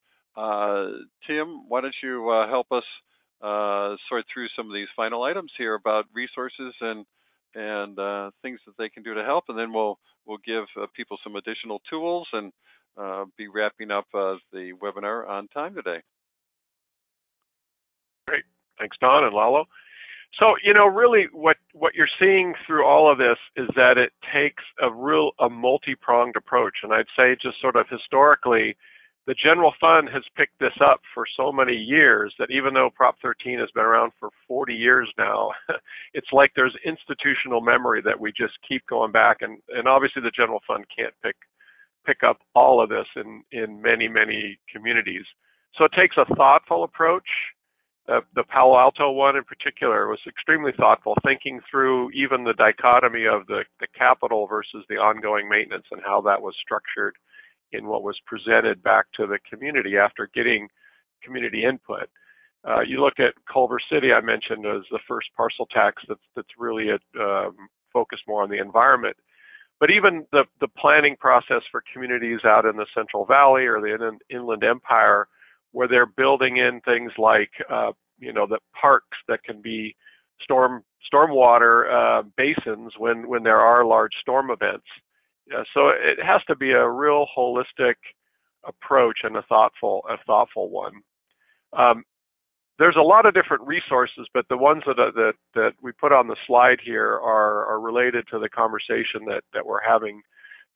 Tim, 1.26 1.68
why 1.68 1.80
don't 1.80 1.94
you 2.02 2.28
help 2.50 2.70
us 2.70 2.84
uh, 3.45 3.97
sort 4.09 4.24
through 4.32 4.49
some 4.57 4.66
of 4.66 4.74
these 4.74 4.88
final 4.97 5.22
items 5.22 5.53
here 5.59 5.74
about 5.74 6.07
resources 6.14 6.74
and 6.80 7.05
and 7.55 7.99
uh, 8.01 8.30
things 8.42 8.59
that 8.66 8.76
they 8.78 8.88
can 8.88 9.05
do 9.05 9.14
to 9.14 9.22
help, 9.22 9.45
and 9.49 9.59
then 9.59 9.72
we'll 9.72 9.99
we'll 10.26 10.38
give 10.45 10.64
uh, 10.80 10.86
people 10.97 11.18
some 11.22 11.36
additional 11.36 11.80
tools 11.88 12.26
and 12.32 12.53
uh, 12.97 13.24
be 13.36 13.47
wrapping 13.49 13.90
up 13.90 14.07
uh, 14.14 14.34
the 14.53 14.72
webinar 14.82 15.28
on 15.28 15.47
time 15.49 15.74
today. 15.74 16.01
Great, 18.26 18.45
thanks, 18.79 18.96
Don 19.00 19.25
and 19.25 19.34
Lalo. 19.34 19.66
So 20.41 20.54
you 20.64 20.72
know, 20.72 20.87
really, 20.87 21.26
what 21.33 21.58
what 21.75 21.95
you're 21.95 22.08
seeing 22.18 22.54
through 22.66 22.87
all 22.87 23.12
of 23.12 23.18
this 23.18 23.38
is 23.57 23.68
that 23.76 23.99
it 23.99 24.12
takes 24.33 24.64
a 24.83 24.91
real 24.91 25.33
a 25.38 25.50
multi-pronged 25.50 26.37
approach, 26.37 26.79
and 26.83 26.92
I'd 26.92 27.12
say 27.16 27.37
just 27.41 27.61
sort 27.61 27.76
of 27.76 27.87
historically 27.91 28.76
the 29.26 29.34
general 29.34 29.72
fund 29.80 30.09
has 30.13 30.22
picked 30.37 30.59
this 30.61 30.76
up 30.84 31.01
for 31.14 31.25
so 31.37 31.51
many 31.51 31.75
years 31.75 32.34
that 32.38 32.51
even 32.51 32.75
though 32.75 32.91
Prop 32.95 33.17
13 33.22 33.59
has 33.59 33.71
been 33.75 33.84
around 33.84 34.13
for 34.21 34.29
40 34.46 34.75
years 34.75 35.09
now, 35.17 35.51
it's 36.14 36.29
like 36.33 36.53
there's 36.55 36.76
institutional 36.84 37.63
memory 37.63 38.03
that 38.05 38.21
we 38.21 38.33
just 38.33 38.55
keep 38.68 38.87
going 38.87 39.13
back 39.13 39.38
and, 39.41 39.59
and 39.71 39.88
obviously 39.88 40.21
the 40.21 40.30
general 40.30 40.61
fund 40.67 40.84
can't 40.95 41.14
pick 41.22 41.37
pick 42.07 42.22
up 42.22 42.37
all 42.55 42.83
of 42.83 42.91
this 42.91 43.07
in, 43.17 43.42
in 43.51 43.80
many, 43.80 44.09
many 44.09 44.59
communities. 44.71 45.25
So 45.79 45.84
it 45.84 45.92
takes 45.96 46.17
a 46.18 46.34
thoughtful 46.34 46.84
approach. 46.84 47.25
Uh, 48.07 48.21
the 48.34 48.45
Palo 48.45 48.79
Alto 48.79 49.11
one 49.11 49.37
in 49.37 49.45
particular 49.45 50.07
was 50.07 50.18
extremely 50.29 50.72
thoughtful, 50.76 51.14
thinking 51.25 51.61
through 51.71 52.11
even 52.11 52.45
the 52.45 52.53
dichotomy 52.53 53.25
of 53.25 53.46
the, 53.46 53.64
the 53.80 53.87
capital 53.96 54.46
versus 54.46 54.84
the 54.91 54.96
ongoing 54.96 55.49
maintenance 55.49 55.87
and 55.91 56.03
how 56.05 56.21
that 56.21 56.42
was 56.42 56.55
structured 56.61 57.17
in 57.76 57.87
what 57.87 58.03
was 58.03 58.18
presented 58.26 58.83
back 58.83 59.07
to 59.14 59.26
the 59.26 59.38
community 59.51 59.96
after 59.96 60.29
getting 60.34 60.68
community 61.22 61.64
input. 61.64 62.09
Uh, 62.67 62.80
you 62.80 63.01
look 63.01 63.18
at 63.18 63.34
Culver 63.51 63.79
City, 63.92 64.13
I 64.13 64.21
mentioned 64.21 64.64
as 64.67 64.83
the 64.91 65.01
first 65.07 65.29
parcel 65.37 65.67
tax 65.67 66.03
that's 66.09 66.21
that's 66.34 66.49
really 66.59 66.88
a, 66.88 67.22
um, 67.22 67.57
focused 67.92 68.22
more 68.26 68.42
on 68.42 68.51
the 68.51 68.61
environment. 68.61 69.17
But 69.80 69.91
even 69.91 70.25
the 70.33 70.45
the 70.61 70.68
planning 70.68 71.17
process 71.18 71.63
for 71.71 71.83
communities 71.92 72.41
out 72.45 72.64
in 72.64 72.76
the 72.76 72.87
Central 72.95 73.26
Valley 73.26 73.67
or 73.67 73.80
the 73.80 73.95
in, 73.95 74.18
Inland 74.34 74.64
Empire, 74.64 75.29
where 75.72 75.88
they're 75.88 76.07
building 76.07 76.57
in 76.57 76.80
things 76.84 77.13
like 77.18 77.51
uh, 77.71 77.92
you 78.18 78.33
know 78.33 78.46
the 78.46 78.61
parks 78.80 79.18
that 79.29 79.42
can 79.42 79.61
be 79.61 79.95
storm 80.41 80.84
stormwater 81.13 81.92
uh, 81.92 82.22
basins 82.37 82.92
when 82.99 83.29
when 83.29 83.42
there 83.42 83.61
are 83.61 83.84
large 83.84 84.13
storm 84.21 84.51
events. 84.51 84.87
Yeah, 85.50 85.62
so 85.75 85.88
it 85.88 86.18
has 86.25 86.42
to 86.49 86.57
be 86.57 86.71
a 86.71 86.88
real 86.88 87.26
holistic 87.37 87.95
approach 88.66 89.18
and 89.25 89.37
a 89.37 89.42
thoughtful 89.42 90.03
a 90.08 90.16
thoughtful 90.26 90.71
one. 90.71 90.95
Um, 91.72 92.04
there's 92.79 92.96
a 92.99 93.03
lot 93.03 93.26
of 93.26 93.34
different 93.34 93.62
resources, 93.66 94.26
but 94.34 94.46
the 94.49 94.57
ones 94.57 94.83
that 94.87 94.96
that 94.96 95.34
that 95.54 95.72
we 95.83 95.92
put 95.92 96.12
on 96.12 96.26
the 96.29 96.37
slide 96.46 96.79
here 96.84 97.12
are 97.12 97.66
are 97.66 97.80
related 97.80 98.26
to 98.30 98.38
the 98.38 98.49
conversation 98.49 99.25
that 99.26 99.42
that 99.53 99.64
we're 99.64 99.83
having 99.87 100.22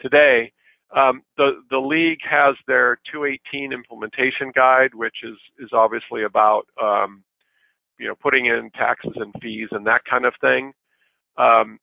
today. 0.00 0.52
Um, 0.96 1.22
the 1.36 1.62
the 1.70 1.78
league 1.78 2.20
has 2.28 2.54
their 2.66 2.98
218 3.12 3.72
implementation 3.72 4.52
guide, 4.54 4.94
which 4.94 5.16
is 5.24 5.36
is 5.58 5.70
obviously 5.72 6.24
about 6.24 6.66
um, 6.82 7.24
you 7.98 8.06
know 8.06 8.14
putting 8.22 8.46
in 8.46 8.70
taxes 8.74 9.12
and 9.16 9.34
fees 9.42 9.68
and 9.72 9.86
that 9.86 10.02
kind 10.08 10.24
of 10.24 10.34
thing. 10.40 10.72
Um, 11.36 11.78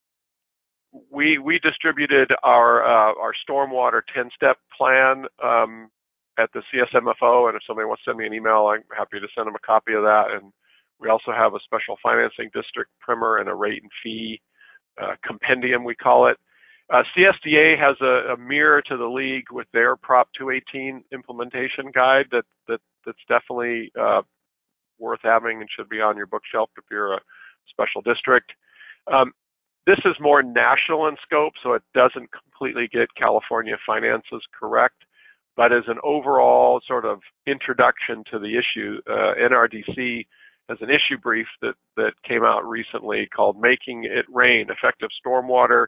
we 1.12 1.38
we 1.38 1.60
distributed 1.60 2.32
our 2.44 2.84
uh, 2.84 3.14
our 3.20 3.34
stormwater 3.48 4.02
10-step 4.16 4.58
plan 4.78 5.26
um, 5.44 5.90
at 6.38 6.50
the 6.54 6.62
CSMFO, 6.74 7.48
and 7.48 7.56
if 7.56 7.62
somebody 7.68 7.86
wants 7.86 8.04
to 8.04 8.12
send 8.12 8.20
me 8.20 8.26
an 8.26 8.34
email, 8.34 8.68
I'm 8.68 8.84
happy 8.96 9.20
to 9.20 9.28
send 9.36 9.48
them 9.48 9.56
a 9.56 9.66
copy 9.66 9.94
of 9.94 10.04
that. 10.04 10.32
And 10.32 10.52
we 11.00 11.10
also 11.10 11.32
have 11.32 11.54
a 11.54 11.60
special 11.64 11.98
financing 12.02 12.50
district 12.54 12.92
primer 13.00 13.38
and 13.38 13.50
a 13.50 13.56
rate 13.56 13.82
and 13.82 13.92
fee 14.04 14.42
uh, 15.02 15.16
compendium, 15.26 15.84
we 15.84 15.96
call 15.96 16.28
it. 16.28 16.38
Uh, 16.94 17.04
CSDA 17.18 17.80
has 17.80 17.96
a, 18.02 18.34
a, 18.34 18.38
mirror 18.38 18.82
to 18.84 18.96
the 18.96 19.08
league 19.08 19.46
with 19.52 19.66
their 19.74 19.96
Prop 19.96 20.30
218 20.38 21.04
implementation 21.12 21.92
guide 21.94 22.28
that, 22.32 22.44
that 22.68 22.80
that's 23.06 23.18
definitely 23.28 23.92
uh, 24.00 24.22
worth 25.00 25.20
having 25.24 25.62
and 25.62 25.70
should 25.76 25.90
be 25.90 26.00
on 26.00 26.16
your 26.16 26.28
bookshelf 26.28 26.70
if 26.78 26.84
you're 26.92 27.16
a 27.16 27.20
special 27.70 28.02
district. 28.02 28.52
Um, 29.12 29.34
this 29.86 30.00
is 30.06 30.16
more 30.20 30.42
national 30.42 31.08
in 31.08 31.16
scope, 31.24 31.54
so 31.62 31.74
it 31.74 31.84
doesn't 31.94 32.30
completely 32.32 32.88
get 32.92 33.14
California 33.16 33.76
finances 33.86 34.42
correct, 34.58 35.04
but 35.56 35.72
as 35.72 35.84
an 35.88 35.98
overall 36.04 36.82
sort 36.88 37.06
of 37.06 37.20
introduction 37.46 38.24
to 38.32 38.40
the 38.40 38.58
issue, 38.58 39.00
uh, 39.08 39.34
NRDC 39.40 40.26
has 40.70 40.78
an 40.82 40.90
issue 40.90 41.18
brief 41.22 41.48
that, 41.62 41.76
that 41.96 42.14
came 42.28 42.44
out 42.44 42.68
recently 42.68 43.28
called 43.28 43.60
Making 43.60 44.06
It 44.06 44.26
Rain, 44.34 44.68
Effective 44.70 45.10
Stormwater 45.26 45.86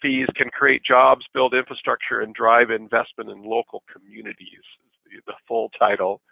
Fees 0.00 0.26
Can 0.36 0.48
Create 0.48 0.82
Jobs, 0.82 1.26
Build 1.34 1.54
Infrastructure, 1.54 2.20
and 2.20 2.34
Drive 2.34 2.70
Investment 2.70 3.30
in 3.30 3.42
Local 3.42 3.82
Communities, 3.92 4.64
the 5.26 5.34
full 5.46 5.70
title. 5.78 6.22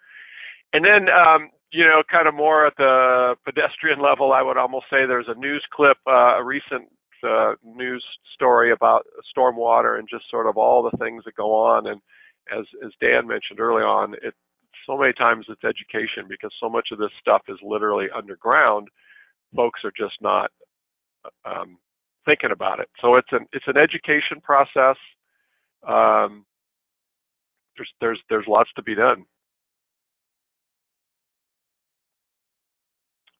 And 0.73 0.83
then 0.83 1.07
um, 1.09 1.49
you 1.73 1.83
know, 1.83 2.03
kind 2.09 2.27
of 2.27 2.35
more 2.35 2.67
at 2.67 2.77
the 2.77 3.35
pedestrian 3.43 3.99
level, 3.99 4.31
I 4.31 4.43
would 4.43 4.57
almost 4.57 4.85
say 4.91 5.05
there's 5.07 5.27
a 5.27 5.39
news 5.39 5.65
clip, 5.73 5.97
uh, 6.07 6.37
a 6.37 6.43
recent 6.43 6.87
uh, 7.23 7.53
news 7.63 8.03
story 8.33 8.71
about 8.71 9.05
stormwater 9.35 9.99
and 9.99 10.07
just 10.09 10.29
sort 10.29 10.47
of 10.47 10.57
all 10.57 10.83
the 10.83 10.97
things 10.97 11.23
that 11.25 11.35
go 11.35 11.53
on. 11.53 11.87
And 11.87 12.01
as 12.51 12.65
as 12.85 12.91
Dan 13.01 13.27
mentioned 13.27 13.59
early 13.59 13.83
on, 13.83 14.15
it 14.21 14.33
so 14.85 14.97
many 14.97 15.13
times 15.13 15.45
it's 15.49 15.63
education 15.63 16.25
because 16.27 16.51
so 16.59 16.69
much 16.69 16.89
of 16.91 16.99
this 16.99 17.11
stuff 17.19 17.41
is 17.47 17.57
literally 17.63 18.07
underground. 18.15 18.89
Folks 19.55 19.81
are 19.83 19.93
just 19.97 20.15
not 20.21 20.51
um, 21.45 21.77
thinking 22.25 22.51
about 22.51 22.79
it. 22.79 22.89
So 23.01 23.15
it's 23.15 23.31
an 23.31 23.45
it's 23.53 23.67
an 23.67 23.77
education 23.77 24.41
process. 24.41 24.97
Um, 25.87 26.45
there's 27.77 27.89
there's 28.01 28.19
there's 28.29 28.47
lots 28.47 28.69
to 28.75 28.83
be 28.83 28.95
done. 28.95 29.25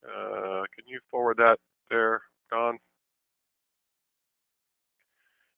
Uh, 0.05 0.63
can 0.75 0.85
you 0.85 0.99
forward 1.09 1.37
that 1.37 1.57
there, 1.89 2.21
Don? 2.49 2.77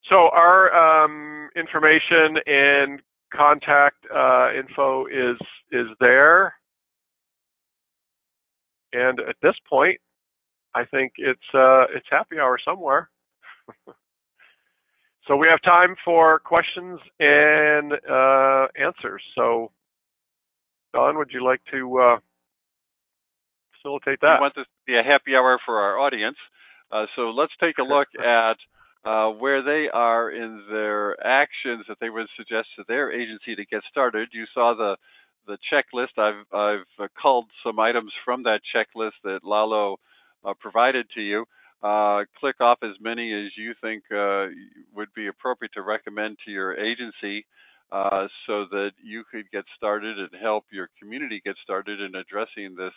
So 0.10 0.30
our 0.32 1.04
um, 1.04 1.50
information 1.56 2.38
and 2.46 3.02
contact 3.34 4.06
uh, 4.14 4.50
info 4.54 5.08
is 5.08 5.38
is 5.72 5.88
there, 6.00 6.54
and 8.94 9.20
at 9.20 9.36
this 9.42 9.56
point, 9.68 10.00
I 10.74 10.86
think 10.86 11.14
it's 11.18 11.40
uh, 11.54 11.86
it's 11.96 12.06
happy 12.10 12.38
hour 12.40 12.58
somewhere. 12.64 13.10
so 15.28 15.36
we 15.36 15.48
have 15.48 15.62
time 15.64 15.96
for 16.06 16.40
questions 16.40 17.00
and 17.20 17.94
uh, 17.94 18.68
answers. 18.80 19.24
So, 19.36 19.72
Don, 20.94 21.18
would 21.18 21.32
you 21.32 21.44
like 21.44 21.62
to 21.72 22.00
uh, 22.00 22.18
facilitate 23.86 24.20
that. 24.22 24.40
We 24.40 24.42
want 24.42 24.56
this 24.56 24.66
to 24.66 24.86
be 24.86 24.98
a 24.98 25.04
happy 25.04 25.36
hour 25.36 25.60
for 25.66 25.80
our 25.80 26.00
audience. 26.00 26.38
Uh, 26.92 27.06
so 27.16 27.30
let's 27.32 27.54
take 27.60 27.78
a 27.78 27.84
look 27.84 28.08
at 28.20 28.58
uh, 29.06 29.30
where 29.30 29.62
they 29.64 29.88
are 29.94 30.32
in 30.32 30.64
their 30.70 31.16
actions 31.26 31.86
that 31.88 31.98
they 32.02 32.10
would 32.10 32.28
suggest 32.36 32.68
to 32.76 32.84
their 32.88 33.12
agency 33.12 33.56
to 33.56 33.66
get 33.66 33.82
started. 33.90 34.30
You 34.32 34.46
saw 34.54 34.74
the 34.76 34.98
the 35.48 35.58
checklist. 35.72 36.18
I've 36.18 36.46
I've 36.52 37.10
culled 37.22 37.46
some 37.64 37.80
items 37.80 38.12
from 38.24 38.44
that 38.44 38.62
checklist 38.76 39.12
that 39.24 39.42
Lalo 39.44 39.98
uh, 40.44 40.54
provided 40.60 41.06
to 41.16 41.22
you. 41.22 41.46
Uh, 41.84 42.24
click 42.40 42.60
off 42.62 42.80
as 42.82 42.96
many 43.00 43.32
as 43.32 43.52
you 43.56 43.74
think 43.80 44.04
uh, 44.12 44.48
would 44.96 45.10
be 45.16 45.28
appropriate 45.28 45.74
to 45.74 45.84
recommend 45.84 46.38
to 46.46 46.52
your 46.52 46.76
agency. 46.76 47.46
Uh, 47.92 48.28
so 48.48 48.66
that 48.72 48.90
you 49.04 49.24
could 49.32 49.46
get 49.52 49.64
started 49.78 50.18
and 50.18 50.30
help 50.42 50.66
your 50.72 50.90
community 51.00 51.40
get 51.46 51.56
started 51.64 52.02
in 52.02 52.16
addressing 52.16 52.76
this 52.76 52.92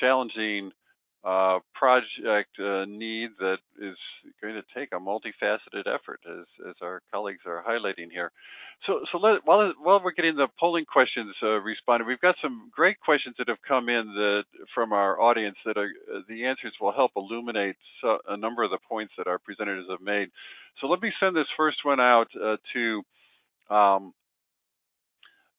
challenging 0.00 0.72
uh, 1.24 1.58
project 1.74 2.50
uh, 2.58 2.84
need 2.84 3.30
that 3.38 3.58
is 3.80 3.96
going 4.42 4.54
to 4.54 4.62
take 4.76 4.90
a 4.92 5.00
multifaceted 5.00 5.86
effort, 5.86 6.20
as, 6.28 6.44
as 6.68 6.74
our 6.82 7.00
colleagues 7.12 7.40
are 7.46 7.64
highlighting 7.66 8.10
here. 8.12 8.30
So, 8.86 9.00
so 9.10 9.18
let, 9.18 9.40
while 9.44 9.72
while 9.80 10.02
we're 10.04 10.12
getting 10.12 10.36
the 10.36 10.48
polling 10.60 10.84
questions 10.84 11.34
uh, 11.42 11.60
responded, 11.60 12.06
we've 12.06 12.20
got 12.20 12.34
some 12.42 12.70
great 12.74 13.00
questions 13.00 13.36
that 13.38 13.48
have 13.48 13.62
come 13.66 13.88
in 13.88 14.04
that, 14.14 14.42
from 14.74 14.92
our 14.92 15.18
audience 15.18 15.56
that 15.64 15.78
are 15.78 15.88
the 16.28 16.44
answers 16.44 16.74
will 16.80 16.92
help 16.92 17.12
illuminate 17.16 17.76
a 18.28 18.36
number 18.36 18.62
of 18.62 18.70
the 18.70 18.78
points 18.86 19.14
that 19.16 19.26
our 19.26 19.38
presenters 19.38 19.88
have 19.88 20.02
made. 20.02 20.28
So 20.80 20.88
let 20.88 21.00
me 21.00 21.10
send 21.20 21.34
this 21.34 21.46
first 21.56 21.78
one 21.84 22.00
out 22.00 22.28
uh, 22.36 22.56
to 22.74 23.02
um, 23.70 24.12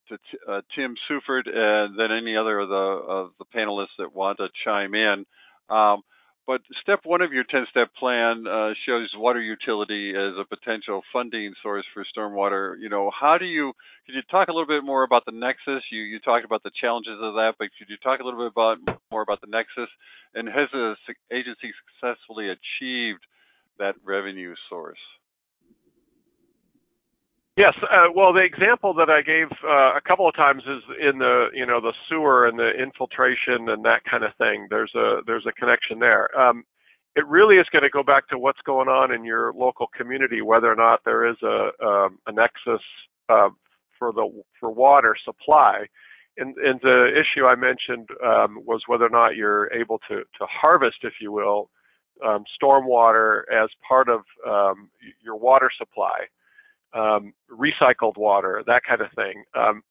to 0.08 0.18
uh, 0.48 0.60
Tim 0.76 0.94
Seufert 1.10 1.48
and 1.48 1.98
then 1.98 2.12
any 2.12 2.36
other 2.36 2.60
of 2.60 2.68
the 2.68 2.74
of 2.76 3.30
the 3.40 3.46
panelists 3.46 3.96
that 3.98 4.14
want 4.14 4.38
to 4.38 4.48
chime 4.64 4.94
in. 4.94 5.26
Um, 5.68 6.02
but 6.46 6.60
step 6.80 7.00
one 7.02 7.22
of 7.22 7.32
your 7.32 7.42
10-step 7.42 7.88
plan 7.98 8.46
uh, 8.46 8.70
shows 8.86 9.10
water 9.16 9.40
utility 9.40 10.10
as 10.10 10.34
a 10.38 10.44
potential 10.44 11.02
funding 11.12 11.54
source 11.60 11.84
for 11.92 12.04
stormwater. 12.06 12.76
You 12.78 12.88
know, 12.88 13.10
how 13.10 13.36
do 13.36 13.44
you? 13.44 13.72
Could 14.06 14.14
you 14.14 14.22
talk 14.30 14.46
a 14.48 14.52
little 14.52 14.66
bit 14.68 14.84
more 14.84 15.02
about 15.02 15.24
the 15.26 15.32
nexus? 15.32 15.82
You 15.90 16.02
you 16.02 16.20
talked 16.20 16.44
about 16.44 16.62
the 16.62 16.70
challenges 16.80 17.18
of 17.20 17.34
that, 17.34 17.54
but 17.58 17.68
could 17.76 17.90
you 17.90 17.96
talk 18.02 18.20
a 18.20 18.24
little 18.24 18.38
bit 18.38 18.52
about 18.54 18.78
more 19.10 19.22
about 19.22 19.40
the 19.40 19.48
nexus? 19.48 19.90
And 20.34 20.46
has 20.48 20.68
the 20.72 20.94
agency 21.32 21.72
successfully 21.82 22.46
achieved 22.48 23.26
that 23.78 23.96
revenue 24.04 24.54
source? 24.68 25.15
Yes, 27.56 27.72
uh, 27.90 28.08
well, 28.14 28.34
the 28.34 28.44
example 28.44 28.92
that 28.94 29.08
I 29.08 29.22
gave 29.22 29.46
uh, 29.64 29.96
a 29.96 30.00
couple 30.06 30.28
of 30.28 30.34
times 30.36 30.62
is 30.64 30.82
in 31.00 31.18
the 31.18 31.46
you 31.54 31.64
know 31.64 31.80
the 31.80 31.94
sewer 32.06 32.46
and 32.46 32.58
the 32.58 32.70
infiltration 32.70 33.70
and 33.70 33.82
that 33.82 34.04
kind 34.04 34.24
of 34.24 34.32
thing. 34.36 34.66
There's 34.68 34.94
a 34.94 35.20
there's 35.26 35.46
a 35.46 35.52
connection 35.52 35.98
there. 35.98 36.28
Um, 36.38 36.64
it 37.16 37.26
really 37.26 37.54
is 37.54 37.66
going 37.72 37.82
to 37.82 37.88
go 37.88 38.02
back 38.02 38.28
to 38.28 38.38
what's 38.38 38.60
going 38.66 38.88
on 38.88 39.10
in 39.10 39.24
your 39.24 39.54
local 39.54 39.86
community, 39.96 40.42
whether 40.42 40.70
or 40.70 40.76
not 40.76 41.00
there 41.06 41.26
is 41.26 41.36
a 41.42 41.70
um, 41.82 42.18
a 42.26 42.32
nexus 42.32 42.84
uh, 43.30 43.48
for 43.98 44.12
the 44.12 44.28
for 44.60 44.70
water 44.70 45.16
supply. 45.24 45.86
And, 46.36 46.54
and 46.58 46.78
the 46.82 47.08
issue 47.18 47.46
I 47.46 47.54
mentioned 47.54 48.10
um, 48.22 48.60
was 48.66 48.82
whether 48.86 49.06
or 49.06 49.08
not 49.08 49.36
you're 49.36 49.72
able 49.72 49.98
to 50.10 50.16
to 50.16 50.46
harvest, 50.46 50.98
if 51.04 51.14
you 51.22 51.32
will, 51.32 51.70
um, 52.22 52.44
stormwater 52.62 53.44
as 53.50 53.70
part 53.88 54.10
of 54.10 54.20
um, 54.46 54.90
your 55.24 55.36
water 55.36 55.70
supply 55.78 56.26
um, 56.96 57.32
recycled 57.50 58.16
water, 58.16 58.62
that 58.66 58.82
kind 58.88 59.00
of 59.00 59.08
thing. 59.14 59.44
Um, 59.54 59.82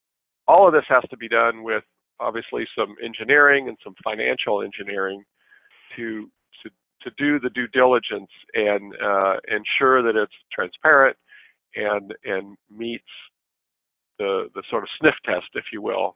all 0.47 0.67
of 0.67 0.73
this 0.73 0.85
has 0.89 1.03
to 1.09 1.17
be 1.17 1.27
done 1.27 1.63
with 1.63 1.83
obviously 2.19 2.65
some 2.77 2.95
engineering 3.03 3.67
and 3.67 3.77
some 3.83 3.95
financial 4.03 4.61
engineering 4.61 5.23
to 5.95 6.29
to, 6.63 6.69
to 7.01 7.11
do 7.17 7.39
the 7.39 7.49
due 7.49 7.67
diligence 7.67 8.31
and 8.53 8.93
uh, 9.03 9.35
ensure 9.47 10.01
that 10.01 10.15
it's 10.15 10.33
transparent 10.51 11.17
and 11.75 12.13
and 12.23 12.57
meets 12.75 13.03
the 14.17 14.49
the 14.55 14.63
sort 14.69 14.83
of 14.83 14.89
sniff 14.99 15.15
test, 15.25 15.47
if 15.53 15.65
you 15.71 15.81
will. 15.81 16.15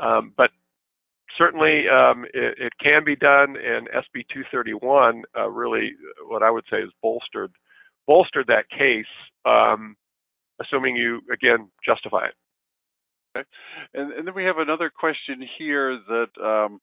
Um, 0.00 0.32
but 0.36 0.50
certainly 1.36 1.84
um, 1.88 2.24
it, 2.32 2.54
it, 2.58 2.72
can 2.82 3.04
be 3.04 3.16
done, 3.16 3.56
and 3.56 3.88
SB 3.88 4.24
231 4.32 5.22
uh, 5.36 5.48
really, 5.48 5.92
what 6.28 6.42
I 6.42 6.50
would 6.50 6.64
say, 6.70 6.78
is 6.78 6.90
bolstered 7.02 7.52
bolstered 8.06 8.46
that 8.46 8.68
case. 8.70 9.04
Um, 9.44 9.96
assuming 10.60 10.96
you, 10.96 11.20
again, 11.32 11.70
justify 11.84 12.26
it. 12.26 12.34
Okay. 13.36 13.48
And, 13.94 14.12
and 14.12 14.26
then 14.26 14.34
we 14.34 14.44
have 14.44 14.58
another 14.58 14.90
question 14.90 15.46
here 15.58 15.98
that 16.08 16.30
um, 16.44 16.80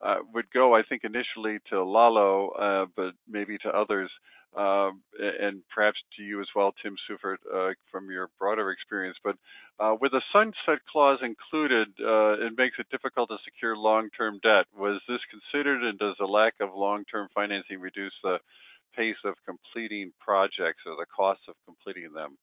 uh, 0.00 0.16
would 0.32 0.50
go, 0.52 0.74
I 0.74 0.82
think, 0.82 1.02
initially 1.04 1.58
to 1.70 1.82
Lalo, 1.82 2.50
uh, 2.50 2.86
but 2.96 3.12
maybe 3.28 3.58
to 3.58 3.68
others, 3.68 4.10
uh, 4.56 4.90
and 5.18 5.62
perhaps 5.74 5.98
to 6.16 6.22
you 6.22 6.40
as 6.40 6.46
well, 6.54 6.72
Tim 6.82 6.96
Seufert, 7.08 7.38
uh, 7.52 7.74
from 7.90 8.10
your 8.10 8.30
broader 8.38 8.70
experience. 8.70 9.18
But 9.22 9.36
uh, 9.78 9.94
with 10.00 10.12
a 10.12 10.22
sunset 10.32 10.84
clause 10.90 11.18
included, 11.22 11.88
uh, 12.00 12.46
it 12.46 12.52
makes 12.56 12.76
it 12.78 12.86
difficult 12.90 13.28
to 13.30 13.36
secure 13.44 13.76
long-term 13.76 14.40
debt. 14.42 14.66
Was 14.76 15.00
this 15.08 15.20
considered, 15.30 15.82
and 15.82 15.98
does 15.98 16.16
the 16.18 16.26
lack 16.26 16.54
of 16.60 16.70
long-term 16.74 17.28
financing 17.34 17.80
reduce 17.80 18.14
the 18.22 18.38
pace 18.96 19.20
of 19.24 19.34
completing 19.44 20.12
projects 20.18 20.82
or 20.86 20.96
the 20.96 21.06
cost 21.14 21.40
of 21.48 21.54
completing 21.66 22.12
them? 22.12 22.38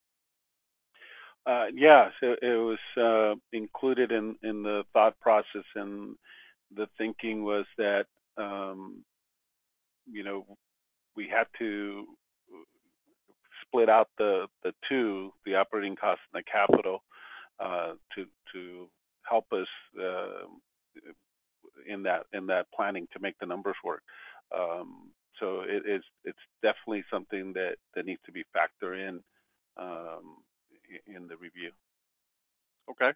Uh, 1.46 1.68
yeah, 1.76 2.10
so 2.20 2.36
it 2.42 2.58
was 2.58 2.80
uh, 2.98 3.36
included 3.54 4.12
in, 4.12 4.36
in 4.44 4.64
the 4.64 4.84
thought 4.94 5.20
process, 5.20 5.64
and 5.76 6.16
the 6.76 6.88
thinking 6.98 7.44
was 7.44 7.66
that 7.78 8.06
um, 8.38 9.04
you 10.12 10.24
know 10.24 10.46
we 11.16 11.28
had 11.30 11.46
to 11.60 12.06
split 13.64 13.90
out 13.90 14.10
the 14.18 14.48
the 14.64 14.74
two, 14.90 15.32
the 15.46 15.56
operating 15.56 15.96
costs 15.96 16.24
and 16.34 16.44
the 16.44 16.52
capital, 16.52 17.04
uh, 17.60 17.94
to 18.16 18.26
to 18.54 18.90
help 19.30 19.46
us 19.54 19.68
uh, 20.02 20.48
in 21.88 22.04
that 22.04 22.26
in 22.34 22.48
that 22.48 22.68
planning 22.76 23.08
to 23.14 23.20
make 23.20 23.38
the 23.40 23.46
numbers 23.46 23.76
work. 23.84 24.04
Um, 24.58 25.12
so 25.40 25.62
it 25.62 25.84
is 25.88 26.04
it's 26.24 26.38
definitely 26.64 27.04
something 27.12 27.54
that 27.54 27.76
that 27.96 28.06
needs 28.06 28.22
to 28.26 28.32
be 28.32 28.44
factored 28.56 29.08
in 29.08 29.22
um, 29.78 30.38
in 31.08 31.28
the 31.28 31.38
review. 31.38 31.72
Okay. 32.90 33.12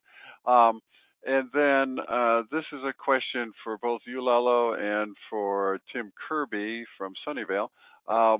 Um, 0.46 0.82
and 1.26 1.50
then 1.54 1.98
uh, 2.00 2.44
this 2.52 2.64
is 2.72 2.80
a 2.86 2.94
question 2.94 3.52
for 3.64 3.78
both 3.78 4.02
you, 4.08 4.24
Lalo, 4.24 4.74
and 4.74 5.16
for 5.30 5.80
Tim 5.94 6.12
Kirby 6.28 6.86
from 6.98 7.14
Sunnyvale. 7.28 7.70
Uh, 8.08 8.38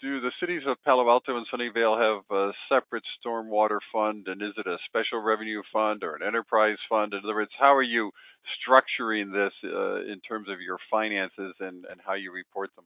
do 0.00 0.20
the 0.20 0.30
cities 0.38 0.62
of 0.66 0.76
Palo 0.84 1.08
Alto 1.08 1.36
and 1.36 1.46
Sunnyvale 1.52 1.98
have 1.98 2.24
a 2.30 2.52
separate 2.68 3.02
stormwater 3.18 3.78
fund, 3.92 4.28
and 4.28 4.40
is 4.42 4.52
it 4.56 4.66
a 4.66 4.76
special 4.86 5.20
revenue 5.20 5.62
fund 5.72 6.04
or 6.04 6.14
an 6.14 6.22
enterprise 6.22 6.76
fund? 6.88 7.14
In 7.14 7.20
other 7.24 7.34
words, 7.34 7.50
how 7.58 7.74
are 7.74 7.82
you 7.82 8.12
structuring 8.62 9.32
this 9.32 9.52
uh, 9.64 10.02
in 10.02 10.20
terms 10.20 10.48
of 10.48 10.60
your 10.60 10.78
finances 10.90 11.54
and, 11.58 11.84
and 11.90 12.00
how 12.04 12.14
you 12.14 12.30
report 12.32 12.70
them? 12.76 12.84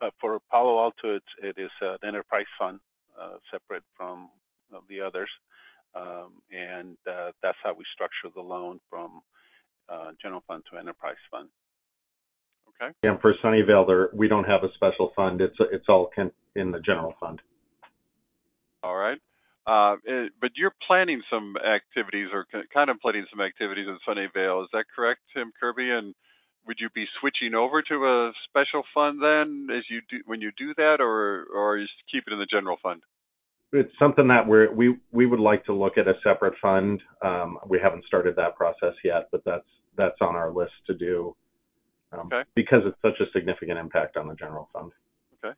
Uh, 0.00 0.10
for 0.20 0.40
Palo 0.50 0.78
Alto, 0.78 1.20
it 1.42 1.54
is 1.56 1.70
an 1.80 1.98
enterprise 2.06 2.46
fund, 2.58 2.80
uh, 2.80 2.80
separate 3.50 3.82
from 3.96 4.28
the 4.88 5.00
others, 5.00 5.28
um, 5.94 6.42
and 6.50 6.96
uh, 7.08 7.30
that's 7.42 7.58
how 7.62 7.72
we 7.72 7.84
structure 7.92 8.28
the 8.34 8.40
loan 8.40 8.80
from 8.90 9.20
uh, 9.88 10.10
general 10.20 10.42
fund 10.46 10.62
to 10.70 10.78
enterprise 10.78 11.16
fund. 11.30 11.48
Okay. 12.80 12.92
And 13.02 13.20
for 13.20 13.34
Sunnyvale, 13.42 13.86
there 13.86 14.10
we 14.12 14.28
don't 14.28 14.44
have 14.44 14.62
a 14.64 14.72
special 14.74 15.12
fund. 15.16 15.40
It's 15.40 15.56
it's 15.72 15.86
all 15.88 16.10
in 16.54 16.70
the 16.70 16.80
general 16.80 17.14
fund. 17.20 17.40
All 18.82 18.96
right. 18.96 19.18
Uh, 19.66 19.96
it, 20.04 20.32
but 20.40 20.50
you're 20.54 20.74
planning 20.86 21.22
some 21.28 21.56
activities 21.56 22.28
or 22.32 22.46
contemplating 22.72 23.26
some 23.30 23.40
activities 23.40 23.86
in 23.88 23.98
Sunnyvale. 24.06 24.62
Is 24.62 24.68
that 24.72 24.84
correct, 24.94 25.20
Tim 25.34 25.50
Kirby? 25.58 25.90
And 25.90 26.14
would 26.66 26.78
you 26.80 26.88
be 26.94 27.06
switching 27.20 27.54
over 27.54 27.82
to 27.82 27.94
a 27.94 28.32
special 28.48 28.82
fund 28.92 29.20
then, 29.22 29.68
as 29.76 29.84
you 29.88 30.00
do 30.10 30.18
when 30.26 30.40
you 30.40 30.50
do 30.58 30.74
that, 30.76 30.96
or 31.00 31.46
or 31.54 31.78
you 31.78 31.86
keep 32.10 32.24
it 32.26 32.32
in 32.32 32.38
the 32.38 32.46
general 32.46 32.76
fund? 32.82 33.02
It's 33.72 33.92
something 33.98 34.28
that 34.28 34.46
we 34.46 34.68
we 34.68 34.96
we 35.12 35.26
would 35.26 35.40
like 35.40 35.64
to 35.66 35.72
look 35.72 35.98
at 35.98 36.08
a 36.08 36.14
separate 36.22 36.54
fund. 36.60 37.02
Um, 37.22 37.58
we 37.66 37.78
haven't 37.82 38.04
started 38.04 38.36
that 38.36 38.56
process 38.56 38.94
yet, 39.04 39.28
but 39.30 39.42
that's 39.44 39.66
that's 39.96 40.16
on 40.20 40.36
our 40.36 40.52
list 40.52 40.72
to 40.86 40.94
do 40.94 41.34
um, 42.12 42.28
okay. 42.32 42.42
because 42.54 42.82
it's 42.84 42.98
such 43.02 43.20
a 43.20 43.30
significant 43.32 43.78
impact 43.78 44.16
on 44.16 44.28
the 44.28 44.34
general 44.34 44.68
fund. 44.72 44.92
Okay. 45.44 45.54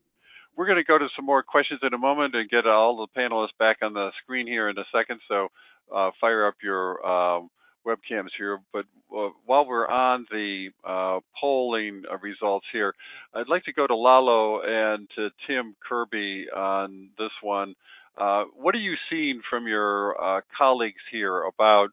We're 0.56 0.66
going 0.66 0.78
to 0.78 0.84
go 0.84 0.98
to 0.98 1.08
some 1.16 1.24
more 1.24 1.42
questions 1.42 1.80
in 1.82 1.94
a 1.94 1.98
moment 1.98 2.34
and 2.34 2.48
get 2.48 2.66
all 2.66 2.96
the 2.96 3.20
panelists 3.20 3.56
back 3.58 3.78
on 3.82 3.94
the 3.94 4.10
screen 4.22 4.46
here 4.46 4.68
in 4.68 4.78
a 4.78 4.84
second. 4.92 5.20
So 5.28 5.48
uh, 5.94 6.10
fire 6.20 6.46
up 6.46 6.54
your 6.62 7.04
um, 7.06 7.50
webcams 7.88 8.28
here. 8.36 8.58
But 8.72 8.84
uh, 9.16 9.30
while 9.46 9.66
we're 9.66 9.88
on 9.88 10.26
the 10.30 10.68
uh, 10.86 11.20
polling 11.40 12.02
results 12.20 12.66
here, 12.72 12.94
I'd 13.34 13.48
like 13.48 13.64
to 13.64 13.72
go 13.72 13.86
to 13.86 13.96
Lalo 13.96 14.60
and 14.62 15.08
to 15.16 15.30
Tim 15.46 15.74
Kirby 15.88 16.46
on 16.54 17.10
this 17.18 17.30
one. 17.42 17.74
Uh, 18.16 18.44
what 18.56 18.74
are 18.74 18.80
you 18.80 18.94
seeing 19.10 19.40
from 19.48 19.66
your 19.66 20.20
uh, 20.20 20.40
colleagues 20.56 21.02
here 21.12 21.42
about 21.42 21.88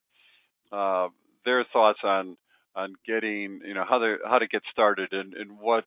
uh, 0.71 1.09
their 1.45 1.65
thoughts 1.71 1.99
on 2.03 2.37
on 2.75 2.93
getting, 3.07 3.61
you 3.65 3.73
know, 3.73 3.85
how 3.87 3.99
to 3.99 4.17
how 4.25 4.37
to 4.37 4.47
get 4.47 4.61
started 4.71 5.13
and, 5.13 5.33
and 5.33 5.59
what 5.59 5.85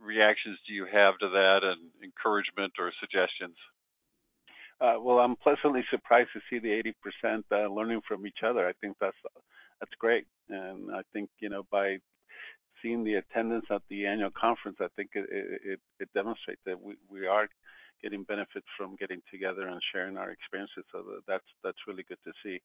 reactions 0.00 0.58
do 0.66 0.74
you 0.74 0.84
have 0.84 1.16
to 1.18 1.28
that 1.30 1.60
and 1.62 1.80
encouragement 2.04 2.72
or 2.78 2.92
suggestions? 3.00 3.56
Uh, 4.80 4.94
well, 5.00 5.18
I'm 5.18 5.36
pleasantly 5.36 5.82
surprised 5.90 6.30
to 6.34 6.40
see 6.48 6.58
the 6.60 6.92
80% 7.24 7.42
uh, 7.50 7.68
learning 7.72 8.00
from 8.06 8.26
each 8.26 8.42
other. 8.44 8.66
I 8.68 8.72
think 8.80 8.96
that's 9.00 9.16
that's 9.80 9.94
great, 9.98 10.26
and 10.48 10.90
I 10.94 11.02
think 11.12 11.30
you 11.40 11.48
know 11.48 11.64
by 11.70 11.98
seeing 12.82 13.04
the 13.04 13.14
attendance 13.14 13.66
at 13.70 13.82
the 13.88 14.06
annual 14.06 14.30
conference, 14.30 14.78
I 14.80 14.88
think 14.96 15.10
it 15.14 15.26
it, 15.30 15.80
it 15.98 16.08
demonstrates 16.14 16.60
that 16.66 16.80
we, 16.80 16.94
we 17.10 17.26
are 17.26 17.48
getting 18.02 18.22
benefits 18.22 18.66
from 18.76 18.96
getting 18.96 19.20
together 19.30 19.66
and 19.66 19.80
sharing 19.92 20.16
our 20.16 20.30
experiences. 20.30 20.84
So 20.92 21.02
that's 21.26 21.44
that's 21.64 21.86
really 21.86 22.04
good 22.08 22.18
to 22.24 22.32
see, 22.44 22.60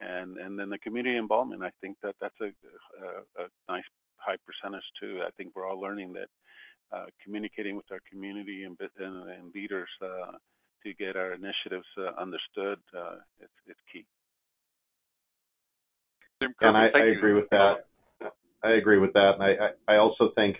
and 0.00 0.38
and 0.38 0.58
then 0.58 0.70
the 0.70 0.78
community 0.78 1.16
involvement. 1.16 1.64
I 1.64 1.72
think 1.80 1.96
that 2.02 2.14
that's 2.20 2.40
a, 2.40 2.46
a, 2.46 3.44
a 3.44 3.48
nice 3.68 3.84
high 4.18 4.36
percentage 4.46 4.86
too. 5.00 5.22
I 5.26 5.30
think 5.36 5.52
we're 5.54 5.66
all 5.68 5.80
learning 5.80 6.12
that 6.14 6.28
uh, 6.92 7.06
communicating 7.22 7.76
with 7.76 7.90
our 7.90 8.00
community 8.10 8.64
and 8.64 8.78
and, 8.98 9.30
and 9.30 9.54
leaders 9.54 9.88
uh, 10.00 10.38
to 10.86 10.94
get 10.94 11.16
our 11.16 11.32
initiatives 11.32 11.86
uh, 11.98 12.20
understood 12.20 12.78
uh, 12.96 13.16
it's 13.40 13.52
it's 13.66 13.80
key. 13.92 14.06
And 16.60 16.76
I, 16.76 16.88
I 16.94 17.04
agree 17.16 17.34
with 17.34 17.50
that. 17.50 17.86
I 18.62 18.72
agree 18.72 18.98
with 18.98 19.12
that, 19.14 19.32
and 19.38 19.42
I, 19.42 19.92
I 19.92 19.96
also 19.96 20.30
think 20.34 20.56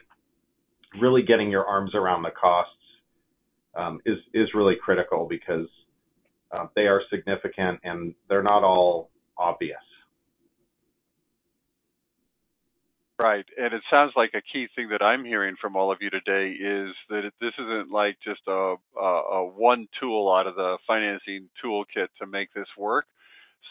really 1.00 1.22
getting 1.22 1.50
your 1.50 1.64
arms 1.64 1.94
around 1.94 2.22
the 2.22 2.30
costs 2.30 2.72
um, 3.76 4.00
is 4.04 4.18
is 4.34 4.48
really 4.54 4.74
critical 4.82 5.26
because 5.28 5.68
uh, 6.56 6.66
they 6.74 6.86
are 6.86 7.02
significant 7.10 7.80
and 7.84 8.14
they're 8.28 8.42
not 8.42 8.64
all 8.64 9.10
obvious. 9.38 9.78
Right, 13.22 13.46
and 13.56 13.72
it 13.72 13.82
sounds 13.90 14.12
like 14.14 14.32
a 14.34 14.42
key 14.42 14.68
thing 14.76 14.90
that 14.90 15.00
I'm 15.02 15.24
hearing 15.24 15.56
from 15.58 15.74
all 15.74 15.90
of 15.90 15.98
you 16.02 16.10
today 16.10 16.50
is 16.52 16.94
that 17.08 17.30
this 17.40 17.54
isn't 17.58 17.90
like 17.90 18.18
just 18.22 18.42
a, 18.46 18.74
a, 19.00 19.04
a 19.04 19.46
one 19.46 19.88
tool 19.98 20.30
out 20.30 20.46
of 20.46 20.54
the 20.54 20.76
financing 20.86 21.48
toolkit 21.64 22.08
to 22.20 22.26
make 22.26 22.52
this 22.52 22.68
work. 22.76 23.06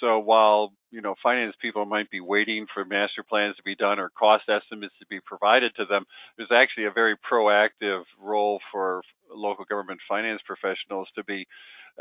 So 0.01 0.17
while 0.17 0.73
you 0.89 1.01
know 1.01 1.13
finance 1.21 1.55
people 1.61 1.85
might 1.85 2.09
be 2.09 2.21
waiting 2.21 2.65
for 2.73 2.85
master 2.85 3.23
plans 3.23 3.55
to 3.57 3.63
be 3.63 3.75
done 3.75 3.99
or 3.99 4.09
cost 4.17 4.45
estimates 4.49 4.95
to 4.99 5.05
be 5.07 5.19
provided 5.19 5.75
to 5.75 5.85
them, 5.85 6.05
there's 6.37 6.51
actually 6.51 6.85
a 6.85 6.91
very 6.91 7.15
proactive 7.15 8.03
role 8.19 8.59
for 8.71 9.03
local 9.31 9.65
government 9.65 9.99
finance 10.09 10.41
professionals 10.47 11.07
to 11.15 11.23
be 11.23 11.45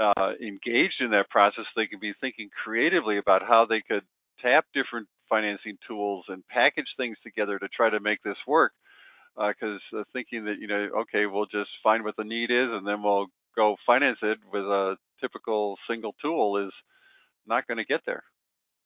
uh, 0.01 0.33
engaged 0.41 1.01
in 1.01 1.11
that 1.11 1.29
process. 1.29 1.65
They 1.77 1.87
can 1.89 2.01
be 2.01 2.15
thinking 2.21 2.49
creatively 2.65 3.19
about 3.19 3.43
how 3.43 3.67
they 3.69 3.83
could 3.87 4.03
tap 4.41 4.65
different 4.75 5.09
financing 5.29 5.79
tools 5.87 6.25
and 6.29 6.47
package 6.49 6.89
things 6.97 7.17
together 7.23 7.59
to 7.59 7.69
try 7.69 7.91
to 7.91 8.01
make 8.01 8.23
this 8.23 8.37
work. 8.47 8.73
Because 9.37 9.81
uh, 9.93 10.01
uh, 10.01 10.05
thinking 10.13 10.45
that 10.45 10.57
you 10.61 10.69
know, 10.69 10.89
okay, 11.03 11.27
we'll 11.27 11.47
just 11.47 11.71
find 11.83 12.05
what 12.05 12.17
the 12.17 12.25
need 12.25 12.51
is 12.51 12.69
and 12.71 12.87
then 12.87 13.03
we'll 13.03 13.27
go 13.57 13.77
finance 13.87 14.19
it 14.23 14.39
with 14.53 14.63
a 14.63 14.97
typical 15.21 15.77
single 15.89 16.15
tool 16.23 16.65
is 16.65 16.73
not 17.47 17.67
going 17.67 17.79
to 17.79 17.85
get 17.85 18.01
there. 18.07 18.23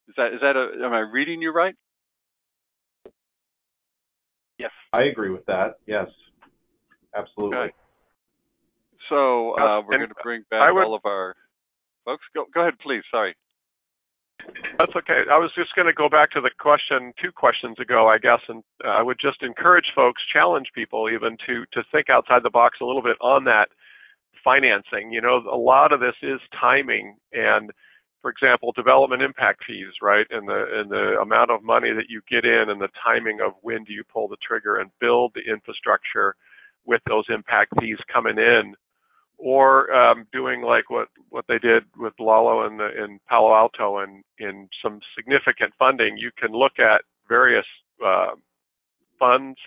Is 0.08 0.14
that 0.16 0.32
is 0.32 0.40
that 0.40 0.56
a, 0.56 0.84
am 0.84 0.92
I 0.92 1.00
reading 1.00 1.42
you 1.42 1.52
right? 1.52 1.74
Yes, 4.58 4.70
I 4.92 5.02
agree 5.04 5.30
with 5.30 5.46
that. 5.46 5.78
Yes, 5.86 6.08
absolutely. 7.14 7.58
Okay. 7.58 7.74
So 9.08 9.52
uh, 9.52 9.82
we're 9.86 9.98
going 9.98 10.08
to 10.08 10.14
bring 10.22 10.44
back 10.50 10.72
would, 10.72 10.84
all 10.84 10.94
of 10.94 11.02
our 11.04 11.36
folks. 12.04 12.24
Go 12.34 12.46
go 12.52 12.62
ahead, 12.62 12.74
please. 12.82 13.02
Sorry. 13.10 13.34
That's 14.78 14.94
okay. 14.96 15.22
I 15.30 15.38
was 15.38 15.50
just 15.56 15.74
going 15.74 15.86
to 15.86 15.92
go 15.92 16.08
back 16.08 16.30
to 16.32 16.40
the 16.40 16.50
question 16.58 17.12
two 17.20 17.32
questions 17.32 17.76
ago, 17.80 18.08
I 18.08 18.18
guess, 18.18 18.40
and 18.48 18.62
uh, 18.84 18.88
I 18.88 19.02
would 19.02 19.18
just 19.20 19.42
encourage 19.42 19.86
folks, 19.94 20.22
challenge 20.32 20.68
people 20.74 21.08
even 21.10 21.36
to 21.46 21.64
to 21.72 21.82
think 21.90 22.10
outside 22.10 22.42
the 22.42 22.50
box 22.50 22.78
a 22.80 22.84
little 22.84 23.02
bit 23.02 23.16
on 23.20 23.44
that 23.44 23.68
financing. 24.44 25.12
You 25.12 25.20
know, 25.20 25.42
a 25.50 25.56
lot 25.56 25.92
of 25.92 26.00
this 26.00 26.14
is 26.22 26.40
timing 26.60 27.16
and 27.32 27.70
for 28.20 28.30
example, 28.30 28.72
development 28.72 29.22
impact 29.22 29.62
fees, 29.66 29.94
right? 30.02 30.26
And 30.30 30.48
the 30.48 30.64
and 30.74 30.90
the 30.90 31.20
amount 31.22 31.50
of 31.50 31.62
money 31.62 31.92
that 31.92 32.06
you 32.08 32.20
get 32.28 32.44
in 32.44 32.66
and 32.68 32.80
the 32.80 32.88
timing 33.02 33.38
of 33.40 33.52
when 33.62 33.84
do 33.84 33.92
you 33.92 34.02
pull 34.12 34.28
the 34.28 34.36
trigger 34.46 34.78
and 34.78 34.90
build 35.00 35.32
the 35.34 35.50
infrastructure 35.50 36.34
with 36.84 37.00
those 37.06 37.24
impact 37.28 37.72
fees 37.80 37.98
coming 38.12 38.38
in, 38.38 38.74
or 39.38 39.92
um, 39.92 40.26
doing 40.32 40.62
like 40.62 40.90
what 40.90 41.08
what 41.30 41.44
they 41.48 41.58
did 41.58 41.84
with 41.96 42.12
Lalo 42.18 42.66
in 42.66 42.76
the 42.76 42.88
in 43.04 43.18
Palo 43.28 43.54
Alto 43.54 43.98
and 43.98 44.22
in 44.38 44.68
some 44.82 45.00
significant 45.16 45.72
funding. 45.78 46.16
You 46.16 46.30
can 46.38 46.52
look 46.52 46.78
at 46.78 47.02
various 47.28 47.66
uh, 48.04 48.34
funds. 49.18 49.58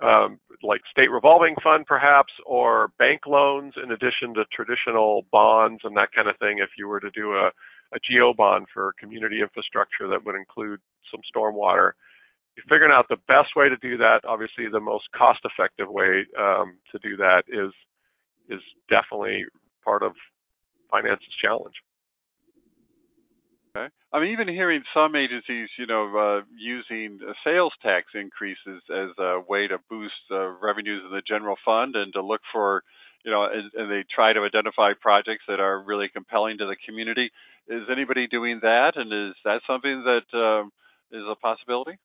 Um, 0.00 0.40
like 0.64 0.80
state 0.90 1.12
revolving 1.12 1.54
fund 1.62 1.86
perhaps 1.86 2.32
or 2.44 2.90
bank 2.98 3.20
loans 3.24 3.74
in 3.80 3.92
addition 3.92 4.34
to 4.34 4.44
traditional 4.52 5.26
bonds 5.30 5.82
and 5.84 5.96
that 5.96 6.08
kind 6.12 6.28
of 6.28 6.36
thing 6.38 6.58
if 6.58 6.70
you 6.76 6.88
were 6.88 6.98
to 6.98 7.10
do 7.12 7.34
a 7.34 7.52
a 7.94 7.98
GO 8.08 8.32
bond 8.34 8.66
for 8.72 8.94
community 8.98 9.40
infrastructure 9.40 10.08
that 10.08 10.24
would 10.24 10.34
include 10.34 10.80
some 11.10 11.20
stormwater. 11.28 11.92
You're 12.56 12.68
figuring 12.68 12.92
out 12.92 13.06
the 13.08 13.20
best 13.28 13.56
way 13.56 13.68
to 13.68 13.76
do 13.76 13.96
that. 13.98 14.20
Obviously, 14.24 14.68
the 14.70 14.80
most 14.80 15.04
cost-effective 15.16 15.88
way 15.88 16.26
um, 16.38 16.78
to 16.92 16.98
do 16.98 17.16
that 17.16 17.44
is 17.48 17.72
is 18.52 18.60
definitely 18.88 19.44
part 19.84 20.02
of 20.02 20.12
finance's 20.90 21.34
challenge. 21.40 21.74
Okay. 23.74 23.88
I'm 24.12 24.24
even 24.24 24.48
hearing 24.48 24.82
some 24.92 25.16
agencies, 25.16 25.68
you 25.78 25.86
know, 25.86 26.04
uh, 26.14 26.44
using 26.58 27.18
sales 27.42 27.72
tax 27.82 28.08
increases 28.14 28.82
as 28.90 29.08
a 29.18 29.40
way 29.48 29.66
to 29.66 29.78
boost 29.88 30.12
uh, 30.30 30.48
revenues 30.60 31.02
in 31.06 31.10
the 31.10 31.22
general 31.26 31.56
fund 31.64 31.96
and 31.96 32.12
to 32.12 32.22
look 32.22 32.42
for 32.52 32.82
you 33.24 33.30
know, 33.30 33.44
and, 33.44 33.70
and 33.74 33.90
they 33.90 34.04
try 34.12 34.32
to 34.32 34.40
identify 34.40 34.92
projects 35.00 35.44
that 35.48 35.60
are 35.60 35.82
really 35.82 36.08
compelling 36.08 36.58
to 36.58 36.66
the 36.66 36.76
community. 36.86 37.30
Is 37.68 37.82
anybody 37.90 38.26
doing 38.26 38.58
that, 38.62 38.92
and 38.96 39.12
is 39.12 39.36
that 39.44 39.60
something 39.66 40.04
that 40.04 40.36
um, 40.36 40.72
is 41.12 41.22
a 41.30 41.36
possibility? 41.36 41.98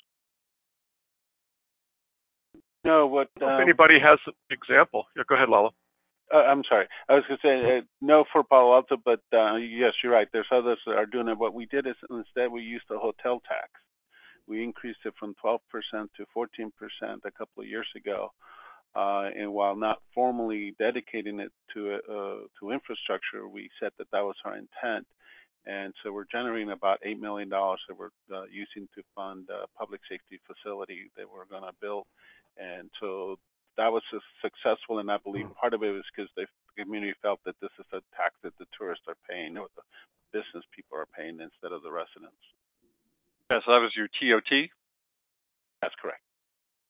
No, 2.86 3.08
what 3.08 3.30
if 3.36 3.44
um, 3.44 3.60
anybody 3.60 3.96
has 4.00 4.20
an 4.28 4.34
example, 4.52 5.06
yeah, 5.16 5.24
go 5.28 5.36
ahead, 5.36 5.50
Lalo. 5.50 5.72
Uh, 6.34 6.40
I'm 6.40 6.64
sorry. 6.68 6.88
I 7.08 7.14
was 7.14 7.24
going 7.28 7.40
to 7.42 7.48
say 7.48 7.78
uh, 7.78 7.82
no 8.02 8.26
for 8.32 8.44
Palo 8.44 8.74
Alto, 8.76 8.98
but 9.04 9.22
uh, 9.34 9.56
yes, 9.56 9.94
you're 10.04 10.12
right. 10.12 10.28
There's 10.34 10.48
others 10.52 10.80
that 10.86 10.96
are 10.96 11.06
doing 11.06 11.30
it. 11.30 11.38
What 11.38 11.54
we 11.54 11.66
did 11.68 11.88
is 11.88 11.96
instead 12.10 12.52
we 12.52 12.62
used 12.62 12.86
the 12.90 12.98
hotel 12.98 13.42
tax. 13.48 13.70
We 14.48 14.64
increased 14.64 15.00
it 15.06 15.14
from 15.20 15.36
12% 15.44 15.60
to 15.92 16.26
14% 16.36 16.72
a 17.26 17.32
couple 17.32 17.64
of 17.64 17.68
years 17.68 17.88
ago. 17.96 18.32
Uh, 18.96 19.30
and 19.38 19.54
while 19.54 19.76
not 19.76 20.02
formally 20.14 20.74
dedicating 20.80 21.40
it 21.40 21.52
to 21.74 21.96
uh, 22.10 22.48
to 22.60 22.72
infrastructure, 22.72 23.48
we 23.48 23.70
said 23.80 23.92
that 23.98 24.08
that 24.12 24.24
was 24.24 24.36
our 24.44 24.56
intent. 24.56 25.06
And 25.68 25.94
so 26.02 26.12
we're 26.12 26.26
generating 26.32 26.72
about 26.72 27.00
eight 27.04 27.20
million 27.20 27.50
dollars 27.50 27.82
that 27.88 28.00
we're 28.00 28.16
uh, 28.34 28.46
using 28.50 28.88
to 28.96 29.04
fund 29.14 29.50
a 29.50 29.68
public 29.78 30.02
safety 30.10 30.40
facility 30.48 31.12
that 31.16 31.26
we're 31.30 31.46
going 31.46 31.70
to 31.70 31.76
build. 31.80 32.06
And 32.58 32.90
so 33.00 33.38
that 33.78 33.94
was 33.94 34.04
successful, 34.42 35.00
and 35.00 35.10
I 35.10 35.18
believe 35.18 35.46
hmm. 35.46 35.58
part 35.60 35.74
of 35.74 35.84
it 35.84 35.92
was 35.92 36.06
because 36.14 36.30
the 36.36 36.46
community 36.78 37.14
felt 37.22 37.40
that 37.46 37.56
this 37.62 37.72
is 37.80 37.86
a 37.94 38.02
tax 38.18 38.36
that 38.44 38.58
the 38.58 38.66
tourists 38.78 39.06
are 39.08 39.18
paying 39.30 39.58
or 39.58 39.68
the 39.78 39.86
business 40.34 40.66
people 40.76 40.98
are 40.98 41.08
paying 41.10 41.40
instead 41.40 41.72
of 41.72 41.82
the 41.82 41.92
residents. 41.92 42.42
Yeah, 43.50 43.64
so 43.64 43.72
that 43.72 43.82
was 43.82 43.96
your 43.96 44.10
TOT? 44.12 44.70
That's 45.82 45.96
correct. 46.02 46.22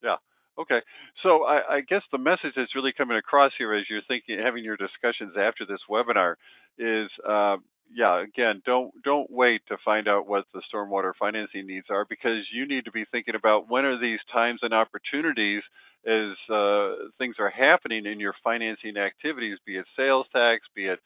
Yeah. 0.02 0.16
Okay. 0.58 0.80
So 1.22 1.44
I, 1.44 1.76
I 1.76 1.80
guess 1.80 2.02
the 2.10 2.18
message 2.18 2.52
that's 2.56 2.74
really 2.74 2.92
coming 2.96 3.16
across 3.16 3.52
here 3.56 3.74
as 3.74 3.84
you're 3.88 4.02
thinking, 4.08 4.38
having 4.42 4.64
your 4.64 4.76
discussions 4.76 5.34
after 5.38 5.64
this 5.64 5.78
webinar 5.88 6.34
is, 6.78 7.08
uh, 7.26 7.56
yeah, 7.94 8.22
again, 8.22 8.62
don't 8.66 8.92
don't 9.04 9.30
wait 9.30 9.62
to 9.68 9.76
find 9.84 10.08
out 10.08 10.28
what 10.28 10.44
the 10.54 10.62
stormwater 10.72 11.12
financing 11.18 11.66
needs 11.66 11.86
are 11.90 12.06
because 12.08 12.44
you 12.52 12.66
need 12.66 12.84
to 12.86 12.92
be 12.92 13.04
thinking 13.10 13.34
about 13.34 13.70
when 13.70 13.84
are 13.84 14.00
these 14.00 14.20
times 14.32 14.60
and 14.62 14.74
opportunities 14.74 15.62
as 16.06 16.36
uh, 16.54 17.08
things 17.18 17.36
are 17.38 17.50
happening 17.50 18.06
in 18.06 18.20
your 18.20 18.34
financing 18.44 18.96
activities, 18.96 19.58
be 19.66 19.76
it 19.76 19.86
sales 19.96 20.26
tax, 20.32 20.62
be 20.74 20.86
it 20.86 21.00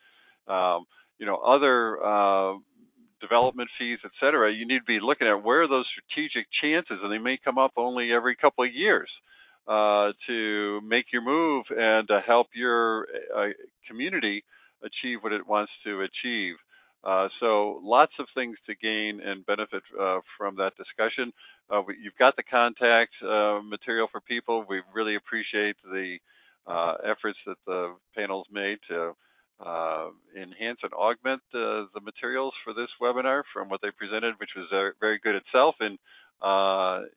um, 0.48 0.84
you 1.18 1.26
know 1.26 1.36
other 1.36 2.04
uh, 2.04 2.54
development 3.20 3.70
fees, 3.78 3.98
et 4.04 4.10
cetera. 4.20 4.52
You 4.52 4.66
need 4.66 4.80
to 4.80 4.84
be 4.84 5.00
looking 5.00 5.28
at 5.28 5.42
where 5.42 5.62
are 5.62 5.68
those 5.68 5.86
strategic 5.92 6.46
chances, 6.62 6.98
and 7.02 7.12
they 7.12 7.18
may 7.18 7.38
come 7.42 7.58
up 7.58 7.72
only 7.76 8.12
every 8.12 8.36
couple 8.36 8.64
of 8.64 8.74
years 8.74 9.10
uh, 9.68 10.12
to 10.26 10.80
make 10.82 11.06
your 11.12 11.22
move 11.22 11.64
and 11.70 12.08
to 12.08 12.20
help 12.26 12.48
your 12.54 13.06
uh, 13.36 13.48
community 13.88 14.44
achieve 14.82 15.18
what 15.22 15.32
it 15.32 15.46
wants 15.46 15.72
to 15.84 16.02
achieve. 16.02 16.56
Uh, 17.04 17.28
so 17.40 17.80
lots 17.82 18.12
of 18.18 18.26
things 18.34 18.56
to 18.66 18.74
gain 18.74 19.20
and 19.24 19.44
benefit 19.46 19.82
uh, 20.00 20.20
from 20.38 20.56
that 20.56 20.72
discussion. 20.76 21.32
Uh, 21.70 21.82
you've 22.00 22.16
got 22.18 22.36
the 22.36 22.42
contact 22.42 23.12
uh, 23.22 23.60
material 23.62 24.08
for 24.10 24.20
people. 24.20 24.64
We 24.68 24.82
really 24.94 25.16
appreciate 25.16 25.76
the 25.82 26.18
uh, 26.66 26.94
efforts 27.04 27.38
that 27.46 27.56
the 27.66 27.94
panel's 28.16 28.46
made 28.52 28.78
to 28.88 29.14
uh, 29.64 30.08
enhance 30.36 30.78
and 30.82 30.92
augment 30.92 31.40
the 31.52 31.86
materials 32.02 32.54
for 32.64 32.72
this 32.72 32.88
webinar 33.00 33.42
from 33.52 33.68
what 33.68 33.80
they 33.82 33.90
presented, 33.96 34.34
which 34.38 34.50
was 34.56 34.94
very 35.00 35.18
good 35.18 35.34
itself 35.34 35.76
in 35.80 35.98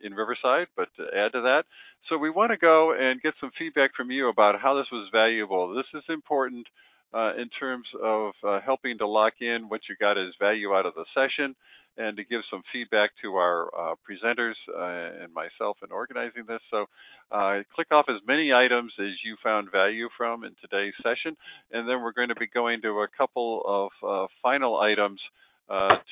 in 0.02 0.14
Riverside, 0.14 0.68
but 0.76 0.90
to 0.98 1.04
add 1.16 1.32
to 1.34 1.42
that. 1.42 1.64
So 2.10 2.18
we 2.18 2.30
want 2.30 2.52
to 2.52 2.58
go 2.58 2.94
and 2.94 3.22
get 3.22 3.34
some 3.42 3.52
feedback 3.58 3.92
from 3.96 4.12
you 4.12 4.30
about 4.30 4.62
how 4.62 4.76
this 4.76 4.86
was 4.92 5.10
valuable. 5.12 5.74
This 5.74 5.90
is 5.94 6.04
important 6.10 6.68
uh, 7.16 7.34
in 7.36 7.50
terms 7.50 7.88
of 8.04 8.34
uh, 8.44 8.60
helping 8.60 8.98
to 8.98 9.08
lock 9.08 9.34
in 9.40 9.70
what 9.70 9.82
you 9.88 9.96
got 10.00 10.18
as 10.18 10.34
value 10.40 10.74
out 10.74 10.86
of 10.86 10.94
the 10.96 11.06
session 11.14 11.56
and 11.98 12.18
to 12.18 12.26
give 12.26 12.42
some 12.52 12.62
feedback 12.74 13.12
to 13.22 13.36
our 13.36 13.68
uh, 13.68 13.96
presenters 14.04 14.56
uh, 14.70 15.24
and 15.24 15.34
myself 15.34 15.78
in 15.82 15.94
organizing 15.94 16.44
this. 16.46 16.60
So 16.70 16.88
uh, 17.32 17.64
click 17.74 17.88
off 17.92 18.08
as 18.10 18.20
many 18.28 18.52
items 18.52 18.92
as 19.00 19.14
you 19.24 19.38
found 19.42 19.72
value 19.72 20.10
from 20.18 20.44
in 20.44 20.52
today's 20.60 20.94
session, 20.98 21.38
and 21.72 21.88
then 21.88 22.02
we're 22.02 22.12
going 22.12 22.28
to 22.28 22.36
be 22.36 22.48
going 22.48 22.82
to 22.82 22.90
a 22.90 23.08
couple 23.18 23.62
of 23.66 23.92
uh, 24.06 24.28
final 24.44 24.78
items 24.78 25.22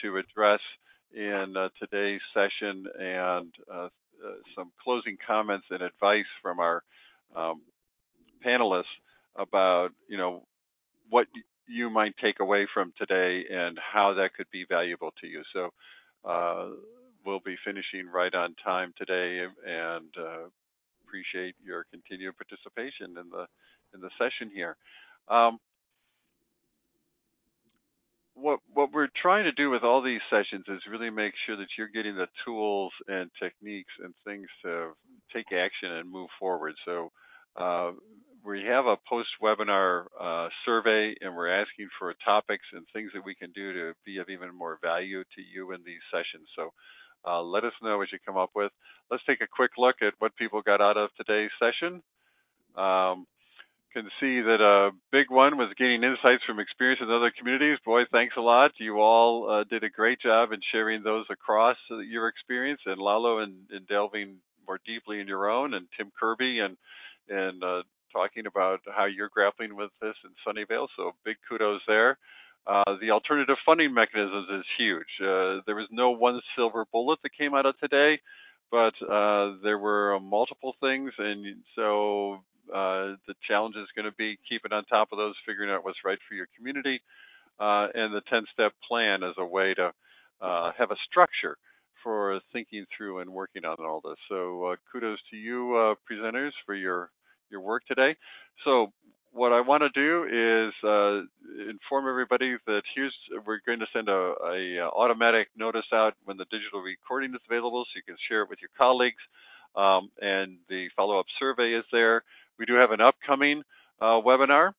to 0.01 0.17
address 0.17 0.61
in 1.13 1.53
today's 1.80 2.21
session 2.34 2.85
and 2.97 3.51
some 4.55 4.71
closing 4.84 5.17
comments 5.27 5.65
and 5.69 5.81
advice 5.81 6.25
from 6.41 6.59
our 6.59 6.81
um, 7.35 7.61
panelists 8.45 8.84
about, 9.35 9.89
you 10.07 10.17
know, 10.17 10.43
what 11.09 11.27
you 11.67 11.89
might 11.89 12.13
take 12.21 12.39
away 12.39 12.67
from 12.73 12.93
today 12.97 13.43
and 13.51 13.77
how 13.80 14.13
that 14.15 14.34
could 14.35 14.47
be 14.51 14.65
valuable 14.67 15.11
to 15.21 15.27
you. 15.27 15.43
So 15.53 15.69
uh, 16.30 16.69
we'll 17.25 17.41
be 17.45 17.55
finishing 17.65 18.07
right 18.13 18.34
on 18.34 18.55
time 18.63 18.93
today 18.97 19.45
and 19.65 20.09
uh, 20.17 20.47
appreciate 21.05 21.55
your 21.63 21.85
continued 21.91 22.35
participation 22.38 23.17
in 23.17 23.30
the 23.30 23.45
in 23.93 24.01
the 24.01 24.09
session 24.17 24.51
here. 24.53 24.75
Um, 25.30 25.59
what 28.35 28.59
what 28.73 28.91
we're 28.91 29.09
trying 29.21 29.43
to 29.45 29.51
do 29.51 29.69
with 29.69 29.84
all 29.84 30.01
these 30.01 30.21
sessions 30.30 30.65
is 30.67 30.81
really 30.89 31.09
make 31.09 31.34
sure 31.45 31.55
that 31.55 31.67
you're 31.77 31.88
getting 31.88 32.15
the 32.15 32.27
tools 32.45 32.91
and 33.07 33.30
techniques 33.41 33.93
and 34.03 34.13
things 34.25 34.47
to 34.63 34.91
take 35.34 35.51
action 35.53 35.91
and 35.91 36.11
move 36.11 36.30
forward. 36.39 36.73
So 36.85 37.11
uh, 37.55 37.91
we 38.45 38.64
have 38.64 38.86
a 38.86 38.98
post-webinar 39.07 40.06
uh, 40.20 40.49
survey, 40.65 41.15
and 41.22 41.36
we're 41.36 41.61
asking 41.61 41.90
for 41.98 42.14
topics 42.26 42.65
and 42.74 42.86
things 42.91 43.11
that 43.14 43.26
we 43.26 43.36
can 43.36 43.52
do 43.52 43.74
to 43.74 43.94
be 44.06 44.18
of 44.18 44.30
even 44.30 44.56
more 44.56 44.80
value 44.82 45.24
to 45.24 45.41
you 45.41 45.72
in 45.72 45.82
these 45.86 46.02
sessions. 46.11 46.48
So 46.56 46.74
uh, 47.26 47.41
let 47.41 47.64
us 47.64 47.74
know 47.82 47.98
what 47.98 48.11
you 48.11 48.20
come 48.26 48.38
up 48.38 48.52
with. 48.56 48.72
Let's 49.10 49.24
take 49.26 49.41
a 49.41 49.48
quick 49.48 49.72
look 49.78 49.98
at 50.02 50.14
what 50.20 50.36
people 50.36 50.61
got 50.61 50.82
out 50.82 50.98
of 50.98 51.10
today's 51.15 51.52
session. 51.60 52.03
Um, 52.76 53.28
can 53.94 54.10
see 54.20 54.41
that 54.41 54.60
a 54.60 54.90
big 55.11 55.30
one 55.30 55.56
was 55.56 55.72
gaining 55.78 56.03
insights 56.03 56.44
from 56.48 56.60
experience 56.60 56.99
in 57.02 57.11
other 57.11 57.32
communities. 57.38 57.78
Boy, 57.86 58.02
thanks 58.11 58.34
a 58.38 58.41
lot. 58.41 58.72
You 58.80 58.99
all 58.99 59.49
uh, 59.49 59.64
did 59.70 59.84
a 59.84 59.90
great 59.90 60.20
job 60.20 60.52
in 60.52 60.60
sharing 60.72 61.03
those 61.03 61.26
across 61.30 61.78
your 62.10 62.28
experience, 62.28 62.82
and 62.88 62.99
Lalo 62.99 63.40
and, 63.40 63.53
and 63.70 63.88
delving 63.88 64.38
more 64.68 64.80
deeply 64.86 65.20
in 65.20 65.28
your 65.28 65.49
own, 65.49 65.76
and 65.76 65.86
Tim 65.95 66.11
Kirby 66.20 66.60
and 66.60 66.76
and 67.30 67.64
uh, 67.64 67.84
talking 68.14 68.45
about 68.45 68.80
how 68.95 69.06
you're 69.06 69.30
grappling 69.30 69.76
with 69.76 69.91
this 70.02 70.15
in 70.23 70.31
Sunnyvale. 70.45 70.88
So 70.95 71.11
big 71.26 71.38
kudos 71.49 71.81
there. 71.88 72.18
Uh, 72.65 72.95
the 73.02 73.11
alternative 73.11 73.57
funding 73.65 73.94
mechanisms 73.94 74.48
is 74.49 74.65
huge. 74.77 75.11
Uh, 75.19 75.60
there 75.65 75.76
was 75.76 75.88
no 75.91 76.11
one 76.11 76.40
silver 76.56 76.85
bullet 76.94 77.19
that 77.23 77.38
came 77.38 77.53
out 77.53 77.65
of 77.65 77.77
today, 77.80 78.19
but 78.72 78.94
uh, 79.03 79.56
there 79.61 79.77
were 79.77 80.18
multiple 80.22 80.73
things, 80.80 81.11
and 81.18 81.57
so 81.76 82.35
uh, 82.73 83.19
the 83.27 83.35
challenge 83.45 83.76
is 83.76 83.90
going 83.95 84.06
to 84.06 84.15
be 84.18 84.38
keeping 84.48 84.72
on 84.72 84.85
top 84.85 85.10
of 85.11 85.18
those, 85.18 85.35
figuring 85.45 85.69
out 85.69 85.84
what's 85.84 86.06
right 86.06 86.19
for 86.30 86.35
your 86.35 86.48
community, 86.56 87.02
uh, 87.60 87.88
and 87.94 88.14
the 88.14 88.22
10-step 88.31 88.72
plan 88.88 89.23
as 89.23 89.35
a 89.38 89.45
way 89.45 89.73
to 89.73 89.91
uh, 90.41 90.72
have 90.77 90.91
a 90.91 90.95
structure 91.10 91.57
for 92.02 92.40
thinking 92.53 92.85
through 92.95 93.19
and 93.19 93.30
working 93.30 93.65
on 93.65 93.76
all 93.80 94.02
this. 94.03 94.18
So 94.30 94.76
kudos 94.91 95.19
to 95.31 95.38
you, 95.38 95.95
presenters, 96.10 96.52
for 96.65 96.76
your 96.76 97.10
your 97.53 97.61
work 97.61 97.85
today. 97.88 98.17
So 98.65 98.91
what 99.31 99.51
I 99.51 99.61
want 99.61 99.81
to 99.81 99.89
do 99.89 100.25
is 100.30 100.73
uh, 100.84 101.25
inform 101.69 102.07
everybody 102.07 102.55
that 102.67 102.81
here's 102.93 103.13
we're 103.45 103.59
going 103.65 103.80
to 103.80 103.88
send 103.93 104.09
a, 104.09 104.34
a, 104.45 104.80
automatic 104.81 105.47
notice 105.57 105.89
out 105.93 106.13
when 106.25 106.38
the 106.38 106.45
digital 106.45 106.81
recording 106.81 107.31
is 107.34 107.41
available, 107.49 107.85
so 107.85 107.97
you 107.97 108.03
can 108.03 108.17
share 108.30 108.43
it 108.43 108.49
with 108.49 108.59
your 108.61 108.69
colleagues. 108.77 109.21
Um, 109.75 110.11
and 110.21 110.57
the 110.69 110.89
follow-up 110.95 111.25
survey 111.39 111.73
is 111.73 111.85
there. 111.91 112.23
We 112.59 112.65
do 112.65 112.75
have 112.75 112.91
an 112.91 113.01
upcoming 113.01 113.63
uh, 113.99 114.21
webinar 114.21 114.73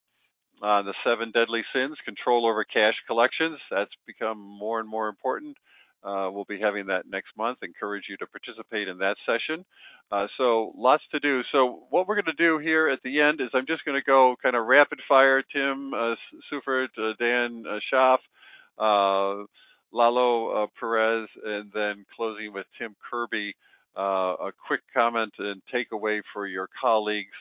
on 0.61 0.85
the 0.85 0.93
seven 1.03 1.31
deadly 1.31 1.63
sins, 1.73 1.97
control 2.05 2.47
over 2.47 2.63
cash 2.63 2.95
collections. 3.07 3.59
That's 3.69 3.91
become 4.07 4.39
more 4.39 4.79
and 4.79 4.87
more 4.87 5.09
important. 5.09 5.57
Uh, 6.05 6.29
we'll 6.31 6.45
be 6.45 6.59
having 6.59 6.85
that 6.87 7.09
next 7.09 7.29
month. 7.35 7.59
Encourage 7.63 8.03
you 8.07 8.17
to 8.17 8.27
participate 8.27 8.87
in 8.87 8.99
that 8.99 9.15
session. 9.25 9.65
Uh, 10.11 10.27
so 10.37 10.71
lots 10.77 11.03
to 11.11 11.19
do. 11.19 11.41
So 11.51 11.83
what 11.89 12.07
we're 12.07 12.21
going 12.21 12.25
to 12.25 12.33
do 12.33 12.59
here 12.59 12.89
at 12.89 12.99
the 13.03 13.21
end 13.21 13.41
is 13.41 13.49
I'm 13.53 13.65
just 13.65 13.83
going 13.85 13.99
to 13.99 14.05
go 14.05 14.35
kind 14.41 14.55
of 14.55 14.65
rapid 14.65 14.99
fire. 15.07 15.41
Tim 15.41 15.93
uh, 15.93 16.15
Seufert, 16.51 16.89
uh, 16.97 17.13
Dan 17.19 17.63
uh, 17.67 17.79
Schaaf, 17.91 18.19
uh, 18.77 19.45
Lalo 19.91 20.63
uh, 20.63 20.67
Perez, 20.79 21.27
and 21.43 21.71
then 21.73 22.05
closing 22.15 22.53
with 22.53 22.67
Tim 22.77 22.95
Kirby. 23.09 23.55
a 23.97 24.51
quick 24.67 24.81
comment 24.93 25.33
and 25.39 25.61
takeaway 25.73 26.21
for 26.33 26.45
your 26.45 26.69
colleagues 26.79 27.33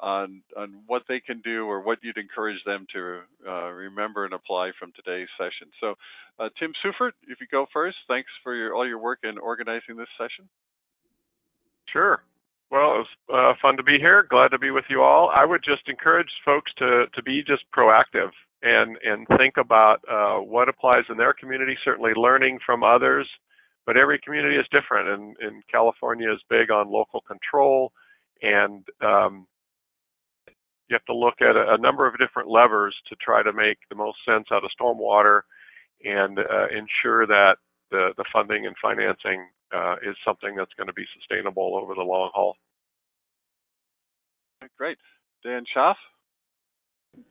on 0.00 0.42
on 0.56 0.82
what 0.86 1.02
they 1.08 1.20
can 1.20 1.40
do 1.40 1.66
or 1.66 1.80
what 1.80 1.98
you'd 2.02 2.16
encourage 2.16 2.62
them 2.64 2.86
to 2.92 3.20
uh, 3.46 3.70
remember 3.70 4.24
and 4.24 4.34
apply 4.34 4.72
from 4.78 4.92
today's 4.94 5.28
session. 5.38 5.68
So, 5.80 5.94
uh, 6.38 6.48
Tim 6.58 6.72
Seufert, 6.84 7.12
if 7.28 7.40
you 7.40 7.46
go 7.50 7.66
first, 7.72 7.96
thanks 8.08 8.30
for 8.42 8.54
your, 8.54 8.74
all 8.74 8.86
your 8.86 8.98
work 8.98 9.20
in 9.22 9.38
organizing 9.38 9.96
this 9.96 10.08
session. 10.18 10.48
Sure. 11.86 12.22
Well, 12.70 12.94
it 12.94 13.04
was 13.04 13.06
uh, 13.32 13.52
fun 13.60 13.76
to 13.76 13.82
be 13.82 13.98
here. 13.98 14.26
Glad 14.30 14.48
to 14.48 14.58
be 14.58 14.70
with 14.70 14.86
you 14.88 15.02
all. 15.02 15.30
I 15.34 15.44
would 15.44 15.62
just 15.62 15.88
encourage 15.88 16.30
folks 16.42 16.72
to 16.78 17.04
to 17.12 17.22
be 17.22 17.42
just 17.46 17.64
proactive 17.76 18.30
and 18.62 18.96
and 19.04 19.26
think 19.36 19.58
about 19.58 20.00
uh, 20.10 20.38
what 20.38 20.70
applies 20.70 21.04
in 21.10 21.18
their 21.18 21.34
community. 21.34 21.76
Certainly, 21.84 22.12
learning 22.16 22.60
from 22.64 22.82
others, 22.82 23.28
but 23.84 23.98
every 23.98 24.18
community 24.18 24.56
is 24.56 24.64
different. 24.70 25.08
And, 25.08 25.36
and 25.40 25.62
California 25.68 26.32
is 26.32 26.40
big 26.48 26.70
on 26.70 26.90
local 26.90 27.20
control, 27.20 27.92
and 28.40 28.86
um, 29.02 29.46
you 30.88 30.94
have 30.94 31.04
to 31.06 31.14
look 31.14 31.40
at 31.40 31.56
a, 31.56 31.74
a, 31.74 31.78
number 31.78 32.06
of 32.06 32.18
different 32.18 32.48
levers 32.48 32.94
to 33.08 33.16
try 33.16 33.42
to 33.42 33.52
make 33.52 33.78
the 33.88 33.96
most 33.96 34.18
sense 34.26 34.46
out 34.52 34.64
of 34.64 34.70
stormwater 34.78 35.42
and 36.04 36.38
uh, 36.38 36.66
ensure 36.70 37.26
that 37.26 37.56
the 37.90 38.10
the 38.16 38.24
funding 38.32 38.66
and 38.66 38.74
financing 38.82 39.46
uh, 39.72 39.94
is 40.02 40.16
something 40.24 40.54
that's 40.56 40.72
going 40.76 40.86
to 40.86 40.92
be 40.92 41.04
sustainable 41.18 41.78
over 41.80 41.94
the 41.94 42.02
long 42.02 42.30
haul. 42.34 42.56
Great. 44.78 44.98
Dan 45.44 45.64
Schaaf? 45.74 45.94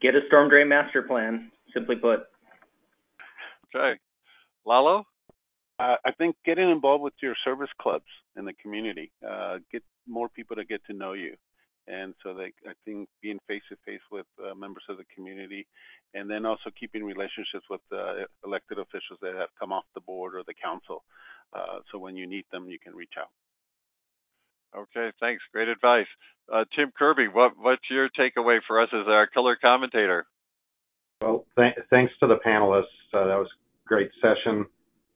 Get 0.00 0.14
a 0.14 0.20
storm 0.28 0.48
drain 0.48 0.68
master 0.68 1.02
plan, 1.02 1.50
simply 1.74 1.96
put. 1.96 2.20
Okay. 3.74 3.98
Lalo? 4.64 5.04
Uh, 5.78 5.96
I 6.04 6.12
think 6.12 6.36
getting 6.44 6.70
involved 6.70 7.02
with 7.02 7.14
your 7.22 7.34
service 7.44 7.70
clubs 7.80 8.04
in 8.36 8.44
the 8.44 8.52
community, 8.52 9.10
uh, 9.28 9.58
get 9.72 9.82
more 10.06 10.28
people 10.28 10.56
to 10.56 10.64
get 10.64 10.84
to 10.86 10.92
know 10.92 11.14
you. 11.14 11.34
And 11.88 12.14
so 12.22 12.32
they, 12.34 12.52
I 12.68 12.74
think 12.84 13.08
being 13.20 13.40
face 13.48 13.62
to 13.70 13.76
face 13.84 14.00
with 14.10 14.26
uh, 14.38 14.54
members 14.54 14.84
of 14.88 14.98
the 14.98 15.04
community, 15.14 15.66
and 16.14 16.30
then 16.30 16.46
also 16.46 16.70
keeping 16.78 17.04
relationships 17.04 17.66
with 17.68 17.80
uh, 17.92 18.24
elected 18.44 18.78
officials 18.78 19.18
that 19.20 19.34
have 19.34 19.48
come 19.58 19.72
off 19.72 19.84
the 19.94 20.00
board 20.00 20.34
or 20.34 20.42
the 20.46 20.54
council. 20.54 21.02
Uh, 21.52 21.80
so 21.90 21.98
when 21.98 22.16
you 22.16 22.26
need 22.26 22.44
them, 22.52 22.68
you 22.68 22.78
can 22.78 22.94
reach 22.94 23.14
out. 23.18 23.30
Okay, 24.74 25.10
thanks. 25.20 25.42
Great 25.52 25.68
advice. 25.68 26.06
Uh, 26.52 26.64
Tim 26.74 26.92
Kirby, 26.96 27.28
what, 27.28 27.52
what's 27.58 27.82
your 27.90 28.08
takeaway 28.08 28.58
for 28.66 28.80
us 28.80 28.88
as 28.92 29.06
our 29.06 29.26
color 29.26 29.56
commentator? 29.60 30.26
Well, 31.20 31.44
th- 31.58 31.74
thanks 31.90 32.12
to 32.20 32.26
the 32.26 32.38
panelists. 32.46 32.84
Uh, 33.12 33.26
that 33.26 33.36
was 33.36 33.48
a 33.48 33.88
great 33.88 34.10
session. 34.20 34.66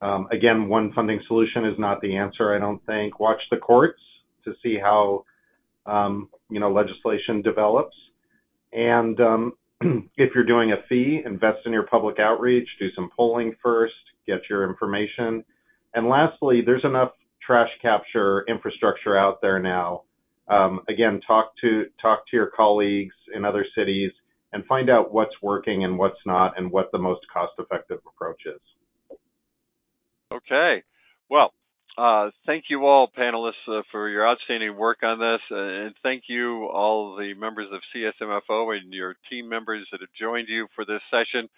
Um, 0.03 0.29
again, 0.31 0.69
one 0.69 0.93
funding 0.93 1.21
solution 1.27 1.65
is 1.65 1.79
not 1.79 2.01
the 2.01 2.17
answer, 2.17 2.55
I 2.55 2.59
don't 2.59 2.85
think. 2.87 3.19
Watch 3.19 3.41
the 3.51 3.57
courts 3.57 4.01
to 4.45 4.53
see 4.63 4.79
how 4.79 5.25
you 5.87 6.61
know 6.61 6.73
legislation 6.73 7.43
develops, 7.43 7.97
and 8.73 9.21
um, 9.21 9.53
if 10.17 10.35
you're 10.35 10.45
doing 10.45 10.73
a 10.73 10.77
fee, 10.89 11.23
invest 11.25 11.59
in 11.67 11.73
your 11.73 11.87
public 11.87 12.19
outreach. 12.19 12.69
Do 12.79 12.89
some 12.95 13.11
polling 13.17 13.55
first. 13.63 13.95
Get 14.27 14.41
your 14.49 14.69
information. 14.69 15.45
And 15.95 16.09
lastly, 16.09 16.63
there's 16.65 16.85
enough 16.85 17.13
trash 17.45 17.71
capture 17.81 18.45
infrastructure 18.49 19.17
out 19.17 19.41
there 19.41 19.59
now. 19.59 20.03
Um, 20.49 20.81
again, 20.89 21.21
talk 21.27 21.53
to 21.61 21.87
talk 22.01 22.27
to 22.31 22.37
your 22.37 22.51
colleagues 22.55 23.15
in 23.35 23.45
other 23.45 23.67
cities 23.77 24.13
and 24.53 24.65
find 24.67 24.89
out 24.89 25.13
what's 25.13 25.35
working 25.43 25.85
and 25.85 25.99
what's 25.99 26.19
not, 26.25 26.59
and 26.59 26.71
what 26.71 26.91
the 26.93 26.99
most 26.99 27.21
cost-effective 27.33 27.99
approach 28.07 28.43
is. 28.47 29.19
Okay. 30.33 30.83
Well, 31.29 31.53
uh, 31.99 32.31
thank 32.45 32.65
you 32.69 32.85
all 32.85 33.09
panelists 33.09 33.53
uh, 33.69 33.83
for 33.91 34.09
your 34.09 34.29
outstanding 34.29 34.77
work 34.77 34.99
on 35.03 35.19
this, 35.19 35.41
uh, 35.51 35.57
and 35.57 35.95
thank 36.03 36.25
you 36.29 36.67
all 36.67 37.17
the 37.17 37.33
members 37.35 37.69
of 37.73 37.81
CSMFO 37.95 38.77
and 38.77 38.93
your 38.93 39.17
team 39.31 39.49
members 39.49 39.87
that 39.91 40.01
have 40.01 40.11
joined 40.19 40.49
you 40.49 40.67
for 40.75 40.85
this 40.85 41.01
session. 41.11 41.49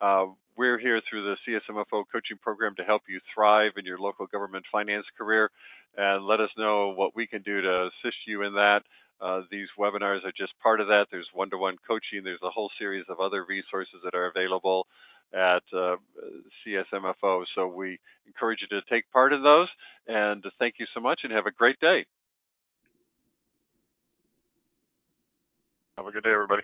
Uh, 0.00 0.26
we're 0.56 0.78
here 0.78 1.00
through 1.08 1.24
the 1.24 1.36
CSMFO 1.46 2.04
coaching 2.10 2.38
program 2.40 2.74
to 2.76 2.84
help 2.84 3.02
you 3.08 3.20
thrive 3.34 3.72
in 3.76 3.84
your 3.84 3.98
local 3.98 4.26
government 4.26 4.64
finance 4.72 5.06
career 5.16 5.50
and 5.96 6.26
let 6.26 6.40
us 6.40 6.50
know 6.56 6.94
what 6.94 7.14
we 7.14 7.26
can 7.26 7.42
do 7.42 7.60
to 7.60 7.88
assist 7.88 8.16
you 8.26 8.42
in 8.42 8.54
that. 8.54 8.80
Uh, 9.20 9.42
these 9.50 9.68
webinars 9.78 10.24
are 10.24 10.32
just 10.36 10.52
part 10.62 10.80
of 10.80 10.88
that. 10.88 11.06
There's 11.10 11.28
one-to-one 11.32 11.76
coaching. 11.86 12.24
There's 12.24 12.42
a 12.42 12.50
whole 12.50 12.70
series 12.78 13.04
of 13.08 13.20
other 13.20 13.44
resources 13.48 14.00
that 14.04 14.14
are 14.14 14.26
available 14.26 14.86
at 15.34 15.62
uh, 15.72 15.96
CSMFO. 16.66 17.44
So 17.54 17.66
we 17.66 17.98
encourage 18.26 18.60
you 18.62 18.80
to 18.80 18.84
take 18.90 19.10
part 19.10 19.32
in 19.32 19.42
those. 19.42 19.68
And 20.06 20.44
thank 20.58 20.74
you 20.78 20.86
so 20.94 21.00
much 21.00 21.20
and 21.24 21.32
have 21.32 21.46
a 21.46 21.52
great 21.52 21.78
day. 21.80 22.06
Have 25.96 26.06
a 26.06 26.10
good 26.10 26.24
day, 26.24 26.32
everybody. 26.32 26.62